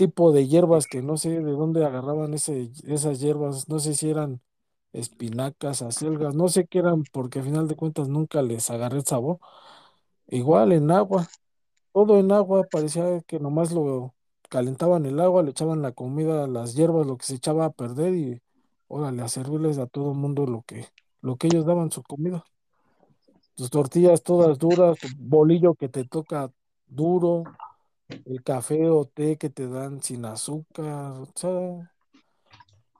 tipo 0.01 0.32
de 0.32 0.48
hierbas 0.48 0.86
que 0.86 1.03
no 1.03 1.18
sé 1.18 1.28
de 1.28 1.53
dónde 1.53 1.84
agarraban 1.84 2.32
ese, 2.32 2.72
esas 2.86 3.20
hierbas, 3.20 3.68
no 3.68 3.78
sé 3.80 3.94
si 3.94 4.09
eran 4.09 4.40
espinacas, 4.94 5.82
acelgas, 5.82 6.34
no 6.34 6.48
sé 6.48 6.66
qué 6.66 6.78
eran, 6.78 7.05
porque 7.12 7.40
al 7.40 7.44
final 7.46 7.68
de 7.68 7.76
cuentas 7.76 8.09
nunca 8.09 8.40
les 8.42 8.70
agarré 8.70 8.98
el 8.98 9.05
sabor. 9.05 9.40
Igual 10.28 10.72
en 10.72 10.90
agua, 10.90 11.28
todo 11.92 12.18
en 12.18 12.32
agua, 12.32 12.64
parecía 12.70 13.20
que 13.26 13.40
nomás 13.40 13.72
lo 13.72 14.14
calentaban 14.48 15.07
el 15.07 15.20
agua, 15.20 15.42
le 15.42 15.51
echaban 15.51 15.82
la 15.82 15.92
comida, 15.92 16.46
las 16.46 16.74
hierbas, 16.74 17.07
lo 17.07 17.18
que 17.18 17.26
se 17.26 17.34
echaba 17.36 17.66
a 17.66 17.70
perder 17.70 18.14
y 18.14 18.42
órale, 18.88 19.22
a 19.22 19.28
servirles 19.28 19.78
a 19.78 19.86
todo 19.86 20.14
mundo 20.14 20.46
lo 20.46 20.62
que, 20.62 20.86
lo 21.22 21.36
que 21.36 21.48
ellos 21.48 21.66
daban 21.66 21.90
su 21.92 22.03
comida. 22.03 22.44
Tus 23.55 23.70
tortillas 23.70 24.22
todas 24.22 24.59
duras, 24.59 24.98
bolillo 25.18 25.74
que 25.74 25.88
te 25.88 26.05
toca 26.05 26.51
duro, 26.86 27.44
el 28.25 28.43
café 28.43 28.89
o 28.89 29.05
té 29.07 29.37
que 29.37 29.51
te 29.51 29.69
dan 29.69 30.03
sin 30.03 30.25
azúcar, 30.25 31.15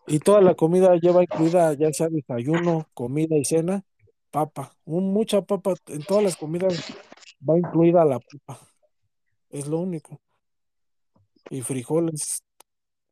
y 0.07 0.19
toda 0.19 0.41
la 0.41 0.55
comida 0.55 0.97
lleva 0.97 1.23
incluida 1.23 1.73
ya 1.75 1.93
sea 1.93 2.09
desayuno, 2.09 2.89
comida 2.95 3.37
y 3.37 3.45
cena, 3.45 3.85
papa, 4.31 4.77
un- 4.85 5.13
mucha 5.13 5.43
papa, 5.43 5.75
en 5.87 6.03
todas 6.05 6.25
las 6.25 6.37
comidas 6.37 6.75
va 7.49 7.59
incluida 7.59 8.05
la 8.05 8.19
papa, 8.19 8.61
es 9.51 9.67
lo 9.69 9.79
único. 9.79 10.21
Y 11.49 11.63
frijoles, 11.63 12.43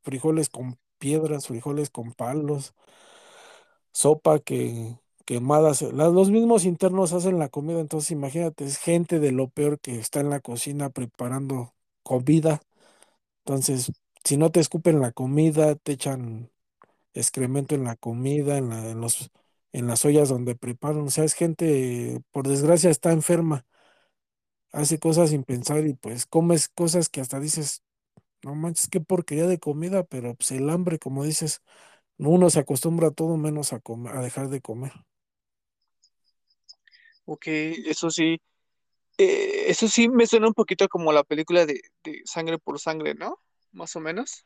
frijoles 0.02 0.48
con 0.48 0.78
piedras, 0.98 1.46
frijoles 1.46 1.90
con 1.90 2.12
palos, 2.12 2.74
sopa 3.92 4.38
que 4.38 4.98
quemadas, 5.24 5.82
los 5.82 6.30
mismos 6.30 6.64
internos 6.64 7.12
hacen 7.12 7.38
la 7.38 7.48
comida, 7.48 7.80
entonces 7.80 8.10
imagínate, 8.12 8.64
es 8.64 8.78
gente 8.78 9.18
de 9.18 9.30
lo 9.32 9.48
peor 9.48 9.78
que 9.78 9.98
está 9.98 10.20
en 10.20 10.30
la 10.30 10.40
cocina 10.40 10.90
preparando 10.90 11.74
comida, 12.08 12.62
entonces 13.44 13.92
si 14.24 14.36
no 14.36 14.50
te 14.52 14.60
escupen 14.60 15.00
la 15.00 15.12
comida, 15.12 15.76
te 15.76 15.92
echan 15.92 16.50
excremento 17.14 17.74
en 17.74 17.84
la 17.84 17.96
comida, 17.96 18.58
en 18.58 18.70
la- 18.70 18.90
en 18.90 19.00
los, 19.02 19.30
en 19.72 19.86
las 19.88 20.04
ollas 20.06 20.28
donde 20.30 20.56
preparan, 20.56 21.02
o 21.02 21.10
sea, 21.10 21.24
es 21.24 21.34
gente, 21.34 22.20
por 22.32 22.48
desgracia, 22.48 22.90
está 22.90 23.12
enferma, 23.12 23.66
hace 24.72 24.98
cosas 24.98 25.30
sin 25.30 25.44
pensar 25.44 25.86
y 25.86 25.94
pues 25.94 26.26
comes 26.26 26.68
cosas 26.68 27.08
que 27.08 27.20
hasta 27.20 27.40
dices, 27.40 27.82
no 28.44 28.54
manches, 28.56 28.88
qué 28.88 29.00
porquería 29.02 29.46
de 29.48 29.58
comida, 29.60 30.04
pero 30.04 30.34
pues 30.36 30.52
el 30.52 30.70
hambre, 30.70 30.98
como 31.00 31.24
dices, 31.24 31.62
uno 32.18 32.50
se 32.50 32.60
acostumbra 32.60 33.08
a 33.08 33.12
todo 33.12 33.36
menos 33.38 33.72
a 33.74 33.80
comer, 33.80 34.16
a 34.16 34.22
dejar 34.22 34.48
de 34.50 34.60
comer. 34.62 34.92
Ok, 37.26 37.44
eso 37.48 38.10
sí. 38.10 38.38
Eh, 39.18 39.64
eso 39.66 39.88
sí 39.88 40.08
me 40.08 40.26
suena 40.26 40.46
un 40.46 40.54
poquito 40.54 40.88
como 40.88 41.12
la 41.12 41.24
película 41.24 41.66
de, 41.66 41.80
de 42.04 42.22
Sangre 42.24 42.58
por 42.58 42.78
Sangre, 42.78 43.14
¿no? 43.14 43.38
Más 43.72 43.94
o 43.96 44.00
menos. 44.00 44.44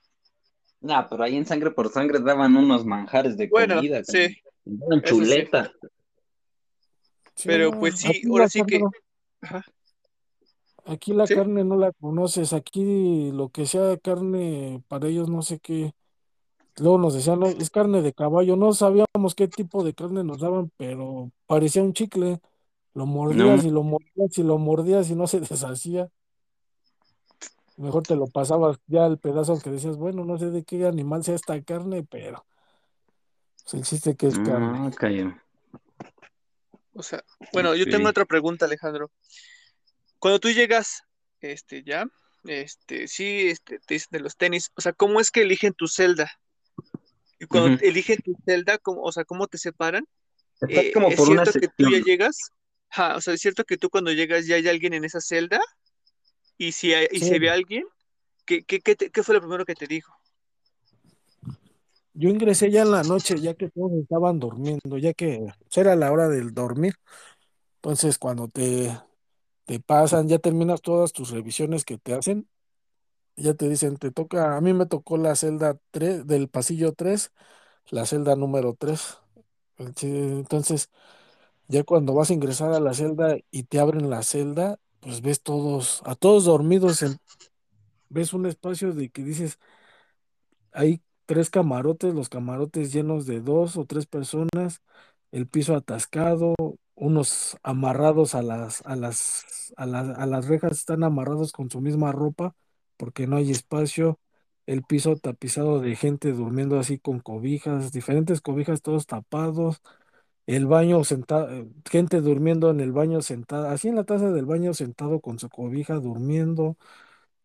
Nah, 0.81 1.09
pero 1.09 1.23
ahí 1.23 1.37
en 1.37 1.47
Sangre 1.47 1.71
por 1.71 1.91
Sangre 1.91 2.19
daban 2.21 2.57
unos 2.57 2.85
manjares 2.85 3.37
de 3.37 3.49
Bueno, 3.49 3.77
comida, 3.77 4.03
sí, 4.03 4.37
daban 4.65 5.03
chuleta. 5.03 5.73
Sí, 7.37 7.49
Pero 7.49 7.71
no, 7.71 7.81
pues 7.81 7.97
sí, 7.97 8.09
aquí 8.09 8.27
ahora 8.29 8.45
la 8.45 8.49
sí 8.49 8.63
que. 8.67 8.81
Ajá, 9.43 9.65
aquí 10.85 11.13
la 11.13 11.27
sí. 11.27 11.35
carne 11.35 11.65
no 11.65 11.77
la 11.77 11.93
conoces, 11.93 12.53
aquí 12.53 13.31
lo 13.33 13.51
que 13.51 13.67
sea 13.67 13.97
carne 13.99 14.83
para 14.89 15.09
ellos 15.09 15.29
no 15.29 15.43
sé 15.43 15.59
qué. 15.59 15.93
Luego 16.79 16.99
nos 16.99 17.15
decían, 17.15 17.41
"No, 17.41 17.47
es 17.47 17.71
carne 17.71 18.01
de 18.03 18.13
caballo, 18.15 18.57
no 18.57 18.73
sabíamos 18.73 19.35
qué 19.37 19.47
tipo 19.47 19.85
de 19.85 19.95
carne 19.95 20.25
nos 20.25 20.41
daban, 20.41 20.71
pero 20.77 21.31
parecía 21.47 21.83
un 21.83 21.93
chicle. 21.93 22.41
Lo 22.95 23.07
No, 23.07 23.07
mordías 23.07 23.65
y 23.65 23.71
lo 23.71 23.83
mordías 23.83 24.39
y 24.39 24.43
lo 24.43 24.59
mordías 24.59 25.11
y 25.11 25.15
no 25.15 25.27
se 25.27 25.41
deshacía. 25.41 26.09
Mejor 27.77 28.03
te 28.03 28.17
lo 28.17 28.27
pasabas 28.27 28.79
ya 28.87 29.07
el 29.07 29.19
pedazo 29.19 29.59
que 29.59 29.71
decías, 29.71 29.97
bueno, 29.97 30.25
no 30.25 30.39
sé 30.39 30.51
de 30.51 30.63
qué 30.63 30.87
animal 30.87 31.25
sea 31.25 31.35
esta 31.35 31.61
carne, 31.63 32.07
pero 32.09 32.47
pues, 33.65 33.75
el 33.75 33.83
chiste 33.83 34.15
que 34.15 34.27
es 34.27 34.39
carne. 34.39 34.79
no, 34.79 34.91
cayó. 34.93 35.35
O 36.95 37.03
sea, 37.03 37.25
bueno, 37.53 37.75
yo 37.75 37.87
tengo 37.87 38.09
otra 38.09 38.27
pregunta, 38.27 38.67
Alejandro. 38.67 39.11
Cuando 40.19 40.39
tú 40.39 40.51
llegas, 40.51 41.03
este, 41.41 41.83
ya, 41.83 42.07
este, 42.45 43.09
sí, 43.09 43.49
este, 43.49 43.79
te 43.79 43.95
dicen 43.95 44.09
de 44.11 44.21
los 44.21 44.37
tenis, 44.37 44.71
o 44.77 44.81
sea, 44.81 44.93
¿cómo 44.93 45.21
es 45.21 45.31
que 45.31 45.43
eligen 45.43 45.73
tu 45.73 45.89
celda? 45.89 46.31
Y 47.41 47.47
cuando 47.47 47.71
Ujú. 47.71 47.85
eligen 47.85 48.19
tu 48.23 48.37
celda, 48.45 48.79
¿cómo, 48.79 49.03
o 49.03 49.11
sea, 49.11 49.25
cómo 49.25 49.49
te 49.49 49.59
separan? 49.59 50.07
Está 50.61 50.83
Eh, 50.83 50.93
como 50.93 51.09
¿es 51.09 51.19
una 51.19 51.45
cierto 51.45 51.61
que 51.61 51.69
tú 51.69 51.91
ya 51.91 51.99
llegas? 51.99 52.53
Ajá, 52.93 53.17
o 53.17 53.21
sea, 53.21 53.35
¿es 53.35 53.41
cierto 53.41 53.65
que 53.65 53.77
tú 53.79 53.91
cuando 53.91 54.13
llegas 54.13 54.47
ya 54.47 54.57
hay 54.57 54.69
alguien 54.69 54.93
en 54.95 55.05
esa 55.05 55.21
celda? 55.21 55.61
Y 56.59 56.73
si, 56.73 56.95
hay- 56.95 57.09
y 57.13 57.21
Sí, 57.21 57.27
se 57.27 57.39
ve 57.39 57.51
alguien, 57.51 57.85
¿qué, 58.47 58.65
qué, 58.65 58.81
qué, 58.81 58.97
te- 58.97 59.11
qué 59.11 59.23
fue 59.25 59.35
lo 59.37 59.41
primero 59.43 59.65
que 59.67 59.75
te 59.77 59.87
dijo? 59.89 60.15
yo 62.15 62.29
ingresé 62.29 62.71
ya 62.71 62.83
en 62.83 62.91
la 62.91 63.03
noche, 63.05 63.41
ya 63.41 63.55
que 63.55 63.71
todos 63.71 63.93
estaban 63.93 64.39
durmiendo, 64.39 64.99
ya 64.99 65.15
que 65.15 65.41
pues, 65.61 65.79
era 65.79 65.97
la 65.97 66.13
hora 66.13 66.29
del 66.29 66.53
dormir. 66.55 66.95
Entonces, 67.77 68.19
cuando 68.19 68.49
te, 68.49 68.99
te 69.67 69.81
pasan, 69.81 70.29
ya 70.29 70.39
terminas 70.39 70.83
todas 70.83 71.13
tus 71.13 71.31
revisiones 71.31 71.85
que 71.85 71.99
te 71.99 72.15
hacen, 72.15 72.49
ya 73.37 73.55
te 73.55 73.69
dicen, 73.69 73.97
te 73.99 74.11
toca, 74.13 74.57
a 74.57 74.61
mí 74.63 74.75
me 74.75 74.87
tocó 74.87 75.17
la 75.19 75.37
celda 75.37 75.79
3 75.93 76.27
del 76.27 76.49
pasillo 76.49 76.93
3, 76.95 77.33
la 77.91 78.07
celda 78.07 78.37
número 78.37 78.77
3. 78.79 79.19
Entonces, 79.79 80.91
ya 81.69 81.85
cuando 81.85 82.15
vas 82.15 82.31
a 82.31 82.35
ingresar 82.35 82.73
a 82.73 82.81
la 82.81 82.95
celda 82.95 83.37
y 83.51 83.65
te 83.65 83.81
abren 83.81 84.11
la 84.11 84.23
celda, 84.23 84.79
pues 85.01 85.23
ves 85.23 85.43
todos, 85.43 86.03
a 86.05 86.15
todos 86.15 86.45
dormidos, 86.45 87.03
en- 87.03 87.19
ves 88.11 88.33
un 88.35 88.47
espacio 88.47 88.93
de 88.95 89.11
que 89.11 89.25
dices, 89.25 89.59
hay 90.73 91.03
tres 91.27 91.51
camarotes, 91.51 92.15
los 92.15 92.29
camarotes 92.29 92.93
llenos 92.93 93.27
de 93.27 93.41
dos 93.41 93.77
o 93.77 93.85
tres 93.87 94.07
personas, 94.07 94.81
el 95.31 95.47
piso 95.49 95.75
atascado, 95.77 96.55
unos 96.95 97.57
amarrados 97.63 98.35
a 98.35 98.43
las, 98.43 98.83
a 98.87 98.97
las, 98.97 99.73
a 99.77 99.87
las, 99.87 100.19
a 100.19 100.27
las 100.27 100.47
rejas 100.49 100.73
están 100.73 101.05
amarrados 101.05 101.53
con 101.53 101.71
su 101.71 101.81
misma 101.81 102.13
ropa 102.13 102.55
porque 102.97 103.27
no 103.27 103.37
hay 103.37 103.51
espacio, 103.51 104.21
el 104.67 104.83
piso 104.85 105.17
tapizado 105.17 105.81
de 105.81 105.97
gente 105.97 106.33
durmiendo 106.33 106.79
así 106.79 106.99
con 106.99 107.19
cobijas, 107.21 107.91
diferentes 107.93 108.41
cobijas 108.41 108.83
todos 108.83 109.07
tapados, 109.07 109.81
el 110.47 110.67
baño 110.67 111.05
sentado, 111.05 111.69
gente 111.91 112.21
durmiendo 112.21 112.71
en 112.71 112.81
el 112.81 112.93
baño 112.93 113.23
sentada, 113.23 113.73
así 113.73 113.89
en 113.89 113.97
la 113.97 114.05
taza 114.05 114.31
del 114.33 114.47
baño 114.47 114.75
sentado 114.75 115.21
con 115.21 115.39
su 115.39 115.49
cobija 115.51 115.95
durmiendo. 115.97 116.65
O 116.65 116.77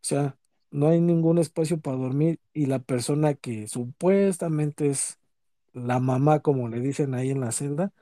sea, 0.02 0.38
no 0.72 0.90
hay 0.90 1.02
ningún 1.02 1.38
espacio 1.40 1.80
para 1.82 1.98
dormir 1.98 2.40
y 2.54 2.68
la 2.68 2.80
persona 2.80 3.34
que 3.36 3.68
supuestamente 3.68 4.88
es 4.90 5.20
la 5.74 6.00
mamá, 6.00 6.42
como 6.42 6.70
le 6.70 6.82
dicen 6.82 7.14
ahí 7.16 7.32
en 7.32 7.42
la 7.42 7.52
celda, 7.54 7.94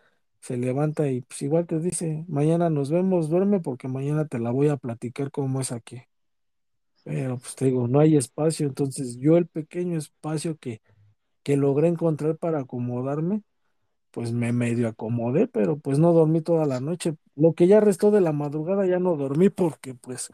se 0.42 0.58
levanta 0.58 1.10
y 1.10 1.22
pues 1.22 1.42
igual 1.44 1.68
te 1.68 1.80
dice, 1.80 2.26
mañana 2.28 2.70
nos 2.70 2.92
vemos, 2.92 3.30
duerme 3.30 3.60
porque 3.62 3.88
mañana 3.90 4.28
te 4.28 4.40
la 4.40 4.52
voy 4.52 4.70
a 4.70 4.78
platicar 4.78 5.32
cómo 5.32 5.62
es 5.62 5.72
aquí. 5.72 6.04
Pero 7.04 7.38
pues 7.38 7.56
te 7.56 7.66
digo, 7.66 7.88
no 7.88 8.00
hay 8.00 8.18
espacio, 8.18 8.66
entonces 8.68 9.18
yo 9.18 9.38
el 9.38 9.48
pequeño 9.48 9.98
espacio 9.98 10.58
que, 10.58 10.82
que 11.44 11.58
logré 11.58 11.88
encontrar 11.90 12.38
para 12.38 12.62
acomodarme, 12.62 13.44
pues 14.16 14.34
me 14.34 14.54
medio 14.54 14.90
acomodé, 14.90 15.48
pero 15.50 15.78
pues 15.80 16.00
no 16.00 16.14
dormí 16.14 16.42
toda 16.42 16.66
la 16.68 16.82
noche. 16.82 17.18
Lo 17.36 17.54
que 17.56 17.68
ya 17.68 17.82
restó 17.82 18.12
de 18.12 18.22
la 18.22 18.34
madrugada 18.34 18.88
ya 18.88 19.00
no 19.00 19.18
dormí 19.18 19.50
porque 19.52 19.96
pues 19.96 20.32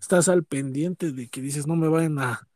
estás 0.00 0.28
al 0.28 0.44
pendiente 0.44 1.12
de 1.12 1.28
que 1.28 1.40
dices, 1.42 1.66
no 1.68 1.76
me 1.76 1.88
vayan 1.88 2.18
a, 2.20 2.48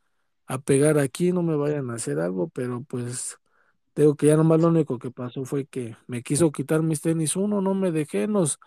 a 0.47 0.59
pegar 0.61 0.99
aquí, 0.99 1.33
no 1.33 1.43
me 1.45 1.57
vayan 1.57 1.91
a 1.91 1.95
hacer 1.97 2.21
algo, 2.21 2.49
pero 2.51 2.83
pues 2.85 3.39
tengo 3.95 4.17
que 4.17 4.29
ya 4.29 4.37
nomás 4.37 4.61
lo 4.61 4.69
único 4.69 4.99
que 4.99 5.11
pasó 5.12 5.45
fue 5.47 5.67
que 5.67 5.97
me 6.09 6.23
quiso 6.23 6.53
quitar 6.53 6.83
mis 6.83 7.01
tenis 7.03 7.37
uno, 7.37 7.61
no 7.62 7.75
me 7.75 7.93
dejé, 7.93 8.29
nos, 8.29 8.61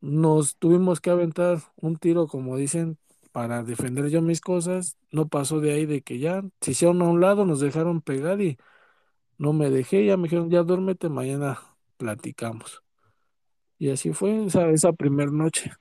nos 0.00 0.56
tuvimos 0.56 1.00
que 1.00 1.10
aventar 1.10 1.58
un 1.76 1.96
tiro, 1.98 2.26
como 2.28 2.56
dicen, 2.56 2.98
para 3.32 3.62
defender 3.64 4.08
yo 4.10 4.22
mis 4.22 4.40
cosas, 4.40 4.96
no 5.10 5.28
pasó 5.28 5.60
de 5.60 5.72
ahí 5.72 5.86
de 5.86 6.02
que 6.02 6.18
ya 6.18 6.42
se 6.60 6.72
hicieron 6.72 7.02
a 7.02 7.08
un 7.08 7.20
lado, 7.20 7.44
nos 7.46 7.60
dejaron 7.60 8.00
pegar 8.02 8.40
y 8.40 8.58
no 9.38 9.52
me 9.52 9.70
dejé, 9.70 10.06
ya 10.06 10.16
me 10.16 10.24
dijeron, 10.24 10.50
ya 10.50 10.62
duérmete, 10.62 11.08
mañana 11.08 11.58
platicamos. 11.96 12.82
Y 13.78 13.90
así 13.90 14.12
fue 14.12 14.46
esa, 14.46 14.68
esa 14.70 14.92
primera 14.92 15.30
noche. 15.32 15.72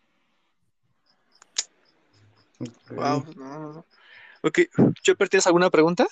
Wow, 2.89 3.19
Ok. 3.19 3.35
no, 3.35 3.59
no, 3.59 3.73
no. 3.73 3.85
Ok, 4.43 4.59
¿Chopper, 5.03 5.29
¿tienes 5.29 5.47
alguna 5.47 5.69
pregunta? 5.69 6.07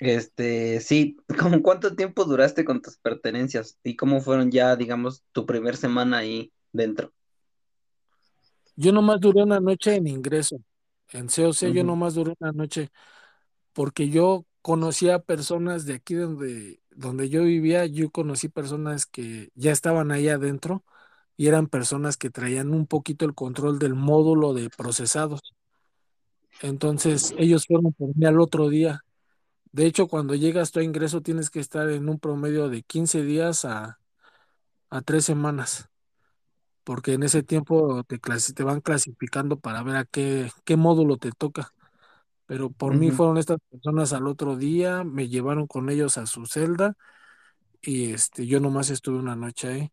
Este, 0.00 0.80
sí, 0.80 1.16
¿cómo 1.40 1.62
cuánto 1.62 1.94
tiempo 1.96 2.24
duraste 2.24 2.64
con 2.64 2.82
tus 2.82 2.98
pertenencias? 2.98 3.78
¿Y 3.82 3.96
cómo 3.96 4.20
fueron 4.20 4.50
ya, 4.50 4.76
digamos, 4.76 5.24
tu 5.32 5.46
primer 5.46 5.76
semana 5.76 6.18
ahí 6.18 6.52
dentro? 6.72 7.12
Yo 8.76 8.92
nomás 8.92 9.20
duré 9.20 9.42
una 9.42 9.60
noche 9.60 9.94
en 9.96 10.06
ingreso. 10.06 10.58
En 11.12 11.28
COC 11.28 11.72
yo 11.72 11.82
Ujú, 11.82 11.84
nomás 11.84 12.14
duré 12.14 12.34
una 12.40 12.52
noche 12.52 12.90
porque 13.74 14.10
yo 14.10 14.45
conocía 14.66 15.20
personas 15.20 15.86
de 15.86 15.94
aquí 15.94 16.14
donde, 16.14 16.80
donde 16.90 17.28
yo 17.28 17.44
vivía, 17.44 17.86
yo 17.86 18.10
conocí 18.10 18.48
personas 18.48 19.06
que 19.06 19.50
ya 19.54 19.70
estaban 19.70 20.10
ahí 20.10 20.28
adentro 20.28 20.84
y 21.36 21.46
eran 21.46 21.68
personas 21.68 22.16
que 22.16 22.30
traían 22.30 22.72
un 22.74 22.88
poquito 22.88 23.24
el 23.26 23.34
control 23.34 23.78
del 23.78 23.94
módulo 23.94 24.54
de 24.54 24.68
procesados. 24.70 25.40
Entonces 26.62 27.34
ellos 27.38 27.66
fueron 27.66 27.92
por 27.92 28.16
mí 28.16 28.24
al 28.26 28.40
otro 28.40 28.68
día. 28.68 29.00
De 29.72 29.86
hecho, 29.86 30.08
cuando 30.08 30.34
llegas 30.34 30.76
a 30.76 30.82
ingreso 30.82 31.22
tienes 31.22 31.50
que 31.50 31.60
estar 31.60 31.90
en 31.90 32.08
un 32.08 32.18
promedio 32.20 32.68
de 32.68 32.82
15 32.82 33.22
días 33.24 33.64
a, 33.64 34.00
a 34.90 35.02
3 35.02 35.24
semanas, 35.24 35.88
porque 36.84 37.14
en 37.14 37.24
ese 37.24 37.42
tiempo 37.44 38.04
te, 38.04 38.18
te 38.18 38.64
van 38.64 38.80
clasificando 38.82 39.60
para 39.60 39.82
ver 39.84 39.96
a 39.96 40.04
qué, 40.06 40.50
qué 40.64 40.76
módulo 40.76 41.18
te 41.18 41.32
toca. 41.32 41.72
Pero 42.46 42.70
por 42.70 42.94
mí 42.94 43.10
ujú. 43.10 43.12
fueron 43.12 43.38
estas 43.38 43.58
personas 43.70 44.12
al 44.12 44.26
otro 44.28 44.56
día, 44.56 45.04
me 45.04 45.28
llevaron 45.28 45.66
con 45.66 45.90
ellos 45.90 46.18
a 46.18 46.26
su 46.26 46.46
celda 46.46 46.94
y 47.82 48.12
este, 48.12 48.46
yo 48.46 48.60
nomás 48.60 48.90
estuve 48.90 49.18
una 49.18 49.36
noche 49.36 49.68
ahí. 49.68 49.92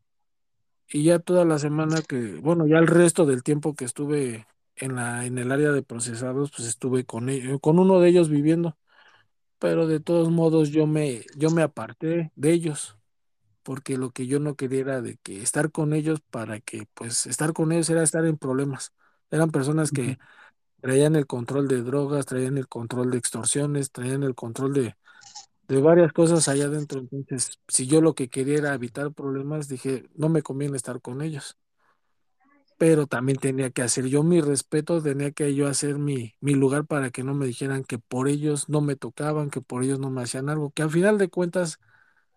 Y 0.90 1.04
ya 1.06 1.20
toda 1.20 1.46
la 1.46 1.58
semana 1.60 2.04
que, 2.04 2.36
bueno, 2.36 2.68
ya 2.68 2.78
el 2.78 2.88
resto 2.88 3.26
del 3.26 3.44
tiempo 3.44 3.76
que 3.76 3.86
estuve 3.86 4.48
en 4.76 4.96
la, 4.96 5.26
en 5.26 5.38
el 5.38 5.52
área 5.52 5.72
de 5.72 5.84
procesados, 5.84 6.52
pues 6.56 6.68
estuve 6.68 7.06
con 7.06 7.30
ellos, 7.30 7.60
con 7.62 7.80
uno 7.80 8.00
de 8.00 8.10
ellos 8.10 8.30
viviendo. 8.30 8.78
Pero 9.60 9.88
de 9.88 10.00
todos 10.00 10.30
modos 10.32 10.70
yo 10.72 10.88
me, 10.88 11.24
yo 11.38 11.52
me 11.52 11.62
aparté 11.64 12.32
de 12.36 12.52
ellos, 12.54 12.98
porque 13.64 13.98
lo 13.98 14.12
que 14.12 14.28
yo 14.28 14.40
no 14.40 14.56
quería 14.56 14.82
era 14.82 15.02
de 15.02 15.18
que 15.24 15.42
estar 15.44 15.72
con 15.72 15.94
ellos 15.94 16.22
para 16.32 16.60
que, 16.62 16.88
pues, 16.96 17.28
estar 17.28 17.54
con 17.54 17.72
ellos 17.74 17.90
era 17.90 18.04
estar 18.04 18.26
en 18.26 18.38
problemas. 18.38 18.94
Eran 19.32 19.52
personas 19.52 19.92
Ujú, 19.92 19.94
que 19.94 20.20
traían 20.84 21.18
el 21.18 21.28
control 21.28 21.70
de 21.70 21.84
drogas, 21.84 22.28
traían 22.28 22.60
el 22.60 22.70
control 22.70 23.12
de 23.12 23.20
extorsiones, 23.20 23.92
traían 23.94 24.24
el 24.24 24.36
control 24.36 24.74
de, 24.76 24.96
de 25.68 25.82
varias 25.82 26.14
cosas 26.14 26.48
allá 26.50 26.66
adentro. 26.66 27.00
Entonces, 27.02 27.60
si 27.70 27.88
yo 27.88 28.02
lo 28.02 28.16
que 28.16 28.30
quería 28.30 28.58
era 28.60 28.76
evitar 28.76 29.14
problemas, 29.14 29.70
dije, 29.70 30.10
no 30.16 30.30
me 30.30 30.44
conviene 30.44 30.78
estar 30.78 31.02
con 31.02 31.22
ellos. 31.24 31.58
Pero 32.78 33.08
también 33.08 33.38
tenía 33.40 33.70
que 33.72 33.82
hacer 33.84 34.08
yo 34.08 34.24
mi 34.24 34.42
respeto, 34.42 35.02
tenía 35.02 35.32
que 35.32 35.56
yo 35.56 35.68
hacer 35.68 36.00
mi, 36.00 36.34
mi 36.42 36.54
lugar 36.56 36.86
para 36.86 37.12
que 37.12 37.24
no 37.24 37.34
me 37.36 37.46
dijeran 37.46 37.84
que 37.86 38.00
por 38.00 38.28
ellos 38.28 38.68
no 38.70 38.82
me 38.82 38.96
tocaban, 38.98 39.50
que 39.50 39.62
por 39.62 39.84
ellos 39.84 40.00
no 40.00 40.10
me 40.10 40.24
hacían 40.24 40.50
algo, 40.50 40.72
que 40.72 40.82
al 40.84 40.90
final 40.92 41.18
de 41.18 41.30
cuentas 41.30 41.80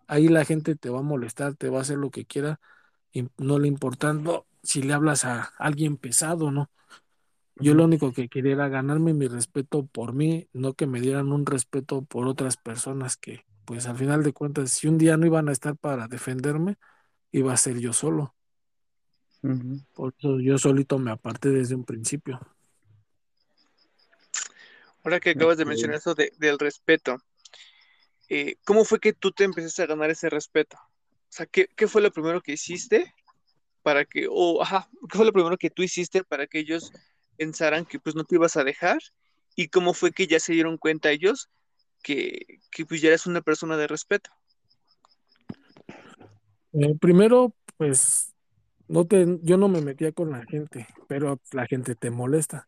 ahí 0.07 0.27
la 0.29 0.45
gente 0.45 0.75
te 0.75 0.89
va 0.89 0.99
a 0.99 1.03
molestar, 1.03 1.55
te 1.55 1.69
va 1.69 1.79
a 1.79 1.81
hacer 1.83 1.97
lo 1.99 2.11
que 2.11 2.25
quiera, 2.25 2.59
y 3.13 3.29
no 3.37 3.59
le 3.59 3.67
importando 3.69 4.47
si 4.63 4.83
le 4.83 4.93
hablas 4.93 5.25
a 5.25 5.53
alguien 5.59 5.97
pesado, 5.97 6.51
¿no? 6.51 6.71
Yo 7.59 7.73
lo 7.73 7.85
único 7.85 8.13
que 8.13 8.29
quería 8.29 8.53
era 8.53 8.69
ganarme 8.69 9.13
mi 9.13 9.27
respeto 9.27 9.85
por 9.87 10.13
mí, 10.13 10.47
no 10.53 10.73
que 10.73 10.85
me 10.87 11.01
dieran 11.01 11.31
un 11.31 11.45
respeto 11.45 12.03
por 12.03 12.27
otras 12.27 12.57
personas 12.57 13.17
que, 13.17 13.45
pues 13.65 13.87
al 13.87 13.97
final 13.97 14.23
de 14.23 14.33
cuentas, 14.33 14.71
si 14.71 14.87
un 14.87 14.97
día 14.97 15.17
no 15.17 15.25
iban 15.25 15.49
a 15.49 15.51
estar 15.51 15.75
para 15.75 16.07
defenderme, 16.07 16.75
iba 17.31 17.53
a 17.53 17.57
ser 17.57 17.79
yo 17.79 17.93
solo. 17.93 18.35
Por 19.93 20.13
eso 20.17 20.39
yo 20.39 20.57
solito 20.57 20.99
me 20.99 21.11
aparté 21.11 21.49
desde 21.49 21.75
un 21.75 21.83
principio. 21.83 22.39
Ahora 25.03 25.19
que 25.19 25.31
acabas 25.31 25.57
de 25.57 25.65
mencionar 25.65 25.97
eso 25.97 26.13
de- 26.15 26.31
del 26.37 26.59
respeto, 26.59 27.17
eh, 28.29 28.55
¿cómo 28.65 28.83
fue 28.85 28.99
que 28.99 29.13
tú 29.13 29.31
te 29.31 29.43
empezaste 29.43 29.83
a 29.83 29.87
ganar 29.87 30.09
ese 30.09 30.29
respeto? 30.29 30.77
O 30.77 31.31
sea, 31.31 31.45
¿qué, 31.45 31.67
qué 31.75 31.87
fue 31.87 32.01
lo 32.01 32.11
primero 32.11 32.41
que 32.41 32.53
hiciste 32.53 33.13
para 33.83 34.05
que, 34.05 34.27
o, 34.29 34.61
ajá, 34.61 34.89
qué 35.09 35.17
fue 35.17 35.25
lo 35.25 35.33
primero 35.33 35.57
que 35.57 35.69
tú 35.69 35.83
hiciste 35.83 36.23
para 36.23 36.47
que 36.47 36.59
ellos 36.59 36.91
pensaran 37.37 37.85
que 37.85 37.99
pues 37.99 38.15
no 38.15 38.23
te 38.23 38.35
ibas 38.35 38.57
a 38.57 38.63
dejar? 38.63 38.99
¿Y 39.55 39.69
cómo 39.69 39.93
fue 39.93 40.11
que 40.11 40.27
ya 40.27 40.39
se 40.39 40.53
dieron 40.53 40.77
cuenta 40.77 41.11
ellos 41.11 41.49
que, 42.03 42.59
que 42.71 42.85
pues 42.85 43.01
ya 43.01 43.09
eres 43.09 43.25
una 43.25 43.41
persona 43.41 43.77
de 43.77 43.87
respeto? 43.87 44.29
Eh, 46.73 46.95
primero, 46.99 47.53
pues, 47.77 48.33
no 48.87 49.05
te, 49.05 49.39
yo 49.41 49.57
no 49.57 49.67
me 49.67 49.81
metía 49.81 50.11
con 50.11 50.31
la 50.31 50.45
gente, 50.45 50.87
pero 51.07 51.39
la 51.51 51.65
gente 51.65 51.95
te 51.95 52.11
molesta. 52.11 52.67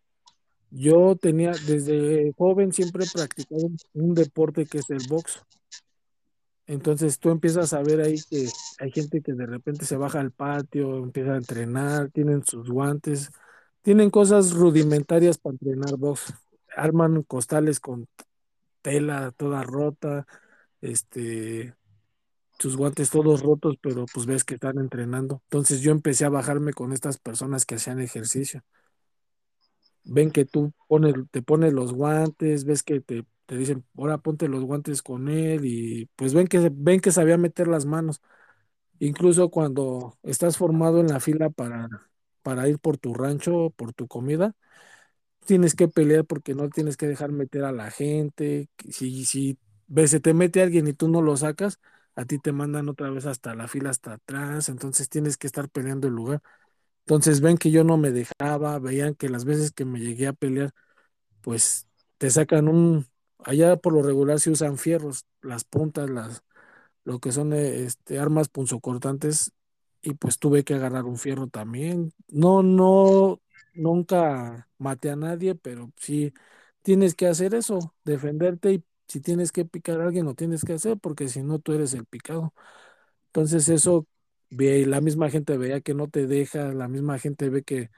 Yo 0.71 1.15
tenía, 1.15 1.51
desde 1.51 2.31
joven 2.37 2.73
siempre 2.73 3.05
he 3.05 3.09
practicado 3.11 3.69
un, 3.93 4.13
deporte 4.13 4.65
que 4.65 4.79
es 4.79 4.89
el 4.89 5.05
box. 5.07 5.43
Entonces 6.67 7.17
tú 7.17 7.31
empiezas 7.31 7.73
a 7.73 7.81
ver 7.81 8.01
ahí 8.01 8.15
que 8.29 8.47
hay 8.79 8.91
gente 8.91 9.21
que 9.21 9.33
de 9.33 9.47
repente 9.47 9.85
se 9.85 9.97
baja 9.97 10.19
al 10.19 10.31
patio, 10.31 10.97
empieza 10.97 11.33
a 11.33 11.37
entrenar, 11.37 12.11
tienen 12.11 12.45
sus 12.45 12.69
guantes, 12.69 13.31
tienen 13.81 14.09
cosas 14.09 14.53
rudimentarias 14.53 15.37
para 15.37 15.53
entrenar 15.53 15.97
box. 15.97 16.33
Arman 16.75 17.23
costales 17.23 17.79
con 17.79 18.07
tela 18.81 19.31
toda 19.35 19.63
rota, 19.63 20.25
este, 20.81 21.75
sus 22.59 22.77
guantes 22.77 23.09
todos 23.09 23.41
rotos, 23.41 23.77
pero 23.81 24.05
pues 24.13 24.25
ves 24.25 24.43
que 24.43 24.55
están 24.55 24.77
entrenando. 24.79 25.41
Entonces 25.45 25.81
yo 25.81 25.91
empecé 25.91 26.25
a 26.25 26.29
bajarme 26.29 26.73
con 26.73 26.93
estas 26.93 27.17
personas 27.17 27.65
que 27.65 27.75
hacían 27.75 27.99
ejercicio. 28.01 28.63
Ven 30.03 30.31
que 30.31 30.45
tú 30.45 30.73
te 31.31 31.41
pones 31.41 31.73
los 31.73 31.93
guantes, 31.93 32.65
ves 32.65 32.83
que 32.83 32.99
te, 33.01 33.25
te 33.45 33.57
dicen, 33.57 33.85
ahora 33.97 34.17
ponte 34.17 34.47
los 34.47 34.63
guantes 34.63 35.01
con 35.01 35.29
él 35.29 35.65
y 35.65 36.09
pues 36.15 36.33
ven 36.33 36.47
que, 36.47 36.69
ven 36.73 36.99
que 36.99 37.11
sabía 37.11 37.37
meter 37.37 37.67
las 37.67 37.85
manos. 37.85 38.21
Incluso 38.99 39.49
cuando 39.49 40.17
estás 40.23 40.57
formado 40.57 40.99
en 40.99 41.07
la 41.07 41.19
fila 41.19 41.49
para, 41.49 41.89
para 42.41 42.67
ir 42.69 42.79
por 42.79 42.97
tu 42.97 43.13
rancho, 43.13 43.71
por 43.75 43.93
tu 43.93 44.07
comida, 44.07 44.53
tienes 45.45 45.75
que 45.75 45.87
pelear 45.87 46.25
porque 46.25 46.55
no 46.55 46.69
tienes 46.69 46.97
que 46.97 47.07
dejar 47.07 47.31
meter 47.31 47.63
a 47.63 47.71
la 47.71 47.91
gente. 47.91 48.69
Si, 48.89 49.25
si 49.25 49.57
ves, 49.87 50.11
se 50.11 50.19
te 50.19 50.33
mete 50.33 50.61
alguien 50.61 50.87
y 50.87 50.93
tú 50.93 51.07
no 51.09 51.21
lo 51.21 51.37
sacas, 51.37 51.79
a 52.15 52.25
ti 52.25 52.39
te 52.39 52.51
mandan 52.51 52.89
otra 52.89 53.09
vez 53.09 53.25
hasta 53.25 53.55
la 53.55 53.67
fila, 53.67 53.89
hasta 53.89 54.13
atrás, 54.13 54.69
entonces 54.69 55.09
tienes 55.09 55.37
que 55.37 55.47
estar 55.47 55.69
peleando 55.69 56.07
el 56.07 56.13
lugar. 56.15 56.41
Entonces 57.05 57.41
ven 57.41 57.57
que 57.57 57.71
yo 57.71 57.83
no 57.83 57.97
me 57.97 58.11
dejaba, 58.11 58.79
veían 58.79 59.15
que 59.15 59.29
las 59.29 59.45
veces 59.45 59.71
que 59.71 59.85
me 59.85 59.99
llegué 59.99 60.27
a 60.27 60.33
pelear, 60.33 60.71
pues 61.41 61.87
te 62.17 62.29
sacan 62.29 62.67
un, 62.67 63.07
allá 63.39 63.77
por 63.77 63.93
lo 63.93 64.01
regular 64.03 64.39
se 64.39 64.51
usan 64.51 64.77
fierros, 64.77 65.25
las 65.41 65.63
puntas, 65.63 66.09
las, 66.09 66.43
lo 67.05 67.19
que 67.19 67.31
son 67.31 67.53
eh, 67.53 67.83
este, 67.85 68.19
armas 68.19 68.49
punzocortantes, 68.49 69.51
y 70.01 70.13
pues 70.15 70.39
tuve 70.39 70.63
que 70.63 70.75
agarrar 70.75 71.05
un 71.05 71.17
fierro 71.17 71.47
también. 71.47 72.13
No, 72.29 72.63
no, 72.63 73.41
nunca 73.73 74.67
maté 74.77 75.09
a 75.11 75.15
nadie, 75.15 75.55
pero 75.55 75.91
sí 75.97 76.33
tienes 76.81 77.15
que 77.15 77.27
hacer 77.27 77.55
eso, 77.55 77.95
defenderte 78.05 78.73
y 78.73 78.83
si 79.07 79.21
tienes 79.21 79.51
que 79.51 79.65
picar 79.65 79.99
a 80.01 80.05
alguien 80.05 80.25
lo 80.25 80.35
tienes 80.35 80.63
que 80.63 80.73
hacer 80.73 80.97
porque 80.99 81.27
si 81.29 81.41
no 81.43 81.59
tú 81.59 81.73
eres 81.73 81.93
el 81.93 82.05
picado. 82.05 82.53
Entonces 83.27 83.69
eso, 83.69 84.07
la 84.49 85.01
misma 85.01 85.29
gente 85.29 85.57
veía 85.57 85.81
que 85.81 85.93
no 85.93 86.07
te 86.09 86.27
deja, 86.27 86.73
la 86.73 86.87
misma 86.87 87.19
gente 87.19 87.49
ve 87.49 87.63
que, 87.63 87.89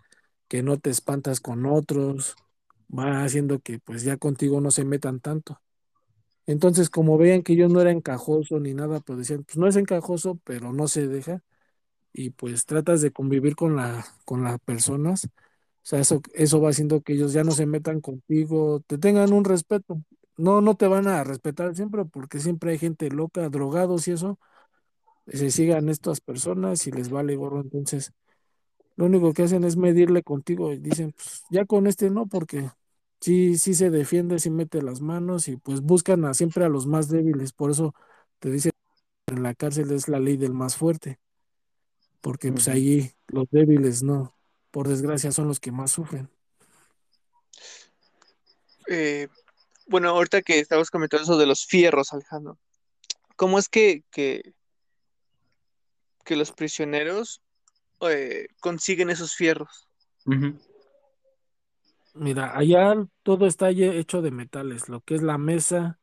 que 0.50 0.64
no 0.64 0.80
te 0.80 0.90
espantas 0.92 1.42
con 1.42 1.66
otros, 1.66 2.36
va 2.98 3.24
haciendo 3.24 3.60
que 3.62 3.80
pues 3.80 4.04
ya 4.04 4.18
contigo 4.18 4.62
no 4.62 4.72
se 4.72 4.86
metan 4.86 5.20
tanto. 5.22 5.62
Entonces, 6.48 6.90
como 6.90 7.18
veían 7.18 7.44
que 7.44 7.56
yo 7.56 7.70
no 7.70 7.82
era 7.82 7.92
encajoso 7.92 8.60
ni 8.60 8.74
nada, 8.74 9.00
pues 9.02 9.20
decían, 9.20 9.44
pues 9.44 9.58
no 9.58 9.68
es 9.68 9.76
encajoso, 9.78 10.40
pero 10.44 10.74
no 10.74 10.88
se 10.88 11.08
deja. 11.08 11.44
Y 12.14 12.32
pues 12.32 12.66
tratas 12.66 13.02
de 13.02 13.12
convivir 13.12 13.56
con 13.56 13.76
la, 13.76 14.06
con 14.26 14.44
las 14.44 14.60
personas. 14.60 15.26
O 15.26 15.30
sea, 15.84 16.00
eso, 16.00 16.22
eso 16.34 16.62
va 16.62 16.70
haciendo 16.70 17.02
que 17.02 17.14
ellos 17.14 17.34
ya 17.34 17.44
no 17.44 17.52
se 17.52 17.66
metan 17.66 18.02
contigo, 18.02 18.82
te 18.88 18.98
tengan 18.98 19.34
un 19.34 19.46
respeto. 19.46 20.04
No, 20.38 20.62
no 20.62 20.76
te 20.76 20.88
van 20.88 21.08
a 21.08 21.24
respetar 21.24 21.76
siempre 21.76 22.06
porque 22.06 22.40
siempre 22.40 22.72
hay 22.72 22.80
gente 22.80 23.10
loca, 23.10 23.50
drogados 23.50 24.08
y 24.08 24.12
eso. 24.14 24.40
Se 25.28 25.52
sigan 25.52 25.90
estas 25.90 26.22
personas 26.22 26.88
y 26.88 26.92
les 26.92 27.10
vale 27.10 27.36
gorro. 27.36 27.62
Entonces, 27.62 28.12
lo 28.96 29.06
único 29.06 29.34
que 29.34 29.44
hacen 29.44 29.64
es 29.64 29.78
medirle 29.78 30.24
contigo 30.24 30.74
y 30.74 30.80
dicen, 30.80 31.14
pues 31.14 31.44
ya 31.52 31.66
con 31.66 31.88
este 31.88 32.10
no, 32.10 32.28
porque 32.28 32.70
sí, 33.22 33.58
sí 33.58 33.74
se 33.76 33.90
defiende, 33.90 34.40
sí 34.40 34.50
mete 34.52 34.82
las 34.82 35.02
manos 35.02 35.48
y 35.48 35.58
pues 35.58 35.82
buscan 35.82 36.26
a, 36.26 36.34
siempre 36.34 36.66
a 36.66 36.70
los 36.70 36.88
más 36.88 37.10
débiles. 37.10 37.54
Por 37.54 37.72
eso 37.72 37.94
te 38.40 38.52
dicen 38.52 38.72
en 39.28 39.44
la 39.44 39.56
cárcel 39.56 39.92
es 39.92 40.08
la 40.10 40.20
ley 40.20 40.38
del 40.38 40.54
más 40.54 40.78
fuerte, 40.78 41.20
porque 42.22 42.52
pues 42.52 42.68
allí 42.68 43.12
los 43.28 43.50
débiles 43.50 44.04
no, 44.04 44.38
por 44.72 44.88
desgracia 44.88 45.32
son 45.32 45.48
los 45.48 45.60
que 45.60 45.72
más 45.72 45.92
sufren. 45.92 46.30
Eh, 48.88 49.28
bueno, 49.88 50.10
ahorita 50.10 50.42
que 50.42 50.60
estabas 50.60 50.90
comentando 50.90 51.24
eso 51.24 51.38
de 51.38 51.46
los 51.46 51.66
fierros, 51.66 52.14
Alejandro, 52.14 52.58
¿cómo 53.36 53.60
es 53.60 53.68
que, 53.68 54.04
que, 54.12 54.54
que 56.24 56.36
los 56.36 56.52
prisioneros 56.52 57.42
eh, 58.02 58.48
consiguen 58.60 59.10
esos 59.10 59.36
fierros? 59.36 59.88
Mira, 62.14 62.58
allá 62.58 62.96
todo 63.24 63.48
está 63.48 63.70
hecho 63.70 64.22
de 64.22 64.32
metales, 64.32 64.90
lo 64.90 65.02
que 65.02 65.16
es 65.16 65.22
la 65.22 65.38
mesa, 65.38 66.00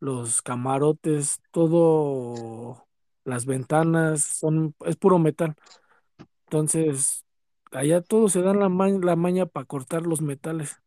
los 0.00 0.42
camarotes, 0.42 1.40
todo, 1.50 2.86
las 3.24 3.46
ventanas, 3.46 4.22
son, 4.22 4.74
es 4.86 4.96
puro 4.96 5.18
metal. 5.18 5.54
Entonces, 6.46 7.24
allá 7.72 8.02
todos 8.02 8.32
se 8.32 8.42
dan 8.42 8.58
la, 8.60 8.68
ma- 8.68 8.88
maña 9.16 9.46
para 9.46 9.66
cortar 9.66 10.02
los 10.06 10.22
metales. 10.22 10.78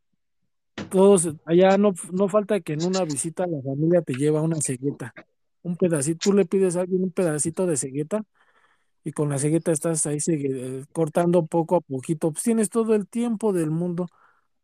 Todos, 0.90 1.30
allá 1.46 1.78
no, 1.78 1.94
no 2.12 2.28
falta 2.30 2.60
que 2.62 2.74
en 2.74 2.84
una 2.86 3.06
visita 3.06 3.48
la 3.48 3.62
familia 3.62 4.02
te 4.02 4.14
lleva 4.14 4.42
una 4.42 4.62
cegueta, 4.62 5.14
un 5.64 5.78
pedacito, 5.78 6.20
tú 6.24 6.34
le 6.34 6.46
pides 6.46 6.76
a 6.76 6.82
alguien 6.82 7.04
un 7.04 7.12
pedacito 7.12 7.66
de 7.66 7.76
cegueta 7.78 8.24
y 9.04 9.12
con 9.14 9.30
la 9.30 9.40
cegueta 9.40 9.72
estás 9.72 10.06
ahí 10.08 10.20
eh, 10.28 10.86
cortando 10.94 11.46
poco 11.48 11.78
a 11.78 11.82
poquito. 11.82 12.32
Pues 12.34 12.44
tienes 12.44 12.70
todo 12.70 12.96
el 12.96 13.08
tiempo 13.08 13.54
del 13.54 13.72
mundo 13.72 14.08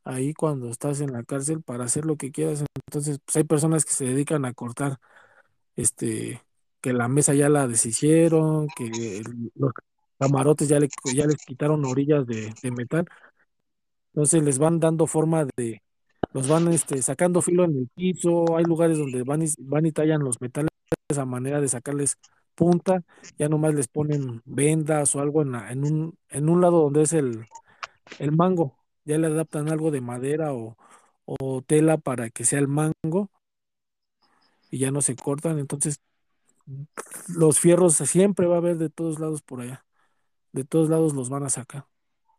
ahí 0.06 0.34
cuando 0.34 0.70
estás 0.70 1.02
en 1.02 1.14
la 1.14 1.24
cárcel 1.24 1.64
para 1.64 1.86
hacer 1.86 2.06
lo 2.06 2.18
que 2.18 2.32
quieras. 2.32 2.66
Entonces, 2.88 3.20
pues 3.26 3.38
hay 3.38 3.44
personas 3.46 3.86
que 3.86 3.94
se 3.94 4.06
dedican 4.06 4.46
a 4.46 4.54
cortar, 4.54 5.00
este, 5.76 6.42
que 6.82 6.94
la 6.94 7.08
mesa 7.08 7.34
ya 7.34 7.50
la 7.50 7.68
deshicieron, 7.68 8.68
que 8.76 9.22
los 9.56 9.72
camarotes 10.20 10.68
ya, 10.70 10.80
le, 10.80 10.90
les 11.06 11.46
quitaron 11.46 11.86
orillas 11.86 12.26
de, 12.28 12.54
de 12.62 12.72
metal. 12.72 13.06
Entonces 14.14 14.44
les 14.44 14.60
van 14.60 14.80
dando 14.80 15.08
forma 15.08 15.46
de, 15.58 15.82
los 16.34 16.48
van 16.48 16.68
este, 16.70 17.02
sacando 17.02 17.42
filo 17.42 17.64
en 17.66 17.78
el 17.78 17.90
piso. 17.96 18.58
Hay 18.58 18.66
lugares 18.66 18.98
donde 18.98 19.24
van 19.24 19.42
y, 19.44 19.48
van 19.60 19.86
y 19.86 19.92
tallan 19.92 20.24
los 20.24 20.42
metales 20.42 20.70
a 21.18 21.26
manera 21.26 21.62
de 21.62 21.68
sacarles 21.70 22.18
punta. 22.56 23.04
Ya 23.38 23.50
nomás 23.50 23.74
les 23.76 23.88
ponen 23.88 24.42
vendas 24.46 25.16
o 25.16 25.22
algo 25.22 25.42
en, 25.42 25.54
la- 25.54 25.72
en 25.72 25.86
un, 25.86 26.18
en 26.30 26.50
un 26.50 26.62
lado 26.62 26.82
donde 26.84 27.04
es 27.04 27.14
el, 27.14 27.46
el 28.20 28.32
mango. 28.34 28.78
Ya 29.06 29.18
le 29.20 29.28
adaptan 29.28 29.70
algo 29.70 29.92
de 29.92 30.02
madera 30.02 30.54
o, 30.54 30.78
o 31.26 31.62
tela 31.64 31.98
para 32.00 32.30
que 32.32 32.46
sea 32.46 32.60
el 32.60 32.68
mango 32.70 33.32
y 34.70 34.80
ya 34.80 34.92
no 34.92 35.02
se 35.02 35.16
cortan. 35.16 35.60
Entonces, 35.60 36.00
los 37.28 37.60
fierros 37.60 37.96
siempre 37.96 38.48
va 38.48 38.56
a 38.56 38.58
haber 38.60 38.78
de 38.78 38.90
todos 38.90 39.20
lados 39.20 39.42
por 39.42 39.62
allá. 39.62 39.86
De 40.52 40.64
todos 40.64 40.90
lados 40.90 41.14
los 41.14 41.30
van 41.30 41.44
a 41.44 41.50
sacar. 41.50 41.88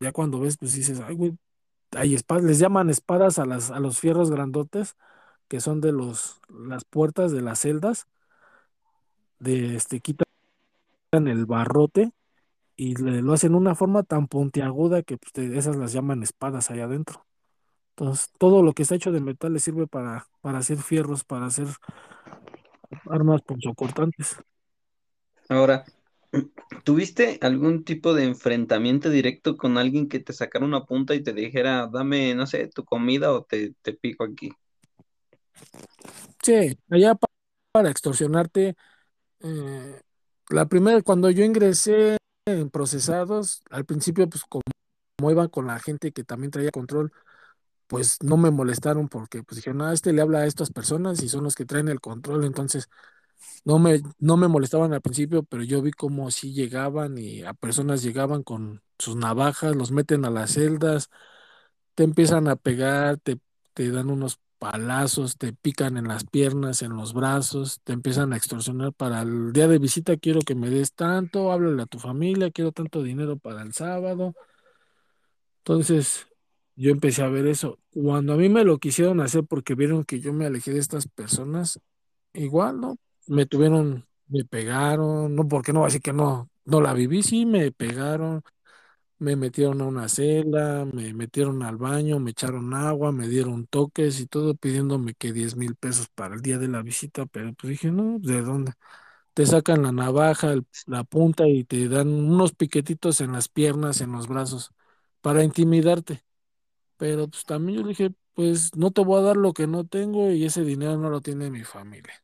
Ya 0.00 0.12
cuando 0.12 0.40
ves, 0.40 0.56
pues 0.58 0.74
dices, 0.74 1.00
ay, 1.00 1.14
güey, 1.14 1.38
hay 1.92 2.14
espadas, 2.14 2.44
les 2.44 2.58
llaman 2.58 2.90
espadas 2.90 3.38
a 3.38 3.46
las, 3.46 3.70
a 3.70 3.80
los 3.80 3.98
fierros 4.00 4.30
grandotes, 4.30 4.96
que 5.48 5.60
son 5.60 5.80
de 5.80 5.92
los, 5.92 6.40
las 6.48 6.84
puertas 6.84 7.32
de 7.32 7.42
las 7.42 7.60
celdas, 7.60 8.08
de 9.38 9.76
este, 9.76 10.00
quitan 10.00 10.26
el 11.12 11.46
barrote 11.46 12.12
y 12.76 12.94
lo 12.96 13.32
hacen 13.32 13.52
de 13.52 13.58
una 13.58 13.74
forma 13.74 14.02
tan 14.02 14.28
puntiaguda 14.28 15.02
que 15.02 15.18
pues, 15.18 15.32
esas 15.52 15.76
las 15.76 15.92
llaman 15.92 16.22
espadas 16.22 16.70
allá 16.70 16.84
adentro. 16.84 17.26
Entonces, 17.96 18.30
todo 18.38 18.62
lo 18.62 18.72
que 18.72 18.82
está 18.82 18.94
hecho 18.94 19.12
de 19.12 19.20
metal 19.20 19.52
le 19.52 19.60
sirve 19.60 19.86
para, 19.86 20.26
para 20.40 20.58
hacer 20.58 20.78
fierros, 20.78 21.24
para 21.24 21.46
hacer 21.46 21.68
armas 23.10 23.42
punzocortantes. 23.42 24.36
Ahora, 25.48 25.84
¿tuviste 26.84 27.38
algún 27.42 27.84
tipo 27.84 28.14
de 28.14 28.24
enfrentamiento 28.24 29.10
directo 29.10 29.56
con 29.56 29.78
alguien 29.78 30.08
que 30.08 30.20
te 30.20 30.32
sacara 30.32 30.64
una 30.64 30.84
punta 30.86 31.14
y 31.14 31.22
te 31.22 31.32
dijera, 31.32 31.88
dame, 31.92 32.34
no 32.34 32.46
sé, 32.46 32.68
tu 32.68 32.84
comida 32.84 33.32
o 33.32 33.44
te, 33.44 33.74
te 33.82 33.92
pico 33.94 34.24
aquí? 34.24 34.50
Sí, 36.42 36.78
allá 36.90 37.14
pa- 37.14 37.28
para 37.72 37.90
extorsionarte, 37.90 38.76
eh, 39.40 40.00
La 40.50 40.66
primera, 40.66 41.02
cuando 41.02 41.30
yo 41.30 41.44
ingresé 41.44 42.18
en 42.46 42.70
procesados, 42.70 43.62
al 43.70 43.84
principio, 43.86 44.28
pues 44.30 44.44
como, 44.44 44.62
como 45.18 45.30
iban 45.32 45.48
con 45.48 45.66
la 45.68 45.80
gente 45.80 46.12
que 46.12 46.24
también 46.24 46.50
traía 46.52 46.70
control, 46.72 47.12
pues 47.86 48.18
no 48.22 48.36
me 48.36 48.50
molestaron 48.50 49.08
porque 49.08 49.42
pues 49.42 49.56
dijeron, 49.56 49.82
ah, 49.82 49.92
este 49.92 50.12
le 50.12 50.22
habla 50.22 50.40
a 50.40 50.46
estas 50.46 50.70
personas 50.72 51.22
y 51.22 51.28
son 51.28 51.44
los 51.44 51.54
que 51.54 51.64
traen 51.66 51.88
el 51.88 52.00
control, 52.00 52.44
entonces 52.44 52.88
no 53.64 53.78
me, 53.78 54.02
no 54.18 54.36
me 54.36 54.48
molestaban 54.48 54.92
al 54.92 55.02
principio, 55.02 55.42
pero 55.44 55.62
yo 55.64 55.82
vi 55.82 55.92
como 55.92 56.30
sí 56.30 56.52
llegaban 56.54 57.18
y 57.18 57.42
a 57.44 57.54
personas 57.54 58.02
llegaban 58.02 58.42
con 58.42 58.82
sus 58.98 59.16
navajas, 59.16 59.76
los 59.76 59.92
meten 59.92 60.24
a 60.24 60.30
las 60.30 60.52
celdas, 60.52 61.10
te 61.94 62.04
empiezan 62.04 62.48
a 62.48 62.56
pegar, 62.56 63.18
te, 63.18 63.38
te 63.74 63.90
dan 63.90 64.10
unos 64.10 64.40
palazos, 64.58 65.36
te 65.38 65.52
pican 65.52 65.96
en 65.96 66.08
las 66.08 66.24
piernas, 66.24 66.82
en 66.82 66.96
los 66.96 67.12
brazos, 67.14 67.80
te 67.84 67.92
empiezan 67.92 68.32
a 68.32 68.36
extorsionar 68.36 68.92
para 68.94 69.22
el 69.22 69.52
día 69.52 69.68
de 69.68 69.78
visita, 69.78 70.16
quiero 70.16 70.40
que 70.42 70.54
me 70.54 70.70
des 70.70 70.94
tanto, 70.94 71.52
háblale 71.52 71.82
a 71.82 71.86
tu 71.86 71.98
familia, 71.98 72.50
quiero 72.50 72.72
tanto 72.72 73.02
dinero 73.02 73.36
para 73.38 73.62
el 73.62 73.72
sábado. 73.74 74.36
Entonces, 75.64 76.26
yo 76.76 76.90
empecé 76.90 77.22
a 77.22 77.28
ver 77.28 77.46
eso. 77.46 77.78
Cuando 77.92 78.34
a 78.34 78.36
mí 78.36 78.48
me 78.48 78.64
lo 78.64 78.78
quisieron 78.78 79.20
hacer 79.20 79.44
porque 79.44 79.74
vieron 79.74 80.04
que 80.04 80.20
yo 80.20 80.32
me 80.32 80.46
alejé 80.46 80.72
de 80.72 80.80
estas 80.80 81.08
personas, 81.08 81.80
igual, 82.34 82.80
¿no? 82.80 82.98
Me 83.28 83.46
tuvieron, 83.46 84.06
me 84.28 84.44
pegaron, 84.44 85.34
no, 85.36 85.48
porque 85.48 85.72
no, 85.72 85.84
así 85.86 86.00
que 86.00 86.12
no, 86.12 86.50
no 86.64 86.80
la 86.80 86.94
viví, 86.94 87.22
sí, 87.22 87.46
me 87.46 87.72
pegaron, 87.72 88.42
me 89.18 89.36
metieron 89.36 89.80
a 89.80 89.86
una 89.86 90.08
celda, 90.08 90.84
me 90.84 91.14
metieron 91.14 91.62
al 91.62 91.76
baño, 91.76 92.18
me 92.18 92.32
echaron 92.32 92.74
agua, 92.74 93.12
me 93.12 93.28
dieron 93.28 93.66
toques 93.66 94.20
y 94.20 94.26
todo 94.26 94.54
pidiéndome 94.56 95.14
que 95.14 95.32
diez 95.32 95.54
mil 95.56 95.76
pesos 95.76 96.08
para 96.14 96.34
el 96.34 96.42
día 96.42 96.58
de 96.58 96.68
la 96.68 96.82
visita, 96.82 97.26
pero 97.26 97.52
pues 97.54 97.70
dije, 97.70 97.90
no, 97.92 98.18
¿de 98.18 98.42
dónde? 98.42 98.72
Te 99.34 99.46
sacan 99.46 99.82
la 99.82 99.92
navaja, 99.92 100.54
la 100.86 101.04
punta 101.04 101.48
y 101.48 101.64
te 101.64 101.88
dan 101.88 102.08
unos 102.08 102.52
piquetitos 102.54 103.20
en 103.20 103.32
las 103.32 103.48
piernas, 103.48 104.00
en 104.00 104.12
los 104.12 104.28
brazos, 104.28 104.72
para 105.22 105.44
intimidarte. 105.44 106.22
Pero 107.02 107.28
pues 107.28 107.44
también 107.44 107.80
yo 107.82 107.88
dije, 107.88 108.14
pues 108.34 108.76
no 108.76 108.90
te 108.92 109.02
voy 109.02 109.20
a 109.20 109.22
dar 109.24 109.36
lo 109.36 109.52
que 109.54 109.66
no 109.66 109.86
tengo 109.86 110.30
y 110.30 110.44
ese 110.44 110.64
dinero 110.64 110.96
no 110.98 111.10
lo 111.10 111.20
tiene 111.20 111.50
mi 111.50 111.64
familia. 111.64 112.14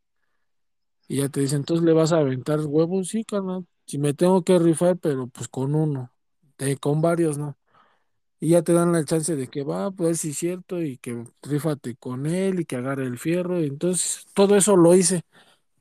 Y 1.08 1.18
ya 1.18 1.28
te 1.28 1.40
dicen, 1.40 1.58
entonces 1.60 1.84
le 1.84 1.92
vas 1.92 2.12
a 2.12 2.18
aventar 2.18 2.60
huevos, 2.66 3.08
sí, 3.08 3.24
carnal. 3.24 3.66
Si 3.86 3.98
me 3.98 4.12
tengo 4.14 4.44
que 4.44 4.58
rifar, 4.58 4.98
pero 4.98 5.26
pues 5.28 5.48
con 5.48 5.74
uno, 5.74 6.12
de, 6.58 6.76
con 6.76 7.00
varios, 7.00 7.38
¿no? 7.38 7.56
Y 8.40 8.50
ya 8.50 8.62
te 8.62 8.72
dan 8.74 8.92
la 8.92 9.04
chance 9.04 9.36
de 9.36 9.48
que 9.48 9.64
va, 9.64 9.90
pues 9.92 10.20
sí 10.20 10.34
cierto, 10.34 10.82
y 10.82 10.98
que 10.98 11.24
rífate 11.42 11.96
con 11.96 12.26
él 12.26 12.60
y 12.60 12.64
que 12.66 12.76
agarre 12.76 13.04
el 13.06 13.18
fierro. 13.18 13.60
Y 13.60 13.66
entonces 13.68 14.26
todo 14.34 14.56
eso 14.56 14.76
lo 14.76 14.94
hice. 14.94 15.22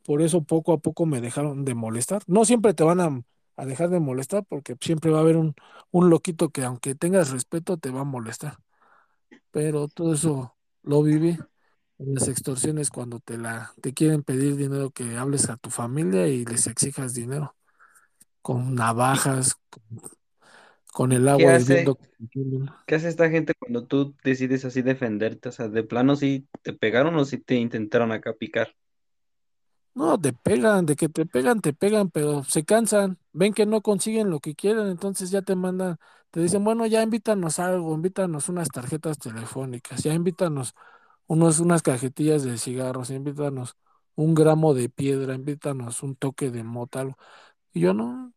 Por 0.06 0.22
eso 0.24 0.43
poco 0.43 0.74
a 0.74 0.80
poco 0.80 1.06
me 1.08 1.22
dejaron 1.22 1.66
de 1.66 1.76
molestar. 1.76 2.24
No 2.28 2.45
siempre 2.45 2.74
te 2.76 2.84
van 2.84 3.02
a, 3.02 3.24
a 3.58 3.66
dejar 3.66 3.89
de 3.91 4.00
molestar, 4.02 4.45
porque 4.48 4.76
siempre 4.82 5.12
va 5.12 5.20
a 5.20 5.22
haber 5.22 5.38
un, 5.38 5.56
un 5.91 6.10
loquito 6.12 6.50
que 6.52 6.64
aunque 6.66 6.95
tengas 6.95 7.32
respeto, 7.32 7.78
te 7.78 7.91
va 7.91 8.02
a 8.02 8.04
molestar. 8.06 8.58
Pero 9.52 9.88
todo 9.88 10.14
eso 10.14 10.56
lo 10.84 11.04
viví 11.04 11.38
en 12.00 12.16
las 12.16 12.28
extorsiones 12.28 12.89
cuando 12.91 13.20
te 13.20 13.38
la, 13.38 13.74
te 13.82 13.93
quieren 13.93 14.24
pedir 14.24 14.56
dinero 14.58 14.91
que 14.91 15.18
hables 15.18 15.50
a 15.50 15.58
tu 15.58 15.70
familia 15.70 16.28
y 16.28 16.45
les 16.45 16.68
exijas 16.68 17.14
dinero 17.14 17.56
con 18.41 18.76
¿Y, 19.12 19.22
navajas, 19.22 19.58
con 20.93 21.12
el 21.12 21.28
qué 21.36 21.48
agua 21.48 21.56
hirviendo. 21.56 21.98
hace, 21.98 21.98
qué 22.86 22.95
hace 22.95 23.10
esta 23.10 23.30
gente 23.30 23.54
cuando 23.60 23.86
tú 23.88 24.16
decides 24.24 24.66
así 24.66 24.82
defenderte? 24.82 25.50
O 25.50 25.52
sea, 25.52 25.68
de 25.70 25.84
plano 25.84 26.16
si 26.16 26.48
te 26.64 26.74
pegaron 26.74 27.16
o 27.18 27.26
si 27.26 27.38
te 27.39 27.56
intentaron 27.56 28.12
acá 28.12 28.34
picar. 28.34 28.76
No, 29.98 30.20
te 30.22 30.32
pegan, 30.32 30.86
de 30.86 30.95
que 30.95 31.10
te 31.10 31.26
pegan, 31.26 31.60
te 31.60 31.74
pegan, 31.74 32.12
pero 32.12 32.43
se 32.43 32.64
cansan, 32.64 33.18
ven 33.34 33.52
que 33.54 33.66
no 33.66 33.82
consiguen 33.82 34.30
lo 34.30 34.39
que 34.39 34.54
quieren, 34.54 34.88
entonces 34.88 35.32
ya 35.32 35.41
te 35.41 35.56
mandan, 35.56 35.98
te 36.30 36.39
dicen, 36.39 36.64
bueno, 36.64 36.86
ya 36.86 37.02
invítanos 37.02 37.58
algo, 37.58 37.95
invítanos 37.95 38.48
unas 38.48 38.68
tarjetas 38.70 39.18
telefónicas, 39.18 40.04
ya 40.04 40.14
invítanos 40.14 40.76
unos, 41.28 41.60
unas 41.62 41.84
cajetillas 41.84 42.43
de 42.43 42.58
cigarros, 42.58 43.12
invítanos 43.12 43.76
un 44.16 44.36
gramo 44.36 44.74
de 44.74 44.89
piedra, 44.89 45.36
invítanos 45.36 46.04
un 46.04 46.16
toque 46.16 46.52
de 46.52 46.64
mota. 46.64 47.06
Y 47.74 47.82
yo 47.82 47.93
no, 47.93 48.34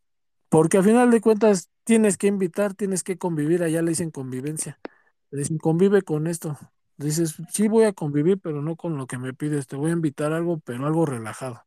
porque 0.50 0.78
al 0.78 0.84
final 0.84 1.10
de 1.10 1.20
cuentas 1.22 1.70
tienes 1.84 2.18
que 2.18 2.28
invitar, 2.28 2.74
tienes 2.74 3.04
que 3.04 3.18
convivir, 3.18 3.62
allá 3.64 3.82
le 3.82 3.90
dicen 3.90 4.10
convivencia, 4.12 4.80
le 5.30 5.40
dicen 5.40 5.58
convive 5.58 6.02
con 6.02 6.26
esto. 6.28 6.58
Dices, 7.00 7.36
sí 7.52 7.68
voy 7.68 7.84
a 7.84 7.92
convivir, 7.92 8.38
pero 8.40 8.62
no 8.62 8.76
con 8.76 8.96
lo 8.96 9.06
que 9.06 9.18
me 9.18 9.34
pides, 9.34 9.66
te 9.66 9.76
voy 9.76 9.90
a 9.90 9.94
invitar 9.94 10.32
algo, 10.32 10.60
pero 10.60 10.86
algo 10.86 11.06
relajado 11.06 11.64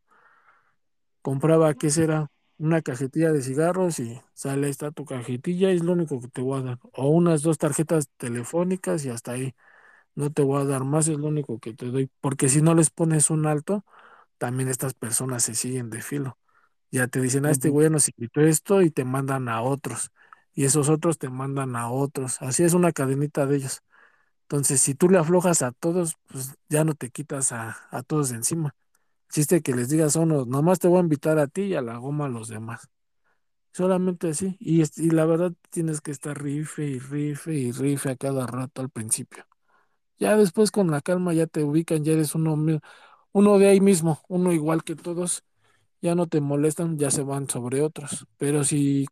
compraba, 1.21 1.73
¿qué 1.73 1.89
será? 1.89 2.27
Una 2.57 2.81
cajetilla 2.81 3.31
de 3.31 3.41
cigarros 3.41 3.99
y 3.99 4.21
sale, 4.33 4.69
está 4.69 4.91
tu 4.91 5.05
cajetilla 5.05 5.71
y 5.71 5.77
es 5.77 5.83
lo 5.83 5.93
único 5.93 6.21
que 6.21 6.27
te 6.29 6.41
voy 6.41 6.59
a 6.59 6.63
dar. 6.63 6.79
O 6.93 7.09
unas 7.09 7.41
dos 7.41 7.57
tarjetas 7.57 8.07
telefónicas 8.17 9.03
y 9.05 9.09
hasta 9.09 9.31
ahí. 9.33 9.55
No 10.15 10.31
te 10.31 10.43
voy 10.43 10.61
a 10.61 10.65
dar 10.65 10.83
más, 10.85 11.07
es 11.09 11.17
lo 11.19 11.27
único 11.27 11.59
que 11.59 11.73
te 11.73 11.87
doy. 11.87 12.11
Porque 12.21 12.49
si 12.49 12.61
no 12.61 12.75
les 12.75 12.89
pones 12.91 13.29
un 13.31 13.47
alto, 13.47 13.85
también 14.39 14.69
estas 14.69 14.93
personas 14.95 15.43
se 15.43 15.55
siguen 15.55 15.89
de 15.91 16.01
filo. 16.01 16.37
Ya 16.91 17.07
te 17.07 17.21
dicen, 17.21 17.45
a 17.45 17.51
este 17.51 17.69
Ujú. 17.69 17.75
güey 17.75 17.89
nos 17.91 18.09
invitó 18.09 18.41
esto 18.41 18.81
y 18.81 18.91
te 18.91 19.05
mandan 19.05 19.49
a 19.49 19.61
otros. 19.63 20.11
Y 20.53 20.65
esos 20.65 20.89
otros 20.89 21.17
te 21.19 21.29
mandan 21.29 21.75
a 21.77 21.89
otros. 21.91 22.41
Así 22.41 22.63
es 22.63 22.73
una 22.73 22.91
cadenita 22.93 23.45
de 23.47 23.57
ellos. 23.57 23.81
Entonces, 24.53 24.81
si 24.81 24.93
tú 24.95 25.09
le 25.09 25.17
aflojas 25.17 25.63
a 25.63 25.71
todos, 25.71 26.15
pues 26.27 26.55
ya 26.69 26.83
no 26.83 26.93
te 26.95 27.09
quitas 27.09 27.51
a, 27.51 27.75
a 27.91 28.03
todos 28.03 28.29
de 28.29 28.35
encima. 28.37 28.75
Chiste 29.31 29.61
que 29.63 29.73
les 29.75 29.89
digas 29.89 30.15
a 30.17 30.21
uno, 30.21 30.45
nomás 30.45 30.79
te 30.79 30.87
voy 30.89 30.99
a 30.99 31.01
invitar 31.03 31.39
a 31.39 31.47
ti 31.47 31.63
y 31.63 31.75
a 31.75 31.81
la 31.81 31.97
goma 31.97 32.25
a 32.27 32.29
los 32.29 32.49
demás. 32.49 32.89
Solamente 33.73 34.29
así. 34.29 34.57
Y, 34.59 34.83
y 35.01 35.09
la 35.11 35.25
verdad 35.25 35.53
tienes 35.71 36.01
que 36.01 36.11
estar 36.11 36.41
rife 36.41 36.85
y 36.85 36.99
rife 36.99 37.53
y 37.53 37.71
rife 37.71 38.11
a 38.11 38.15
cada 38.17 38.47
rato 38.47 38.81
al 38.81 38.89
principio. 38.89 39.45
Ya 40.19 40.37
después 40.37 40.71
con 40.71 40.91
la 40.91 41.01
calma 41.01 41.33
ya 41.33 41.47
te 41.47 41.63
ubican, 41.63 42.03
ya 42.05 42.13
eres 42.13 42.35
uno, 42.35 42.57
uno 43.33 43.59
de 43.59 43.67
ahí 43.69 43.81
mismo, 43.81 44.21
uno 44.29 44.53
igual 44.53 44.83
que 44.83 44.95
todos, 44.95 45.43
ya 46.01 46.15
no 46.15 46.27
te 46.27 46.41
molestan, 46.41 46.97
ya 46.99 47.11
se 47.11 47.23
van 47.23 47.49
sobre 47.49 47.81
otros. 47.81 48.27
Pero 48.37 48.63
si 48.65 49.07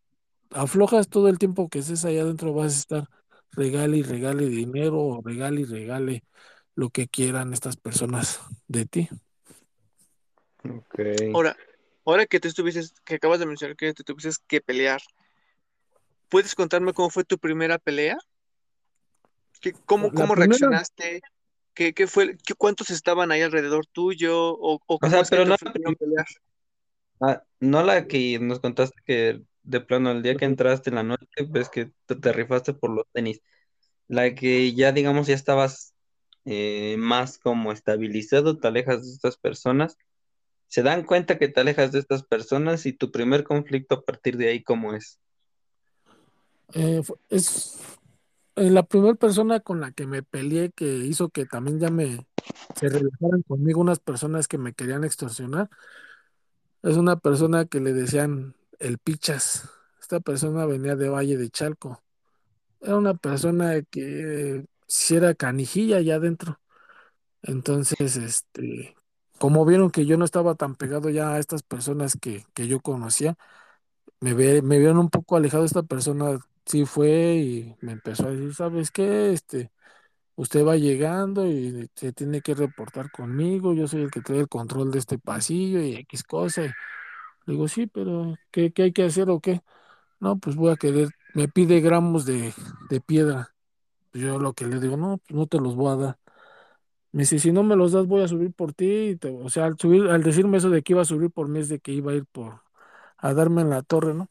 aflojas 0.51 1.09
todo 1.09 1.29
el 1.29 1.39
tiempo 1.39 1.69
que 1.69 1.79
estés 1.79 2.05
allá 2.05 2.23
adentro, 2.23 2.53
vas 2.53 2.75
a 2.75 2.79
estar 2.79 3.09
regale 3.51 3.97
y 3.97 4.03
regale 4.03 4.45
dinero 4.47 4.99
o 4.99 5.21
regale 5.23 5.61
y 5.61 5.65
regale 5.65 6.23
lo 6.75 6.89
que 6.89 7.07
quieran 7.07 7.53
estas 7.53 7.77
personas 7.77 8.39
de 8.67 8.85
ti. 8.85 9.09
Ok. 10.63 10.99
Ahora, 11.33 11.57
ahora 12.05 12.25
que 12.25 12.39
te 12.39 12.47
estuvieses, 12.47 12.93
que 13.03 13.15
acabas 13.15 13.39
de 13.39 13.45
mencionar 13.45 13.75
que 13.75 13.93
te 13.93 14.03
tuvieses 14.03 14.39
que 14.39 14.61
pelear, 14.61 15.01
¿puedes 16.29 16.55
contarme 16.55 16.93
cómo 16.93 17.09
fue 17.09 17.23
tu 17.23 17.37
primera 17.37 17.77
pelea? 17.77 18.17
¿Qué, 19.59 19.73
cómo, 19.85 20.07
La 20.07 20.13
cómo 20.13 20.33
primera, 20.33 20.47
reaccionaste? 20.47 21.21
¿Qué, 21.73 21.93
qué 21.93 22.07
fue, 22.07 22.37
qué- 22.45 22.55
cuántos 22.55 22.89
estaban 22.89 23.31
ahí 23.31 23.41
alrededor 23.41 23.85
tuyo? 23.85 24.35
¿O, 24.53 24.75
o 24.75 24.79
O 24.85 24.97
cómo 24.97 25.11
sea, 25.11 25.23
pero 25.29 25.45
no, 25.45 25.55
pelear? 25.57 26.25
Ah, 27.19 27.43
no 27.59 27.83
la 27.83 28.07
que 28.07 28.39
nos 28.39 28.59
contaste 28.59 28.99
que 29.05 29.41
de 29.63 29.81
plano 29.81 30.11
el 30.11 30.23
día 30.23 30.35
que 30.35 30.45
entraste 30.45 30.89
en 30.89 30.95
la 30.97 31.03
noche, 31.03 31.25
ves 31.49 31.69
que 31.69 31.91
te, 32.05 32.15
te 32.15 32.33
rifaste 32.33 32.73
por 32.73 32.91
los 32.91 33.05
tenis. 33.13 33.41
La 34.07 34.33
que 34.35 34.73
ya, 34.73 34.91
digamos, 34.91 35.27
ya 35.27 35.35
estabas 35.35 35.93
eh, 36.45 36.95
más 36.97 37.37
como 37.37 37.71
estabilizado, 37.71 38.59
te 38.59 38.67
alejas 38.67 39.03
de 39.03 39.11
estas 39.13 39.37
personas, 39.37 39.97
se 40.67 40.83
dan 40.83 41.03
cuenta 41.05 41.37
que 41.37 41.47
te 41.49 41.59
alejas 41.61 41.91
de 41.91 41.99
estas 41.99 42.23
personas 42.23 42.85
y 42.85 42.93
tu 42.93 43.11
primer 43.11 43.43
conflicto 43.43 43.95
a 43.95 44.03
partir 44.03 44.37
de 44.37 44.49
ahí, 44.49 44.63
¿cómo 44.63 44.93
es? 44.93 45.19
eh, 46.73 47.01
es 47.29 47.79
eh, 48.55 48.69
la 48.69 48.83
primera 48.83 49.15
persona 49.15 49.59
con 49.59 49.81
la 49.81 49.91
que 49.91 50.07
me 50.07 50.23
peleé 50.23 50.71
que 50.71 50.85
hizo 50.85 51.29
que 51.29 51.45
también 51.45 51.79
ya 51.79 51.89
me 51.89 52.25
se 52.75 52.89
relajaran 52.89 53.43
conmigo 53.43 53.81
unas 53.81 53.99
personas 53.99 54.47
que 54.47 54.57
me 54.57 54.73
querían 54.73 55.03
extorsionar. 55.03 55.69
Es 56.83 56.97
una 56.97 57.17
persona 57.17 57.65
que 57.65 57.79
le 57.79 57.93
decían 57.93 58.55
el 58.81 58.97
Pichas. 58.97 59.69
Esta 60.01 60.19
persona 60.19 60.65
venía 60.65 60.95
de 60.95 61.09
Valle 61.09 61.37
de 61.37 61.49
Chalco. 61.49 62.03
Era 62.81 62.97
una 62.97 63.13
persona 63.15 63.81
que 63.83 64.65
si 64.87 65.15
era 65.15 65.35
canijilla 65.35 65.97
allá 65.97 66.15
adentro. 66.15 66.59
Entonces, 67.43 68.17
este, 68.17 68.95
como 69.39 69.65
vieron 69.65 69.91
que 69.91 70.05
yo 70.05 70.17
no 70.17 70.25
estaba 70.25 70.55
tan 70.55 70.75
pegado 70.75 71.09
ya 71.09 71.33
a 71.35 71.39
estas 71.39 71.63
personas 71.63 72.17
que, 72.21 72.45
que 72.53 72.67
yo 72.67 72.81
conocía, 72.81 73.37
me, 74.19 74.33
ve, 74.33 74.61
me 74.61 74.79
vieron 74.79 74.99
un 74.99 75.09
poco 75.09 75.35
alejado. 75.37 75.65
Esta 75.65 75.83
persona 75.83 76.39
sí 76.65 76.85
fue 76.85 77.35
y 77.37 77.75
me 77.81 77.93
empezó 77.93 78.27
a 78.27 78.31
decir, 78.31 78.53
¿sabes 78.55 78.91
qué? 78.91 79.33
Este, 79.33 79.71
usted 80.35 80.65
va 80.65 80.77
llegando 80.77 81.47
y 81.47 81.89
se 81.95 82.13
tiene 82.13 82.41
que 82.41 82.55
reportar 82.55 83.11
conmigo. 83.11 83.73
Yo 83.73 83.87
soy 83.87 84.03
el 84.03 84.11
que 84.11 84.21
trae 84.21 84.39
el 84.39 84.49
control 84.49 84.91
de 84.91 84.99
este 84.99 85.19
pasillo 85.19 85.81
y 85.81 85.95
X 85.95 86.23
cosa. 86.23 86.75
Digo, 87.51 87.67
sí, 87.67 87.87
pero 87.87 88.35
¿qué, 88.51 88.71
qué 88.73 88.83
hay 88.83 88.93
que 88.93 89.03
hacer 89.03 89.29
o 89.29 89.39
qué? 89.39 89.61
No, 90.19 90.37
pues 90.39 90.55
voy 90.55 90.71
a 90.71 90.77
querer, 90.77 91.09
me 91.35 91.47
pide 91.49 91.81
gramos 91.81 92.25
de, 92.25 92.53
de 92.89 93.01
piedra. 93.01 93.55
Yo 94.13 94.39
lo 94.39 94.53
que 94.53 94.67
le 94.67 94.79
digo, 94.79 94.97
no, 94.97 95.19
pues 95.19 95.35
no 95.37 95.47
te 95.47 95.59
los 95.59 95.75
voy 95.75 95.93
a 95.93 95.95
dar. 95.97 96.19
Me 97.11 97.23
dice, 97.23 97.39
si 97.39 97.51
no 97.51 97.63
me 97.63 97.75
los 97.75 97.91
das, 97.93 98.07
voy 98.07 98.21
a 98.23 98.27
subir 98.27 98.53
por 98.53 98.73
ti. 98.73 99.17
te- 99.17 99.29
o 99.31 99.49
sea, 99.49 99.65
al 99.65 99.77
subir, 99.79 100.09
al 100.09 100.23
decirme 100.23 100.57
eso 100.57 100.69
de 100.69 100.81
que 100.83 100.93
iba 100.93 101.01
a 101.01 101.05
subir 101.05 101.31
por 101.31 101.47
mí 101.49 101.59
es 101.59 101.69
de 101.69 101.79
que 101.79 101.91
iba 101.93 102.11
a 102.11 102.15
ir 102.15 102.25
por 102.25 102.61
a 103.17 103.33
darme 103.33 103.61
en 103.63 103.69
la 103.71 103.83
torre, 103.83 104.13
¿no? 104.15 104.27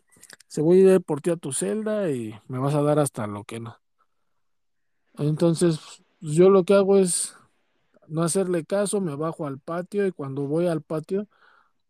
Se 0.48 0.60
voy 0.62 0.86
a 0.88 0.94
ir 0.96 1.02
por 1.02 1.20
ti 1.22 1.30
a 1.30 1.36
tu 1.36 1.52
celda 1.52 2.10
y 2.10 2.34
me 2.48 2.58
vas 2.58 2.74
a 2.74 2.82
dar 2.82 2.98
hasta 3.00 3.26
lo 3.26 3.44
que 3.44 3.60
no. 3.60 3.78
Entonces, 5.18 5.78
pues, 6.20 6.34
yo 6.34 6.50
lo 6.50 6.64
que 6.64 6.74
hago 6.74 6.96
es 6.98 7.34
no 8.08 8.22
hacerle 8.22 8.64
caso, 8.66 9.00
me 9.00 9.16
bajo 9.16 9.46
al 9.46 9.58
patio 9.60 10.06
y 10.06 10.12
cuando 10.12 10.42
voy 10.48 10.68
al 10.68 10.82
patio 10.82 11.28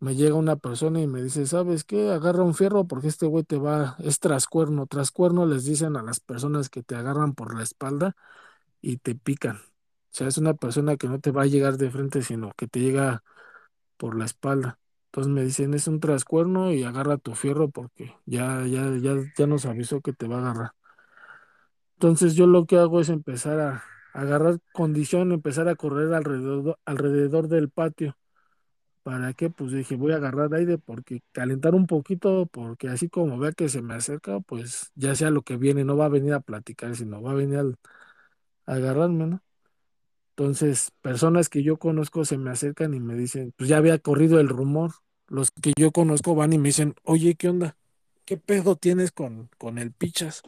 me 0.01 0.15
llega 0.17 0.35
una 0.35 0.57
persona 0.57 1.01
y 1.01 1.07
me 1.07 1.23
dice, 1.23 1.47
¿sabes 1.47 1.85
qué? 1.85 2.11
Agarra 2.11 2.43
un 2.45 2.55
fierro 2.55 2.87
porque 2.87 3.09
este 3.09 3.27
güey 3.27 3.45
te 3.45 3.59
va, 3.59 3.97
es 4.01 4.19
trascuerno. 4.21 4.87
Trascuerno 4.87 5.47
les 5.47 5.65
dicen 5.65 5.97
a 5.97 6.03
las 6.03 6.21
personas 6.21 6.71
que 6.71 6.83
te 6.83 6.95
agarran 6.97 7.35
por 7.35 7.55
la 7.57 7.63
espalda 7.63 8.17
y 8.83 8.99
te 8.99 9.15
pican. 9.15 9.57
O 9.59 9.63
sea, 10.13 10.29
es 10.29 10.39
una 10.39 10.55
persona 10.55 10.97
que 10.97 11.09
no 11.09 11.21
te 11.21 11.31
va 11.33 11.43
a 11.43 11.47
llegar 11.47 11.77
de 11.79 11.91
frente, 11.91 12.23
sino 12.23 12.53
que 12.57 12.67
te 12.69 12.81
llega 12.81 13.25
por 13.99 14.17
la 14.19 14.27
espalda. 14.27 14.79
Entonces 15.07 15.33
me 15.33 15.45
dicen, 15.45 15.75
es 15.75 15.89
un 15.89 16.01
trascuerno 16.01 16.73
y 16.73 16.85
agarra 16.85 17.19
tu 17.19 17.35
fierro 17.35 17.71
porque 17.71 18.15
ya, 18.27 18.67
ya, 18.67 18.91
ya, 18.99 19.17
ya 19.39 19.47
nos 19.47 19.67
avisó 19.67 20.01
que 20.03 20.13
te 20.13 20.29
va 20.29 20.37
a 20.39 20.41
agarrar. 20.41 20.73
Entonces 21.97 22.35
yo 22.35 22.47
lo 22.47 22.67
que 22.67 22.79
hago 22.79 23.01
es 23.01 23.09
empezar 23.11 23.61
a, 23.61 23.85
a 24.15 24.21
agarrar 24.23 24.59
condición, 24.73 25.33
empezar 25.33 25.69
a 25.69 25.77
correr 25.77 26.13
alrededor, 26.15 26.79
alrededor 26.85 27.49
del 27.49 27.71
patio. 27.71 28.17
¿Para 29.03 29.33
qué? 29.33 29.49
Pues 29.51 29.73
dije, 29.73 29.97
voy 29.97 30.13
a 30.13 30.17
agarrar 30.17 30.53
aire 30.55 30.77
porque 30.79 31.23
calentar 31.33 31.75
un 31.75 31.87
poquito, 31.87 32.47
porque 32.47 32.89
así 32.89 33.09
como 33.09 33.39
vea 33.39 33.53
que 33.53 33.69
se 33.71 33.81
me 33.83 33.95
acerca, 33.95 34.41
pues 34.41 34.93
ya 34.95 35.15
sea 35.15 35.31
lo 35.31 35.43
que 35.43 35.57
viene, 35.57 35.85
no 35.85 35.97
va 35.97 36.05
a 36.07 36.09
venir 36.11 36.35
a 36.35 36.41
platicar, 36.41 36.95
sino 36.97 37.23
va 37.23 37.31
a 37.33 37.35
venir 37.35 37.59
al- 37.59 37.77
a 38.67 38.75
agarrarme, 38.75 39.27
¿no? 39.29 39.43
Entonces, 40.37 40.93
personas 41.03 41.49
que 41.51 41.63
yo 41.63 41.79
conozco 41.79 42.25
se 42.25 42.39
me 42.39 42.51
acercan 42.51 42.95
y 42.95 43.01
me 43.01 43.15
dicen, 43.17 43.53
pues 43.57 43.69
ya 43.71 43.77
había 43.79 43.99
corrido 43.99 44.41
el 44.41 44.49
rumor. 44.49 44.93
Los 45.29 45.51
que 45.51 45.73
yo 45.79 45.93
conozco 45.93 46.35
van 46.35 46.53
y 46.55 46.59
me 46.59 46.69
dicen, 46.71 46.95
oye, 47.05 47.35
¿qué 47.37 47.49
onda? 47.51 47.77
¿Qué 48.25 48.37
pedo 48.39 48.77
tienes 48.77 49.13
con, 49.13 49.51
con 49.59 49.79
el 49.79 49.93
pichas? 49.93 50.43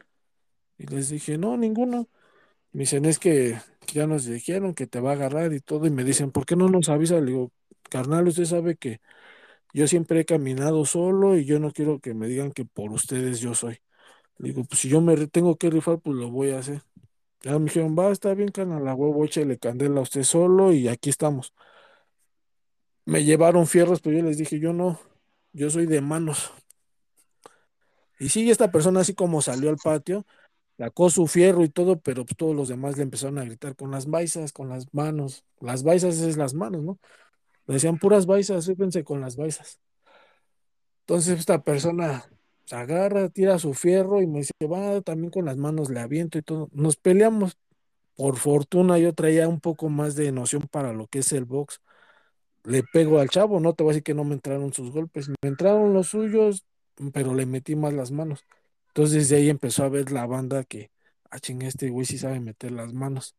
Y 0.78 0.86
les 0.86 1.09
dije, 1.11 1.38
no, 1.38 1.57
ninguno. 1.57 2.09
Me 2.72 2.80
dicen, 2.82 3.05
es 3.07 3.18
que 3.18 3.59
ya 3.92 4.07
nos 4.07 4.24
dijeron 4.26 4.74
que 4.74 4.86
te 4.86 5.00
va 5.00 5.11
a 5.12 5.14
agarrar 5.14 5.53
y 5.55 5.61
todo. 5.61 5.86
Y 5.86 5.90
me 5.90 6.05
dicen, 6.05 6.32
¿por 6.32 6.46
qué 6.46 6.57
no 6.57 6.68
nos 6.68 6.88
avisa? 6.88 7.16
Le 7.20 7.26
digo, 7.26 7.53
carnal, 7.90 8.28
usted 8.28 8.44
sabe 8.44 8.76
que 8.76 9.00
yo 9.74 9.86
siempre 9.88 10.20
he 10.20 10.24
caminado 10.24 10.84
solo 10.86 11.36
y 11.36 11.44
yo 11.46 11.58
no 11.60 11.72
quiero 11.72 12.00
que 12.00 12.14
me 12.14 12.28
digan 12.28 12.52
que 12.52 12.64
por 12.64 12.92
ustedes 12.92 13.40
yo 13.40 13.54
soy. 13.54 13.78
Digo, 14.38 14.64
pues 14.64 14.80
si 14.80 14.88
yo 14.88 15.00
me 15.00 15.16
tengo 15.28 15.56
que 15.56 15.70
rifar, 15.70 16.00
pues 16.00 16.16
lo 16.16 16.30
voy 16.30 16.50
a 16.50 16.58
hacer. 16.60 16.82
Ya 17.42 17.58
me 17.58 17.66
dijeron, 17.66 17.96
va, 17.98 18.12
está 18.12 18.34
bien, 18.34 18.50
carnal, 18.50 18.86
a 18.88 18.94
huevo, 18.94 19.24
échale 19.24 19.58
candela 19.58 20.00
a 20.00 20.02
usted 20.02 20.22
solo 20.24 20.72
y 20.72 20.88
aquí 20.88 21.10
estamos. 21.10 21.54
Me 23.04 23.24
llevaron 23.24 23.66
fierros, 23.66 24.00
pero 24.00 24.18
yo 24.18 24.24
les 24.24 24.38
dije, 24.38 24.60
yo 24.60 24.72
no, 24.72 25.00
yo 25.52 25.70
soy 25.70 25.86
de 25.86 26.00
manos. 26.00 26.52
Y 28.18 28.28
sí, 28.28 28.50
esta 28.50 28.70
persona 28.70 29.00
así 29.00 29.14
como 29.14 29.42
salió 29.42 29.70
al 29.70 29.76
patio, 29.78 30.24
sacó 30.78 31.10
su 31.10 31.26
fierro 31.26 31.64
y 31.64 31.68
todo, 31.68 32.00
pero 32.00 32.24
pues 32.24 32.36
todos 32.36 32.54
los 32.54 32.68
demás 32.68 32.96
le 32.96 33.02
empezaron 33.04 33.38
a 33.38 33.44
gritar 33.44 33.76
con 33.76 33.90
las 33.90 34.06
baisas, 34.06 34.52
con 34.52 34.68
las 34.68 34.92
manos. 34.94 35.44
Las 35.60 35.82
baisas 35.82 36.18
es 36.20 36.36
las 36.36 36.54
manos, 36.54 36.82
¿no? 36.82 36.98
Decían 37.66 37.98
puras 37.98 38.26
baisas, 38.26 38.66
fíjense 38.66 39.04
con 39.04 39.20
las 39.20 39.36
baisas. 39.36 39.80
Entonces 41.00 41.38
esta 41.38 41.62
persona 41.62 42.24
se 42.64 42.76
agarra, 42.76 43.28
tira 43.28 43.58
su 43.58 43.74
fierro 43.74 44.22
y 44.22 44.26
me 44.26 44.40
dice, 44.40 44.52
va, 44.70 45.00
también 45.02 45.30
con 45.30 45.44
las 45.44 45.56
manos 45.56 45.90
le 45.90 46.00
aviento 46.00 46.38
y 46.38 46.42
todo. 46.42 46.68
Nos 46.72 46.96
peleamos. 46.96 47.56
Por 48.16 48.36
fortuna 48.36 48.98
yo 48.98 49.14
traía 49.14 49.48
un 49.48 49.60
poco 49.60 49.88
más 49.88 50.14
de 50.16 50.32
noción 50.32 50.62
para 50.70 50.92
lo 50.92 51.06
que 51.08 51.20
es 51.20 51.32
el 51.32 51.44
box. 51.46 51.80
Le 52.64 52.82
pego 52.84 53.18
al 53.20 53.30
chavo, 53.30 53.60
no 53.60 53.74
te 53.74 53.82
voy 53.82 53.92
a 53.92 53.94
decir 53.94 54.04
que 54.04 54.14
no 54.14 54.24
me 54.24 54.34
entraron 54.34 54.72
sus 54.72 54.92
golpes, 54.92 55.28
me 55.28 55.48
entraron 55.48 55.94
los 55.94 56.08
suyos, 56.08 56.64
pero 57.12 57.34
le 57.34 57.46
metí 57.46 57.74
más 57.76 57.92
las 57.94 58.10
manos. 58.12 58.44
Entonces 58.88 59.14
desde 59.28 59.36
ahí 59.36 59.50
empezó 59.50 59.84
a 59.84 59.88
ver 59.88 60.12
la 60.12 60.26
banda 60.26 60.64
que, 60.64 60.90
ah, 61.30 61.40
chinga, 61.40 61.66
este 61.66 61.90
güey 61.90 62.06
sí 62.06 62.18
sabe 62.18 62.40
meter 62.40 62.72
las 62.72 62.92
manos. 62.92 63.34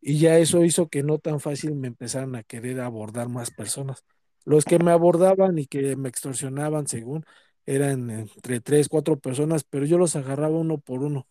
Y 0.00 0.18
ya 0.20 0.38
eso 0.38 0.64
hizo 0.64 0.88
que 0.88 1.02
no 1.02 1.18
tan 1.18 1.40
fácil 1.40 1.74
me 1.74 1.88
empezaran 1.88 2.36
a 2.36 2.42
querer 2.44 2.80
abordar 2.80 3.28
más 3.28 3.50
personas. 3.50 4.04
Los 4.44 4.64
que 4.64 4.78
me 4.78 4.92
abordaban 4.92 5.58
y 5.58 5.66
que 5.66 5.96
me 5.96 6.08
extorsionaban, 6.08 6.86
según, 6.86 7.24
eran 7.66 8.10
entre 8.10 8.60
tres, 8.60 8.88
cuatro 8.88 9.18
personas, 9.18 9.64
pero 9.64 9.84
yo 9.86 9.98
los 9.98 10.16
agarraba 10.16 10.56
uno 10.58 10.78
por 10.78 11.02
uno. 11.02 11.26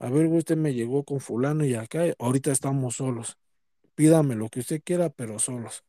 A 0.00 0.10
ver, 0.10 0.26
usted 0.26 0.56
me 0.56 0.74
llegó 0.74 1.04
con 1.04 1.20
fulano 1.20 1.64
y 1.64 1.74
acá, 1.74 2.04
ahorita 2.18 2.52
estamos 2.52 2.96
solos. 2.96 3.38
Pídame 3.94 4.36
lo 4.36 4.48
que 4.50 4.60
usted 4.60 4.82
quiera, 4.84 5.10
pero 5.10 5.38
solos. 5.38 5.84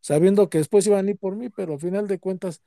Sabiendo 0.00 0.48
que 0.50 0.58
después 0.58 0.86
iban 0.86 1.06
a 1.06 1.10
ir 1.10 1.18
por 1.18 1.36
mí, 1.36 1.48
pero 1.50 1.74
al 1.74 1.80
final 1.80 2.08
de 2.08 2.18
cuentas, 2.18 2.62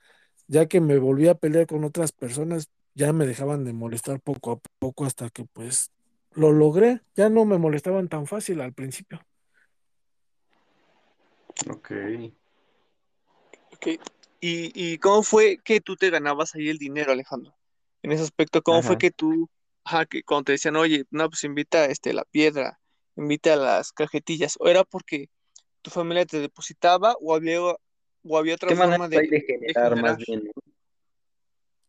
ya 0.47 0.67
que 0.67 0.81
me 0.81 0.99
volví 0.99 1.27
a 1.27 1.35
pelear 1.35 1.67
con 1.67 1.83
otras 1.83 2.11
personas, 2.13 2.69
ya 2.93 3.13
me 3.13 3.27
dejaban 3.27 3.65
de 3.65 3.73
molestar 3.73 4.21
poco 4.21 4.51
a 4.53 4.59
poco 4.79 5.05
hasta 5.05 5.29
que 5.29 5.45
pues 5.45 5.91
lo 6.35 6.51
logré. 6.51 7.01
Ya 7.15 7.29
no 7.29 7.45
me 7.45 7.57
molestaban 7.57 8.07
tan 8.07 8.27
fácil 8.27 8.61
al 8.61 8.73
principio. 8.73 9.19
Ok. 11.69 11.91
Ok. 13.73 13.87
¿Y, 14.41 14.71
y 14.75 14.97
cómo 14.99 15.23
fue 15.23 15.57
que 15.63 15.81
tú 15.81 15.95
te 15.95 16.09
ganabas 16.09 16.53
ahí 16.55 16.69
el 16.69 16.77
dinero, 16.77 17.11
Alejandro? 17.11 17.55
En 18.03 18.11
ese 18.11 18.23
aspecto, 18.23 18.61
¿cómo 18.61 18.83
fue 18.83 18.97
que 18.97 19.09
tú, 19.09 19.49
ajá, 19.83 20.05
que 20.05 20.21
cuando 20.21 20.45
te 20.45 20.51
decían, 20.51 20.75
oye, 20.75 21.05
no, 21.09 21.27
pues 21.29 21.43
invita 21.43 21.85
este, 21.85 22.13
la 22.13 22.23
piedra, 22.25 22.79
invita 23.15 23.53
a 23.53 23.57
las 23.57 23.91
cajetillas, 23.91 24.57
o 24.59 24.67
era 24.67 24.83
porque 24.83 25.29
tu 25.81 25.89
familia 25.89 26.25
te 26.25 26.39
depositaba 26.39 27.15
o 27.19 27.33
había, 27.33 27.59
o 27.61 28.37
había 28.37 28.55
otra 28.55 28.69
¿Qué 28.69 28.75
manera 28.75 28.97
forma 28.97 29.09
de, 29.09 29.17
hay 29.17 29.27
de 29.27 29.39
de 29.39 29.41
generar 29.41 29.95
más 29.95 30.17
generar? 30.17 30.17
bien? 30.27 30.51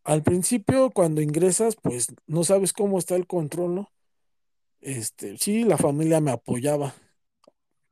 Al 0.04 0.22
principio, 0.22 0.90
cuando 0.90 1.20
ingresas, 1.20 1.76
pues 1.76 2.14
no 2.26 2.44
sabes 2.44 2.72
cómo 2.72 2.98
está 2.98 3.16
el 3.16 3.26
control, 3.26 3.74
¿no? 3.74 3.90
Este, 4.80 5.36
sí, 5.38 5.64
la 5.64 5.76
familia 5.76 6.20
me 6.20 6.30
apoyaba. 6.30 6.94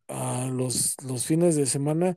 A 0.09 0.47
los, 0.53 0.97
los 1.05 1.25
fines 1.27 1.57
de 1.57 1.67
semana 1.67 2.17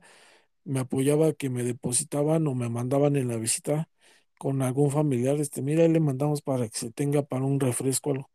me 0.64 0.80
apoyaba 0.80 1.32
que 1.34 1.50
me 1.50 1.64
depositaban 1.64 2.46
o 2.48 2.54
me 2.54 2.68
mandaban 2.70 3.16
en 3.16 3.28
la 3.28 3.36
visita 3.38 3.90
con 4.38 4.62
algún 4.62 4.90
familiar. 4.92 5.36
Este, 5.40 5.62
mira, 5.62 5.88
le 5.88 6.00
mandamos 6.00 6.42
para 6.42 6.68
que 6.68 6.78
se 6.78 6.92
tenga 6.92 7.22
para 7.24 7.44
un 7.44 7.60
refresco 7.60 8.12
algo. 8.12 8.30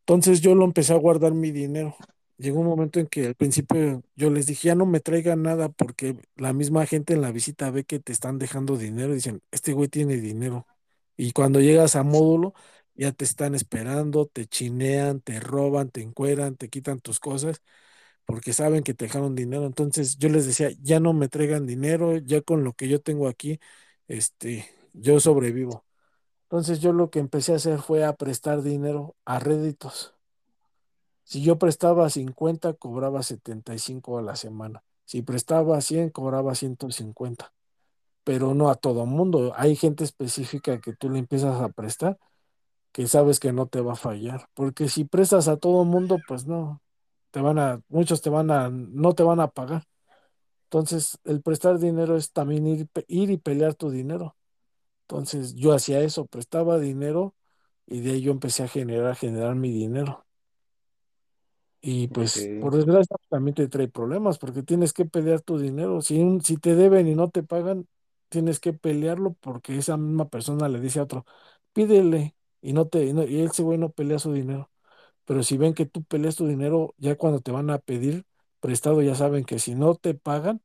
Entonces 0.00 0.40
yo 0.40 0.54
lo 0.54 0.64
empecé 0.64 0.92
a 0.92 0.96
guardar 0.96 1.32
mi 1.34 1.50
dinero. 1.52 1.96
Llegó 2.38 2.60
un 2.60 2.66
momento 2.66 2.98
en 3.00 3.06
que 3.06 3.26
al 3.26 3.34
principio 3.36 4.02
yo 4.16 4.30
les 4.30 4.46
dije, 4.46 4.68
ya 4.68 4.74
no 4.74 4.84
me 4.86 5.00
traigan 5.00 5.42
nada 5.42 5.68
porque 5.68 6.16
la 6.36 6.52
misma 6.52 6.86
gente 6.86 7.14
en 7.14 7.20
la 7.22 7.30
visita 7.32 7.70
ve 7.70 7.84
que 7.84 8.00
te 8.00 8.12
están 8.12 8.38
dejando 8.38 8.76
dinero 8.76 9.12
y 9.12 9.16
dicen, 9.16 9.42
este 9.52 9.72
güey 9.72 9.88
tiene 9.88 10.16
dinero. 10.16 10.66
Y 11.16 11.32
cuando 11.32 11.60
llegas 11.60 11.94
a 11.96 12.02
módulo, 12.02 12.54
ya 12.94 13.12
te 13.12 13.24
están 13.24 13.54
esperando, 13.54 14.26
te 14.26 14.46
chinean, 14.46 15.20
te 15.20 15.40
roban, 15.40 15.90
te 15.90 16.02
encueran, 16.02 16.56
te 16.56 16.68
quitan 16.68 17.00
tus 17.00 17.20
cosas 17.20 17.62
porque 18.24 18.52
saben 18.52 18.82
que 18.82 18.94
te 18.94 19.06
dejaron 19.06 19.34
dinero. 19.34 19.66
Entonces 19.66 20.18
yo 20.18 20.28
les 20.28 20.46
decía, 20.46 20.70
ya 20.82 21.00
no 21.00 21.12
me 21.12 21.28
traigan 21.28 21.66
dinero, 21.66 22.16
ya 22.18 22.40
con 22.42 22.64
lo 22.64 22.72
que 22.74 22.88
yo 22.88 23.00
tengo 23.00 23.28
aquí, 23.28 23.60
este, 24.08 24.68
yo 24.92 25.20
sobrevivo. 25.20 25.84
Entonces 26.44 26.80
yo 26.80 26.92
lo 26.92 27.10
que 27.10 27.18
empecé 27.18 27.52
a 27.52 27.56
hacer 27.56 27.80
fue 27.80 28.04
a 28.04 28.14
prestar 28.14 28.62
dinero 28.62 29.16
a 29.24 29.38
réditos. 29.38 30.14
Si 31.24 31.42
yo 31.42 31.58
prestaba 31.58 32.10
50, 32.10 32.74
cobraba 32.74 33.22
75 33.22 34.18
a 34.18 34.22
la 34.22 34.36
semana. 34.36 34.84
Si 35.04 35.22
prestaba 35.22 35.80
100, 35.80 36.10
cobraba 36.10 36.54
150. 36.54 37.52
Pero 38.24 38.54
no 38.54 38.70
a 38.70 38.74
todo 38.76 39.06
mundo. 39.06 39.52
Hay 39.56 39.76
gente 39.76 40.04
específica 40.04 40.80
que 40.80 40.94
tú 40.94 41.10
le 41.10 41.18
empiezas 41.18 41.60
a 41.60 41.70
prestar 41.70 42.18
que 42.92 43.06
sabes 43.08 43.40
que 43.40 43.52
no 43.52 43.66
te 43.68 43.80
va 43.80 43.94
a 43.94 43.96
fallar. 43.96 44.48
Porque 44.54 44.88
si 44.88 45.04
prestas 45.04 45.48
a 45.48 45.56
todo 45.58 45.84
mundo, 45.84 46.18
pues 46.26 46.46
no, 46.46 46.82
te 47.30 47.40
van 47.40 47.58
a, 47.58 47.82
muchos 47.88 48.22
te 48.22 48.30
van 48.30 48.50
a, 48.50 48.70
no 48.70 49.14
te 49.14 49.22
van 49.22 49.40
a 49.40 49.48
pagar. 49.50 49.84
Entonces, 50.64 51.18
el 51.24 51.42
prestar 51.42 51.78
dinero 51.78 52.16
es 52.16 52.32
también 52.32 52.66
ir, 52.66 52.88
ir 53.08 53.30
y 53.30 53.38
pelear 53.38 53.74
tu 53.74 53.90
dinero. 53.90 54.36
Entonces, 55.04 55.54
yo 55.56 55.74
hacía 55.74 56.00
eso, 56.02 56.26
prestaba 56.26 56.78
dinero 56.80 57.34
y 57.86 58.00
de 58.00 58.12
ahí 58.12 58.22
yo 58.22 58.32
empecé 58.32 58.64
a 58.64 58.68
generar, 58.68 59.16
generar 59.16 59.54
mi 59.56 59.72
dinero. 59.72 60.26
Y 61.80 62.08
pues, 62.08 62.52
por 62.58 62.74
desgracia, 62.76 63.16
también 63.28 63.54
te 63.56 63.66
trae 63.68 63.88
problemas 63.88 64.38
porque 64.38 64.62
tienes 64.62 64.92
que 64.92 65.04
pelear 65.04 65.40
tu 65.40 65.58
dinero. 65.58 66.00
Si, 66.00 66.18
un- 66.20 66.40
si 66.42 66.56
te 66.56 66.74
deben 66.76 67.08
y 67.08 67.14
no 67.16 67.30
te 67.30 67.42
pagan, 67.42 67.88
tienes 68.28 68.60
que 68.60 68.72
pelearlo 68.72 69.34
porque 69.40 69.76
esa 69.78 69.96
misma 69.96 70.28
persona 70.28 70.68
le 70.68 70.80
dice 70.80 71.00
a 71.00 71.02
otro, 71.04 71.26
pídele 71.72 72.36
y 72.62 72.74
no 72.74 72.88
te, 72.88 73.04
y, 73.06 73.14
no- 73.14 73.24
y 73.24 73.42
ese 73.42 73.62
güey 73.64 73.78
no 73.78 73.90
pelea 73.92 74.20
su 74.20 74.32
dinero. 74.34 74.70
Pero 75.26 75.42
si 75.44 75.56
ven 75.58 75.74
que 75.74 75.86
tú 75.86 76.04
peleas 76.04 76.36
tu 76.36 76.46
dinero, 76.46 76.94
ya 76.98 77.16
cuando 77.16 77.40
te 77.40 77.52
van 77.52 77.70
a 77.70 77.78
pedir 77.80 78.26
prestado, 78.60 79.02
ya 79.02 79.14
saben 79.16 79.44
que 79.44 79.58
si 79.60 79.74
no 79.76 79.94
te 79.96 80.14
pagan, 80.14 80.62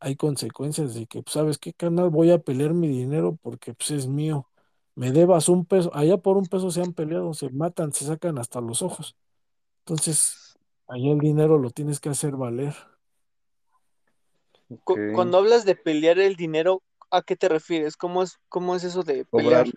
hay 0.00 0.16
consecuencias 0.16 0.94
de 0.94 1.06
que, 1.06 1.22
pues, 1.22 1.34
¿sabes 1.34 1.58
qué, 1.58 1.72
canal? 1.74 2.10
Voy 2.10 2.30
a 2.30 2.38
pelear 2.38 2.74
mi 2.74 2.88
dinero 2.88 3.38
porque 3.42 3.74
pues, 3.74 3.90
es 3.92 4.06
mío. 4.08 4.48
Me 4.94 5.12
debas 5.12 5.48
un 5.48 5.64
peso. 5.66 5.90
Allá 5.94 6.18
por 6.18 6.36
un 6.38 6.46
peso 6.46 6.70
se 6.70 6.82
han 6.82 6.92
peleado, 6.94 7.34
se 7.34 7.50
matan, 7.50 7.92
se 7.92 8.04
sacan 8.06 8.38
hasta 8.38 8.60
los 8.60 8.82
ojos. 8.82 9.16
Entonces, 9.80 10.56
allá 10.88 11.12
el 11.12 11.18
dinero 11.18 11.58
lo 11.58 11.70
tienes 11.70 12.00
que 12.00 12.10
hacer 12.10 12.36
valer. 12.36 12.74
Cu- 14.84 14.94
Ok. 14.94 14.98
Cuando 15.14 15.38
hablas 15.38 15.64
de 15.64 15.74
pelear 15.74 16.18
el 16.18 16.36
dinero, 16.36 16.82
¿a 17.10 17.22
qué 17.22 17.36
te 17.36 17.48
refieres? 17.48 17.96
¿Cómo 17.96 18.22
es, 18.22 18.38
cómo 18.48 18.74
es 18.76 18.84
eso 18.84 19.02
de 19.02 19.24
Cobrar. 19.24 19.64
pelear? 19.64 19.74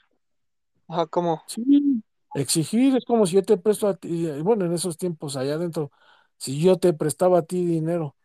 Ajá, 0.92 1.08
¿cómo? 1.08 1.42
Sí, 1.48 2.04
exigir 2.36 2.96
es 2.98 3.06
como 3.06 3.26
si 3.26 3.36
yo 3.36 3.44
te 3.44 3.58
presto 3.58 3.88
a 3.88 3.96
ti, 3.96 4.28
bueno, 4.42 4.66
en 4.66 4.74
esos 4.74 4.98
tiempos 4.98 5.38
allá 5.38 5.54
adentro, 5.56 5.92
si 6.38 6.60
yo 6.62 6.78
te 6.78 6.94
prestaba 6.94 7.40
a 7.40 7.42
ti 7.44 7.66
dinero 7.66 8.16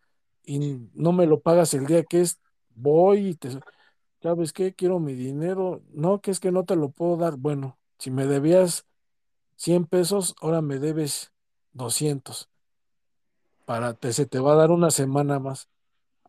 y 0.44 0.78
no 0.94 1.12
me 1.12 1.26
lo 1.26 1.40
pagas 1.40 1.74
el 1.74 1.86
día 1.86 2.04
que 2.04 2.22
es, 2.22 2.40
voy 2.74 3.28
y 3.28 3.34
te, 3.36 3.50
¿sabes 4.22 4.52
qué? 4.52 4.74
Quiero 4.74 5.00
mi 5.00 5.14
dinero, 5.14 5.82
no, 5.92 6.20
que 6.20 6.30
es 6.32 6.40
que 6.40 6.52
no 6.52 6.64
te 6.64 6.76
lo 6.76 6.90
puedo 6.90 7.16
dar. 7.16 7.36
Bueno, 7.36 7.78
si 7.98 8.10
me 8.10 8.26
debías 8.26 8.86
100 9.56 9.86
pesos, 9.86 10.34
ahora 10.40 10.62
me 10.62 10.78
debes 10.80 11.32
200 11.72 12.50
para 13.64 13.94
te, 13.94 14.12
se 14.12 14.26
te 14.26 14.38
va 14.38 14.52
a 14.52 14.56
dar 14.56 14.70
una 14.70 14.90
semana 14.90 15.38
más. 15.38 15.68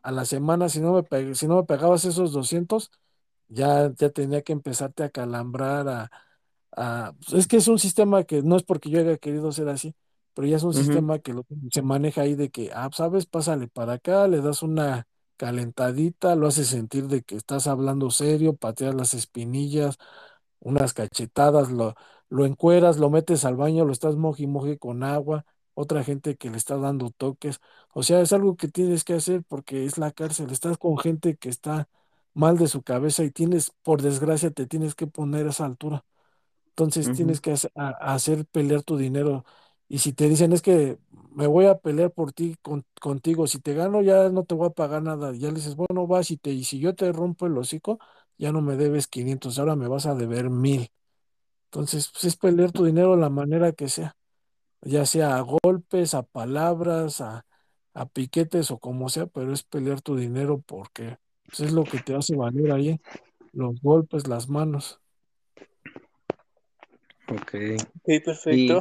A 0.04 0.12
la 0.12 0.26
semana, 0.26 0.70
si 0.70 0.82
no 0.82 0.94
me, 1.12 1.36
si 1.36 1.48
no 1.48 1.58
me 1.58 1.64
pagabas 1.66 2.06
esos 2.06 2.32
200 2.34 2.92
ya, 3.50 3.92
ya 3.96 4.10
tenía 4.12 4.42
que 4.44 4.54
empezarte 4.54 5.04
a 5.04 5.10
calambrar, 5.10 5.88
a, 5.90 6.12
a- 6.78 7.14
pues, 7.22 7.34
es 7.42 7.48
que 7.48 7.58
es 7.58 7.70
un 7.70 7.80
sistema 7.80 8.24
que 8.26 8.44
no 8.44 8.58
es 8.58 8.64
porque 8.64 8.92
yo 8.92 9.00
haya 9.02 9.18
querido 9.20 9.52
ser 9.54 9.70
así, 9.70 9.96
pero 10.36 10.48
ya 10.48 10.58
es 10.58 10.64
un 10.64 10.76
sistema 10.76 11.20
que 11.20 11.34
lo- 11.34 11.48
se 11.72 11.84
maneja 11.84 12.24
ahí 12.24 12.36
de 12.36 12.52
que, 12.52 12.72
ah, 12.76 12.90
sabes, 12.94 13.28
pásale 13.28 13.70
para 13.70 13.96
acá, 13.96 14.28
le 14.30 14.42
das 14.42 14.64
una 14.64 15.08
calentadita, 15.38 16.36
lo 16.36 16.48
haces 16.48 16.70
sentir 16.70 17.08
de 17.10 17.24
que 17.24 17.36
estás 17.38 17.68
hablando 17.68 18.12
serio, 18.12 18.56
pateas 18.58 18.96
las 18.96 19.16
espinillas, 19.16 19.98
unas 20.60 20.94
cachetadas, 20.94 21.72
lo, 21.72 21.96
lo 22.30 22.46
encueras, 22.46 22.98
lo 22.98 23.10
metes 23.10 23.46
al 23.46 23.56
baño, 23.58 23.86
lo 23.86 23.92
estás 23.94 24.16
moji 24.16 24.48
moji 24.48 24.78
con 24.78 25.04
agua, 25.04 25.46
otra 25.74 26.04
gente 26.04 26.38
que 26.38 26.50
le 26.50 26.58
está 26.58 26.78
dando 26.78 27.12
toques. 27.12 27.60
O 27.94 28.04
sea, 28.04 28.22
es 28.22 28.34
algo 28.34 28.56
que 28.58 28.68
tienes 28.68 29.04
que 29.04 29.14
hacer 29.14 29.44
porque 29.48 29.86
es 29.86 29.98
la 29.98 30.12
cárcel. 30.12 30.52
Estás 30.52 30.78
con 30.78 30.98
gente 30.98 31.38
que 31.38 31.50
está 31.50 31.90
mal 32.34 32.58
de 32.58 32.68
su 32.68 32.82
cabeza 32.84 33.24
y 33.24 33.32
tienes, 33.32 33.72
por 33.84 34.02
desgracia, 34.02 34.52
te 34.52 34.66
tienes 34.68 34.96
que 34.96 35.08
poner 35.08 35.48
a 35.48 35.50
esa 35.52 35.66
altura. 35.66 36.06
Entonces 36.78 37.12
tienes 37.12 37.42
que 37.42 37.52
hacer, 37.54 37.72
a- 37.76 37.90
a 37.90 38.14
hacer 38.16 38.46
pelear 38.48 38.84
tu 38.84 38.98
dinero. 38.98 39.46
Y 39.90 40.00
si 40.00 40.14
te 40.14 40.30
dicen 40.30 40.54
es 40.54 40.62
que 40.62 41.00
me 41.32 41.48
voy 41.48 41.66
a 41.68 41.80
pelear 41.80 42.12
por 42.12 42.34
ti, 42.34 42.56
con- 42.62 42.86
contigo, 43.02 43.48
si 43.48 43.60
te 43.60 43.74
gano 43.74 44.02
ya 44.02 44.30
no 44.30 44.46
te 44.46 44.56
voy 44.56 44.68
a 44.68 44.72
pagar 44.72 45.02
nada. 45.04 45.34
Ya 45.34 45.50
le 45.50 45.56
dices, 45.56 45.76
bueno, 45.76 46.08
vas 46.08 46.32
y 46.32 46.38
te, 46.38 46.52
y 46.52 46.64
si 46.66 46.80
yo 46.80 46.96
te 46.96 47.12
rompo 47.12 47.48
el 47.48 47.58
hocico, 47.58 48.00
ya 48.38 48.52
no 48.52 48.62
me 48.62 48.78
debes 48.78 49.08
500 49.08 49.60
ahora 49.60 49.76
me 49.76 49.88
vas 49.88 50.06
a 50.08 50.16
deber 50.16 50.50
mil. 50.50 50.90
Entonces, 51.66 52.10
pues, 52.12 52.26
es 52.26 52.38
pelear 52.38 52.72
tu 52.72 52.86
dinero 52.86 53.12
de 53.16 53.22
la 53.22 53.30
manera 53.30 53.72
que 53.74 53.90
sea, 53.90 54.16
ya 54.82 55.06
sea 55.06 55.38
a 55.38 55.42
golpes, 55.42 56.14
a 56.14 56.24
palabras, 56.24 57.22
a, 57.22 57.46
a 57.94 58.06
piquetes 58.08 58.72
o 58.72 58.80
como 58.80 59.10
sea, 59.10 59.28
pero 59.28 59.54
es 59.54 59.64
pelear 59.64 60.02
tu 60.02 60.16
dinero 60.18 60.62
porque 60.66 61.18
pues, 61.48 61.62
es 61.62 61.74
lo 61.74 61.88
que 61.88 62.00
te 62.00 62.16
hace 62.16 62.36
valer 62.36 62.72
ahí, 62.74 63.02
los 63.54 63.82
golpes, 63.82 64.28
las 64.28 64.50
manos. 64.50 65.02
Ok. 67.30 67.52
Sí, 68.06 68.20
perfecto. 68.20 68.52
Y 68.52 68.80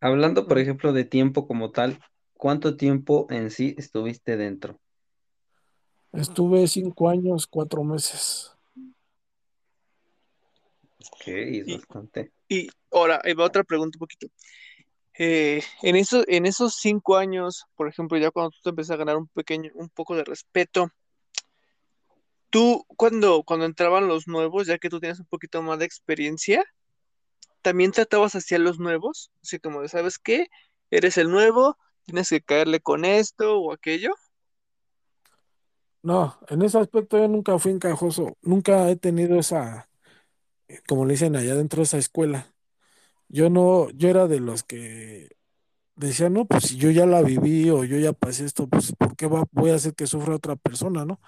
hablando, 0.00 0.46
por 0.46 0.58
ejemplo, 0.58 0.92
de 0.92 1.04
tiempo 1.04 1.46
como 1.46 1.70
tal, 1.70 2.00
¿cuánto 2.34 2.76
tiempo 2.76 3.26
en 3.30 3.50
sí 3.50 3.74
estuviste 3.78 4.36
dentro? 4.36 4.80
Estuve 6.12 6.66
cinco 6.66 7.08
años, 7.08 7.46
cuatro 7.46 7.84
meses. 7.84 8.52
Ok, 10.98 11.26
es 11.26 11.66
Y, 11.66 11.76
bastante. 11.76 12.32
y 12.48 12.68
ahora, 12.90 13.20
ahí 13.24 13.34
va 13.34 13.44
otra 13.44 13.64
pregunta 13.64 13.96
un 13.96 14.00
poquito. 14.00 14.26
Eh, 15.18 15.62
en 15.82 15.96
eso, 15.96 16.24
en 16.26 16.46
esos 16.46 16.74
cinco 16.76 17.16
años, 17.16 17.64
por 17.76 17.88
ejemplo, 17.88 18.18
ya 18.18 18.30
cuando 18.30 18.50
tú 18.50 18.58
te 18.62 18.70
empiezas 18.70 18.94
a 18.94 18.98
ganar 18.98 19.16
un 19.16 19.28
pequeño, 19.28 19.70
un 19.74 19.88
poco 19.88 20.16
de 20.16 20.24
respeto, 20.24 20.90
tú 22.50 22.84
cuando, 22.96 23.42
cuando 23.42 23.66
entraban 23.66 24.08
los 24.08 24.26
nuevos, 24.26 24.66
ya 24.66 24.78
que 24.78 24.88
tú 24.88 25.00
tienes 25.00 25.20
un 25.20 25.26
poquito 25.26 25.62
más 25.62 25.78
de 25.78 25.84
experiencia, 25.84 26.64
también 27.62 27.92
tratabas 27.92 28.34
hacia 28.36 28.58
los 28.58 28.78
nuevos, 28.80 29.32
así 29.42 29.58
como 29.60 29.86
¿sabes 29.88 30.18
qué? 30.18 30.48
Eres 30.90 31.18
el 31.18 31.30
nuevo, 31.30 31.78
tienes 32.04 32.30
que 32.30 32.42
caerle 32.42 32.80
con 32.80 33.04
esto 33.06 33.58
o 33.60 33.72
aquello. 33.72 34.12
No, 36.02 36.38
en 36.48 36.62
ese 36.62 36.78
aspecto 36.78 37.18
yo 37.18 37.28
nunca 37.28 37.58
fui 37.60 37.72
encajoso, 37.72 38.36
nunca 38.42 38.90
he 38.90 38.96
tenido 38.96 39.38
esa, 39.38 39.88
eh, 40.68 40.80
como 40.88 41.06
le 41.06 41.14
dicen 41.14 41.36
allá 41.36 41.54
dentro 41.56 41.78
de 41.78 41.84
esa 41.84 41.98
escuela. 41.98 42.54
Yo 43.28 43.50
no, 43.50 43.90
yo 43.90 44.08
era 44.10 44.28
de 44.28 44.40
los 44.40 44.64
que 44.64 45.30
decía, 45.96 46.30
no, 46.30 46.46
pues 46.46 46.64
si 46.66 46.76
yo 46.78 46.90
ya 46.90 47.06
la 47.06 47.22
viví 47.22 47.70
o 47.70 47.84
yo 47.84 47.98
ya 47.98 48.12
pasé 48.14 48.46
esto, 48.46 48.68
pues 48.68 48.94
¿por 48.96 49.16
qué 49.16 49.26
voy 49.26 49.70
a 49.70 49.76
hacer 49.76 49.94
que 49.94 50.06
sufra 50.08 50.36
otra 50.36 50.56
persona, 50.56 51.04
no? 51.06 51.20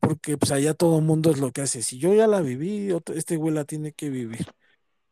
Porque 0.00 0.38
pues 0.38 0.52
allá 0.52 0.74
todo 0.74 0.98
el 1.00 1.04
mundo 1.06 1.30
es 1.32 1.38
lo 1.40 1.52
que 1.52 1.62
hace. 1.62 1.82
Si 1.82 1.98
yo 1.98 2.14
ya 2.14 2.26
la 2.28 2.40
viví, 2.42 2.90
este 3.14 3.36
güey 3.36 3.54
la 3.54 3.64
tiene 3.66 3.92
que 3.92 4.10
vivir. 4.10 4.46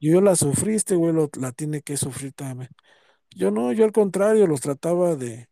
Yo 0.03 0.21
la 0.21 0.37
sufrí, 0.37 0.75
este 0.75 0.97
güey 0.97 1.15
lo- 1.15 1.31
la 1.41 1.53
tiene 1.53 1.81
que 1.83 1.97
sufrir 1.97 2.33
también. 2.35 2.71
Yo 3.37 3.51
no, 3.53 3.73
yo 3.73 3.85
al 3.87 3.93
contrario, 3.93 4.47
los 4.49 4.61
trataba 4.63 5.17
de 5.17 5.49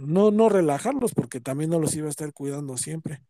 no, 0.00 0.30
no 0.30 0.48
relajarlos, 0.48 1.12
porque 1.14 1.40
también 1.40 1.70
no 1.70 1.78
los 1.80 1.94
iba 1.94 2.06
a 2.06 2.10
estar 2.10 2.32
cuidando 2.32 2.76
siempre, 2.76 3.22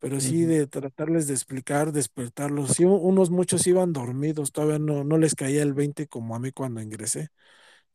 pero 0.00 0.20
sí 0.20 0.44
de 0.44 0.66
tratarles 0.68 1.28
de 1.28 1.34
explicar, 1.34 1.92
despertarlos. 1.92 2.72
Sí, 2.72 2.84
unos 2.86 3.30
muchos 3.30 3.66
iban 3.66 3.92
dormidos, 3.92 4.52
todavía 4.52 4.78
no, 4.78 5.04
no 5.04 5.18
les 5.18 5.34
caía 5.34 5.62
el 5.62 5.74
20 5.74 6.08
como 6.08 6.36
a 6.36 6.40
mí 6.40 6.52
cuando 6.52 6.80
ingresé. 6.82 7.30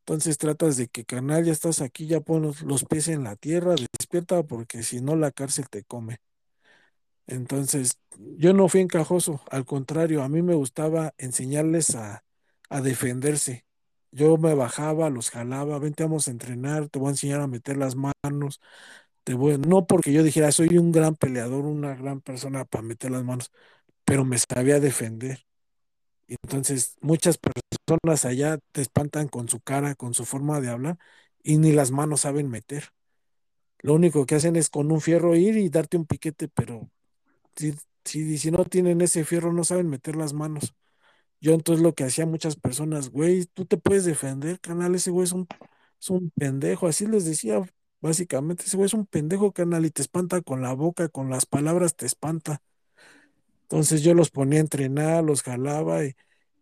Entonces 0.02 0.38
tratas 0.38 0.78
de 0.78 0.88
que, 0.90 1.06
canal, 1.06 1.46
ya 1.46 1.54
estás 1.54 1.82
aquí, 1.82 2.08
ya 2.08 2.22
pon 2.22 2.54
los 2.66 2.86
pies 2.86 3.10
en 3.10 3.24
la 3.26 3.36
tierra, 3.38 3.76
despierta, 4.00 4.44
porque 4.44 4.84
si 4.84 5.02
no 5.02 5.16
la 5.16 5.32
cárcel 5.32 5.70
te 5.70 5.84
come. 5.86 6.20
Entonces, 7.30 8.00
yo 8.38 8.54
no 8.54 8.68
fui 8.70 8.82
encajoso, 8.82 9.42
al 9.52 9.66
contrario, 9.66 10.24
a 10.24 10.30
mí 10.30 10.42
me 10.42 10.56
gustaba 10.56 11.14
enseñarles 11.20 11.96
a, 11.96 12.24
a 12.70 12.82
defenderse. 12.82 13.66
Yo 14.12 14.38
me 14.38 14.56
bajaba, 14.56 15.10
los 15.12 15.30
jalaba, 15.30 15.78
vente, 15.80 16.04
vamos 16.04 16.28
a 16.28 16.32
entrenar, 16.32 16.90
te 16.90 16.98
voy 17.00 17.10
a 17.10 17.12
enseñar 17.12 17.42
a 17.42 17.48
meter 17.48 17.78
las 17.78 17.96
manos, 17.96 18.62
te 19.24 19.36
voy, 19.36 19.58
no 19.60 19.88
porque 19.88 20.14
yo 20.14 20.24
dijera 20.24 20.52
soy 20.52 20.78
un 20.78 20.92
gran 20.92 21.16
peleador, 21.16 21.66
una 21.66 21.96
gran 21.96 22.22
persona 22.22 22.66
para 22.66 22.84
meter 22.84 23.12
las 23.12 23.24
manos, 23.24 23.52
pero 24.06 24.26
me 24.26 24.38
sabía 24.40 24.80
defender. 24.80 25.46
Entonces, 26.28 26.98
muchas 27.02 27.40
personas 27.40 28.26
allá 28.26 28.60
te 28.74 28.82
espantan 28.82 29.28
con 29.30 29.50
su 29.50 29.62
cara, 29.62 29.96
con 29.96 30.14
su 30.14 30.26
forma 30.26 30.62
de 30.62 30.70
hablar, 30.70 30.98
y 31.44 31.58
ni 31.58 31.72
las 31.74 31.92
manos 31.92 32.22
saben 32.22 32.50
meter. 32.50 32.92
Lo 33.82 33.94
único 33.94 34.26
que 34.26 34.36
hacen 34.36 34.56
es 34.56 34.70
con 34.70 34.92
un 34.92 35.02
fierro 35.02 35.36
ir 35.36 35.58
y 35.58 35.70
darte 35.70 35.98
un 35.98 36.06
piquete, 36.06 36.48
pero 36.50 36.90
si, 37.60 37.76
si, 38.06 38.38
si 38.38 38.52
no 38.52 38.66
tienen 38.66 39.02
ese 39.02 39.26
fierro, 39.26 39.54
no 39.54 39.64
saben 39.64 39.90
meter 39.90 40.16
las 40.16 40.34
manos. 40.34 40.76
Yo 41.42 41.54
entonces 41.54 41.84
lo 41.84 41.94
que 41.96 42.06
hacía 42.06 42.26
muchas 42.26 42.56
personas, 42.58 43.10
güey, 43.12 43.46
tú 43.48 43.66
te 43.66 43.78
puedes 43.78 44.06
defender, 44.06 44.60
canal, 44.62 44.96
ese 44.96 45.12
güey 45.12 45.26
es 45.26 45.34
un, 45.34 45.48
es 46.02 46.10
un 46.10 46.32
pendejo, 46.32 46.88
así 46.88 47.08
les 47.08 47.26
decía, 47.26 47.62
básicamente, 48.02 48.66
ese 48.66 48.78
güey 48.78 48.88
es 48.88 48.94
un 48.94 49.06
pendejo, 49.08 49.54
canal, 49.54 49.86
y 49.86 49.92
te 49.92 50.02
espanta 50.02 50.42
con 50.42 50.62
la 50.62 50.74
boca, 50.74 51.10
con 51.10 51.30
las 51.30 51.46
palabras 51.46 51.96
te 51.96 52.06
espanta. 52.06 52.62
Entonces 53.64 54.02
yo 54.04 54.14
los 54.14 54.32
ponía 54.32 54.60
a 54.60 54.62
entrenar, 54.62 55.24
los 55.24 55.44
jalaba 55.44 56.04
y 56.06 56.16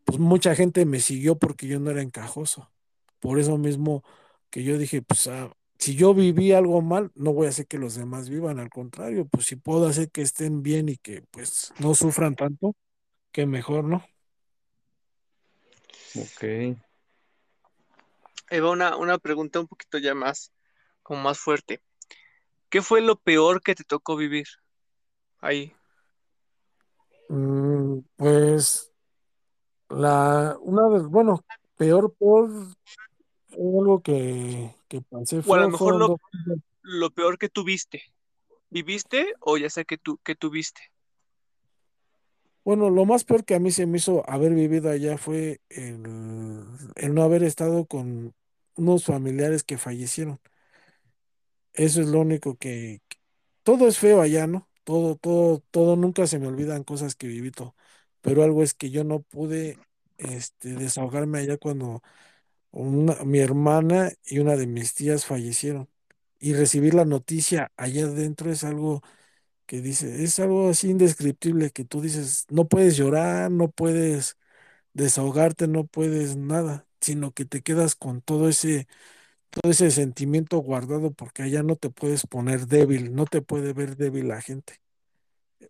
pues 0.05 0.19
mucha 0.19 0.55
gente 0.55 0.85
me 0.85 0.99
siguió 0.99 1.37
porque 1.39 1.67
yo 1.67 1.79
no 1.79 1.91
era 1.91 2.01
encajoso. 2.01 2.71
Por 3.19 3.39
eso 3.39 3.57
mismo 3.57 4.03
que 4.49 4.63
yo 4.63 4.77
dije, 4.77 5.01
pues 5.01 5.27
ah, 5.27 5.51
si 5.79 5.95
yo 5.95 6.13
viví 6.13 6.51
algo 6.51 6.81
mal, 6.81 7.11
no 7.15 7.33
voy 7.33 7.47
a 7.47 7.49
hacer 7.49 7.67
que 7.67 7.77
los 7.77 7.95
demás 7.95 8.29
vivan, 8.29 8.59
al 8.59 8.69
contrario, 8.69 9.27
pues 9.27 9.45
si 9.45 9.55
puedo 9.55 9.87
hacer 9.87 10.09
que 10.09 10.21
estén 10.21 10.63
bien 10.63 10.89
y 10.89 10.97
que 10.97 11.21
pues 11.31 11.73
no 11.79 11.93
sufran 11.93 12.35
tanto, 12.35 12.75
que 13.31 13.45
mejor, 13.45 13.83
¿no? 13.83 14.05
Ok. 16.15 16.43
Ahí 18.49 18.59
va 18.59 18.71
una, 18.71 18.95
una 18.95 19.17
pregunta 19.17 19.59
un 19.59 19.67
poquito 19.67 19.97
ya 19.97 20.15
más, 20.15 20.51
como 21.03 21.21
más 21.21 21.37
fuerte. 21.37 21.81
¿Qué 22.69 22.81
fue 22.81 23.01
lo 23.01 23.17
peor 23.17 23.61
que 23.61 23.75
te 23.75 23.83
tocó 23.83 24.15
vivir 24.15 24.47
ahí? 25.39 25.73
Mm, 27.29 27.99
pues 28.15 28.91
la, 29.89 30.57
una 30.61 30.87
vez, 30.87 31.03
bueno, 31.03 31.43
peor 31.77 32.13
por 32.17 32.49
algo 33.57 34.01
que, 34.01 34.75
que 34.87 35.01
pasé 35.01 35.41
O 35.45 35.53
a 35.55 35.59
lo 35.59 35.69
mejor 35.69 35.95
lo, 35.95 36.19
lo 36.81 37.09
peor 37.11 37.37
que 37.37 37.49
tuviste. 37.49 38.03
¿Viviste 38.69 39.33
o 39.39 39.57
ya 39.57 39.69
sé 39.69 39.85
que 39.85 39.97
tú, 39.97 40.19
que 40.23 40.35
tuviste? 40.35 40.81
Bueno, 42.63 42.89
lo 42.89 43.05
más 43.05 43.23
peor 43.23 43.45
que 43.45 43.55
a 43.55 43.59
mí 43.59 43.71
se 43.71 43.85
me 43.85 43.97
hizo 43.97 44.29
haber 44.29 44.53
vivido 44.53 44.89
allá 44.89 45.17
fue 45.17 45.61
el, 45.69 46.03
el 46.95 47.13
no 47.13 47.23
haber 47.23 47.43
estado 47.43 47.85
con 47.85 48.35
unos 48.75 49.05
familiares 49.05 49.63
que 49.63 49.77
fallecieron. 49.77 50.39
Eso 51.73 52.01
es 52.01 52.07
lo 52.07 52.21
único 52.21 52.57
que, 52.57 53.01
que- 53.07 53.17
todo 53.63 53.87
es 53.87 53.99
feo 53.99 54.21
allá, 54.21 54.47
¿no? 54.47 54.69
Todo, 54.83 55.15
todo, 55.17 55.59
todo, 55.71 55.95
nunca 55.95 56.27
se 56.27 56.39
me 56.39 56.47
olvidan 56.47 56.83
cosas 56.83 57.15
que 57.15 57.27
viví 57.27 57.51
todo. 57.51 57.75
Pero 58.21 58.43
algo 58.43 58.63
es 58.63 58.73
que 58.73 58.89
yo 58.89 59.03
no 59.03 59.21
pude, 59.21 59.77
este, 60.17 60.69
desahogarme 60.75 61.39
allá 61.39 61.57
cuando 61.57 62.01
una- 62.71 63.23
mi 63.25 63.39
hermana 63.39 64.11
y 64.25 64.39
una 64.39 64.55
de 64.55 64.67
mis 64.67 64.93
tías 64.93 65.25
fallecieron. 65.25 65.89
Y 66.39 66.53
recibir 66.53 66.93
la 66.93 67.05
noticia 67.05 67.71
allá 67.77 68.05
adentro 68.05 68.51
es 68.51 68.63
algo 68.63 69.01
que 69.65 69.81
dice, 69.81 70.23
es 70.23 70.39
algo 70.39 70.69
así 70.69 70.89
indescriptible 70.91 71.71
que 71.71 71.85
tú 71.85 72.01
dices, 72.01 72.45
no 72.49 72.67
puedes 72.67 72.97
llorar, 72.97 73.51
no 73.51 73.69
puedes 73.71 74.37
desahogarte, 74.93 75.67
no 75.67 75.85
puedes 75.87 76.37
nada, 76.37 76.87
sino 77.01 77.33
que 77.33 77.45
te 77.45 77.61
quedas 77.63 77.95
con 77.95 78.21
todo 78.21 78.49
ese, 78.49 78.87
todo 79.51 79.71
ese 79.71 79.91
sentimiento 79.91 80.57
guardado 80.59 81.11
porque 81.13 81.43
allá 81.43 81.63
no 81.63 81.75
te 81.77 81.89
puedes 81.91 82.27
poner 82.27 82.67
débil, 82.67 83.15
no 83.15 83.25
te 83.25 83.41
puede 83.41 83.73
ver 83.73 83.97
débil 83.97 84.27
la 84.29 84.41
gente. 84.41 84.81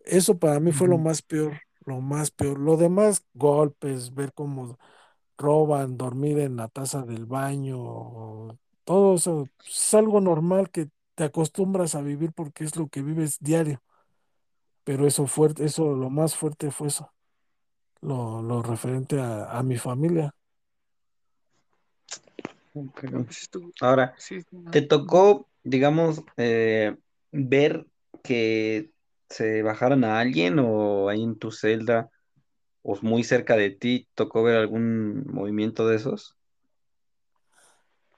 Eso 0.04 0.38
para 0.38 0.60
mí 0.60 0.72
fue 0.72 0.88
lo 0.88 0.98
Ujú. 0.98 0.98
más 0.98 1.22
peor, 1.22 1.62
lo 1.84 2.00
más 2.00 2.30
peor. 2.30 2.58
Lo 2.58 2.76
demás, 2.76 3.24
golpes, 3.34 4.14
ver 4.14 4.32
cómo 4.32 4.78
roban, 5.38 5.96
dormir 5.96 6.38
en 6.40 6.56
la 6.56 6.68
taza 6.68 7.02
del 7.02 7.24
baño, 7.24 8.58
todo 8.84 9.14
eso 9.14 9.48
es 9.66 9.94
algo 9.94 10.20
normal 10.20 10.70
que 10.70 10.88
te 11.14 11.24
acostumbras 11.24 11.94
a 11.94 12.02
vivir 12.02 12.32
porque 12.32 12.64
es 12.64 12.76
lo 12.76 12.88
que 12.88 13.02
vives 13.02 13.38
diario. 13.40 13.82
Pero 14.84 15.06
eso 15.06 15.26
fuerte, 15.26 15.64
eso, 15.64 15.94
lo 15.94 16.10
más 16.10 16.34
fuerte 16.34 16.70
fue 16.70 16.88
eso, 16.88 17.12
lo, 18.00 18.42
lo 18.42 18.62
referente 18.62 19.20
a, 19.20 19.50
a 19.50 19.62
mi 19.62 19.76
familia. 19.76 20.34
Ahora, 23.80 24.14
¿te 24.70 24.82
tocó, 24.82 25.48
digamos, 25.64 26.22
eh, 26.36 26.96
ver 27.32 27.86
que 28.22 28.90
se 29.28 29.62
bajaron 29.62 30.04
a 30.04 30.20
alguien 30.20 30.58
o 30.58 31.08
ahí 31.08 31.22
en 31.22 31.36
tu 31.36 31.50
celda 31.50 32.10
o 32.90 32.98
muy 33.02 33.22
cerca 33.22 33.54
de 33.56 33.70
ti 33.70 34.08
tocó 34.14 34.42
ver 34.42 34.56
algún 34.56 35.24
movimiento 35.26 35.86
de 35.86 35.96
esos? 35.96 36.36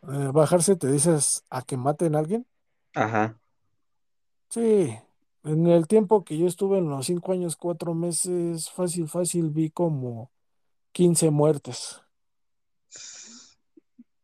Eh, 0.03 0.31
bajarse, 0.33 0.77
te 0.77 0.91
dices 0.91 1.45
a 1.51 1.63
que 1.63 1.77
maten 1.77 2.15
a 2.15 2.21
alguien. 2.21 2.47
Ajá. 2.95 3.39
Sí, 4.49 4.97
en 5.45 5.67
el 5.67 5.87
tiempo 5.89 6.25
que 6.25 6.39
yo 6.39 6.47
estuve 6.47 6.79
en 6.79 6.89
los 6.89 7.07
cinco 7.07 7.33
años, 7.33 7.57
cuatro 7.57 7.95
meses, 7.95 8.71
fácil, 8.71 9.09
fácil, 9.09 9.51
vi 9.51 9.71
como 9.71 10.31
15 10.93 11.31
muertes. 11.31 12.01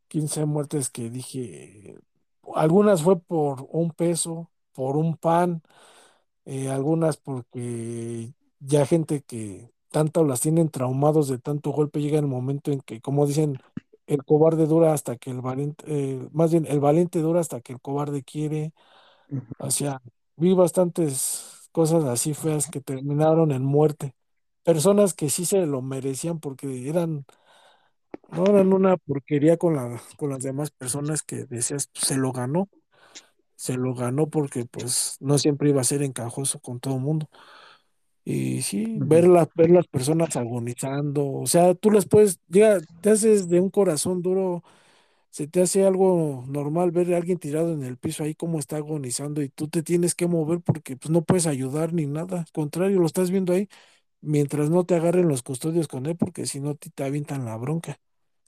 15 0.09 0.45
muertes 0.47 0.91
que 0.91 1.11
dije, 1.11 1.97
algunas 2.55 3.03
fue 3.03 3.21
por 3.21 3.67
un 3.71 3.91
peso, 3.91 4.51
por 4.73 4.97
un 4.97 5.17
pan, 5.17 5.63
eh, 6.45 6.69
algunas 6.71 7.17
porque 7.17 8.33
ya 8.61 8.87
gente 8.87 9.23
que 9.23 9.71
tanto 9.97 10.25
las 10.25 10.41
tienen 10.43 10.69
traumados 10.71 11.29
de 11.29 11.39
tanto 11.39 11.71
golpe, 11.71 12.01
llega 12.03 12.19
el 12.19 12.27
momento 12.27 12.71
en 12.71 12.81
que, 12.81 13.01
como 13.01 13.27
dicen, 13.27 13.59
el 14.07 14.25
cobarde 14.25 14.67
dura 14.67 14.93
hasta 14.93 15.17
que 15.17 15.31
el 15.31 15.41
valiente, 15.41 15.85
eh, 15.89 16.29
más 16.33 16.51
bien, 16.53 16.67
el 16.69 16.81
valiente 16.81 17.21
dura 17.21 17.41
hasta 17.41 17.61
que 17.63 17.73
el 17.73 17.81
cobarde 17.81 18.23
quiere. 18.23 18.73
O 19.59 19.71
sea, 19.71 20.03
vi 20.37 20.55
bastantes 20.55 21.69
cosas 21.73 22.05
así 22.05 22.35
feas 22.35 22.69
que 22.71 22.81
terminaron 22.83 23.53
en 23.53 23.65
muerte. 23.65 24.15
Personas 24.65 25.15
que 25.15 25.31
sí 25.31 25.47
se 25.47 25.67
lo 25.67 25.83
merecían 25.83 26.41
porque 26.41 26.89
eran, 26.91 27.27
no 28.31 28.45
eran 28.47 28.73
una 28.73 28.97
porquería 28.97 29.57
con 29.57 29.75
la, 29.77 30.01
con 30.17 30.31
las 30.31 30.43
demás 30.43 30.71
personas 30.71 31.23
que 31.23 31.45
decías, 31.47 31.91
se 31.95 32.17
lo 32.17 32.33
ganó, 32.33 32.69
se 33.57 33.77
lo 33.77 33.95
ganó 33.95 34.29
porque 34.31 34.67
pues 34.67 35.17
no 35.21 35.39
siempre 35.39 35.71
iba 35.71 35.81
a 35.83 35.85
ser 35.85 36.03
encajoso 36.05 36.61
con 36.61 36.81
todo 36.81 36.97
el 36.97 37.03
mundo. 37.03 37.29
Y 38.29 38.63
sí, 38.63 38.97
ver 39.01 39.29
las, 39.29 39.49
ver 39.55 39.71
las 39.71 39.87
personas 39.87 40.35
agonizando, 40.37 41.25
o 41.33 41.47
sea, 41.47 41.75
tú 41.75 41.93
las 41.93 42.07
puedes, 42.07 42.41
ya 42.49 42.81
te 43.01 43.11
haces 43.11 43.49
de 43.49 43.61
un 43.61 43.71
corazón 43.71 44.21
duro, 44.21 44.65
se 45.31 45.47
te 45.49 45.63
hace 45.63 45.87
algo 45.87 46.45
normal 46.49 46.91
ver 46.93 47.15
a 47.15 47.19
alguien 47.19 47.39
tirado 47.39 47.73
en 47.73 47.85
el 47.85 47.99
piso 47.99 48.25
ahí 48.25 48.35
como 48.35 48.59
está 48.61 48.77
agonizando 48.79 49.43
y 49.43 49.49
tú 49.51 49.69
te 49.69 49.83
tienes 49.83 50.15
que 50.15 50.27
mover 50.29 50.61
porque 50.61 50.97
pues 50.97 51.11
no 51.11 51.23
puedes 51.23 51.47
ayudar 51.47 51.93
ni 51.95 52.07
nada, 52.07 52.41
al 52.41 52.53
contrario, 52.53 53.01
lo 53.01 53.07
estás 53.07 53.31
viendo 53.31 53.53
ahí 53.55 53.69
mientras 54.23 54.71
no 54.71 54.85
te 54.87 54.97
agarren 54.97 55.29
los 55.29 55.43
custodios 55.43 55.89
con 55.89 56.07
él 56.07 56.17
porque 56.17 56.47
si 56.47 56.61
no 56.61 56.75
ti 56.77 56.91
te 56.91 57.05
avientan 57.05 57.45
la 57.47 57.57
bronca. 57.59 58.01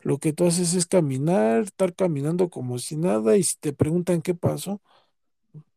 Lo 0.03 0.19
que 0.19 0.33
tú 0.35 0.47
haces 0.47 0.75
es 0.75 0.87
caminar, 0.87 1.63
estar 1.65 1.95
caminando 1.95 2.51
como 2.51 2.79
si 2.79 2.97
nada 2.97 3.37
y 3.39 3.45
si 3.45 3.57
te 3.61 3.73
preguntan 3.75 4.23
qué 4.23 4.35
pasó, 4.35 4.83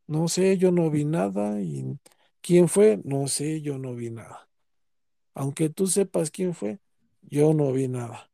no 0.07 0.27
sé, 0.27 0.57
yo 0.57 0.71
no 0.71 0.89
vi 0.89 1.05
nada 1.05 1.61
y 1.61 1.97
quién 2.41 2.67
fue, 2.67 2.99
no 3.03 3.27
sé, 3.27 3.61
yo 3.61 3.77
no 3.77 3.95
vi 3.95 4.09
nada. 4.09 4.49
Aunque 5.33 5.69
tú 5.69 5.87
sepas 5.87 6.31
quién 6.31 6.53
fue, 6.53 6.79
yo 7.21 7.53
no 7.53 7.71
vi 7.71 7.87
nada. 7.87 8.29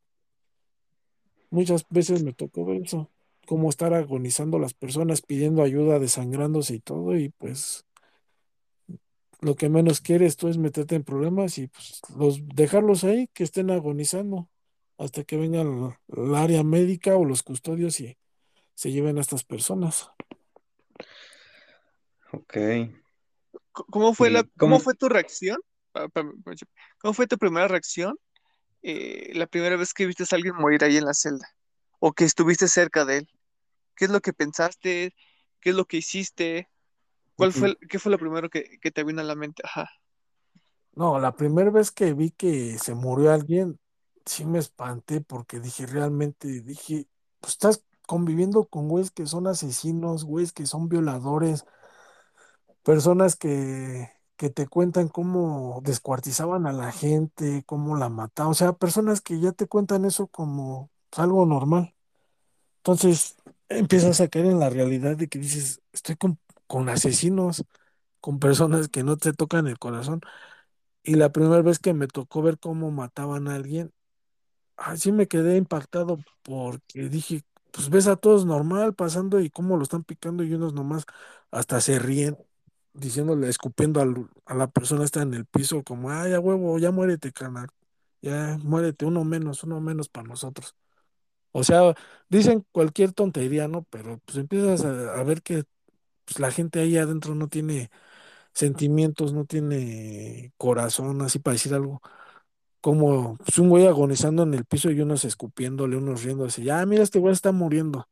Muchas 1.50 1.86
veces 1.90 2.24
me 2.24 2.34
tocó 2.34 2.66
ver 2.66 2.82
eso, 2.84 3.10
cómo 3.46 3.70
estar 3.70 3.94
agonizando 3.94 4.60
las 4.60 4.74
personas 4.74 5.22
pidiendo 5.22 5.64
ayuda, 5.64 6.00
desangrándose 6.00 6.76
y 6.76 6.80
todo, 6.80 7.16
y 7.16 7.30
pues 7.30 7.86
lo 9.40 9.56
que 9.56 9.70
menos 9.70 10.02
quieres 10.02 10.36
tú 10.36 10.48
es 10.48 10.58
meterte 10.58 10.96
en 10.96 11.04
problemas 11.04 11.58
y 11.58 11.68
pues 11.68 12.02
los 12.18 12.48
dejarlos 12.48 13.04
ahí 13.04 13.28
que 13.34 13.44
estén 13.44 13.70
agonizando 13.70 14.50
hasta 14.98 15.24
que 15.24 15.38
venga 15.38 15.62
el, 15.62 16.36
área 16.36 16.64
médica 16.64 17.16
o 17.16 17.24
los 17.24 17.44
custodios 17.44 18.00
y 18.00 18.18
se 18.74 18.92
lleven 18.92 19.18
a 19.18 19.22
estas 19.22 19.44
personas. 19.44 20.10
Ok. 22.34 22.58
¿Cómo 23.90 24.14
fue 24.14 24.30
la, 24.30 24.40
¿Y 24.40 24.50
cómo 24.58 24.80
cómo? 24.80 24.80
fue 24.80 24.94
tu 24.96 25.10
reacción? 25.10 25.60
¿Cómo 27.00 27.14
fue 27.14 27.28
tu 27.28 27.38
primera 27.38 27.68
reacción 27.68 28.18
eh, 28.84 29.32
la 29.36 29.48
primera 29.48 29.76
vez 29.78 29.94
que 29.94 30.06
viste 30.06 30.24
a 30.24 30.36
alguien 30.36 30.56
morir 30.56 30.84
ahí 30.84 30.98
en 30.98 31.06
la 31.06 31.14
celda? 31.14 31.48
O 32.00 32.14
que 32.14 32.26
estuviste 32.26 32.68
cerca 32.68 33.06
de 33.06 33.20
él. 33.20 33.30
¿Qué 33.96 34.06
es 34.06 34.12
lo 34.12 34.22
que 34.22 34.34
pensaste? 34.34 35.16
¿Qué 35.60 35.72
es 35.72 35.76
lo 35.76 35.86
que 35.86 35.98
hiciste? 35.98 36.70
¿Cuál 37.36 37.54
fue, 37.54 37.78
qué 37.90 38.00
fue 38.00 38.12
lo 38.12 38.20
primero 38.20 38.50
que, 38.50 38.80
que 38.80 38.92
te 38.92 39.04
vino 39.04 39.22
a 39.22 39.26
la 39.26 39.36
mente? 39.36 39.64
Ajá. 39.66 39.90
No, 40.94 41.20
la 41.20 41.36
primera 41.36 41.70
vez 41.70 41.92
que 41.92 42.14
vi 42.14 42.32
que 42.32 42.78
se 42.80 42.96
murió 42.96 43.32
alguien, 43.32 43.80
sí 44.26 44.46
me 44.46 44.60
espanté 44.60 45.22
porque 45.22 45.60
dije, 45.60 45.86
realmente, 45.86 46.62
dije, 46.62 47.08
pues 47.40 47.54
estás 47.54 47.84
conviviendo 48.08 48.66
con 48.66 48.88
güeyes 48.90 49.12
que 49.12 49.26
son 49.28 49.48
asesinos, 49.48 50.26
güeyes 50.26 50.54
que 50.54 50.66
son 50.66 50.90
violadores, 50.90 51.66
personas 52.88 53.36
que, 53.36 54.10
que 54.38 54.50
te 54.50 54.66
cuentan 54.68 55.10
cómo 55.10 55.82
descuartizaban 55.84 56.68
a 56.68 56.74
la 56.74 56.94
gente, 56.94 57.64
cómo 57.66 57.98
la 57.98 58.08
mataban, 58.10 58.52
o 58.54 58.56
sea, 58.56 58.72
personas 58.74 59.20
que 59.22 59.42
ya 59.42 59.52
te 59.52 59.68
cuentan 59.68 60.06
eso 60.06 60.28
como 60.30 60.90
pues, 61.10 61.20
algo 61.20 61.46
normal. 61.46 61.94
Entonces 62.80 63.38
empiezas 63.70 64.22
a 64.22 64.30
caer 64.30 64.48
en 64.48 64.60
la 64.60 64.70
realidad 64.70 65.18
de 65.18 65.28
que 65.30 65.40
dices, 65.40 65.82
estoy 65.94 66.16
con, 66.18 66.40
con 66.68 66.90
asesinos, 66.90 67.66
con 68.22 68.40
personas 68.40 68.90
que 68.90 69.04
no 69.04 69.18
te 69.18 69.34
tocan 69.34 69.68
el 69.68 69.80
corazón. 69.80 70.22
Y 71.04 71.16
la 71.16 71.32
primera 71.32 71.62
vez 71.62 71.80
que 71.80 71.94
me 71.94 72.08
tocó 72.08 72.42
ver 72.42 72.60
cómo 72.60 72.92
mataban 72.92 73.48
a 73.50 73.56
alguien, 73.56 73.94
así 74.78 75.12
me 75.12 75.28
quedé 75.28 75.58
impactado 75.58 76.20
porque 76.44 77.10
dije, 77.10 77.44
pues 77.72 77.90
ves 77.90 78.08
a 78.08 78.16
todos 78.18 78.46
normal 78.46 78.96
pasando 78.96 79.40
y 79.42 79.50
cómo 79.50 79.78
lo 79.78 79.84
están 79.84 80.04
picando 80.04 80.44
y 80.44 80.54
unos 80.54 80.74
nomás 80.74 81.06
hasta 81.52 81.82
se 81.82 82.00
ríen, 82.00 82.38
diciéndole, 82.98 83.50
escupiendo 83.50 84.02
al- 84.02 84.30
a 84.46 84.56
la 84.56 84.68
persona 84.68 85.06
está 85.06 85.22
en 85.24 85.34
el 85.36 85.46
piso 85.46 85.84
como, 85.84 86.12
ay, 86.12 86.34
a 86.34 86.40
huevo, 86.42 86.80
ya 86.80 86.92
muérete, 86.92 87.32
carnal, 87.34 87.70
ya 88.22 88.58
muérete, 88.64 89.06
uno 89.06 89.24
menos, 89.26 89.64
uno 89.64 89.82
menos 89.82 90.10
para 90.10 90.28
nosotros. 90.30 90.76
O 91.52 91.64
sea, 91.64 91.96
dicen 92.30 92.66
cualquier 92.72 93.14
tontería, 93.14 93.68
¿no? 93.68 93.84
Pero 93.90 94.20
pues 94.26 94.38
empiezas 94.38 94.86
a, 94.86 95.20
a 95.20 95.24
ver 95.24 95.42
que 95.42 95.64
pues, 96.26 96.40
la 96.40 96.52
gente 96.52 96.80
ahí 96.82 96.98
adentro 96.98 97.36
no 97.36 97.48
tiene 97.50 97.90
sentimientos, 98.54 99.34
no 99.34 99.46
tiene 99.46 100.54
corazón, 100.58 101.22
así 101.24 101.40
para 101.40 101.54
decir 101.56 101.74
algo 101.76 102.02
como 102.82 103.38
pues, 103.38 103.60
un 103.60 103.70
güey 103.70 103.88
agonizando 103.88 104.44
en 104.44 104.54
el 104.54 104.66
piso 104.66 104.92
y 104.92 105.02
unos 105.02 105.26
escupiéndole, 105.26 105.98
unos 105.98 106.24
riéndose. 106.24 106.64
Ya, 106.64 106.86
mira, 106.86 107.04
este 107.04 107.20
güey 107.20 107.34
está 107.34 107.52
muriendo. 107.52 108.08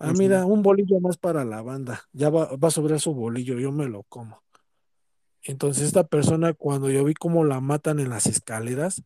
Ah, 0.00 0.12
Ujú. 0.12 0.14
mira, 0.14 0.46
un 0.46 0.62
bolillo 0.62 0.98
más 1.00 1.16
para 1.18 1.44
la 1.44 1.62
banda. 1.62 2.02
Ya 2.12 2.30
va, 2.30 2.56
va 2.56 2.68
a 2.68 2.70
sobrar 2.72 3.00
su 3.00 3.14
bolillo, 3.14 3.58
yo 3.58 3.70
me 3.72 3.86
lo 3.88 4.02
como. 4.04 4.42
Entonces, 5.42 5.84
esta 5.84 6.04
persona, 6.06 6.54
cuando 6.54 6.90
yo 6.90 7.04
vi 7.04 7.14
cómo 7.14 7.44
la 7.44 7.60
matan 7.60 8.00
en 8.00 8.10
las 8.10 8.26
escaleras, 8.26 9.02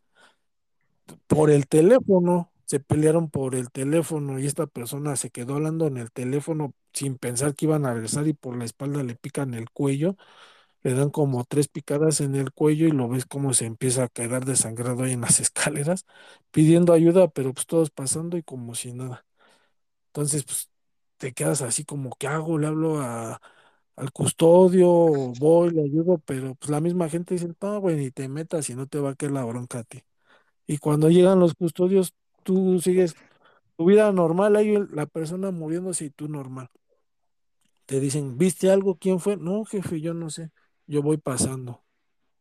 por 1.26 1.50
el 1.50 1.66
teléfono, 1.66 2.50
se 2.66 2.80
pelearon 2.80 3.30
por 3.30 3.54
el 3.54 3.70
teléfono 3.70 4.38
y 4.38 4.46
esta 4.46 4.66
persona 4.66 5.16
se 5.16 5.30
quedó 5.30 5.54
hablando 5.56 5.86
en 5.86 5.96
el 5.98 6.10
teléfono 6.12 6.72
sin 6.92 7.16
pensar 7.18 7.54
que 7.54 7.66
iban 7.66 7.84
a 7.86 7.92
regresar 7.94 8.26
y 8.28 8.32
por 8.34 8.56
la 8.56 8.64
espalda 8.64 9.02
le 9.02 9.14
pican 9.16 9.54
el 9.54 9.70
cuello 9.70 10.16
le 10.82 10.94
dan 10.94 11.10
como 11.10 11.44
tres 11.44 11.68
picadas 11.68 12.20
en 12.22 12.36
el 12.36 12.52
cuello 12.52 12.88
y 12.88 12.92
lo 12.92 13.08
ves 13.08 13.26
como 13.26 13.54
se 13.54 13.66
empieza 13.66 14.04
a 14.04 14.08
quedar 14.08 14.46
desangrado 14.46 15.04
ahí 15.04 15.12
en 15.12 15.22
las 15.22 15.40
escaleras, 15.40 16.06
pidiendo 16.52 16.92
ayuda, 16.94 17.28
pero 17.28 17.54
pues 17.54 17.66
todos 17.66 17.90
pasando 17.90 18.36
y 18.38 18.42
como 18.44 18.74
si 18.76 18.92
nada. 18.94 19.26
Entonces, 20.08 20.44
pues 20.44 20.70
te 21.24 21.32
quedas 21.32 21.62
así 21.62 21.84
como, 21.84 22.10
¿qué 22.18 22.26
hago? 22.28 22.58
Le 22.58 22.66
hablo 22.66 23.00
al 23.96 24.12
custodio, 24.12 24.88
voy, 24.88 25.70
le 25.70 25.82
ayudo, 25.84 26.18
pero 26.26 26.54
pues 26.56 26.70
la 26.70 26.80
misma 26.80 27.08
gente 27.08 27.34
dice, 27.34 27.48
no, 27.60 27.80
güey, 27.80 27.96
ni 27.96 28.10
te 28.10 28.28
metas 28.28 28.68
y 28.70 28.74
no 28.74 28.86
te 28.86 28.98
va 29.00 29.10
a 29.10 29.14
caer 29.14 29.32
la 29.32 29.44
bronca 29.44 29.80
a 29.80 29.84
ti. 29.84 30.02
Y 30.66 30.78
cuando 30.78 31.10
llegan 31.10 31.40
los 31.40 31.54
custodios, 31.54 32.14
tú 32.44 32.80
sigues 32.80 33.14
tu 33.76 33.86
vida 33.86 34.12
normal, 34.12 34.56
el- 34.56 34.88
la 34.92 35.06
persona 35.06 35.50
muriéndose 35.52 36.06
y 36.06 36.10
tú 36.10 36.28
normal. 36.28 36.68
Te 37.86 38.00
dicen, 38.00 38.38
¿viste 38.38 38.70
algo? 38.70 38.96
¿Quién 38.98 39.20
fue? 39.20 39.36
No, 39.36 39.64
jefe, 39.64 40.00
yo 40.00 40.14
no 40.14 40.30
sé. 40.30 40.50
yo 40.86 41.02
voy 41.02 41.18
pasando. 41.18 41.84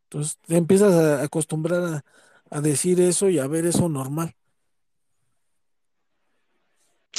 Entonces 0.06 0.38
te 0.48 0.58
empiezas 0.58 0.94
a 0.94 1.24
acostumbrar 1.24 2.04
a 2.52 2.62
decir 2.62 3.02
eso 3.02 3.30
y 3.30 3.40
a 3.40 3.48
ver 3.48 3.66
eso 3.68 3.90
normal. 3.90 4.36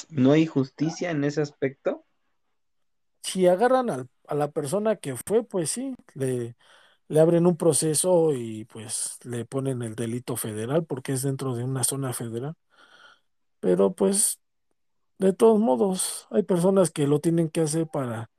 ¿No 0.08 0.32
hay 0.32 0.46
justicia 0.46 1.10
en 1.10 1.24
ese 1.24 1.42
aspecto? 1.42 2.06
Si 3.22 3.46
agarran 3.46 3.90
al- 3.90 4.08
a 4.28 4.34
la 4.34 4.50
persona 4.50 4.96
que 4.96 5.16
fue, 5.16 5.42
pues 5.44 5.70
sí, 5.70 5.94
le, 6.14 6.56
le 7.08 7.20
abren 7.20 7.46
un 7.46 7.56
proceso 7.58 8.34
y 8.34 8.64
pues 8.66 9.18
le 9.24 9.44
ponen 9.46 9.82
el 9.82 9.94
delito 9.96 10.36
federal 10.36 10.86
porque 10.86 11.12
es 11.14 11.22
dentro 11.22 11.54
de 11.56 11.64
una 11.64 11.84
zona 11.84 12.12
federal. 12.14 12.54
Pero 13.60 13.94
pues 13.94 14.40
de 15.18 15.32
todos 15.32 15.60
modos, 15.60 16.28
hay 16.30 16.42
personas 16.44 16.90
que 16.92 17.06
lo 17.08 17.20
tienen 17.20 17.50
que 17.50 17.62
hacer 17.62 17.88
para, 17.88 18.30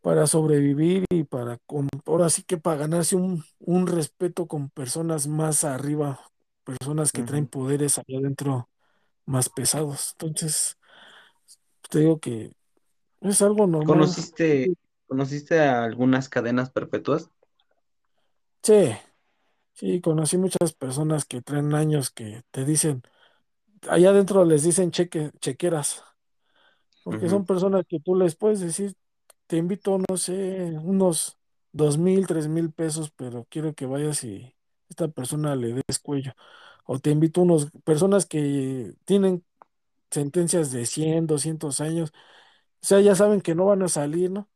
para 0.00 0.26
sobrevivir 0.26 1.04
y 1.10 1.24
para, 1.24 1.58
con- 1.66 1.88
ahora 2.06 2.30
sí 2.30 2.42
que 2.42 2.56
para 2.58 2.76
ganarse 2.78 3.16
un, 3.16 3.44
un 3.60 3.86
respeto 3.86 4.46
con 4.46 4.70
personas 4.70 5.26
más 5.26 5.64
arriba, 5.64 6.20
personas 6.64 7.12
que 7.12 7.22
traen 7.22 7.46
poderes 7.46 7.98
allá 7.98 8.18
adentro 8.18 8.68
más 9.28 9.50
pesados. 9.50 10.12
Entonces, 10.20 10.78
te 11.90 12.00
digo 12.00 12.20
que 12.20 12.52
es 13.22 13.42
algo 13.42 13.66
normal. 13.68 14.16
¿Conociste, 14.16 14.74
conociste 15.08 15.58
a 15.60 15.82
algunas 15.84 16.28
cadenas 16.28 16.70
perpetuas? 16.70 17.30
Sí, 18.62 18.74
sí, 19.74 20.00
conocí 20.00 20.38
muchas 20.38 20.74
personas 20.74 21.24
que 21.26 21.42
traen 21.42 21.74
años 21.74 22.10
que 22.10 22.42
te 22.52 22.64
dicen, 22.64 23.02
allá 23.88 24.10
adentro 24.10 24.44
les 24.44 24.64
dicen 24.64 24.92
cheque, 24.92 25.32
chequeras, 25.40 26.04
porque 27.02 27.28
Ujú, 27.28 27.30
son 27.30 27.46
personas 27.46 27.84
que 27.88 28.00
tú 28.00 28.14
les 28.16 28.36
puedes 28.36 28.60
decir, 28.60 28.94
te 29.46 29.56
invito, 29.58 29.98
no 30.08 30.16
sé, 30.16 30.78
unos 30.82 31.38
dos 31.72 31.98
mil, 31.98 32.26
tres 32.26 32.48
mil 32.48 32.72
pesos, 32.72 33.10
pero 33.12 33.46
quiero 33.50 33.74
que 33.74 33.86
vayas 33.86 34.24
y 34.24 34.54
esta 34.88 35.08
persona 35.08 35.56
le 35.56 35.74
des 35.74 35.98
cuello. 36.02 36.32
O 36.90 36.98
te 37.00 37.10
invito 37.12 37.42
unos, 37.42 37.70
personas 37.84 38.26
que 38.26 38.94
tienen 39.04 39.44
sentencias 40.10 40.72
de 40.72 40.86
100, 40.86 41.26
200 41.26 41.80
años, 41.82 42.12
o 42.82 42.86
sea, 42.86 43.00
ya 43.00 43.14
saben 43.16 43.40
que 43.42 43.54
no 43.54 43.66
van 43.66 43.82
a 43.82 43.88
salir, 43.88 44.30
¿no? 44.30 44.48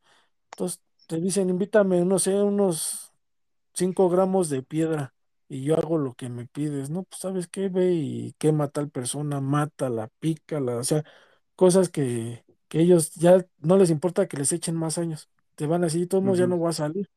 Entonces 0.52 0.82
te 1.08 1.20
dicen, 1.20 1.50
invítame, 1.50 2.04
no 2.04 2.18
sé, 2.20 2.34
unos 2.42 3.12
5 3.74 4.08
gramos 4.10 4.50
de 4.50 4.62
piedra 4.62 5.14
y 5.48 5.64
yo 5.64 5.76
hago 5.78 5.98
lo 5.98 6.14
que 6.14 6.28
me 6.30 6.46
pides, 6.46 6.90
¿no? 6.90 7.04
Pues 7.04 7.20
sabes 7.20 7.48
qué, 7.48 7.68
ve 7.68 7.92
y 7.94 8.34
quema 8.38 8.64
a 8.64 8.68
tal 8.70 8.90
persona, 8.90 9.40
mátala, 9.40 10.08
pícala, 10.20 10.76
o 10.78 10.84
sea, 10.84 11.04
cosas 11.56 11.88
que, 11.90 12.44
que 12.68 12.80
ellos 12.80 13.14
ya 13.14 13.46
no 13.60 13.76
les 13.78 13.90
importa 13.90 14.28
que 14.28 14.36
les 14.38 14.52
echen 14.52 14.76
más 14.76 14.98
años, 14.98 15.30
te 15.56 15.66
van 15.66 15.84
así, 15.84 16.06
todos 16.06 16.24
modos 16.24 16.38
ya 16.40 16.46
ujú. 16.46 16.48
no 16.48 16.60
va 16.60 16.70
a 16.70 16.72
salir. 16.74 17.10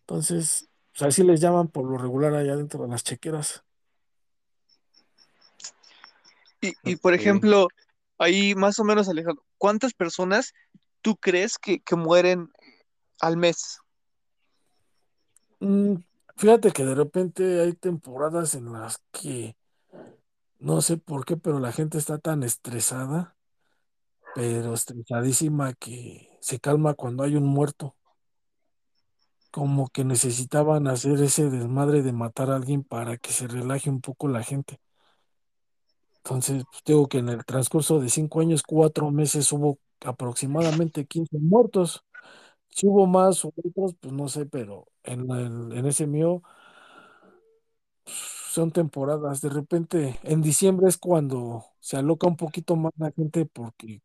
Entonces, 0.00 0.68
pues 0.92 1.02
así 1.02 1.22
les 1.24 1.40
llaman 1.40 1.68
por 1.68 1.84
lo 1.90 1.98
regular 1.98 2.34
allá 2.34 2.56
dentro 2.56 2.82
de 2.84 2.88
las 2.90 3.04
chequeras. 3.04 3.64
Y, 6.64 6.72
y 6.82 6.96
por 6.96 7.14
ejemplo, 7.14 7.68
ahí 8.18 8.54
más 8.54 8.78
o 8.78 8.84
menos, 8.84 9.08
Alejandro, 9.08 9.44
¿cuántas 9.58 9.92
personas 9.94 10.52
tú 11.02 11.16
crees 11.16 11.58
que, 11.58 11.80
que 11.80 11.96
mueren 11.96 12.48
al 13.20 13.36
mes? 13.36 13.78
Mm, 15.60 15.96
fíjate 16.36 16.72
que 16.72 16.84
de 16.84 16.94
repente 16.94 17.60
hay 17.60 17.72
temporadas 17.74 18.54
en 18.54 18.72
las 18.72 19.02
que 19.12 19.56
no 20.58 20.80
sé 20.80 20.96
por 20.96 21.24
qué, 21.24 21.36
pero 21.36 21.58
la 21.60 21.72
gente 21.72 21.98
está 21.98 22.18
tan 22.18 22.42
estresada, 22.42 23.36
pero 24.34 24.74
estresadísima 24.74 25.74
que 25.74 26.38
se 26.40 26.60
calma 26.60 26.94
cuando 26.94 27.22
hay 27.24 27.36
un 27.36 27.44
muerto. 27.46 27.96
como 29.50 29.88
que 29.88 30.04
necesitaban 30.04 30.88
hacer 30.88 31.20
ese 31.22 31.48
desmadre 31.48 32.02
de 32.02 32.12
matar 32.12 32.50
a 32.50 32.56
alguien 32.56 32.82
para 32.82 33.16
que 33.18 33.30
se 33.32 33.46
relaje 33.46 33.88
un 33.88 34.00
poco 34.00 34.26
la 34.26 34.42
gente. 34.42 34.80
Entonces, 36.24 36.64
pues, 36.70 36.82
digo 36.86 37.08
que 37.08 37.18
en 37.18 37.28
el 37.28 37.44
transcurso 37.44 38.00
de 38.00 38.08
cinco 38.08 38.40
años, 38.40 38.62
cuatro 38.62 39.10
meses 39.10 39.50
hubo 39.52 39.78
aproximadamente 40.04 41.06
15 41.06 41.38
muertos. 41.38 42.04
Si 42.70 42.86
hubo 42.88 43.06
más 43.06 43.44
o 43.44 43.52
otros, 43.56 43.94
pues 44.00 44.12
no 44.14 44.28
sé, 44.28 44.46
pero 44.46 44.88
en, 45.04 45.30
en 45.72 45.86
ese 45.86 46.06
mío 46.06 46.42
pues, 48.04 48.16
son 48.52 48.70
temporadas. 48.72 49.40
De 49.40 49.48
repente, 49.50 50.18
en 50.22 50.42
diciembre 50.42 50.88
es 50.88 50.98
cuando 50.98 51.64
se 51.80 51.96
aloca 51.96 52.26
un 52.26 52.36
poquito 52.36 52.76
más 52.76 52.92
la 52.98 53.12
gente 53.12 53.46
porque 53.46 54.02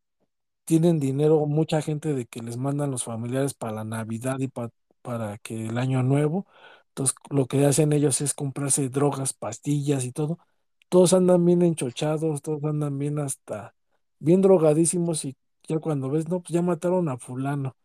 tienen 0.64 1.00
dinero, 1.00 1.46
mucha 1.46 1.82
gente 1.82 2.14
de 2.14 2.26
que 2.26 2.42
les 2.42 2.56
mandan 2.56 2.90
los 2.90 3.04
familiares 3.04 3.54
para 3.54 3.72
la 3.74 3.84
Navidad 3.84 4.38
y 4.40 4.48
pa- 4.48 4.70
para 5.02 5.38
que 5.38 5.66
el 5.68 5.78
año 5.78 6.02
nuevo. 6.02 6.46
Entonces, 6.90 7.16
lo 7.30 7.46
que 7.46 7.66
hacen 7.66 7.92
ellos 7.92 8.20
es 8.20 8.34
comprarse 8.34 8.88
drogas, 8.90 9.32
pastillas 9.34 10.04
y 10.04 10.12
todo. 10.12 10.38
Todos 10.90 11.14
andan 11.14 11.44
bien 11.46 11.62
enchochados, 11.62 12.42
todos 12.42 12.64
andan 12.64 12.98
bien 12.98 13.20
hasta 13.20 13.76
bien 14.20 14.42
drogadísimos 14.42 15.24
y 15.26 15.36
ya 15.68 15.80
cuando 15.80 16.10
ves, 16.10 16.28
no, 16.28 16.40
pues 16.42 16.50
ya 16.52 16.62
mataron 16.62 17.08
a 17.08 17.18
fulano, 17.18 17.76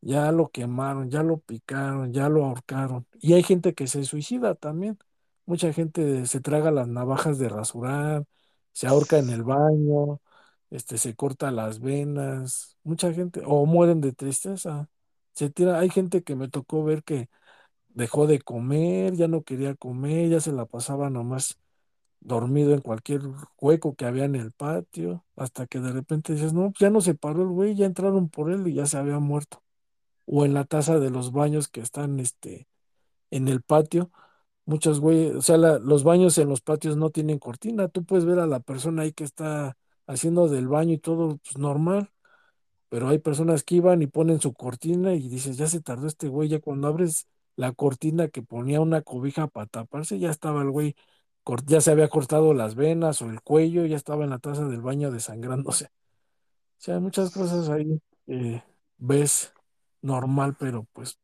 ya 0.00 0.32
lo 0.32 0.50
quemaron, 0.50 1.10
ya 1.10 1.22
lo 1.22 1.38
picaron, 1.40 2.12
ya 2.12 2.28
lo 2.28 2.44
ahorcaron. 2.46 3.06
Y 3.20 3.34
hay 3.34 3.42
gente 3.44 3.74
que 3.74 3.86
se 3.88 4.04
suicida 4.04 4.54
también. 4.54 4.98
Mucha 5.46 5.72
gente 5.72 6.26
se 6.26 6.40
traga 6.40 6.70
las 6.70 6.88
navajas 6.88 7.38
de 7.38 7.48
rasurar, 7.48 8.24
se 8.72 8.86
ahorca 8.86 9.18
en 9.18 9.30
el 9.30 9.42
baño, 9.44 10.20
este, 10.70 10.98
se 10.98 11.14
corta 11.16 11.50
las 11.50 11.80
venas. 11.80 12.78
Mucha 12.84 13.12
gente, 13.12 13.42
o 13.46 13.66
mueren 13.66 14.00
de 14.00 14.12
tristeza. 14.12 14.88
Se 15.34 15.50
tira, 15.50 15.78
hay 15.80 15.90
gente 15.90 16.22
que 16.22 16.36
me 16.36 16.48
tocó 16.48 16.84
ver 16.84 17.04
que 17.04 17.28
dejó 17.88 18.26
de 18.26 18.40
comer, 18.40 19.14
ya 19.16 19.28
no 19.28 19.44
quería 19.44 19.74
comer, 19.74 20.30
ya 20.30 20.40
se 20.40 20.52
la 20.52 20.66
pasaba 20.66 21.10
nomás 21.10 21.58
dormido 22.20 22.74
en 22.74 22.80
cualquier 22.80 23.22
hueco 23.60 23.94
que 23.94 24.06
había 24.06 24.24
en 24.24 24.34
el 24.36 24.52
patio, 24.52 25.24
hasta 25.36 25.66
que 25.66 25.80
de 25.80 25.92
repente 25.92 26.34
dices, 26.34 26.52
no, 26.52 26.72
ya 26.78 26.90
no 26.90 27.00
se 27.00 27.14
paró 27.14 27.42
el 27.42 27.48
güey, 27.48 27.74
ya 27.74 27.86
entraron 27.86 28.28
por 28.28 28.50
él 28.52 28.66
y 28.68 28.74
ya 28.74 28.86
se 28.86 28.98
había 28.98 29.18
muerto 29.18 29.62
o 30.28 30.44
en 30.44 30.54
la 30.54 30.64
taza 30.64 30.98
de 30.98 31.10
los 31.10 31.32
baños 31.32 31.68
que 31.68 31.80
están 31.80 32.20
este, 32.20 32.68
en 33.30 33.48
el 33.48 33.62
patio. 33.62 34.10
Muchos 34.66 35.00
güeyes, 35.00 35.36
o 35.36 35.42
sea, 35.42 35.56
los 35.58 36.04
baños 36.04 36.38
en 36.38 36.48
los 36.50 36.60
patios 36.62 36.96
no 36.96 37.10
tienen 37.10 37.38
cortina. 37.38 37.88
Tú 37.88 38.04
puedes 38.04 38.26
ver 38.26 38.38
a 38.40 38.46
la 38.46 38.60
persona 38.60 39.02
ahí 39.02 39.12
que 39.12 39.24
está 39.24 39.78
haciendo 40.06 40.48
del 40.48 40.68
baño 40.68 40.94
y 40.94 40.98
todo 40.98 41.38
pues, 41.38 41.58
normal, 41.58 42.10
pero 42.88 43.08
hay 43.08 43.18
personas 43.18 43.64
que 43.64 43.76
iban 43.76 44.02
y 44.02 44.08
ponen 44.08 44.40
su 44.40 44.54
cortina 44.54 45.14
y 45.14 45.28
dices, 45.28 45.56
ya 45.58 45.66
se 45.68 45.80
tardó 45.82 46.06
este 46.06 46.28
güey. 46.28 46.48
Ya 46.50 46.60
cuando 46.60 46.88
abres 46.88 47.28
la 47.56 47.72
cortina 47.72 48.28
que 48.28 48.42
ponía 48.42 48.80
una 48.80 49.02
cobija 49.02 49.48
para 49.48 49.66
taparse, 49.66 50.18
ya 50.18 50.30
estaba 50.30 50.62
el 50.62 50.70
güey, 50.70 50.96
ya 51.66 51.80
se 51.80 51.90
había 51.90 52.08
cortado 52.08 52.54
las 52.54 52.74
venas 52.74 53.22
o 53.22 53.30
el 53.30 53.40
cuello, 53.40 53.86
ya 53.86 53.96
estaba 53.96 54.24
en 54.24 54.30
la 54.30 54.38
taza 54.38 54.66
del 54.66 54.80
baño 54.80 55.10
desangrándose. 55.10 55.86
O 55.86 56.80
sea, 56.80 56.94
hay 56.96 57.00
muchas 57.00 57.30
cosas 57.30 57.68
ahí 57.68 58.00
que 58.26 58.62
ves 58.98 59.52
normal, 60.02 60.56
pero 60.58 60.86
pues 60.92 61.18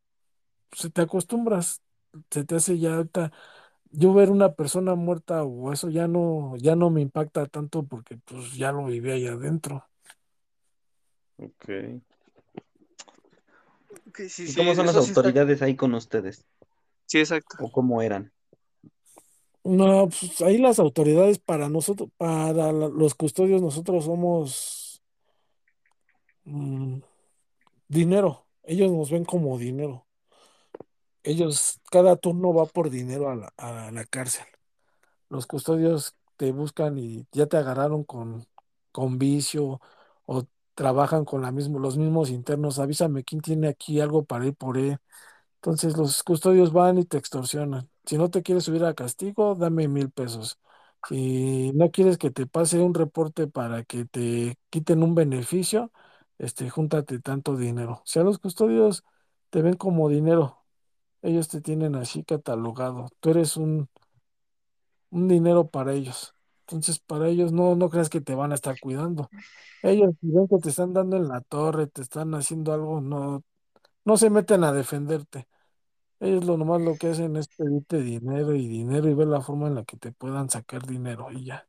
se 0.72 0.90
te 0.90 1.02
acostumbras, 1.02 1.82
se 2.30 2.44
te 2.44 2.56
hace 2.56 2.78
ya 2.78 2.96
ahorita, 2.96 3.32
yo 3.90 4.12
ver 4.12 4.30
una 4.30 4.54
persona 4.54 4.94
muerta 4.94 5.44
o 5.44 5.72
eso 5.72 5.90
ya 5.90 6.08
no, 6.08 6.56
ya 6.56 6.74
no 6.74 6.90
me 6.90 7.00
impacta 7.00 7.46
tanto 7.46 7.84
porque 7.84 8.16
pues 8.16 8.54
ya 8.54 8.72
lo 8.72 8.86
viví 8.86 9.10
ahí 9.10 9.26
adentro. 9.26 9.86
Ok. 11.36 11.68
Ok, 14.08 14.20
sí, 14.28 14.44
¿Y 14.44 14.48
sí, 14.48 14.56
cómo 14.56 14.74
son 14.74 14.86
las 14.86 14.96
está. 14.96 15.20
autoridades 15.20 15.62
ahí 15.62 15.76
con 15.76 15.94
ustedes? 15.94 16.44
Sí, 17.06 17.18
exacto. 17.18 17.56
¿O 17.60 17.70
cómo 17.70 18.02
eran? 18.02 18.32
No, 19.64 20.08
pues 20.10 20.42
ahí 20.42 20.58
las 20.58 20.78
autoridades 20.78 21.38
para 21.38 21.68
nosotros, 21.70 22.10
para 22.18 22.70
los 22.72 23.14
custodios, 23.14 23.62
nosotros 23.62 24.04
somos 24.04 25.02
mm, 26.44 27.00
dinero. 27.88 28.46
Ellos 28.64 28.92
nos 28.92 29.10
ven 29.10 29.24
como 29.24 29.58
dinero. 29.58 30.06
Ellos, 31.22 31.80
cada 31.90 32.16
turno 32.16 32.52
va 32.54 32.66
por 32.66 32.90
dinero 32.90 33.30
a 33.30 33.36
la, 33.36 33.52
a 33.56 33.90
la 33.92 34.04
cárcel. 34.04 34.44
Los 35.30 35.46
custodios 35.46 36.16
te 36.36 36.52
buscan 36.52 36.98
y 36.98 37.26
ya 37.32 37.46
te 37.46 37.56
agarraron 37.58 38.04
con, 38.04 38.46
con 38.92 39.18
vicio 39.18 39.80
o 40.26 40.44
trabajan 40.74 41.24
con 41.26 41.42
la 41.42 41.52
mismo, 41.52 41.78
los 41.80 41.98
mismos 41.98 42.30
internos. 42.30 42.78
Avísame 42.80 43.24
quién 43.24 43.42
tiene 43.42 43.68
aquí 43.68 44.00
algo 44.00 44.24
para 44.24 44.46
ir 44.46 44.54
por 44.56 44.78
él. 44.78 44.98
Entonces 45.56 45.96
los 45.96 46.22
custodios 46.24 46.72
van 46.72 46.98
y 46.98 47.04
te 47.06 47.18
extorsionan. 47.18 47.90
Si 48.06 48.18
no 48.18 48.30
te 48.30 48.42
quieres 48.42 48.64
subir 48.64 48.84
a 48.84 48.94
castigo, 48.94 49.54
dame 49.54 49.88
mil 49.88 50.10
pesos. 50.10 50.58
Si 51.08 51.72
no 51.74 51.90
quieres 51.90 52.18
que 52.18 52.30
te 52.30 52.46
pase 52.46 52.80
un 52.80 52.94
reporte 52.94 53.46
para 53.46 53.84
que 53.84 54.04
te 54.06 54.58
quiten 54.70 55.02
un 55.02 55.14
beneficio, 55.14 55.92
este, 56.38 56.68
júntate 56.70 57.18
tanto 57.20 57.56
dinero. 57.56 57.92
O 57.94 58.02
sea, 58.06 58.22
los 58.24 58.38
custodios 58.38 59.04
te 59.50 59.62
ven 59.62 59.74
como 59.76 60.08
dinero. 60.08 60.64
Ellos 61.22 61.48
te 61.48 61.60
tienen 61.62 61.96
así 61.96 62.24
catalogado. 62.24 63.08
Tú 63.20 63.30
eres 63.30 63.56
un 63.56 63.88
un 65.10 65.28
dinero 65.28 65.68
para 65.70 65.92
ellos. 65.92 66.34
Entonces, 66.62 66.98
para 67.00 67.28
ellos 67.28 67.52
no, 67.52 67.76
no 67.76 67.90
creas 67.90 68.08
que 68.10 68.20
te 68.20 68.34
van 68.34 68.52
a 68.52 68.54
estar 68.56 68.78
cuidando. 68.80 69.30
Ellos, 69.82 70.14
si 70.20 70.30
ven 70.30 70.48
que 70.48 70.58
te 70.58 70.70
están 70.70 70.92
dando 70.94 71.16
en 71.16 71.28
la 71.28 71.40
torre, 71.42 71.86
te 71.88 72.02
están 72.02 72.34
haciendo 72.34 72.72
algo, 72.72 73.00
no, 73.00 73.44
no 74.04 74.16
se 74.18 74.30
meten 74.30 74.64
a 74.64 74.72
defenderte. 74.72 75.48
Ellos 76.20 76.44
lo 76.44 76.56
nomás 76.58 76.82
lo 76.82 76.96
que 76.98 77.08
hacen 77.08 77.36
es 77.36 77.48
pedirte 77.48 78.02
dinero 78.02 78.54
y 78.54 78.66
dinero 78.68 79.08
y 79.08 79.14
ver 79.14 79.28
la 79.28 79.40
forma 79.42 79.68
en 79.68 79.76
la 79.76 79.84
que 79.84 79.96
te 79.96 80.12
puedan 80.12 80.50
sacar 80.50 80.86
dinero 80.86 81.30
y 81.32 81.44
ya. 81.46 81.68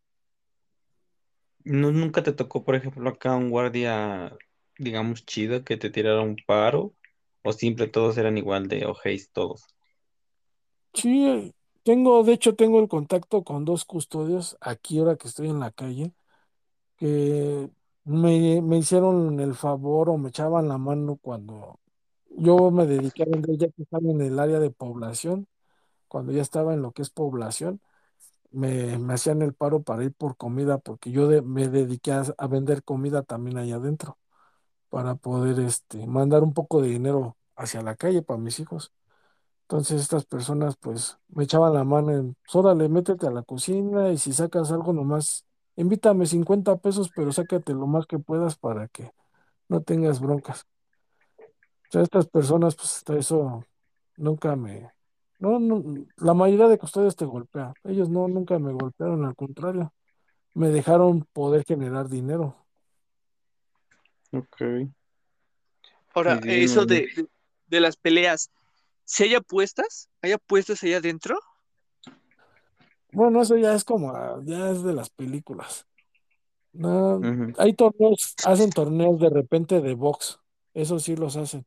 ¿No, 1.64 1.92
nunca 1.92 2.24
te 2.24 2.32
tocó, 2.34 2.64
por 2.64 2.76
ejemplo, 2.76 3.10
acá 3.10 3.36
un 3.36 3.50
guardia, 3.50 4.38
digamos, 4.78 5.26
chido 5.26 5.64
que 5.64 5.78
te 5.78 5.90
tirara 5.90 6.22
un 6.22 6.36
paro? 6.46 6.96
¿O 7.44 7.54
siempre 7.54 7.88
todos 7.88 8.18
eran 8.18 8.38
igual 8.38 8.68
de 8.68 8.86
ojéis 8.86 9.32
todos? 9.32 9.66
Sí, 10.94 11.54
tengo, 11.84 12.24
de 12.24 12.34
hecho, 12.34 12.56
tengo 12.56 12.80
el 12.80 12.88
contacto 12.88 13.44
con 13.44 13.66
dos 13.66 13.86
custodios 13.86 14.58
aquí 14.62 15.00
ahora 15.00 15.18
que 15.18 15.28
estoy 15.28 15.50
en 15.50 15.60
la 15.60 15.72
calle, 15.72 16.14
que 16.98 17.70
me, 18.06 18.62
me 18.62 18.78
hicieron 18.80 19.40
el 19.40 19.56
favor 19.56 20.10
o 20.10 20.18
me 20.18 20.30
echaban 20.30 20.70
la 20.70 20.78
mano 20.80 21.18
cuando 21.18 21.80
yo 22.38 22.72
me 22.72 22.86
dediqué 22.86 23.24
a 23.24 23.26
vender 23.28 23.58
ya 23.58 23.68
que 23.70 23.84
estaba 23.84 24.10
en 24.10 24.22
el 24.22 24.40
área 24.40 24.60
de 24.60 24.72
población, 24.72 25.48
cuando 26.08 26.32
ya 26.34 26.42
estaba 26.42 26.74
en 26.74 26.82
lo 26.82 26.92
que 26.94 27.02
es 27.04 27.10
población, 27.10 27.82
me, 28.52 28.98
me 29.00 29.14
hacían 29.16 29.42
el 29.42 29.54
paro 29.54 29.84
para 29.84 30.04
ir 30.04 30.14
por 30.14 30.38
comida, 30.38 30.78
porque 30.80 31.12
yo 31.12 31.28
me 31.44 31.68
dediqué 31.70 32.14
a, 32.14 32.48
vender 32.48 32.84
comida 32.84 33.24
también 33.24 33.58
allá 33.58 33.78
adentro, 33.78 34.18
para 34.90 35.16
poder 35.16 35.60
este, 35.60 36.08
mandar 36.08 36.44
un 36.44 36.54
poco 36.54 36.82
de 36.82 36.90
dinero 36.90 37.38
hacia 37.56 37.82
la 37.82 37.96
calle 37.96 38.22
para 38.24 38.40
mis 38.40 38.60
hijos. 38.60 38.94
Entonces 39.64 40.02
estas 40.02 40.26
personas 40.26 40.78
pues 40.78 41.18
me 41.30 41.44
echaban 41.46 41.74
la 41.74 41.84
mano 41.84 42.12
en, 42.12 42.38
pues, 42.52 42.90
métete 42.90 43.28
a 43.28 43.32
la 43.32 43.44
cocina 43.44 44.12
y 44.12 44.18
si 44.18 44.34
sacas 44.34 44.72
algo 44.72 44.94
nomás, 44.94 45.46
invítame 45.76 46.28
50 46.28 46.78
pesos, 46.78 47.12
pero 47.16 47.32
sácate 47.32 47.74
lo 47.74 47.88
más 47.88 48.06
que 48.08 48.20
puedas 48.20 48.58
para 48.58 48.88
que 48.90 49.12
no 49.70 49.82
tengas 49.82 50.20
broncas. 50.22 50.68
Sea, 51.96 52.04
estas 52.04 52.28
personas 52.28 52.76
pues 52.76 52.98
hasta 52.98 53.16
eso 53.16 53.64
nunca 54.18 54.58
me... 54.58 54.92
No, 55.40 55.60
no, 55.60 55.82
la 56.18 56.34
mayoría 56.34 56.68
de 56.68 56.78
custodios 56.78 57.16
te 57.16 57.24
golpea. 57.24 57.74
Ellos 57.86 58.10
no, 58.10 58.28
nunca 58.28 58.60
me 58.60 58.74
golpearon, 58.74 59.24
al 59.24 59.34
contrario, 59.34 59.94
me 60.54 60.68
dejaron 60.72 61.26
poder 61.32 61.64
generar 61.64 62.10
dinero. 62.10 62.58
Ok. 64.34 64.62
Ahora, 66.14 66.42
eso 66.44 66.86
de, 66.86 67.08
de, 67.16 67.28
de 67.68 67.80
las 67.80 67.96
peleas, 67.96 68.52
si 69.06 69.24
hay 69.24 69.36
apuestas, 69.36 70.10
hay 70.22 70.34
apuestas 70.34 70.84
allá 70.84 70.98
adentro. 70.98 71.40
Bueno, 73.14 73.42
eso 73.42 73.56
ya 73.56 73.74
es 73.74 73.86
como, 73.86 74.12
ah, 74.12 74.42
ya 74.44 74.70
es 74.70 74.84
de 74.84 74.92
las 74.92 75.10
películas. 75.10 75.88
No, 76.74 77.20
Ujú. 77.20 77.54
hay 77.58 77.74
torneos, 77.74 78.36
hacen 78.44 78.70
torneos 78.72 79.18
de 79.18 79.30
repente 79.30 79.80
de 79.80 79.94
box, 79.94 80.42
eso 80.74 81.00
sí 81.00 81.16
los 81.16 81.38
hacen. 81.38 81.66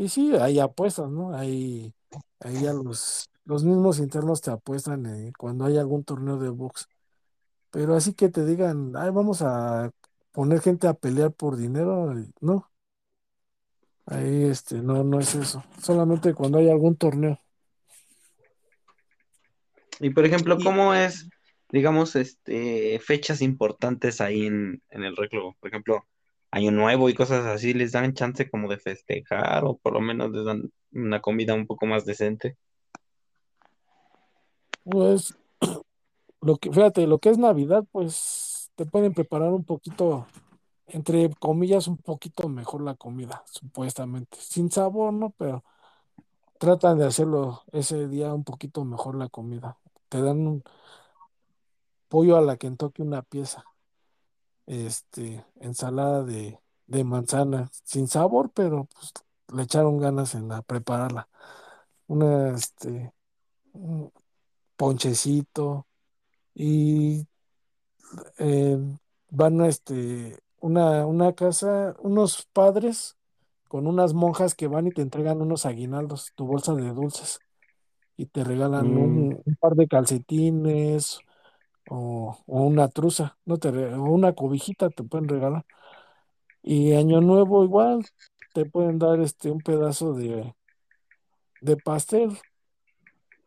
Y 0.00 0.08
sí, 0.08 0.34
hay 0.34 0.58
apuestas, 0.58 1.10
¿no? 1.10 1.36
Hay, 1.36 1.92
ahí 2.40 2.62
ya 2.62 2.72
los, 2.72 3.28
los 3.44 3.64
mismos 3.64 3.98
internos 3.98 4.40
te 4.40 4.50
apuestan 4.50 5.04
eh, 5.04 5.30
cuando 5.36 5.66
hay 5.66 5.76
algún 5.76 6.04
torneo 6.04 6.38
de 6.38 6.48
box. 6.48 6.88
Pero 7.70 7.94
así 7.94 8.14
que 8.14 8.30
te 8.30 8.46
digan, 8.46 8.94
ay, 8.96 9.10
vamos 9.10 9.42
a 9.42 9.90
poner 10.32 10.62
gente 10.62 10.88
a 10.88 10.94
pelear 10.94 11.32
por 11.32 11.58
dinero, 11.58 12.18
y 12.18 12.32
no, 12.40 12.70
ahí 14.06 14.44
este, 14.44 14.76
no, 14.76 15.04
no 15.04 15.20
es 15.20 15.34
eso. 15.34 15.62
Solamente 15.82 16.32
cuando 16.32 16.56
hay 16.56 16.70
algún 16.70 16.96
torneo. 16.96 17.38
Y 20.00 20.08
por 20.08 20.24
ejemplo, 20.24 20.56
¿cómo 20.64 20.94
es, 20.94 21.28
digamos, 21.68 22.16
este, 22.16 22.98
fechas 23.00 23.42
importantes 23.42 24.22
ahí 24.22 24.46
en, 24.46 24.82
en 24.88 25.04
el 25.04 25.14
recluso? 25.14 25.58
Por 25.60 25.68
ejemplo, 25.68 26.06
Año 26.52 26.72
Nuevo 26.72 27.08
y 27.08 27.14
cosas 27.14 27.46
así, 27.46 27.74
¿les 27.74 27.92
dan 27.92 28.14
chance 28.14 28.50
como 28.50 28.68
de 28.68 28.78
festejar 28.78 29.64
o 29.64 29.76
por 29.76 29.92
lo 29.92 30.00
menos 30.00 30.30
les 30.30 30.44
dan 30.44 30.72
una 30.92 31.20
comida 31.20 31.54
un 31.54 31.66
poco 31.66 31.86
más 31.86 32.04
decente? 32.04 32.56
Pues, 34.84 35.36
lo 36.40 36.56
que, 36.56 36.72
fíjate, 36.72 37.06
lo 37.06 37.18
que 37.18 37.30
es 37.30 37.38
Navidad, 37.38 37.84
pues 37.92 38.70
te 38.74 38.86
pueden 38.86 39.14
preparar 39.14 39.52
un 39.52 39.64
poquito, 39.64 40.26
entre 40.86 41.30
comillas, 41.38 41.86
un 41.86 41.98
poquito 41.98 42.48
mejor 42.48 42.82
la 42.82 42.94
comida, 42.94 43.44
supuestamente. 43.46 44.38
Sin 44.40 44.70
sabor, 44.70 45.12
¿no? 45.12 45.30
Pero 45.38 45.64
tratan 46.58 46.98
de 46.98 47.06
hacerlo 47.06 47.62
ese 47.72 48.08
día 48.08 48.34
un 48.34 48.44
poquito 48.44 48.84
mejor 48.84 49.14
la 49.14 49.28
comida. 49.28 49.78
Te 50.08 50.20
dan 50.20 50.46
un 50.46 50.64
pollo 52.08 52.36
a 52.36 52.40
la 52.40 52.56
Kentucky 52.56 53.02
una 53.02 53.22
pieza, 53.22 53.64
este, 54.70 55.44
ensalada 55.60 56.22
de, 56.24 56.60
de 56.86 57.04
manzana, 57.04 57.70
sin 57.84 58.06
sabor, 58.08 58.50
pero 58.54 58.86
pues 58.94 59.12
le 59.54 59.62
echaron 59.64 59.98
ganas 59.98 60.34
en 60.34 60.48
la 60.48 60.62
prepararla. 60.62 61.28
Una, 62.06 62.54
este, 62.54 63.12
un 63.72 64.12
ponchecito 64.76 65.86
y 66.54 67.26
eh, 68.38 68.78
van 69.30 69.60
a 69.60 69.68
este, 69.68 70.38
una, 70.60 71.06
una 71.06 71.32
casa, 71.34 71.96
unos 72.00 72.46
padres 72.52 73.16
con 73.68 73.86
unas 73.86 74.14
monjas 74.14 74.54
que 74.54 74.66
van 74.68 74.86
y 74.88 74.92
te 74.92 75.02
entregan 75.02 75.40
unos 75.42 75.66
aguinaldos, 75.66 76.32
tu 76.34 76.46
bolsa 76.46 76.74
de 76.74 76.92
dulces, 76.92 77.38
y 78.16 78.26
te 78.26 78.44
regalan 78.44 78.86
Mm, 78.86 78.98
un, 78.98 79.42
un 79.44 79.56
par 79.56 79.74
de 79.74 79.88
calcetines 79.88 81.20
o, 81.90 82.38
o 82.46 82.62
una 82.62 82.88
truza, 82.88 83.38
no 83.44 83.58
te, 83.58 83.70
re- 83.70 83.94
o 83.94 84.04
una 84.04 84.34
cobijita 84.34 84.90
te 84.90 85.04
pueden 85.04 85.28
regalar. 85.28 85.64
Y 86.62 86.94
Año 86.94 87.20
Nuevo 87.20 87.64
igual, 87.64 88.06
te 88.54 88.64
pueden 88.66 88.98
dar 88.98 89.20
este 89.20 89.50
un 89.50 89.60
pedazo 89.60 90.14
de, 90.14 90.54
de 91.60 91.76
pastel, 91.76 92.38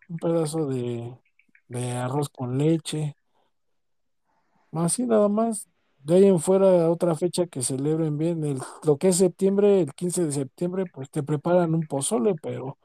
un 0.09 0.17
pedazo 0.17 0.67
de, 0.67 1.17
de 1.69 1.91
arroz 1.91 2.29
con 2.29 2.57
leche 2.57 3.15
Así 4.71 5.05
nada 5.05 5.29
más. 5.29 5.67
De 6.03 6.15
ahí 6.15 6.25
en 6.25 6.39
fuera, 6.39 6.89
otra 6.89 7.15
fecha 7.15 7.47
que 7.47 7.61
celebren 7.61 8.17
bien, 8.17 8.43
el, 8.43 8.59
lo 8.83 8.97
que 8.97 9.09
es 9.09 9.15
septiembre, 9.17 9.81
el 9.81 9.93
15 9.93 10.25
de 10.25 10.33
septiembre, 10.33 10.85
pues 10.85 11.09
te 11.09 11.23
preparan 11.23 11.73
un 11.75 11.87
pozole, 11.87 12.35
pero 12.41 12.77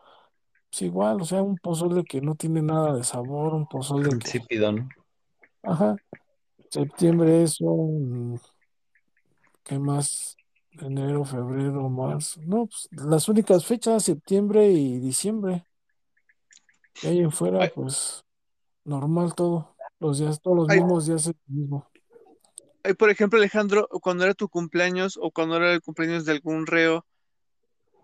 es 0.70 0.82
igual, 0.82 1.20
o 1.20 1.24
sea, 1.24 1.42
un 1.42 1.56
pozole 1.56 2.04
que 2.04 2.20
no 2.20 2.36
tiene 2.36 2.62
nada 2.62 2.94
de 2.94 3.02
sabor, 3.02 3.54
un 3.54 3.66
pozole 3.66 4.10
que, 4.10 4.14
insípido, 4.14 4.70
¿no? 4.70 4.88
Ajá, 5.68 5.96
septiembre 6.70 7.42
eso, 7.42 7.64
mm, 7.66 8.36
¿qué 9.64 9.78
más? 9.78 10.36
Enero, 10.80 11.24
febrero, 11.24 11.88
marzo, 11.88 12.40
no, 12.46 12.66
pues 12.66 12.88
las 12.92 13.28
únicas 13.28 13.66
fechas, 13.66 14.04
septiembre 14.04 14.68
y 14.70 14.98
diciembre. 14.98 15.66
De 17.02 17.08
ahí 17.08 17.18
en 17.20 17.32
fuera, 17.32 17.64
ay, 17.64 17.70
pues 17.74 18.24
normal 18.84 19.34
todo, 19.34 19.76
los 20.00 20.18
días, 20.18 20.40
todos 20.40 20.56
los 20.56 20.68
ay, 20.68 20.78
mismos 20.80 21.06
días 21.06 21.26
es 21.26 21.34
lo 21.48 21.54
mismo. 21.56 21.92
ay, 22.84 22.94
por 22.94 23.10
ejemplo, 23.10 23.38
Alejandro, 23.38 23.88
cuando 24.02 24.24
era 24.24 24.34
tu 24.34 24.48
cumpleaños 24.48 25.18
o 25.20 25.30
cuando 25.30 25.56
era 25.56 25.72
el 25.72 25.80
cumpleaños 25.82 26.24
de 26.24 26.32
algún 26.32 26.66
reo, 26.66 27.06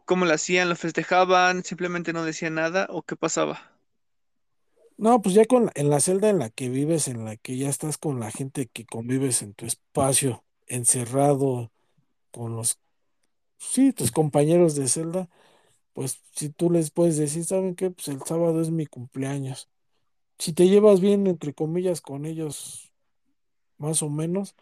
¿cómo 0.07 0.25
lo 0.25 0.33
hacían? 0.33 0.71
¿Lo 0.71 0.77
festejaban? 0.77 1.63
¿Simplemente 1.63 2.13
no 2.15 2.25
decían 2.25 2.55
nada? 2.55 2.87
¿O 2.91 3.03
qué 3.03 3.17
pasaba? 3.17 3.74
No, 4.97 5.21
pues 5.23 5.35
ya 5.35 5.45
con 5.45 5.67
la- 5.67 5.73
en 5.75 5.91
la 5.91 6.01
celda 6.01 6.31
en 6.31 6.39
la 6.39 6.51
que 6.51 6.69
vives, 6.69 7.09
en 7.09 7.25
la 7.25 7.37
que 7.37 7.57
ya 7.57 7.69
estás 7.69 7.99
con 7.99 8.21
la 8.21 8.31
gente 8.31 8.69
que 8.69 8.87
convives 8.87 9.43
en 9.43 9.55
tu 9.55 9.67
espacio, 9.67 10.45
encerrado 10.67 11.73
con 12.33 12.57
los, 12.57 12.81
sí, 13.59 13.93
tus 13.93 14.13
compañeros 14.13 14.75
de 14.77 14.89
celda, 14.89 15.29
pues 15.95 16.23
si 16.35 16.51
tú 16.51 16.71
les 16.71 16.91
puedes 16.93 17.17
decir, 17.19 17.45
¿saben 17.45 17.75
qué? 17.77 17.91
Pues 17.91 18.09
el 18.09 18.23
sábado 18.23 18.61
es 18.63 18.71
mi 18.71 18.87
cumpleaños. 18.87 19.71
Si 20.39 20.53
te 20.55 20.69
llevas 20.69 21.01
bien, 21.01 21.27
entre 21.29 21.55
comillas, 21.55 22.01
con 22.03 22.27
ellos, 22.27 22.93
más 23.79 24.03
o 24.03 24.11
menos, 24.11 24.55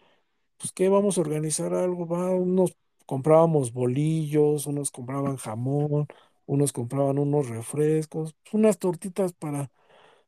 pues 0.57 0.71
¿qué? 0.73 0.89
Vamos 0.89 1.17
a 1.17 1.21
organizar 1.21 1.73
algo, 1.73 2.07
va, 2.07 2.31
unos 2.31 2.75
comprábamos 3.05 3.73
bolillos, 3.73 4.67
unos 4.67 4.91
compraban 4.91 5.37
jamón, 5.37 6.07
unos 6.45 6.73
compraban 6.73 7.19
unos 7.19 7.49
refrescos, 7.49 8.35
unas 8.53 8.79
tortitas 8.79 9.33
para 9.33 9.71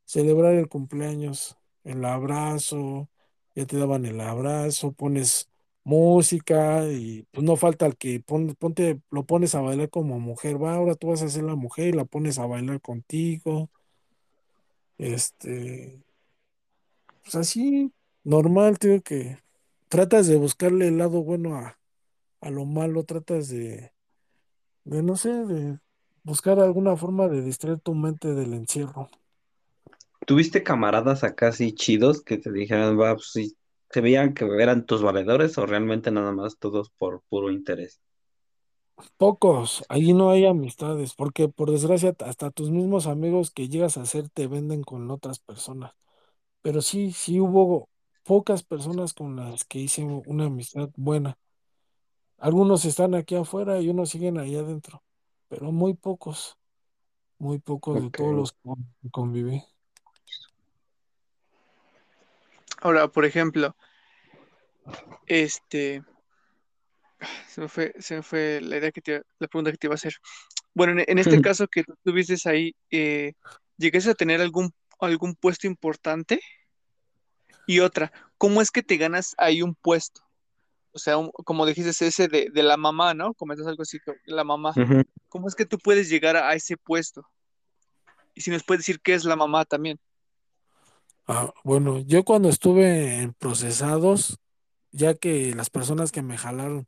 celebrar 0.05 0.55
el 0.55 0.67
cumpleaños, 0.69 1.57
el 1.83 2.05
abrazo, 2.05 3.09
ya 3.55 3.65
te 3.65 3.77
daban 3.77 4.05
el 4.05 4.21
abrazo, 4.21 4.91
pones 4.93 5.49
música 5.83 6.87
y 6.91 7.23
pues 7.31 7.45
no 7.45 7.55
falta 7.57 7.85
el 7.85 7.97
que 7.97 8.19
pon- 8.21 8.55
ponte, 8.55 9.01
lo 9.11 9.25
pones 9.25 9.55
a 9.55 9.61
bailar 9.61 9.89
como 9.89 10.19
mujer, 10.19 10.61
va, 10.63 10.75
ahora 10.75 10.95
tú 10.95 11.07
vas 11.09 11.21
a 11.21 11.29
ser 11.29 11.43
la 11.43 11.55
mujer 11.55 11.89
y 11.89 11.93
la 11.93 12.05
pones 12.05 12.39
a 12.39 12.45
bailar 12.47 12.81
contigo, 12.81 13.69
este, 14.97 16.03
pues 17.23 17.35
así, 17.35 17.93
normal, 18.23 18.77
tengo 18.79 19.01
que 19.01 19.39
tratas 19.89 20.27
de 20.27 20.37
buscarle 20.37 20.87
el 20.87 20.97
lado 20.97 21.23
bueno 21.23 21.55
a, 21.57 21.79
a 22.41 22.49
lo 22.51 22.65
malo, 22.65 23.03
tratas 23.05 23.49
de, 23.49 23.93
de 24.85 25.03
no 25.03 25.17
sé, 25.17 25.29
de 25.31 25.79
buscar 26.23 26.59
alguna 26.59 26.97
forma 26.97 27.27
de 27.29 27.43
distraer 27.43 27.79
tu 27.81 27.95
mente 27.95 28.33
del 28.35 28.53
encierro. 28.55 29.09
¿Tuviste 30.25 30.63
camaradas 30.63 31.23
acá 31.23 31.49
así 31.49 31.73
chidos 31.73 32.21
que 32.23 32.37
te 32.37 32.51
dijeran, 32.51 32.99
va, 32.99 33.15
pues 33.15 33.31
sí, 33.31 33.57
se 33.91 34.01
veían 34.01 34.33
que 34.33 34.45
eran 34.61 34.85
tus 34.85 35.01
valedores 35.01 35.57
o 35.57 35.65
realmente 35.65 36.11
nada 36.11 36.31
más 36.31 36.57
todos 36.59 36.89
por 36.91 37.21
puro 37.29 37.51
interés? 37.51 38.01
Pocos, 39.17 39.83
ahí 39.89 40.13
no 40.13 40.29
hay 40.31 40.45
amistades, 40.45 41.15
porque 41.15 41.49
por 41.49 41.69
desgracia 41.71 42.15
hasta 42.25 42.49
tus 42.51 42.71
mismos 42.71 43.07
amigos 43.07 43.51
que 43.51 43.67
llegas 43.67 43.97
a 43.97 44.01
hacer 44.03 44.29
te 44.29 44.47
venden 44.47 44.83
con 44.83 45.09
otras 45.11 45.39
personas. 45.39 45.91
Pero 46.61 46.81
sí, 46.81 47.11
sí 47.13 47.39
hubo 47.41 47.89
pocas 48.23 48.63
personas 48.63 49.13
con 49.13 49.35
las 49.37 49.65
que 49.65 49.79
hice 49.79 50.03
una 50.05 50.45
amistad 50.47 50.89
buena. 50.97 51.37
Algunos 52.37 52.85
están 52.85 53.13
aquí 53.15 53.35
afuera 53.35 53.81
y 53.81 53.89
unos 53.89 54.09
siguen 54.09 54.37
ahí 54.39 54.55
adentro, 54.55 55.03
pero 55.49 55.71
muy 55.71 55.93
pocos, 55.95 56.57
muy 57.39 57.59
pocos 57.59 58.01
de 58.03 58.09
Ok. 58.09 58.11
todos 58.11 58.35
los 58.35 58.53
que 58.53 59.11
conviví. 59.11 59.63
Ahora, 62.81 63.07
por 63.07 63.25
ejemplo, 63.25 63.75
este, 65.27 66.03
se 67.47 67.61
me 67.61 67.67
fue, 67.67 67.93
se 67.99 68.15
me 68.17 68.23
fue 68.23 68.59
la 68.61 68.77
idea 68.77 68.91
que 68.91 69.01
te, 69.01 69.23
la 69.39 69.47
pregunta 69.47 69.71
que 69.71 69.77
te 69.77 69.87
iba 69.87 69.93
a 69.93 69.95
hacer. 69.95 70.15
Bueno, 70.73 70.93
en, 70.93 71.05
en 71.07 71.17
este 71.19 71.35
caso 71.41 71.67
que 71.67 71.83
tú 71.83 71.95
tuviste 72.03 72.35
ahí, 72.49 72.75
eh, 72.91 73.33
¿llegaste 73.77 74.11
a 74.11 74.15
tener 74.15 74.41
algún, 74.41 74.73
algún 74.99 75.35
puesto 75.35 75.67
importante? 75.67 76.39
Y 77.67 77.79
otra, 77.79 78.11
¿cómo 78.37 78.61
es 78.61 78.69
que 78.71 78.83
te 78.83 78.97
ganas 78.97 79.33
ahí 79.37 79.61
un 79.61 79.73
puesto? 79.75 80.21
O 80.91 80.99
sea, 80.99 81.17
un- 81.17 81.31
como 81.31 81.65
dijiste, 81.65 81.89
ese 82.05 82.27
de, 82.27 82.49
de 82.53 82.63
la 82.63 82.77
mamá, 82.77 83.13
¿no? 83.13 83.33
Comentas 83.33 83.67
algo 83.67 83.83
así, 83.83 83.97
la 84.25 84.43
mamá. 84.43 84.73
¿Cómo 85.29 85.47
es 85.47 85.55
que 85.55 85.65
tú 85.65 85.77
puedes 85.79 86.09
llegar 86.09 86.37
a, 86.37 86.49
a 86.49 86.53
ese 86.55 86.77
puesto? 86.77 87.27
Y 88.33 88.41
si 88.41 88.51
nos 88.51 88.63
puedes 88.63 88.81
decir 88.81 88.99
qué 89.01 89.13
es 89.13 89.23
la 89.25 89.35
mamá 89.35 89.65
también. 89.65 89.99
Ah, 91.27 91.53
bueno, 91.63 91.99
yo 92.01 92.23
cuando 92.23 92.49
estuve 92.49 93.21
en 93.21 93.33
procesados, 93.33 94.37
ya 94.91 95.15
que 95.15 95.55
las 95.55 95.69
personas 95.71 96.11
que 96.11 96.21
me 96.23 96.37
jalaron 96.37 96.85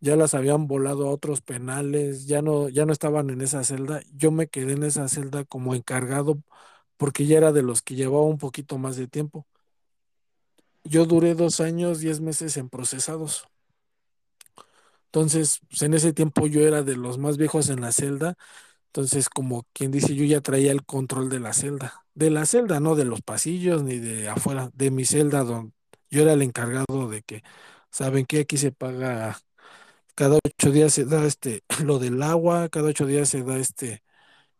ya 0.00 0.16
las 0.16 0.34
habían 0.34 0.66
volado 0.68 1.08
a 1.08 1.12
otros 1.12 1.42
penales, 1.42 2.26
ya 2.26 2.42
no, 2.42 2.68
ya 2.70 2.86
no 2.86 2.92
estaban 2.92 3.30
en 3.30 3.42
esa 3.42 3.64
celda, 3.64 4.02
yo 4.14 4.30
me 4.32 4.48
quedé 4.48 4.74
en 4.74 4.84
esa 4.84 5.08
celda 5.08 5.44
como 5.44 5.74
encargado 5.74 6.42
porque 6.98 7.26
ya 7.26 7.38
era 7.38 7.52
de 7.52 7.62
los 7.62 7.82
que 7.82 7.96
llevaba 7.96 8.24
un 8.26 8.38
poquito 8.38 8.78
más 8.78 8.96
de 8.96 9.08
tiempo. 9.08 9.46
Yo 10.84 11.04
duré 11.04 11.34
dos 11.34 11.60
años, 11.60 12.00
diez 12.00 12.20
meses 12.20 12.56
en 12.56 12.70
procesados. 12.70 13.46
Entonces, 15.06 15.60
pues, 15.68 15.82
en 15.82 15.94
ese 15.94 16.12
tiempo 16.12 16.46
yo 16.46 16.60
era 16.66 16.82
de 16.82 16.96
los 16.96 17.18
más 17.18 17.36
viejos 17.38 17.70
en 17.70 17.80
la 17.80 17.92
celda. 17.92 18.36
Entonces, 18.96 19.28
como 19.28 19.66
quien 19.74 19.90
dice, 19.92 20.14
yo 20.14 20.24
ya 20.24 20.40
traía 20.40 20.72
el 20.72 20.82
control 20.86 21.28
de 21.28 21.38
la 21.38 21.52
celda. 21.52 22.06
De 22.14 22.30
la 22.30 22.46
celda, 22.46 22.80
no 22.80 22.94
de 22.94 23.04
los 23.04 23.20
pasillos 23.20 23.82
ni 23.82 23.98
de 23.98 24.28
afuera, 24.30 24.70
de 24.72 24.90
mi 24.90 25.04
celda, 25.04 25.44
donde 25.44 25.72
yo 26.10 26.22
era 26.22 26.32
el 26.32 26.40
encargado 26.40 27.06
de 27.10 27.20
que, 27.22 27.42
¿saben 27.90 28.24
qué? 28.24 28.40
Aquí 28.40 28.56
se 28.56 28.72
paga, 28.72 29.38
cada 30.14 30.38
ocho 30.44 30.70
días 30.72 30.94
se 30.94 31.04
da 31.04 31.26
este, 31.26 31.62
lo 31.84 31.98
del 31.98 32.22
agua, 32.22 32.68
cada 32.70 32.88
ocho 32.88 33.06
días 33.06 33.28
se 33.28 33.42
da 33.42 33.58
este, 33.58 34.02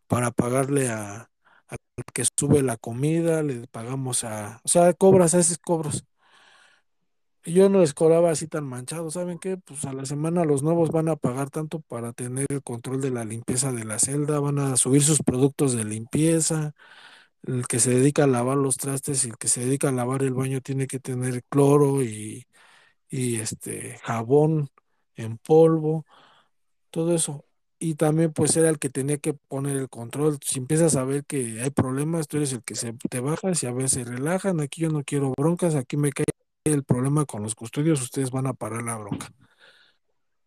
para 0.07 0.31
pagarle 0.31 0.89
a, 0.89 1.31
al 1.67 1.79
que 2.13 2.25
sube 2.37 2.63
la 2.63 2.77
comida, 2.77 3.43
le 3.43 3.67
pagamos 3.67 4.23
a, 4.23 4.61
o 4.63 4.69
sea, 4.69 4.93
cobras, 4.93 5.33
haces 5.35 5.59
cobros. 5.59 6.05
Yo 7.49 7.69
no 7.69 7.79
les 7.79 7.93
cobraba 7.93 8.29
así 8.31 8.47
tan 8.47 8.65
manchado, 8.65 9.09
¿saben 9.09 9.39
qué? 9.39 9.55
Pues 9.55 9.85
a 9.85 9.93
la 9.93 10.05
semana 10.05 10.43
los 10.43 10.63
nuevos 10.63 10.91
van 10.91 11.07
a 11.07 11.15
pagar 11.15 11.49
tanto 11.49 11.79
para 11.79 12.11
tener 12.11 12.45
el 12.49 12.61
control 12.61 12.99
de 12.99 13.09
la 13.09 13.23
limpieza 13.23 13.71
de 13.71 13.85
la 13.85 13.99
celda, 13.99 14.41
van 14.41 14.59
a 14.59 14.75
subir 14.75 15.01
sus 15.01 15.23
productos 15.23 15.71
de 15.73 15.85
limpieza, 15.85 16.73
el 17.43 17.67
que 17.67 17.79
se 17.79 17.91
dedica 17.91 18.25
a 18.25 18.27
lavar 18.27 18.57
los 18.57 18.77
trastes 18.77 19.25
y 19.25 19.29
el 19.29 19.37
que 19.37 19.47
se 19.49 19.61
dedica 19.61 19.89
a 19.89 19.93
lavar 19.93 20.23
el 20.23 20.33
baño 20.33 20.61
tiene 20.61 20.87
que 20.87 20.99
tener 20.99 21.43
cloro 21.49 22.03
y, 22.03 22.47
y 23.09 23.37
este 23.37 23.99
jabón 24.03 24.69
en 25.15 25.37
polvo, 25.39 26.05
todo 26.91 27.15
eso. 27.15 27.45
Y 27.79 27.95
también 27.95 28.33
pues 28.33 28.57
era 28.57 28.69
el 28.69 28.79
que 28.79 28.89
tenía 28.89 29.17
que 29.19 29.33
poner 29.35 29.77
el 29.77 29.89
control. 29.89 30.39
Si 30.45 30.59
empiezas 30.59 30.95
a 30.95 31.03
ver 31.05 31.25
que 31.25 31.61
hay 31.61 31.69
problemas, 31.71 32.27
tú 32.27 32.37
eres 32.37 32.53
el 32.53 32.63
que 32.63 32.75
se 32.75 32.93
te 33.09 33.19
bajas 33.19 33.61
y 33.63 33.67
a 33.67 33.73
veces 33.73 33.91
se 33.93 34.03
relajan. 34.05 34.59
Aquí 34.61 34.81
yo 34.81 34.89
no 34.89 35.03
quiero 35.03 35.33
broncas, 35.37 35.75
aquí 35.75 35.97
me 35.97 36.11
cae 36.11 36.25
el 36.73 36.83
problema 36.83 37.25
con 37.25 37.43
los 37.43 37.55
custodios, 37.55 38.01
ustedes 38.01 38.31
van 38.31 38.47
a 38.47 38.53
parar 38.53 38.83
la 38.83 38.97
bronca. 38.97 39.29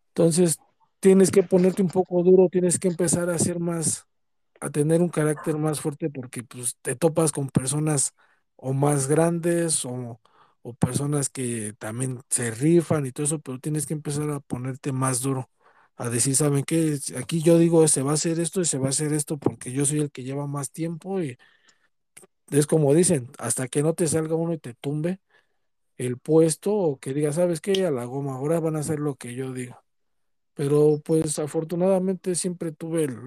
Entonces, 0.09 0.59
tienes 0.99 1.31
que 1.31 1.43
ponerte 1.43 1.81
un 1.81 1.89
poco 1.89 2.23
duro, 2.23 2.49
tienes 2.51 2.79
que 2.79 2.87
empezar 2.87 3.29
a 3.29 3.39
ser 3.39 3.59
más, 3.59 4.07
a 4.61 4.69
tener 4.71 5.01
un 5.01 5.09
carácter 5.09 5.57
más 5.57 5.81
fuerte 5.81 6.09
porque 6.09 6.43
pues 6.43 6.77
te 6.81 6.95
topas 6.95 7.31
con 7.31 7.49
personas 7.49 8.13
o 8.57 8.73
más 8.73 9.07
grandes 9.07 9.85
o, 9.85 10.21
o 10.63 10.73
personas 10.75 11.29
que 11.29 11.73
también 11.79 12.21
se 12.29 12.51
rifan 12.51 13.05
y 13.05 13.11
todo 13.11 13.25
eso, 13.25 13.39
pero 13.41 13.59
tienes 13.59 13.87
que 13.87 13.93
empezar 13.93 14.29
a 14.31 14.39
ponerte 14.41 14.91
más 14.93 15.21
duro, 15.21 15.49
a 15.97 16.09
decir, 16.09 16.35
¿saben 16.35 16.63
qué? 16.65 16.99
Aquí 17.17 17.41
yo 17.43 17.57
digo, 17.59 17.87
se 17.87 18.03
va 18.03 18.11
a 18.11 18.13
hacer 18.15 18.39
esto 18.39 18.61
y 18.61 18.65
se 18.65 18.77
va 18.79 18.87
a 18.87 18.89
hacer 18.91 19.13
esto 19.13 19.37
porque 19.39 19.71
yo 19.71 19.85
soy 19.85 19.99
el 20.01 20.11
que 20.11 20.23
lleva 20.23 20.47
más 20.47 20.71
tiempo 20.71 21.21
y 21.21 21.37
es 22.51 22.67
como 22.67 22.93
dicen, 22.93 23.29
hasta 23.37 23.67
que 23.67 23.83
no 23.83 23.93
te 23.93 24.07
salga 24.07 24.35
uno 24.35 24.53
y 24.53 24.59
te 24.59 24.73
tumbe 24.75 25.19
el 26.05 26.17
puesto 26.19 26.73
o 26.75 26.99
que 26.99 27.13
diga, 27.13 27.31
¿sabes 27.33 27.61
qué? 27.61 27.85
A 27.85 27.91
la 27.91 28.05
goma, 28.05 28.35
ahora 28.35 28.59
van 28.59 28.75
a 28.75 28.79
hacer 28.79 28.99
lo 28.99 29.15
que 29.15 29.35
yo 29.35 29.53
diga. 29.53 29.83
Pero 30.55 31.01
pues 31.05 31.39
afortunadamente 31.39 32.35
siempre 32.35 32.71
tuve 32.73 33.05
el, 33.05 33.17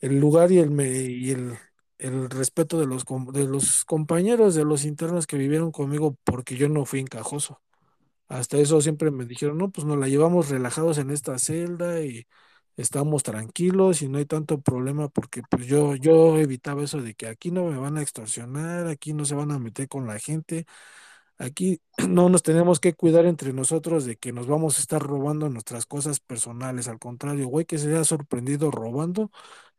el 0.00 0.18
lugar 0.20 0.52
y 0.52 0.58
el, 0.58 0.70
me- 0.70 0.88
y 0.90 1.30
el, 1.30 1.56
el 1.98 2.30
respeto 2.30 2.78
de 2.78 2.86
los, 2.86 3.04
de 3.32 3.44
los 3.46 3.84
compañeros, 3.84 4.54
de 4.54 4.64
los 4.64 4.84
internos 4.84 5.26
que 5.26 5.36
vivieron 5.38 5.72
conmigo 5.72 6.16
porque 6.24 6.56
yo 6.56 6.68
no 6.68 6.84
fui 6.84 7.00
encajoso. 7.00 7.60
Hasta 8.28 8.58
eso 8.58 8.80
siempre 8.80 9.10
me 9.12 9.26
dijeron, 9.26 9.58
no, 9.58 9.70
pues 9.70 9.86
nos 9.86 9.98
la 9.98 10.08
llevamos 10.08 10.50
relajados 10.50 10.98
en 10.98 11.10
esta 11.10 11.38
celda 11.38 12.02
y 12.02 12.26
estamos 12.76 13.22
tranquilos 13.22 14.02
y 14.02 14.08
no 14.08 14.18
hay 14.18 14.26
tanto 14.26 14.60
problema 14.60 15.08
porque 15.08 15.42
pues 15.50 15.66
yo, 15.66 15.94
yo 15.96 16.38
evitaba 16.38 16.84
eso 16.84 17.00
de 17.02 17.14
que 17.14 17.28
aquí 17.28 17.50
no 17.52 17.66
me 17.66 17.78
van 17.78 17.98
a 17.98 18.02
extorsionar, 18.02 18.88
aquí 18.88 19.12
no 19.14 19.24
se 19.26 19.34
van 19.36 19.52
a 19.52 19.58
meter 19.60 19.88
con 19.88 20.06
la 20.08 20.18
gente. 20.18 20.66
Aquí 21.38 21.80
no 22.08 22.28
nos 22.28 22.42
tenemos 22.42 22.80
que 22.80 22.94
cuidar 22.94 23.26
entre 23.26 23.52
nosotros 23.52 24.04
de 24.04 24.16
que 24.16 24.32
nos 24.32 24.46
vamos 24.46 24.78
a 24.78 24.80
estar 24.80 25.02
robando 25.02 25.48
nuestras 25.50 25.86
cosas 25.86 26.20
personales. 26.20 26.88
Al 26.88 26.98
contrario, 26.98 27.48
güey, 27.48 27.66
que 27.66 27.78
se 27.78 27.88
haya 27.88 28.04
sorprendido 28.04 28.70
robando, 28.70 29.30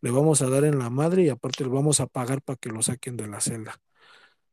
le 0.01 0.11
vamos 0.11 0.41
a 0.41 0.49
dar 0.49 0.63
en 0.65 0.79
la 0.79 0.89
madre 0.89 1.23
y 1.23 1.29
aparte 1.29 1.63
le 1.63 1.69
vamos 1.71 1.99
a 1.99 2.07
pagar 2.07 2.41
para 2.41 2.57
que 2.57 2.69
lo 2.69 2.81
saquen 2.83 3.17
de 3.17 3.27
la 3.27 3.41
celda. 3.41 3.75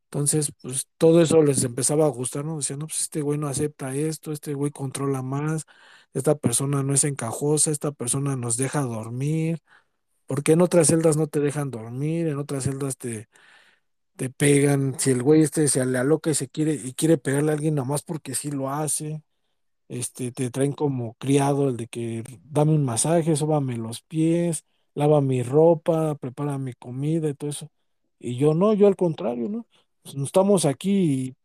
Entonces, 0.05 0.53
pues 0.61 0.87
todo 0.97 1.21
eso 1.21 1.41
les 1.43 1.63
empezaba 1.63 2.05
a 2.05 2.09
gustar, 2.09 2.45
¿no? 2.45 2.57
Decían, 2.57 2.79
no, 2.79 2.87
pues 2.87 3.01
este 3.01 3.21
güey 3.21 3.37
no 3.37 3.47
acepta 3.47 3.93
esto, 3.95 4.31
este 4.31 4.53
güey 4.53 4.71
controla 4.71 5.21
más, 5.21 5.65
esta 6.13 6.35
persona 6.35 6.83
no 6.83 6.93
es 6.93 7.03
encajosa, 7.03 7.71
esta 7.71 7.91
persona 7.91 8.35
nos 8.37 8.55
deja 8.57 8.81
dormir. 8.81 9.59
porque 10.25 10.53
en 10.53 10.61
otras 10.61 10.87
celdas 10.87 11.17
no 11.17 11.27
te 11.27 11.39
dejan 11.39 11.71
dormir? 11.71 12.27
En 12.27 12.37
otras 12.37 12.63
celdas 12.65 12.97
te 12.97 13.29
te 14.15 14.29
pegan, 14.29 14.99
si 14.99 15.11
el 15.11 15.23
güey 15.23 15.41
este 15.41 15.67
se 15.67 15.85
le 15.85 15.97
aloca 15.97 16.29
y 16.31 16.35
se 16.35 16.47
quiere 16.49 16.73
y 16.73 16.93
quiere 16.93 17.17
pegarle 17.17 17.51
a 17.51 17.55
alguien 17.55 17.75
nomás 17.75 18.03
porque 18.03 18.35
sí 18.35 18.51
lo 18.51 18.69
hace, 18.71 19.23
este 19.89 20.31
te 20.31 20.51
traen 20.51 20.73
como 20.73 21.15
criado 21.15 21.69
el 21.69 21.77
de 21.77 21.87
que 21.87 22.23
dame 22.45 22.73
un 22.73 22.85
masaje, 22.85 23.35
sóbame 23.35 23.77
los 23.77 24.01
pies, 24.03 24.65
lava 24.95 25.21
mi 25.21 25.43
ropa, 25.43 26.15
prepara 26.15 26.57
mi 26.57 26.73
comida 26.73 27.29
y 27.29 27.33
todo 27.35 27.49
eso. 27.51 27.69
Y 28.19 28.37
yo 28.37 28.53
no, 28.53 28.73
yo 28.73 28.87
al 28.87 28.95
contrario, 28.95 29.49
¿no? 29.49 29.67
Pues, 30.03 30.15
estamos 30.17 30.65
aquí 30.65 31.35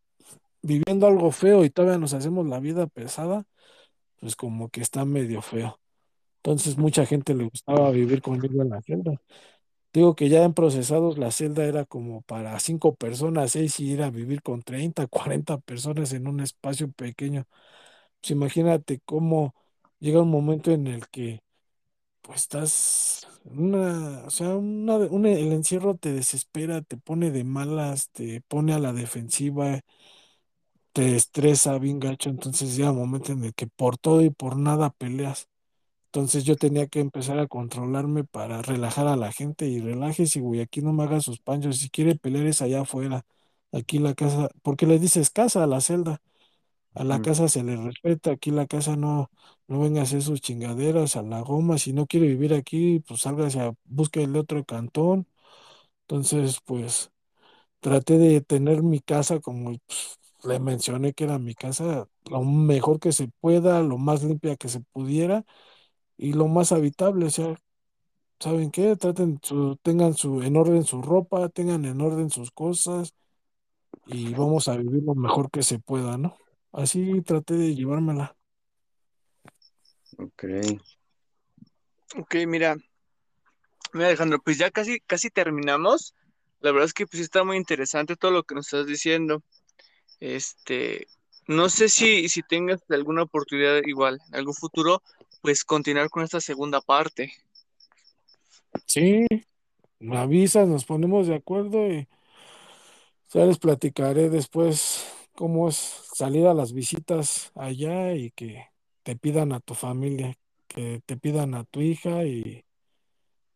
viviendo 0.63 1.07
algo 1.07 1.31
feo 1.33 1.65
y 1.65 1.71
todavía 1.71 1.99
nos 1.99 2.15
hacemos 2.15 2.47
la 2.47 2.61
vida 2.61 2.87
pesada, 2.87 3.45
pues 4.21 4.37
como 4.37 4.71
que 4.71 4.81
está 4.83 5.05
medio 5.05 5.43
feo. 5.43 5.81
Entonces 6.39 6.79
mucha 6.79 7.07
gente 7.07 7.35
le 7.35 7.45
gustaba 7.45 7.91
vivir 7.91 8.23
conmigo 8.23 8.63
en 8.63 8.71
la 8.71 8.83
celda. 8.83 9.21
Digo 9.93 10.15
que 10.15 10.29
ya 10.29 10.45
en 10.45 10.55
procesados 10.55 11.19
la 11.19 11.33
celda 11.33 11.65
era 11.65 11.85
como 11.85 12.23
para 12.23 12.59
cinco 12.61 12.95
personas, 12.95 13.53
seis 13.53 13.81
y 13.81 13.91
ir 13.93 14.03
a 14.03 14.11
vivir 14.11 14.43
con 14.43 14.63
30 14.63 15.07
40 15.09 15.59
personas 15.59 16.13
en 16.13 16.29
un 16.29 16.41
espacio 16.41 16.91
pequeño. 16.93 17.47
Pues 18.21 18.31
imagínate 18.33 19.01
cómo 19.05 19.55
llega 20.01 20.23
un 20.23 20.31
momento 20.31 20.71
en 20.73 20.87
el 20.89 21.09
que 21.09 21.43
pues 22.23 22.41
estás 22.43 23.29
una, 23.45 24.25
o 24.27 24.31
sea, 24.31 24.57
una, 24.57 24.97
un- 24.97 25.27
el 25.27 25.53
encierro 25.53 25.97
te 25.97 26.13
desespera, 26.13 26.83
te 26.83 26.97
pone 26.99 27.31
de 27.33 27.45
malas, 27.45 28.11
te 28.13 28.43
pone 28.43 28.75
a 28.75 28.79
la 28.81 28.93
defensiva, 28.93 29.81
te 30.93 31.17
estresa 31.17 31.79
bien 31.79 31.99
gacho, 32.01 32.31
entonces 32.31 32.77
llega 32.77 32.93
un 32.93 32.99
momento 32.99 33.33
en 33.33 33.43
el 33.45 33.55
que 33.55 33.67
por 33.67 33.99
todo 33.99 34.23
y 34.23 34.31
por 34.31 34.57
nada 34.57 34.91
peleas. 34.91 35.49
Entonces 36.13 36.45
yo 36.45 36.57
tenía 36.57 36.89
que 36.89 37.01
empezar 37.01 37.39
a 37.39 37.47
controlarme 37.47 38.25
para 38.25 38.63
relajar 38.63 39.07
a 39.07 39.17
la 39.17 39.31
gente 39.33 39.67
y 39.69 39.81
relájese, 39.81 40.41
güey, 40.41 40.61
aquí 40.61 40.83
no 40.83 40.93
me 40.93 41.05
haga 41.05 41.21
sus 41.21 41.41
panchos, 41.41 41.79
si 41.79 41.89
quiere 41.91 42.17
pelear 42.17 42.47
es 42.47 42.63
allá 42.63 42.81
afuera, 42.83 43.25
aquí 43.73 43.99
la 44.01 44.15
casa, 44.15 44.49
porque 44.63 44.87
le 44.87 44.99
dices 44.99 45.31
casa 45.31 45.63
a 45.63 45.67
la 45.69 45.81
celda, 45.81 46.21
a 46.95 47.05
la 47.05 47.21
casa 47.23 47.49
se 47.49 47.63
le 47.65 47.77
respeta, 47.77 48.33
aquí 48.33 48.51
la 48.51 48.67
casa 48.67 48.97
no, 48.97 49.31
no 49.69 49.81
venga 49.81 50.01
a 50.01 50.05
hacer 50.05 50.23
sus 50.23 50.41
chingaderas 50.41 51.17
a 51.17 51.23
la 51.23 51.41
goma, 51.43 51.79
si 51.79 51.93
no 51.93 52.07
quiere 52.07 52.27
vivir 52.29 52.55
aquí, 52.55 53.01
pues 53.07 53.21
sálgase 53.23 53.61
a 53.61 53.73
busque 53.85 54.23
el 54.25 54.37
otro 54.37 54.65
cantón. 54.65 55.29
Entonces, 56.03 56.61
pues 56.65 57.11
traté 57.81 58.19
de 58.19 58.41
tener 58.43 58.83
mi 58.83 59.01
casa 59.01 59.41
como 59.41 59.73
pues, 59.87 60.19
le 60.45 60.61
mencioné 60.61 61.13
que 61.15 61.25
era 61.25 61.39
mi 61.39 61.55
casa, 61.55 62.09
lo 62.31 62.43
mejor 62.45 63.01
que 63.01 63.13
se 63.13 63.29
pueda, 63.41 63.83
lo 63.83 63.99
más 63.99 64.23
limpia 64.25 64.57
que 64.57 64.69
se 64.69 64.81
pudiera 64.81 65.45
y 66.23 66.35
lo 66.35 66.49
más 66.49 66.71
habitable, 66.71 67.27
o 67.27 67.31
sea, 67.31 67.59
¿saben 68.39 68.71
qué? 68.71 68.95
Traten 68.95 69.41
su, 69.43 69.77
tengan 69.77 70.13
su, 70.13 70.43
en 70.43 70.55
orden 70.55 70.85
su 70.85 71.01
ropa, 71.01 71.49
tengan 71.49 71.87
en 71.87 71.99
orden 72.03 72.29
sus 72.29 72.51
cosas 72.51 73.15
y 74.05 74.35
vamos 74.35 74.69
a 74.69 74.77
vivir 74.77 75.03
lo 75.03 75.15
mejor 75.15 75.51
que 75.51 75.63
se 75.63 75.79
pueda, 75.79 76.19
¿no? 76.19 76.37
Así 76.73 77.23
traté 77.23 77.55
de 77.55 77.75
llevármela. 77.75 78.37
Ok. 80.19 80.45
Ok, 82.19 82.35
mira, 82.47 82.77
mira 83.95 84.09
Alejandro, 84.09 84.43
pues 84.45 84.59
ya 84.59 84.71
casi, 84.71 85.01
casi 85.01 85.31
terminamos. 85.31 86.15
La 86.61 86.71
verdad 86.71 86.85
es 86.85 86.93
que 86.93 87.07
pues 87.07 87.23
está 87.23 87.45
muy 87.45 87.57
interesante 87.57 88.15
todo 88.17 88.31
lo 88.31 88.43
que 88.43 88.55
nos 88.55 88.67
estás 88.67 88.87
diciendo. 88.87 89.43
Este, 90.19 91.07
no 91.47 91.71
sé 91.71 91.89
si, 91.89 92.29
si 92.29 92.43
tengas 92.43 92.83
alguna 92.91 93.23
oportunidad 93.23 93.81
igual, 93.87 94.21
en 94.29 94.35
algún 94.35 94.55
futuro, 94.55 95.03
pues 95.43 95.65
continuar 95.65 96.11
con 96.11 96.23
esta 96.25 96.41
segunda 96.41 96.81
parte. 96.81 97.33
Sí, 98.87 99.27
me 100.01 100.19
avisas, 100.19 100.69
nos 100.69 100.85
ponemos 100.85 101.27
de 101.29 101.37
acuerdo 101.37 101.89
y 101.89 102.09
ya 103.33 103.45
les 103.47 103.59
platicaré 103.59 104.29
después 104.31 105.07
cómo 105.35 105.69
es 105.69 105.77
salir 106.15 106.47
a 106.47 106.55
las 106.55 106.73
visitas 106.73 107.53
allá 107.55 108.15
y 108.15 108.31
que 108.33 108.67
te 109.03 109.17
pidan 109.17 109.53
a 109.53 109.61
tu 109.61 109.75
familia, 109.75 110.35
que 110.69 111.01
te 111.07 111.17
pidan 111.17 111.55
a 111.55 111.65
tu 111.65 111.81
hija 111.81 112.25
y 112.25 112.65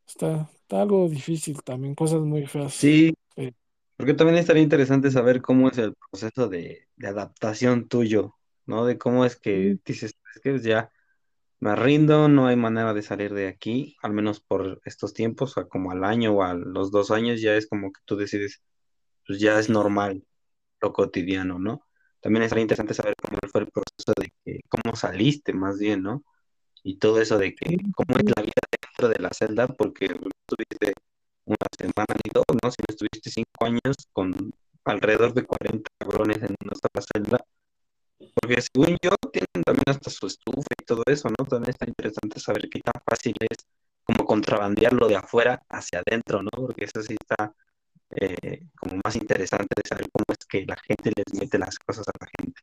está, 0.07 0.51
está 0.63 0.83
algo 0.83 1.09
difícil 1.09 1.63
también, 1.63 1.95
cosas 1.95 2.21
muy 2.23 2.47
feas. 2.47 2.77
Sí, 2.81 3.15
Eh, 3.37 3.53
porque 3.97 4.15
también 4.15 4.39
estaría 4.39 4.63
interesante 4.63 5.11
saber 5.11 5.43
cómo 5.43 5.69
es 5.71 5.79
el 5.79 5.95
proceso 5.95 6.49
de, 6.49 6.89
de 6.97 7.09
adaptación 7.09 7.89
tuyo, 7.89 8.37
¿no? 8.67 8.87
De 8.87 8.99
cómo 8.99 9.25
es 9.25 9.37
que 9.37 9.79
dices, 9.85 10.15
es 10.35 10.43
que 10.43 10.59
ya 10.61 10.93
me 11.65 11.75
rindo, 11.77 12.29
no 12.29 12.47
hay 12.47 12.57
manera 12.57 12.93
de 12.93 13.01
salir 13.03 13.33
de 13.33 13.49
aquí, 13.49 13.97
al 14.03 14.13
menos 14.13 14.39
por 14.39 14.83
estos 14.85 15.15
tiempos, 15.15 15.57
o 15.57 15.67
como 15.67 15.93
al 15.93 16.05
año 16.05 16.35
o 16.35 16.43
a 16.43 16.53
los 16.53 16.91
dos 16.91 17.11
años, 17.11 17.41
ya 17.41 17.57
es 17.57 17.67
como 17.67 17.91
que 17.91 18.01
tú 18.05 18.17
decides, 18.17 18.63
pues 19.27 19.41
ya 19.41 19.59
es 19.59 19.71
normal 19.71 20.25
lo 20.83 20.93
cotidiano, 20.93 21.59
¿no? 21.59 21.87
También 22.21 22.43
estaría 22.45 22.63
interesante 22.63 22.93
saber 22.95 23.15
cómo 23.23 23.39
fue 23.51 23.63
el 23.63 23.69
proceso 23.69 24.13
de 24.21 24.33
que, 24.45 24.61
cómo 24.69 24.95
saliste 24.95 25.55
más 25.55 25.79
bien, 25.79 26.03
¿no? 26.03 26.23
Y 26.83 26.99
todo 26.99 27.21
eso 27.23 27.39
de 27.39 27.55
que, 27.55 27.79
cómo 27.95 28.19
es 28.19 28.25
la 28.37 28.43
vida 28.43 28.63
dentro 28.71 29.09
de 29.09 29.19
la 29.23 29.31
celda, 29.31 29.67
porque 29.69 30.05
estuviste 30.07 30.93
una 31.47 31.57
semana 31.79 32.15
ni 32.25 32.31
dos, 32.35 32.45
¿no? 32.63 32.71
Si 32.71 32.77
no 32.87 32.87
estuviste 32.91 33.31
cinco 33.31 33.65
años 33.65 33.97
con 34.13 34.53
alrededor 34.85 35.33
de 35.35 35.45
40 35.45 35.91
cabrones 35.99 36.43
en 36.43 36.57
sola 36.61 37.07
celda, 37.15 37.39
porque 38.35 38.61
según 38.63 38.97
yo, 39.03 39.11
tienen 39.33 39.63
también 39.65 39.85
hasta 39.89 40.11
su 40.11 40.27
estufa 40.27 40.69
y 40.81 40.85
todo 40.85 41.03
eso, 41.07 41.29
¿no? 41.31 41.45
También 41.47 41.71
está 41.71 41.87
interesante 41.89 42.41
saber 42.41 42.69
qué 42.71 42.81
tan 42.81 43.01
fácil 43.09 43.35
es 43.41 43.59
como 44.05 44.25
contrabandearlo 44.27 45.09
de 45.09 45.17
afuera 45.17 45.63
hacia 45.69 46.01
adentro, 46.07 46.43
¿no? 46.43 46.51
Porque 46.53 46.85
eso 46.85 47.03
sí 47.03 47.17
está 47.21 47.55
eh, 48.13 48.61
como 48.77 49.01
más 49.05 49.17
interesante 49.17 49.69
de 49.77 49.89
saber 49.89 50.09
cómo 50.13 50.25
es 50.31 50.47
que 50.47 50.67
la 50.67 50.77
gente 50.77 51.13
les 51.17 51.41
mete 51.41 51.59
las 51.59 51.79
cosas 51.79 52.07
a 52.09 52.13
la 52.21 52.29
gente. 52.39 52.61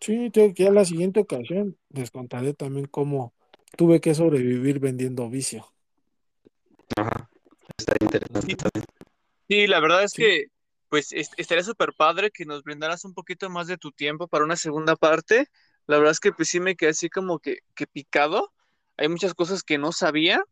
sí, 0.00 0.30
tengo 0.30 0.54
que 0.54 0.66
a 0.68 0.72
la 0.72 0.84
siguiente 0.84 1.20
ocasión 1.20 1.76
les 1.90 2.10
contaré 2.10 2.54
también 2.54 2.86
cómo 2.86 3.34
tuve 3.76 4.00
que 4.00 4.14
sobrevivir 4.14 4.80
vendiendo 4.80 5.28
vicio. 5.30 5.66
Ajá, 6.96 7.30
estaría 7.78 8.04
interesante 8.06 8.56
Sí, 8.56 8.56
también. 8.56 8.84
sí, 9.48 9.66
la 9.66 9.80
verdad 9.80 10.04
es 10.04 10.14
Sí, 10.14 10.14
que 10.14 10.46
pues 10.88 11.12
est- 11.12 11.34
estaría 11.38 11.64
súper 11.64 11.92
padre 11.94 12.30
que 12.30 12.44
nos 12.46 12.62
brindaras 12.64 13.04
un 13.04 13.14
poquito 13.14 13.50
más 13.50 13.66
de 13.68 13.78
tu 13.78 13.92
tiempo 13.92 14.28
para 14.28 14.44
una 14.44 14.56
segunda 14.56 14.96
parte. 14.96 15.46
La 15.86 15.98
verdad 15.98 16.12
es 16.12 16.20
que 16.20 16.32
pues 16.32 16.48
sí 16.48 16.60
me 16.60 16.76
quedé 16.76 16.90
así 16.90 17.08
como 17.10 17.38
que, 17.40 17.58
que 17.74 17.86
picado. 17.86 18.52
Hay 18.96 19.08
muchas 19.08 19.34
cosas 19.34 19.62
que 19.62 19.78
no 19.78 19.92
sabía 19.92 20.42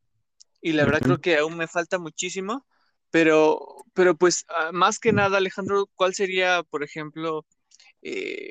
y 0.60 0.72
la 0.72 0.84
verdad 0.84 1.02
creo 1.02 1.18
que 1.18 1.36
aún 1.38 1.56
me 1.56 1.68
falta 1.68 1.98
muchísimo, 1.98 2.66
pero, 3.10 3.60
pero 3.94 4.16
pues 4.16 4.44
ah, 4.48 4.70
más 4.72 4.98
que 4.98 5.12
nada, 5.12 5.38
Alejandro, 5.38 5.86
¿cuál 5.94 6.14
sería, 6.14 6.62
por 6.64 6.82
ejemplo, 6.84 7.46
eh, 8.02 8.50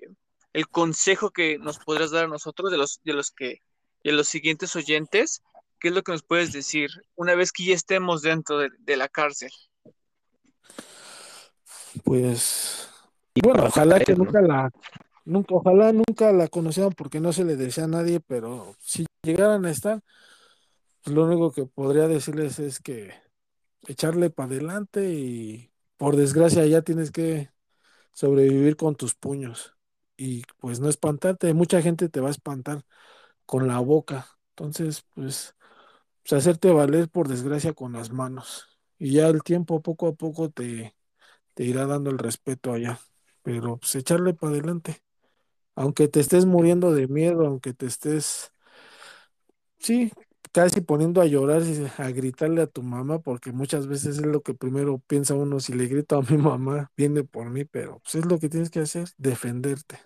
el 0.53 0.69
consejo 0.69 1.31
que 1.31 1.57
nos 1.59 1.79
podrías 1.79 2.11
dar 2.11 2.25
a 2.25 2.27
nosotros 2.29 2.71
de 2.71 2.77
los, 2.77 3.01
de 3.03 3.13
los 3.13 3.31
que, 3.31 3.61
de 4.03 4.11
los 4.13 4.27
siguientes 4.29 4.75
oyentes? 4.75 5.43
¿Qué 5.79 5.89
es 5.89 5.93
lo 5.95 6.03
que 6.03 6.13
nos 6.13 6.23
puedes 6.23 6.51
decir 6.53 6.89
una 7.15 7.35
vez 7.35 7.51
que 7.51 7.65
ya 7.65 7.75
estemos 7.75 8.21
dentro 8.23 8.59
de, 8.59 8.69
de 8.79 8.97
la 8.97 9.09
cárcel? 9.09 9.51
Pues 12.03 12.89
bueno, 13.43 13.65
ojalá 13.65 13.99
que 13.99 14.15
nunca 14.15 14.41
la, 14.41 14.71
nunca, 15.25 15.55
ojalá 15.55 15.91
nunca 15.91 16.31
la 16.31 16.47
conocieran 16.47 16.93
porque 16.93 17.19
no 17.19 17.33
se 17.33 17.43
le 17.43 17.57
decía 17.57 17.83
a 17.83 17.87
nadie, 17.87 18.19
pero 18.21 18.75
si 18.79 19.05
llegaran 19.23 19.65
a 19.65 19.71
estar, 19.71 20.01
pues, 21.03 21.15
lo 21.15 21.25
único 21.25 21.51
que 21.51 21.65
podría 21.65 22.07
decirles 22.07 22.59
es 22.59 22.79
que 22.79 23.13
echarle 23.87 24.29
para 24.29 24.47
adelante 24.47 25.11
y 25.11 25.71
por 25.97 26.15
desgracia 26.15 26.65
ya 26.65 26.81
tienes 26.81 27.11
que 27.11 27.51
sobrevivir 28.13 28.77
con 28.77 28.95
tus 28.95 29.15
puños. 29.15 29.73
Y 30.17 30.43
pues 30.59 30.79
no 30.79 30.89
espantarte, 30.89 31.53
mucha 31.53 31.81
gente 31.81 32.09
te 32.09 32.21
va 32.21 32.29
a 32.29 32.31
espantar 32.31 32.85
con 33.45 33.67
la 33.67 33.79
boca, 33.79 34.27
entonces 34.51 35.03
pues, 35.13 35.55
pues 36.23 36.33
hacerte 36.33 36.71
valer 36.71 37.09
por 37.09 37.27
desgracia 37.27 37.73
con 37.73 37.93
las 37.93 38.11
manos. 38.11 38.67
Y 38.97 39.13
ya 39.13 39.27
el 39.27 39.43
tiempo 39.43 39.81
poco 39.81 40.07
a 40.07 40.13
poco 40.15 40.49
te, 40.49 40.94
te 41.55 41.65
irá 41.65 41.87
dando 41.87 42.11
el 42.11 42.19
respeto 42.19 42.73
allá, 42.73 42.99
pero 43.43 43.77
pues 43.79 43.95
echarle 43.95 44.35
para 44.35 44.53
adelante, 44.53 45.01
aunque 45.75 46.07
te 46.09 46.19
estés 46.21 46.45
muriendo 46.45 46.93
de 46.93 47.07
miedo, 47.07 47.47
aunque 47.47 47.73
te 47.73 47.87
estés, 47.87 48.53
sí. 49.79 50.11
Casi 50.51 50.79
poniendo 50.81 51.21
a 51.21 51.25
llorar, 51.25 51.63
a 51.97 52.11
gritarle 52.11 52.61
a 52.61 52.67
tu 52.67 52.81
mamá, 52.81 53.19
porque 53.19 53.51
muchas 53.51 53.87
veces 53.87 54.19
es 54.19 54.25
lo 54.25 54.41
que 54.41 54.53
primero 54.53 54.99
piensa 54.99 55.33
uno, 55.35 55.59
si 55.59 55.73
le 55.73 55.87
grito 55.87 56.17
a 56.17 56.21
mi 56.31 56.37
mamá, 56.37 56.91
viene 56.97 57.25
por 57.25 57.49
mí, 57.49 57.65
pero 57.65 57.99
pues 57.99 58.15
es 58.15 58.25
lo 58.25 58.39
que 58.39 58.49
tienes 58.49 58.69
que 58.69 58.79
hacer, 58.79 59.09
defenderte. 59.17 59.99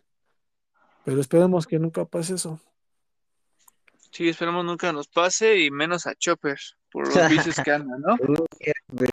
Pero 1.06 1.22
esperemos 1.22 1.68
que 1.68 1.80
nunca 1.80 2.06
pase 2.06 2.36
eso. 2.36 2.60
Sí, 4.12 4.30
esperemos 4.30 4.66
nunca 4.66 4.92
nos 4.92 5.08
pase 5.08 5.60
y 5.60 5.72
menos 5.72 6.08
a 6.08 6.16
Chopper 6.16 6.60
por 6.92 7.08
los 7.16 7.30
vicios 7.30 7.56
que 7.64 7.72
anda, 7.72 7.98
¿no? 7.98 8.18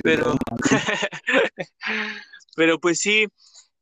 Pero, 0.02 0.36
pero 2.56 2.80
pues 2.80 2.98
sí, 2.98 3.26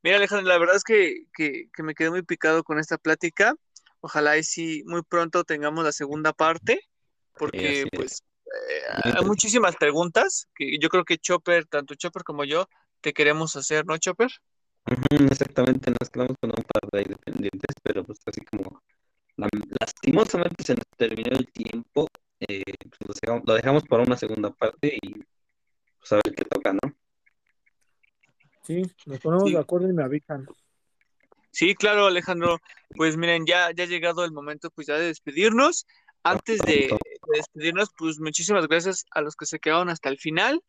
mira 0.03 0.17
Alejandro, 0.17 0.49
la 0.49 0.59
verdad 0.59 0.77
es 0.77 0.85
que, 0.85 1.25
que, 1.35 1.69
que 1.75 1.83
me 1.83 1.95
quedé 1.95 2.11
muy 2.11 2.23
picado 2.23 2.63
con 2.65 2.79
esta 2.79 2.99
plática. 2.99 3.55
Ojalá 4.01 4.37
y 4.37 4.45
sí 4.45 4.83
muy 4.87 5.03
pronto 5.03 5.45
tengamos 5.45 5.85
la 5.85 5.93
segunda 5.93 6.33
parte, 6.33 6.81
porque 7.39 7.89
pues 7.95 8.23
eh, 8.45 8.83
hay 8.89 8.97
interesante. 8.97 9.27
muchísimas 9.27 9.77
preguntas 9.77 10.49
que 10.55 10.79
yo 10.79 10.89
creo 10.89 11.05
que 11.05 11.19
Chopper, 11.19 11.67
tanto 11.67 11.95
Chopper 11.95 12.23
como 12.23 12.45
yo, 12.45 12.69
te 13.01 13.15
queremos 13.15 13.57
hacer, 13.57 13.87
¿no, 13.87 13.97
Chopper? 13.97 14.31
Exactamente, 15.11 15.91
nos 15.91 16.11
quedamos 16.11 16.37
con 16.39 16.51
un 16.51 16.65
par 16.65 16.91
de 16.93 16.99
ahí 16.99 17.05
dependientes, 17.09 17.75
pero 17.83 18.05
pues 18.05 18.19
así 18.27 18.43
como 18.43 18.83
la- 19.37 19.49
lastimosamente 19.81 20.65
se 20.65 20.75
nos 20.75 20.85
terminó 20.97 21.37
el 21.37 21.51
tiempo, 21.51 22.07
eh, 22.49 22.63
pues 22.99 23.21
lo 23.45 23.55
dejamos, 23.55 23.85
para 23.85 24.03
una 24.03 24.17
segunda 24.17 24.51
parte 24.51 24.99
y 25.01 25.13
pues 25.99 26.13
a 26.13 26.17
ver 26.17 26.35
qué 26.35 26.45
toca, 26.45 26.73
¿no? 26.73 26.95
Sí, 28.63 28.83
nos 29.07 29.21
ponemos 29.21 29.51
de 29.51 29.59
acuerdo 29.59 29.89
y 29.89 29.93
me 29.93 30.03
avisan. 30.03 30.47
sí, 31.51 31.75
claro, 31.75 32.07
Alejandro. 32.07 32.59
Pues 32.97 33.17
miren, 33.17 33.45
ya, 33.47 33.71
ya 33.73 33.85
ha 33.85 33.87
llegado 33.87 34.25
el 34.25 34.33
momento 34.33 34.71
pues 34.71 34.87
ya 34.87 34.95
de 34.97 35.07
despedirnos. 35.07 35.87
Antes 36.23 36.61
de, 36.61 36.97
despedirnos, 37.35 37.91
pues 37.97 38.19
muchísimas 38.19 38.67
gracias 38.67 39.05
a 39.11 39.21
los 39.21 39.37
que 39.37 39.45
se 39.45 39.59
quedaron 39.59 39.91
hasta 39.91 40.09
el 40.09 40.19
final. 40.19 40.63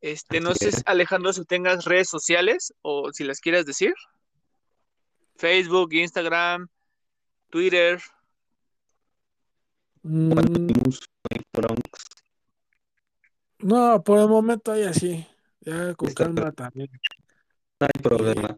Este, 0.00 0.40
no 0.40 0.54
sé. 0.54 0.70
Alejandro, 0.86 1.32
si 1.32 1.44
tengas 1.44 1.84
redes 1.84 2.08
sociales 2.08 2.72
o 2.80 3.12
si 3.12 3.24
las 3.24 3.40
quieras 3.40 3.66
decir. 3.66 3.94
Facebook, 5.36 5.92
Instagram, 5.92 6.68
Twitter. 7.50 8.00
Mm, 10.02 10.32
Bronx, 11.52 11.82
no, 13.60 14.02
por 14.02 14.18
el 14.18 14.28
momento 14.28 14.72
ahí 14.72 14.82
así, 14.82 15.26
ya 15.60 15.94
con 15.94 16.08
está 16.08 16.24
calma 16.24 16.44
perfecto, 16.44 16.62
también. 16.64 16.90
no 17.80 17.86
hay 17.86 18.02
problema, 18.02 18.56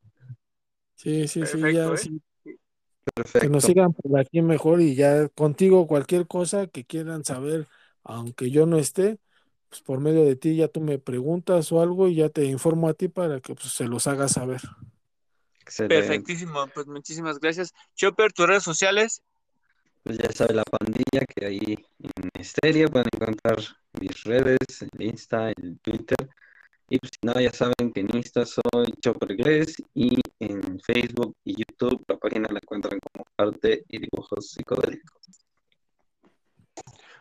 sí, 0.97 1.29
sí, 1.29 1.47
sí, 1.47 1.59
Perfecto, 1.59 1.73
ya 1.73 1.95
¿eh? 1.95 1.97
sí, 1.97 2.23
que 3.39 3.49
nos 3.49 3.65
sigan 3.65 3.93
por 3.93 4.19
aquí 4.19 4.43
mejor 4.43 4.81
y 4.81 4.95
ya 4.95 5.29
contigo 5.29 5.87
cualquier 5.87 6.27
cosa 6.27 6.67
que 6.67 6.85
quieran 6.85 7.25
saber, 7.25 7.69
aunque 8.05 8.51
yo 8.51 8.67
no 8.67 8.79
esté, 8.79 9.19
pues 9.69 9.83
por 9.83 10.01
medio 10.01 10.25
de 10.25 10.37
ti 10.37 10.57
ya 10.57 10.69
tú 10.69 10.81
me 10.81 10.99
preguntas 10.99 11.71
o 11.73 11.81
algo 11.83 12.09
y 12.09 12.17
ya 12.17 12.29
te 12.29 12.45
informo 12.47 12.89
a 12.89 12.95
ti 12.95 13.09
para 13.09 13.41
que 13.41 13.55
pues, 13.55 13.73
se 13.73 13.85
los 13.87 14.07
hagas 14.07 14.33
saber. 14.33 14.63
excelente. 15.61 15.99
Perfectísimo, 16.01 16.67
pues 16.75 16.87
muchísimas 16.87 17.39
gracias. 17.39 17.73
Chopper, 17.95 18.33
tus 18.33 18.47
redes 18.47 18.63
sociales. 18.63 19.23
Pues 20.05 20.19
ya 20.19 20.31
sabe 20.33 20.55
la 20.55 20.65
pandilla 20.65 21.25
que 21.27 21.47
ahí 21.47 21.79
en 21.99 22.31
Misteria 22.39 22.89
pueden 22.89 23.09
encontrar 23.11 23.57
mis 23.99 24.23
redes, 24.25 24.59
el 24.83 25.03
Insta, 25.03 25.49
el 25.49 25.79
Twitter. 25.81 26.29
Y 26.91 26.99
pues, 26.99 27.11
si 27.15 27.27
no, 27.27 27.41
ya 27.41 27.51
saben 27.51 27.91
que 27.93 28.01
en 28.01 28.15
Insta 28.15 28.45
soy 28.45 28.93
Chopper 29.01 29.33
Inglés 29.33 29.75
y 29.95 30.21
en 30.41 30.79
Facebook 30.81 31.35
y 31.45 31.57
YouTube 31.57 32.05
la 32.07 32.19
página 32.19 32.49
la 32.51 32.59
encuentran 32.63 32.99
como 33.01 33.25
arte 33.39 33.85
y 33.89 34.01
dibujos 34.01 34.51
psicodélicos. 34.51 35.23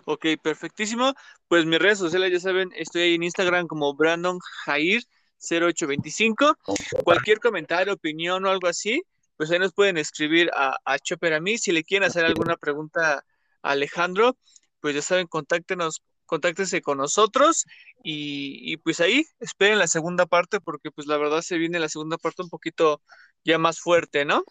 Ok, 0.05 0.25
perfectísimo. 0.41 1.13
Pues 1.47 1.65
mis 1.65 1.79
redes 1.79 1.99
sociales, 1.99 2.33
ya 2.33 2.39
saben, 2.41 2.69
estoy 2.75 3.03
ahí 3.03 3.15
en 3.15 3.23
Instagram 3.23 3.67
como 3.67 3.95
Brandon 3.95 4.39
Jair 4.65 5.03
0825. 5.39 6.57
Cualquier 7.05 7.39
comentario, 7.39 7.93
opinión 7.93 8.45
o 8.45 8.49
algo 8.49 8.67
así, 8.67 9.01
pues 9.43 9.51
ahí 9.51 9.59
nos 9.59 9.73
pueden 9.73 9.97
escribir 9.97 10.49
a, 10.55 10.77
a 10.85 10.99
Chopper 10.99 11.33
a 11.33 11.41
mí. 11.41 11.57
Si 11.57 11.73
le 11.73 11.83
quieren 11.83 12.07
hacer 12.07 12.23
alguna 12.23 12.55
pregunta 12.55 13.25
a 13.61 13.71
Alejandro, 13.71 14.37
pues 14.79 14.95
ya 14.95 15.01
saben, 15.01 15.27
contáctenos, 15.27 16.01
contáctense 16.25 16.81
con 16.81 16.97
nosotros 16.99 17.65
y, 18.05 18.71
y, 18.71 18.77
pues 18.77 19.01
ahí 19.01 19.25
esperen 19.41 19.79
la 19.79 19.87
segunda 19.87 20.25
parte 20.25 20.61
porque 20.61 20.91
pues 20.91 21.07
la 21.07 21.17
verdad 21.17 21.41
se 21.41 21.57
viene 21.57 21.77
la 21.77 21.89
segunda 21.89 22.17
parte 22.17 22.41
un 22.41 22.49
poquito 22.49 23.01
ya 23.43 23.57
más 23.57 23.81
fuerte, 23.81 24.23
¿no? 24.23 24.45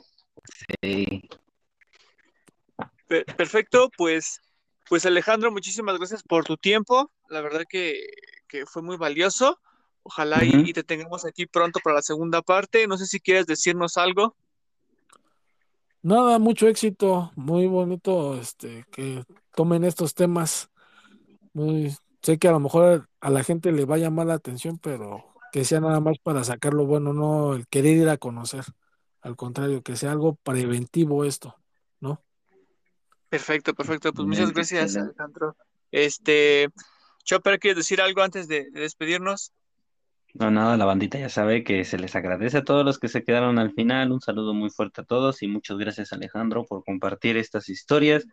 Sí. 0.82 1.22
Per- 3.06 3.24
perfecto, 3.24 3.88
pues, 3.96 4.42
pues 4.90 5.06
Alejandro, 5.06 5.50
muchísimas 5.50 5.96
gracias 5.96 6.22
por 6.22 6.44
tu 6.44 6.58
tiempo. 6.58 7.10
La 7.30 7.40
verdad 7.40 7.62
que, 7.66 7.98
que 8.46 8.66
fue 8.66 8.82
muy 8.82 8.98
valioso. 8.98 9.58
Ojalá 10.02 10.44
y- 10.44 10.68
y 10.68 10.72
te 10.74 10.82
tengamos 10.82 11.24
aquí 11.24 11.46
pronto 11.46 11.80
para 11.82 11.96
la 11.96 12.02
segunda 12.02 12.42
parte. 12.42 12.86
No 12.86 12.98
sé 12.98 13.06
si 13.06 13.20
quieres 13.20 13.46
decirnos 13.46 13.96
algo. 13.96 14.36
Nada, 16.02 16.40
mucho 16.40 16.66
éxito, 16.66 17.30
muy 17.36 17.68
bonito 17.68 18.34
este 18.34 18.84
que 18.90 19.22
tomen 19.54 19.84
estos 19.84 20.14
temas. 20.14 20.68
Muy, 21.52 21.94
sé 22.22 22.38
que 22.38 22.48
a 22.48 22.52
lo 22.52 22.58
mejor 22.58 23.08
a 23.20 23.30
la 23.30 23.44
gente 23.44 23.70
le 23.70 23.84
va 23.84 23.94
a 23.94 23.98
llamar 23.98 24.26
la 24.26 24.34
atención, 24.34 24.78
pero 24.78 25.24
que 25.52 25.64
sea 25.64 25.78
nada 25.80 26.00
más 26.00 26.18
para 26.18 26.42
sacar 26.42 26.74
lo 26.74 26.86
bueno, 26.86 27.12
no 27.12 27.54
el 27.54 27.68
querer 27.68 27.96
ir 27.98 28.08
a 28.08 28.16
conocer. 28.16 28.64
Al 29.20 29.36
contrario, 29.36 29.82
que 29.82 29.94
sea 29.94 30.10
algo 30.10 30.34
preventivo 30.42 31.24
esto, 31.24 31.56
¿no? 32.00 32.20
Perfecto, 33.28 33.72
perfecto. 33.72 34.12
Pues 34.12 34.26
muchas 34.26 34.52
gracias. 34.52 34.96
Alejandro. 34.96 35.56
Este, 35.92 36.68
Chopper, 37.22 37.60
¿quieres 37.60 37.76
decir 37.76 38.00
algo 38.00 38.22
antes 38.22 38.48
de, 38.48 38.70
de 38.72 38.80
despedirnos? 38.80 39.52
No, 40.34 40.50
nada, 40.50 40.76
la 40.78 40.86
bandita 40.86 41.18
ya 41.18 41.28
sabe 41.28 41.62
que 41.62 41.84
se 41.84 41.98
les 41.98 42.16
agradece 42.16 42.58
a 42.58 42.64
todos 42.64 42.84
los 42.84 42.98
que 42.98 43.08
se 43.08 43.22
quedaron 43.22 43.58
al 43.58 43.72
final. 43.72 44.12
Un 44.12 44.20
saludo 44.20 44.54
muy 44.54 44.70
fuerte 44.70 45.02
a 45.02 45.04
todos 45.04 45.42
y 45.42 45.46
muchas 45.46 45.76
gracias 45.76 46.12
Alejandro 46.12 46.64
por 46.64 46.84
compartir 46.84 47.36
estas 47.36 47.68
historias 47.68 48.26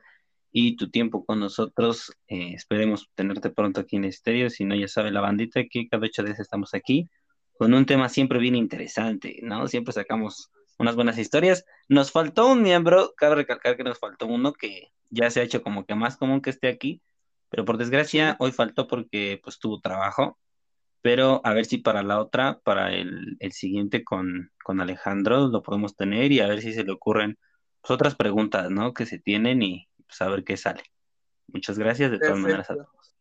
y 0.52 0.78
tu 0.78 0.90
tiempo 0.90 1.26
con 1.26 1.40
nosotros. 1.40 2.14
Eh, 2.28 2.54
esperemos 2.54 3.10
tenerte 3.16 3.50
pronto 3.50 3.82
aquí 3.82 3.98
en 3.98 4.06
Estéreo. 4.06 4.50
Si 4.50 4.64
no, 4.64 4.76
ya 4.76 4.88
sabe 4.88 5.12
la 5.12 5.22
bandita 5.22 5.62
que 5.70 5.88
cada 5.90 6.06
ocho 6.06 6.24
días 6.24 6.40
estamos 6.40 6.74
aquí 6.74 7.10
con 7.58 7.74
un 7.74 7.86
tema 7.86 8.08
siempre 8.08 8.40
bien 8.40 8.56
interesante, 8.56 9.40
¿no? 9.44 9.68
Siempre 9.68 9.94
sacamos 9.94 10.50
unas 10.78 10.96
buenas 10.96 11.18
historias. 11.18 11.66
Nos 11.90 12.12
faltó 12.12 12.48
un 12.50 12.62
miembro, 12.64 13.14
cabe 13.18 13.36
recalcar 13.36 13.76
que 13.76 13.84
nos 13.84 14.00
faltó 14.00 14.28
uno 14.28 14.54
que 14.54 14.94
ya 15.10 15.30
se 15.30 15.42
ha 15.42 15.44
hecho 15.44 15.62
como 15.62 15.86
que 15.86 15.96
más 15.96 16.16
común 16.16 16.42
que 16.42 16.52
esté 16.52 16.70
aquí, 16.70 17.02
pero 17.50 17.66
por 17.66 17.78
desgracia 17.78 18.38
hoy 18.40 18.54
faltó 18.54 18.88
porque 18.88 19.42
pues 19.44 19.60
tuvo 19.60 19.82
trabajo. 19.82 20.38
Pero 21.02 21.42
a 21.44 21.54
ver 21.54 21.66
si 21.66 21.78
para 21.78 22.04
la 22.04 22.20
otra, 22.20 22.60
para 22.64 22.94
el, 22.94 23.38
el 23.40 23.52
siguiente 23.54 24.04
con, 24.04 24.52
con 24.64 24.82
Alejandro, 24.82 25.48
lo 25.48 25.64
podemos 25.64 25.96
tener 25.96 26.32
y 26.32 26.42
a 26.42 26.48
ver 26.48 26.62
si 26.62 26.74
se 26.74 26.84
le 26.84 26.92
ocurren 26.92 27.38
pues, 27.82 27.92
otras 27.92 28.16
preguntas, 28.16 28.70
¿no? 28.70 28.94
Que 28.94 29.06
se 29.06 29.20
tienen 29.20 29.62
y 29.62 29.88
pues, 30.08 30.22
a 30.22 30.28
ver 30.28 30.44
qué 30.44 30.58
sale. 30.58 30.84
Muchas 31.48 31.80
gracias 31.80 32.12
de 32.12 32.20
todas 32.20 32.38
maneras 32.38 32.70
a 32.70 32.76
todos. 32.76 33.16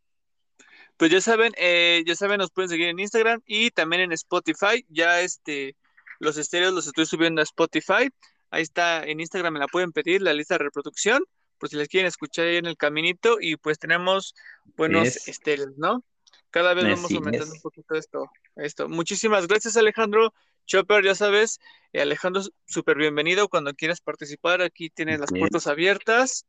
Pues 0.96 1.12
ya 1.12 1.20
saben, 1.20 1.52
eh, 1.56 2.02
ya 2.04 2.16
saben, 2.16 2.38
nos 2.38 2.50
pueden 2.50 2.68
seguir 2.68 2.88
en 2.88 2.98
Instagram 2.98 3.40
y 3.46 3.70
también 3.70 4.02
en 4.02 4.12
Spotify. 4.12 4.84
Ya 4.88 5.20
este, 5.20 5.76
los 6.18 6.36
estéreos 6.36 6.74
los 6.74 6.88
estoy 6.88 7.06
subiendo 7.06 7.40
a 7.40 7.44
Spotify. 7.44 8.10
Ahí 8.50 8.62
está, 8.62 9.04
en 9.04 9.20
Instagram 9.20 9.52
me 9.52 9.60
la 9.60 9.68
pueden 9.68 9.92
pedir, 9.92 10.22
la 10.22 10.32
lista 10.32 10.54
de 10.54 10.64
reproducción, 10.64 11.22
por 11.58 11.68
si 11.68 11.76
les 11.76 11.88
quieren 11.88 12.08
escuchar 12.08 12.46
ahí 12.46 12.56
en 12.56 12.66
el 12.66 12.76
caminito. 12.76 13.38
Y 13.40 13.56
pues 13.56 13.78
tenemos 13.78 14.34
buenos 14.76 15.06
Es. 15.06 15.28
estéreos, 15.28 15.76
¿no? 15.76 16.02
Cada 16.50 16.74
vez 16.74 16.84
vamos 16.84 17.12
aumentando 17.12 17.44
es. 17.46 17.52
un 17.52 17.60
poquito 17.60 17.94
esto, 17.94 18.30
esto. 18.56 18.88
Muchísimas 18.88 19.46
gracias, 19.46 19.76
Alejandro. 19.76 20.32
Chopper, 20.66 21.04
ya 21.04 21.14
sabes, 21.14 21.60
eh, 21.92 22.02
Alejandro, 22.02 22.42
súper 22.66 22.96
bienvenido 22.98 23.48
cuando 23.48 23.74
quieras 23.74 24.00
participar. 24.00 24.60
Aquí 24.60 24.90
tienes 24.90 25.18
las 25.20 25.30
puertas 25.30 25.66
abiertas. 25.66 26.46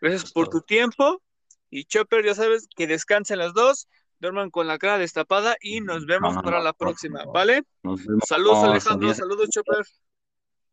Gracias 0.00 0.32
por 0.32 0.48
tu 0.48 0.60
tiempo. 0.60 1.22
Y 1.70 1.84
Chopper, 1.84 2.24
ya 2.24 2.34
sabes, 2.34 2.68
que 2.76 2.86
descansen 2.86 3.38
los 3.38 3.54
dos, 3.54 3.88
duerman 4.20 4.50
con 4.50 4.66
la 4.66 4.78
cara 4.78 4.98
destapada 4.98 5.56
y 5.60 5.80
nos 5.80 6.06
vemos 6.06 6.36
para 6.42 6.60
la 6.60 6.72
próxima. 6.72 7.24
¿vale? 7.24 7.62
Saludos, 8.26 8.64
Alejandro, 8.64 9.14
saludos, 9.14 9.48
Chopper. 9.50 9.84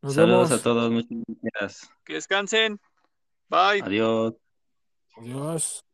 Nos 0.02 0.16
Saludos 0.16 0.50
vemos. 0.50 0.60
a 0.60 0.64
todos. 0.64 0.92
Muchas 0.92 1.18
gracias. 1.42 1.90
Que 2.04 2.14
descansen. 2.16 2.80
Bye. 3.48 3.82
Adiós. 3.82 4.34
Adiós. 5.16 5.86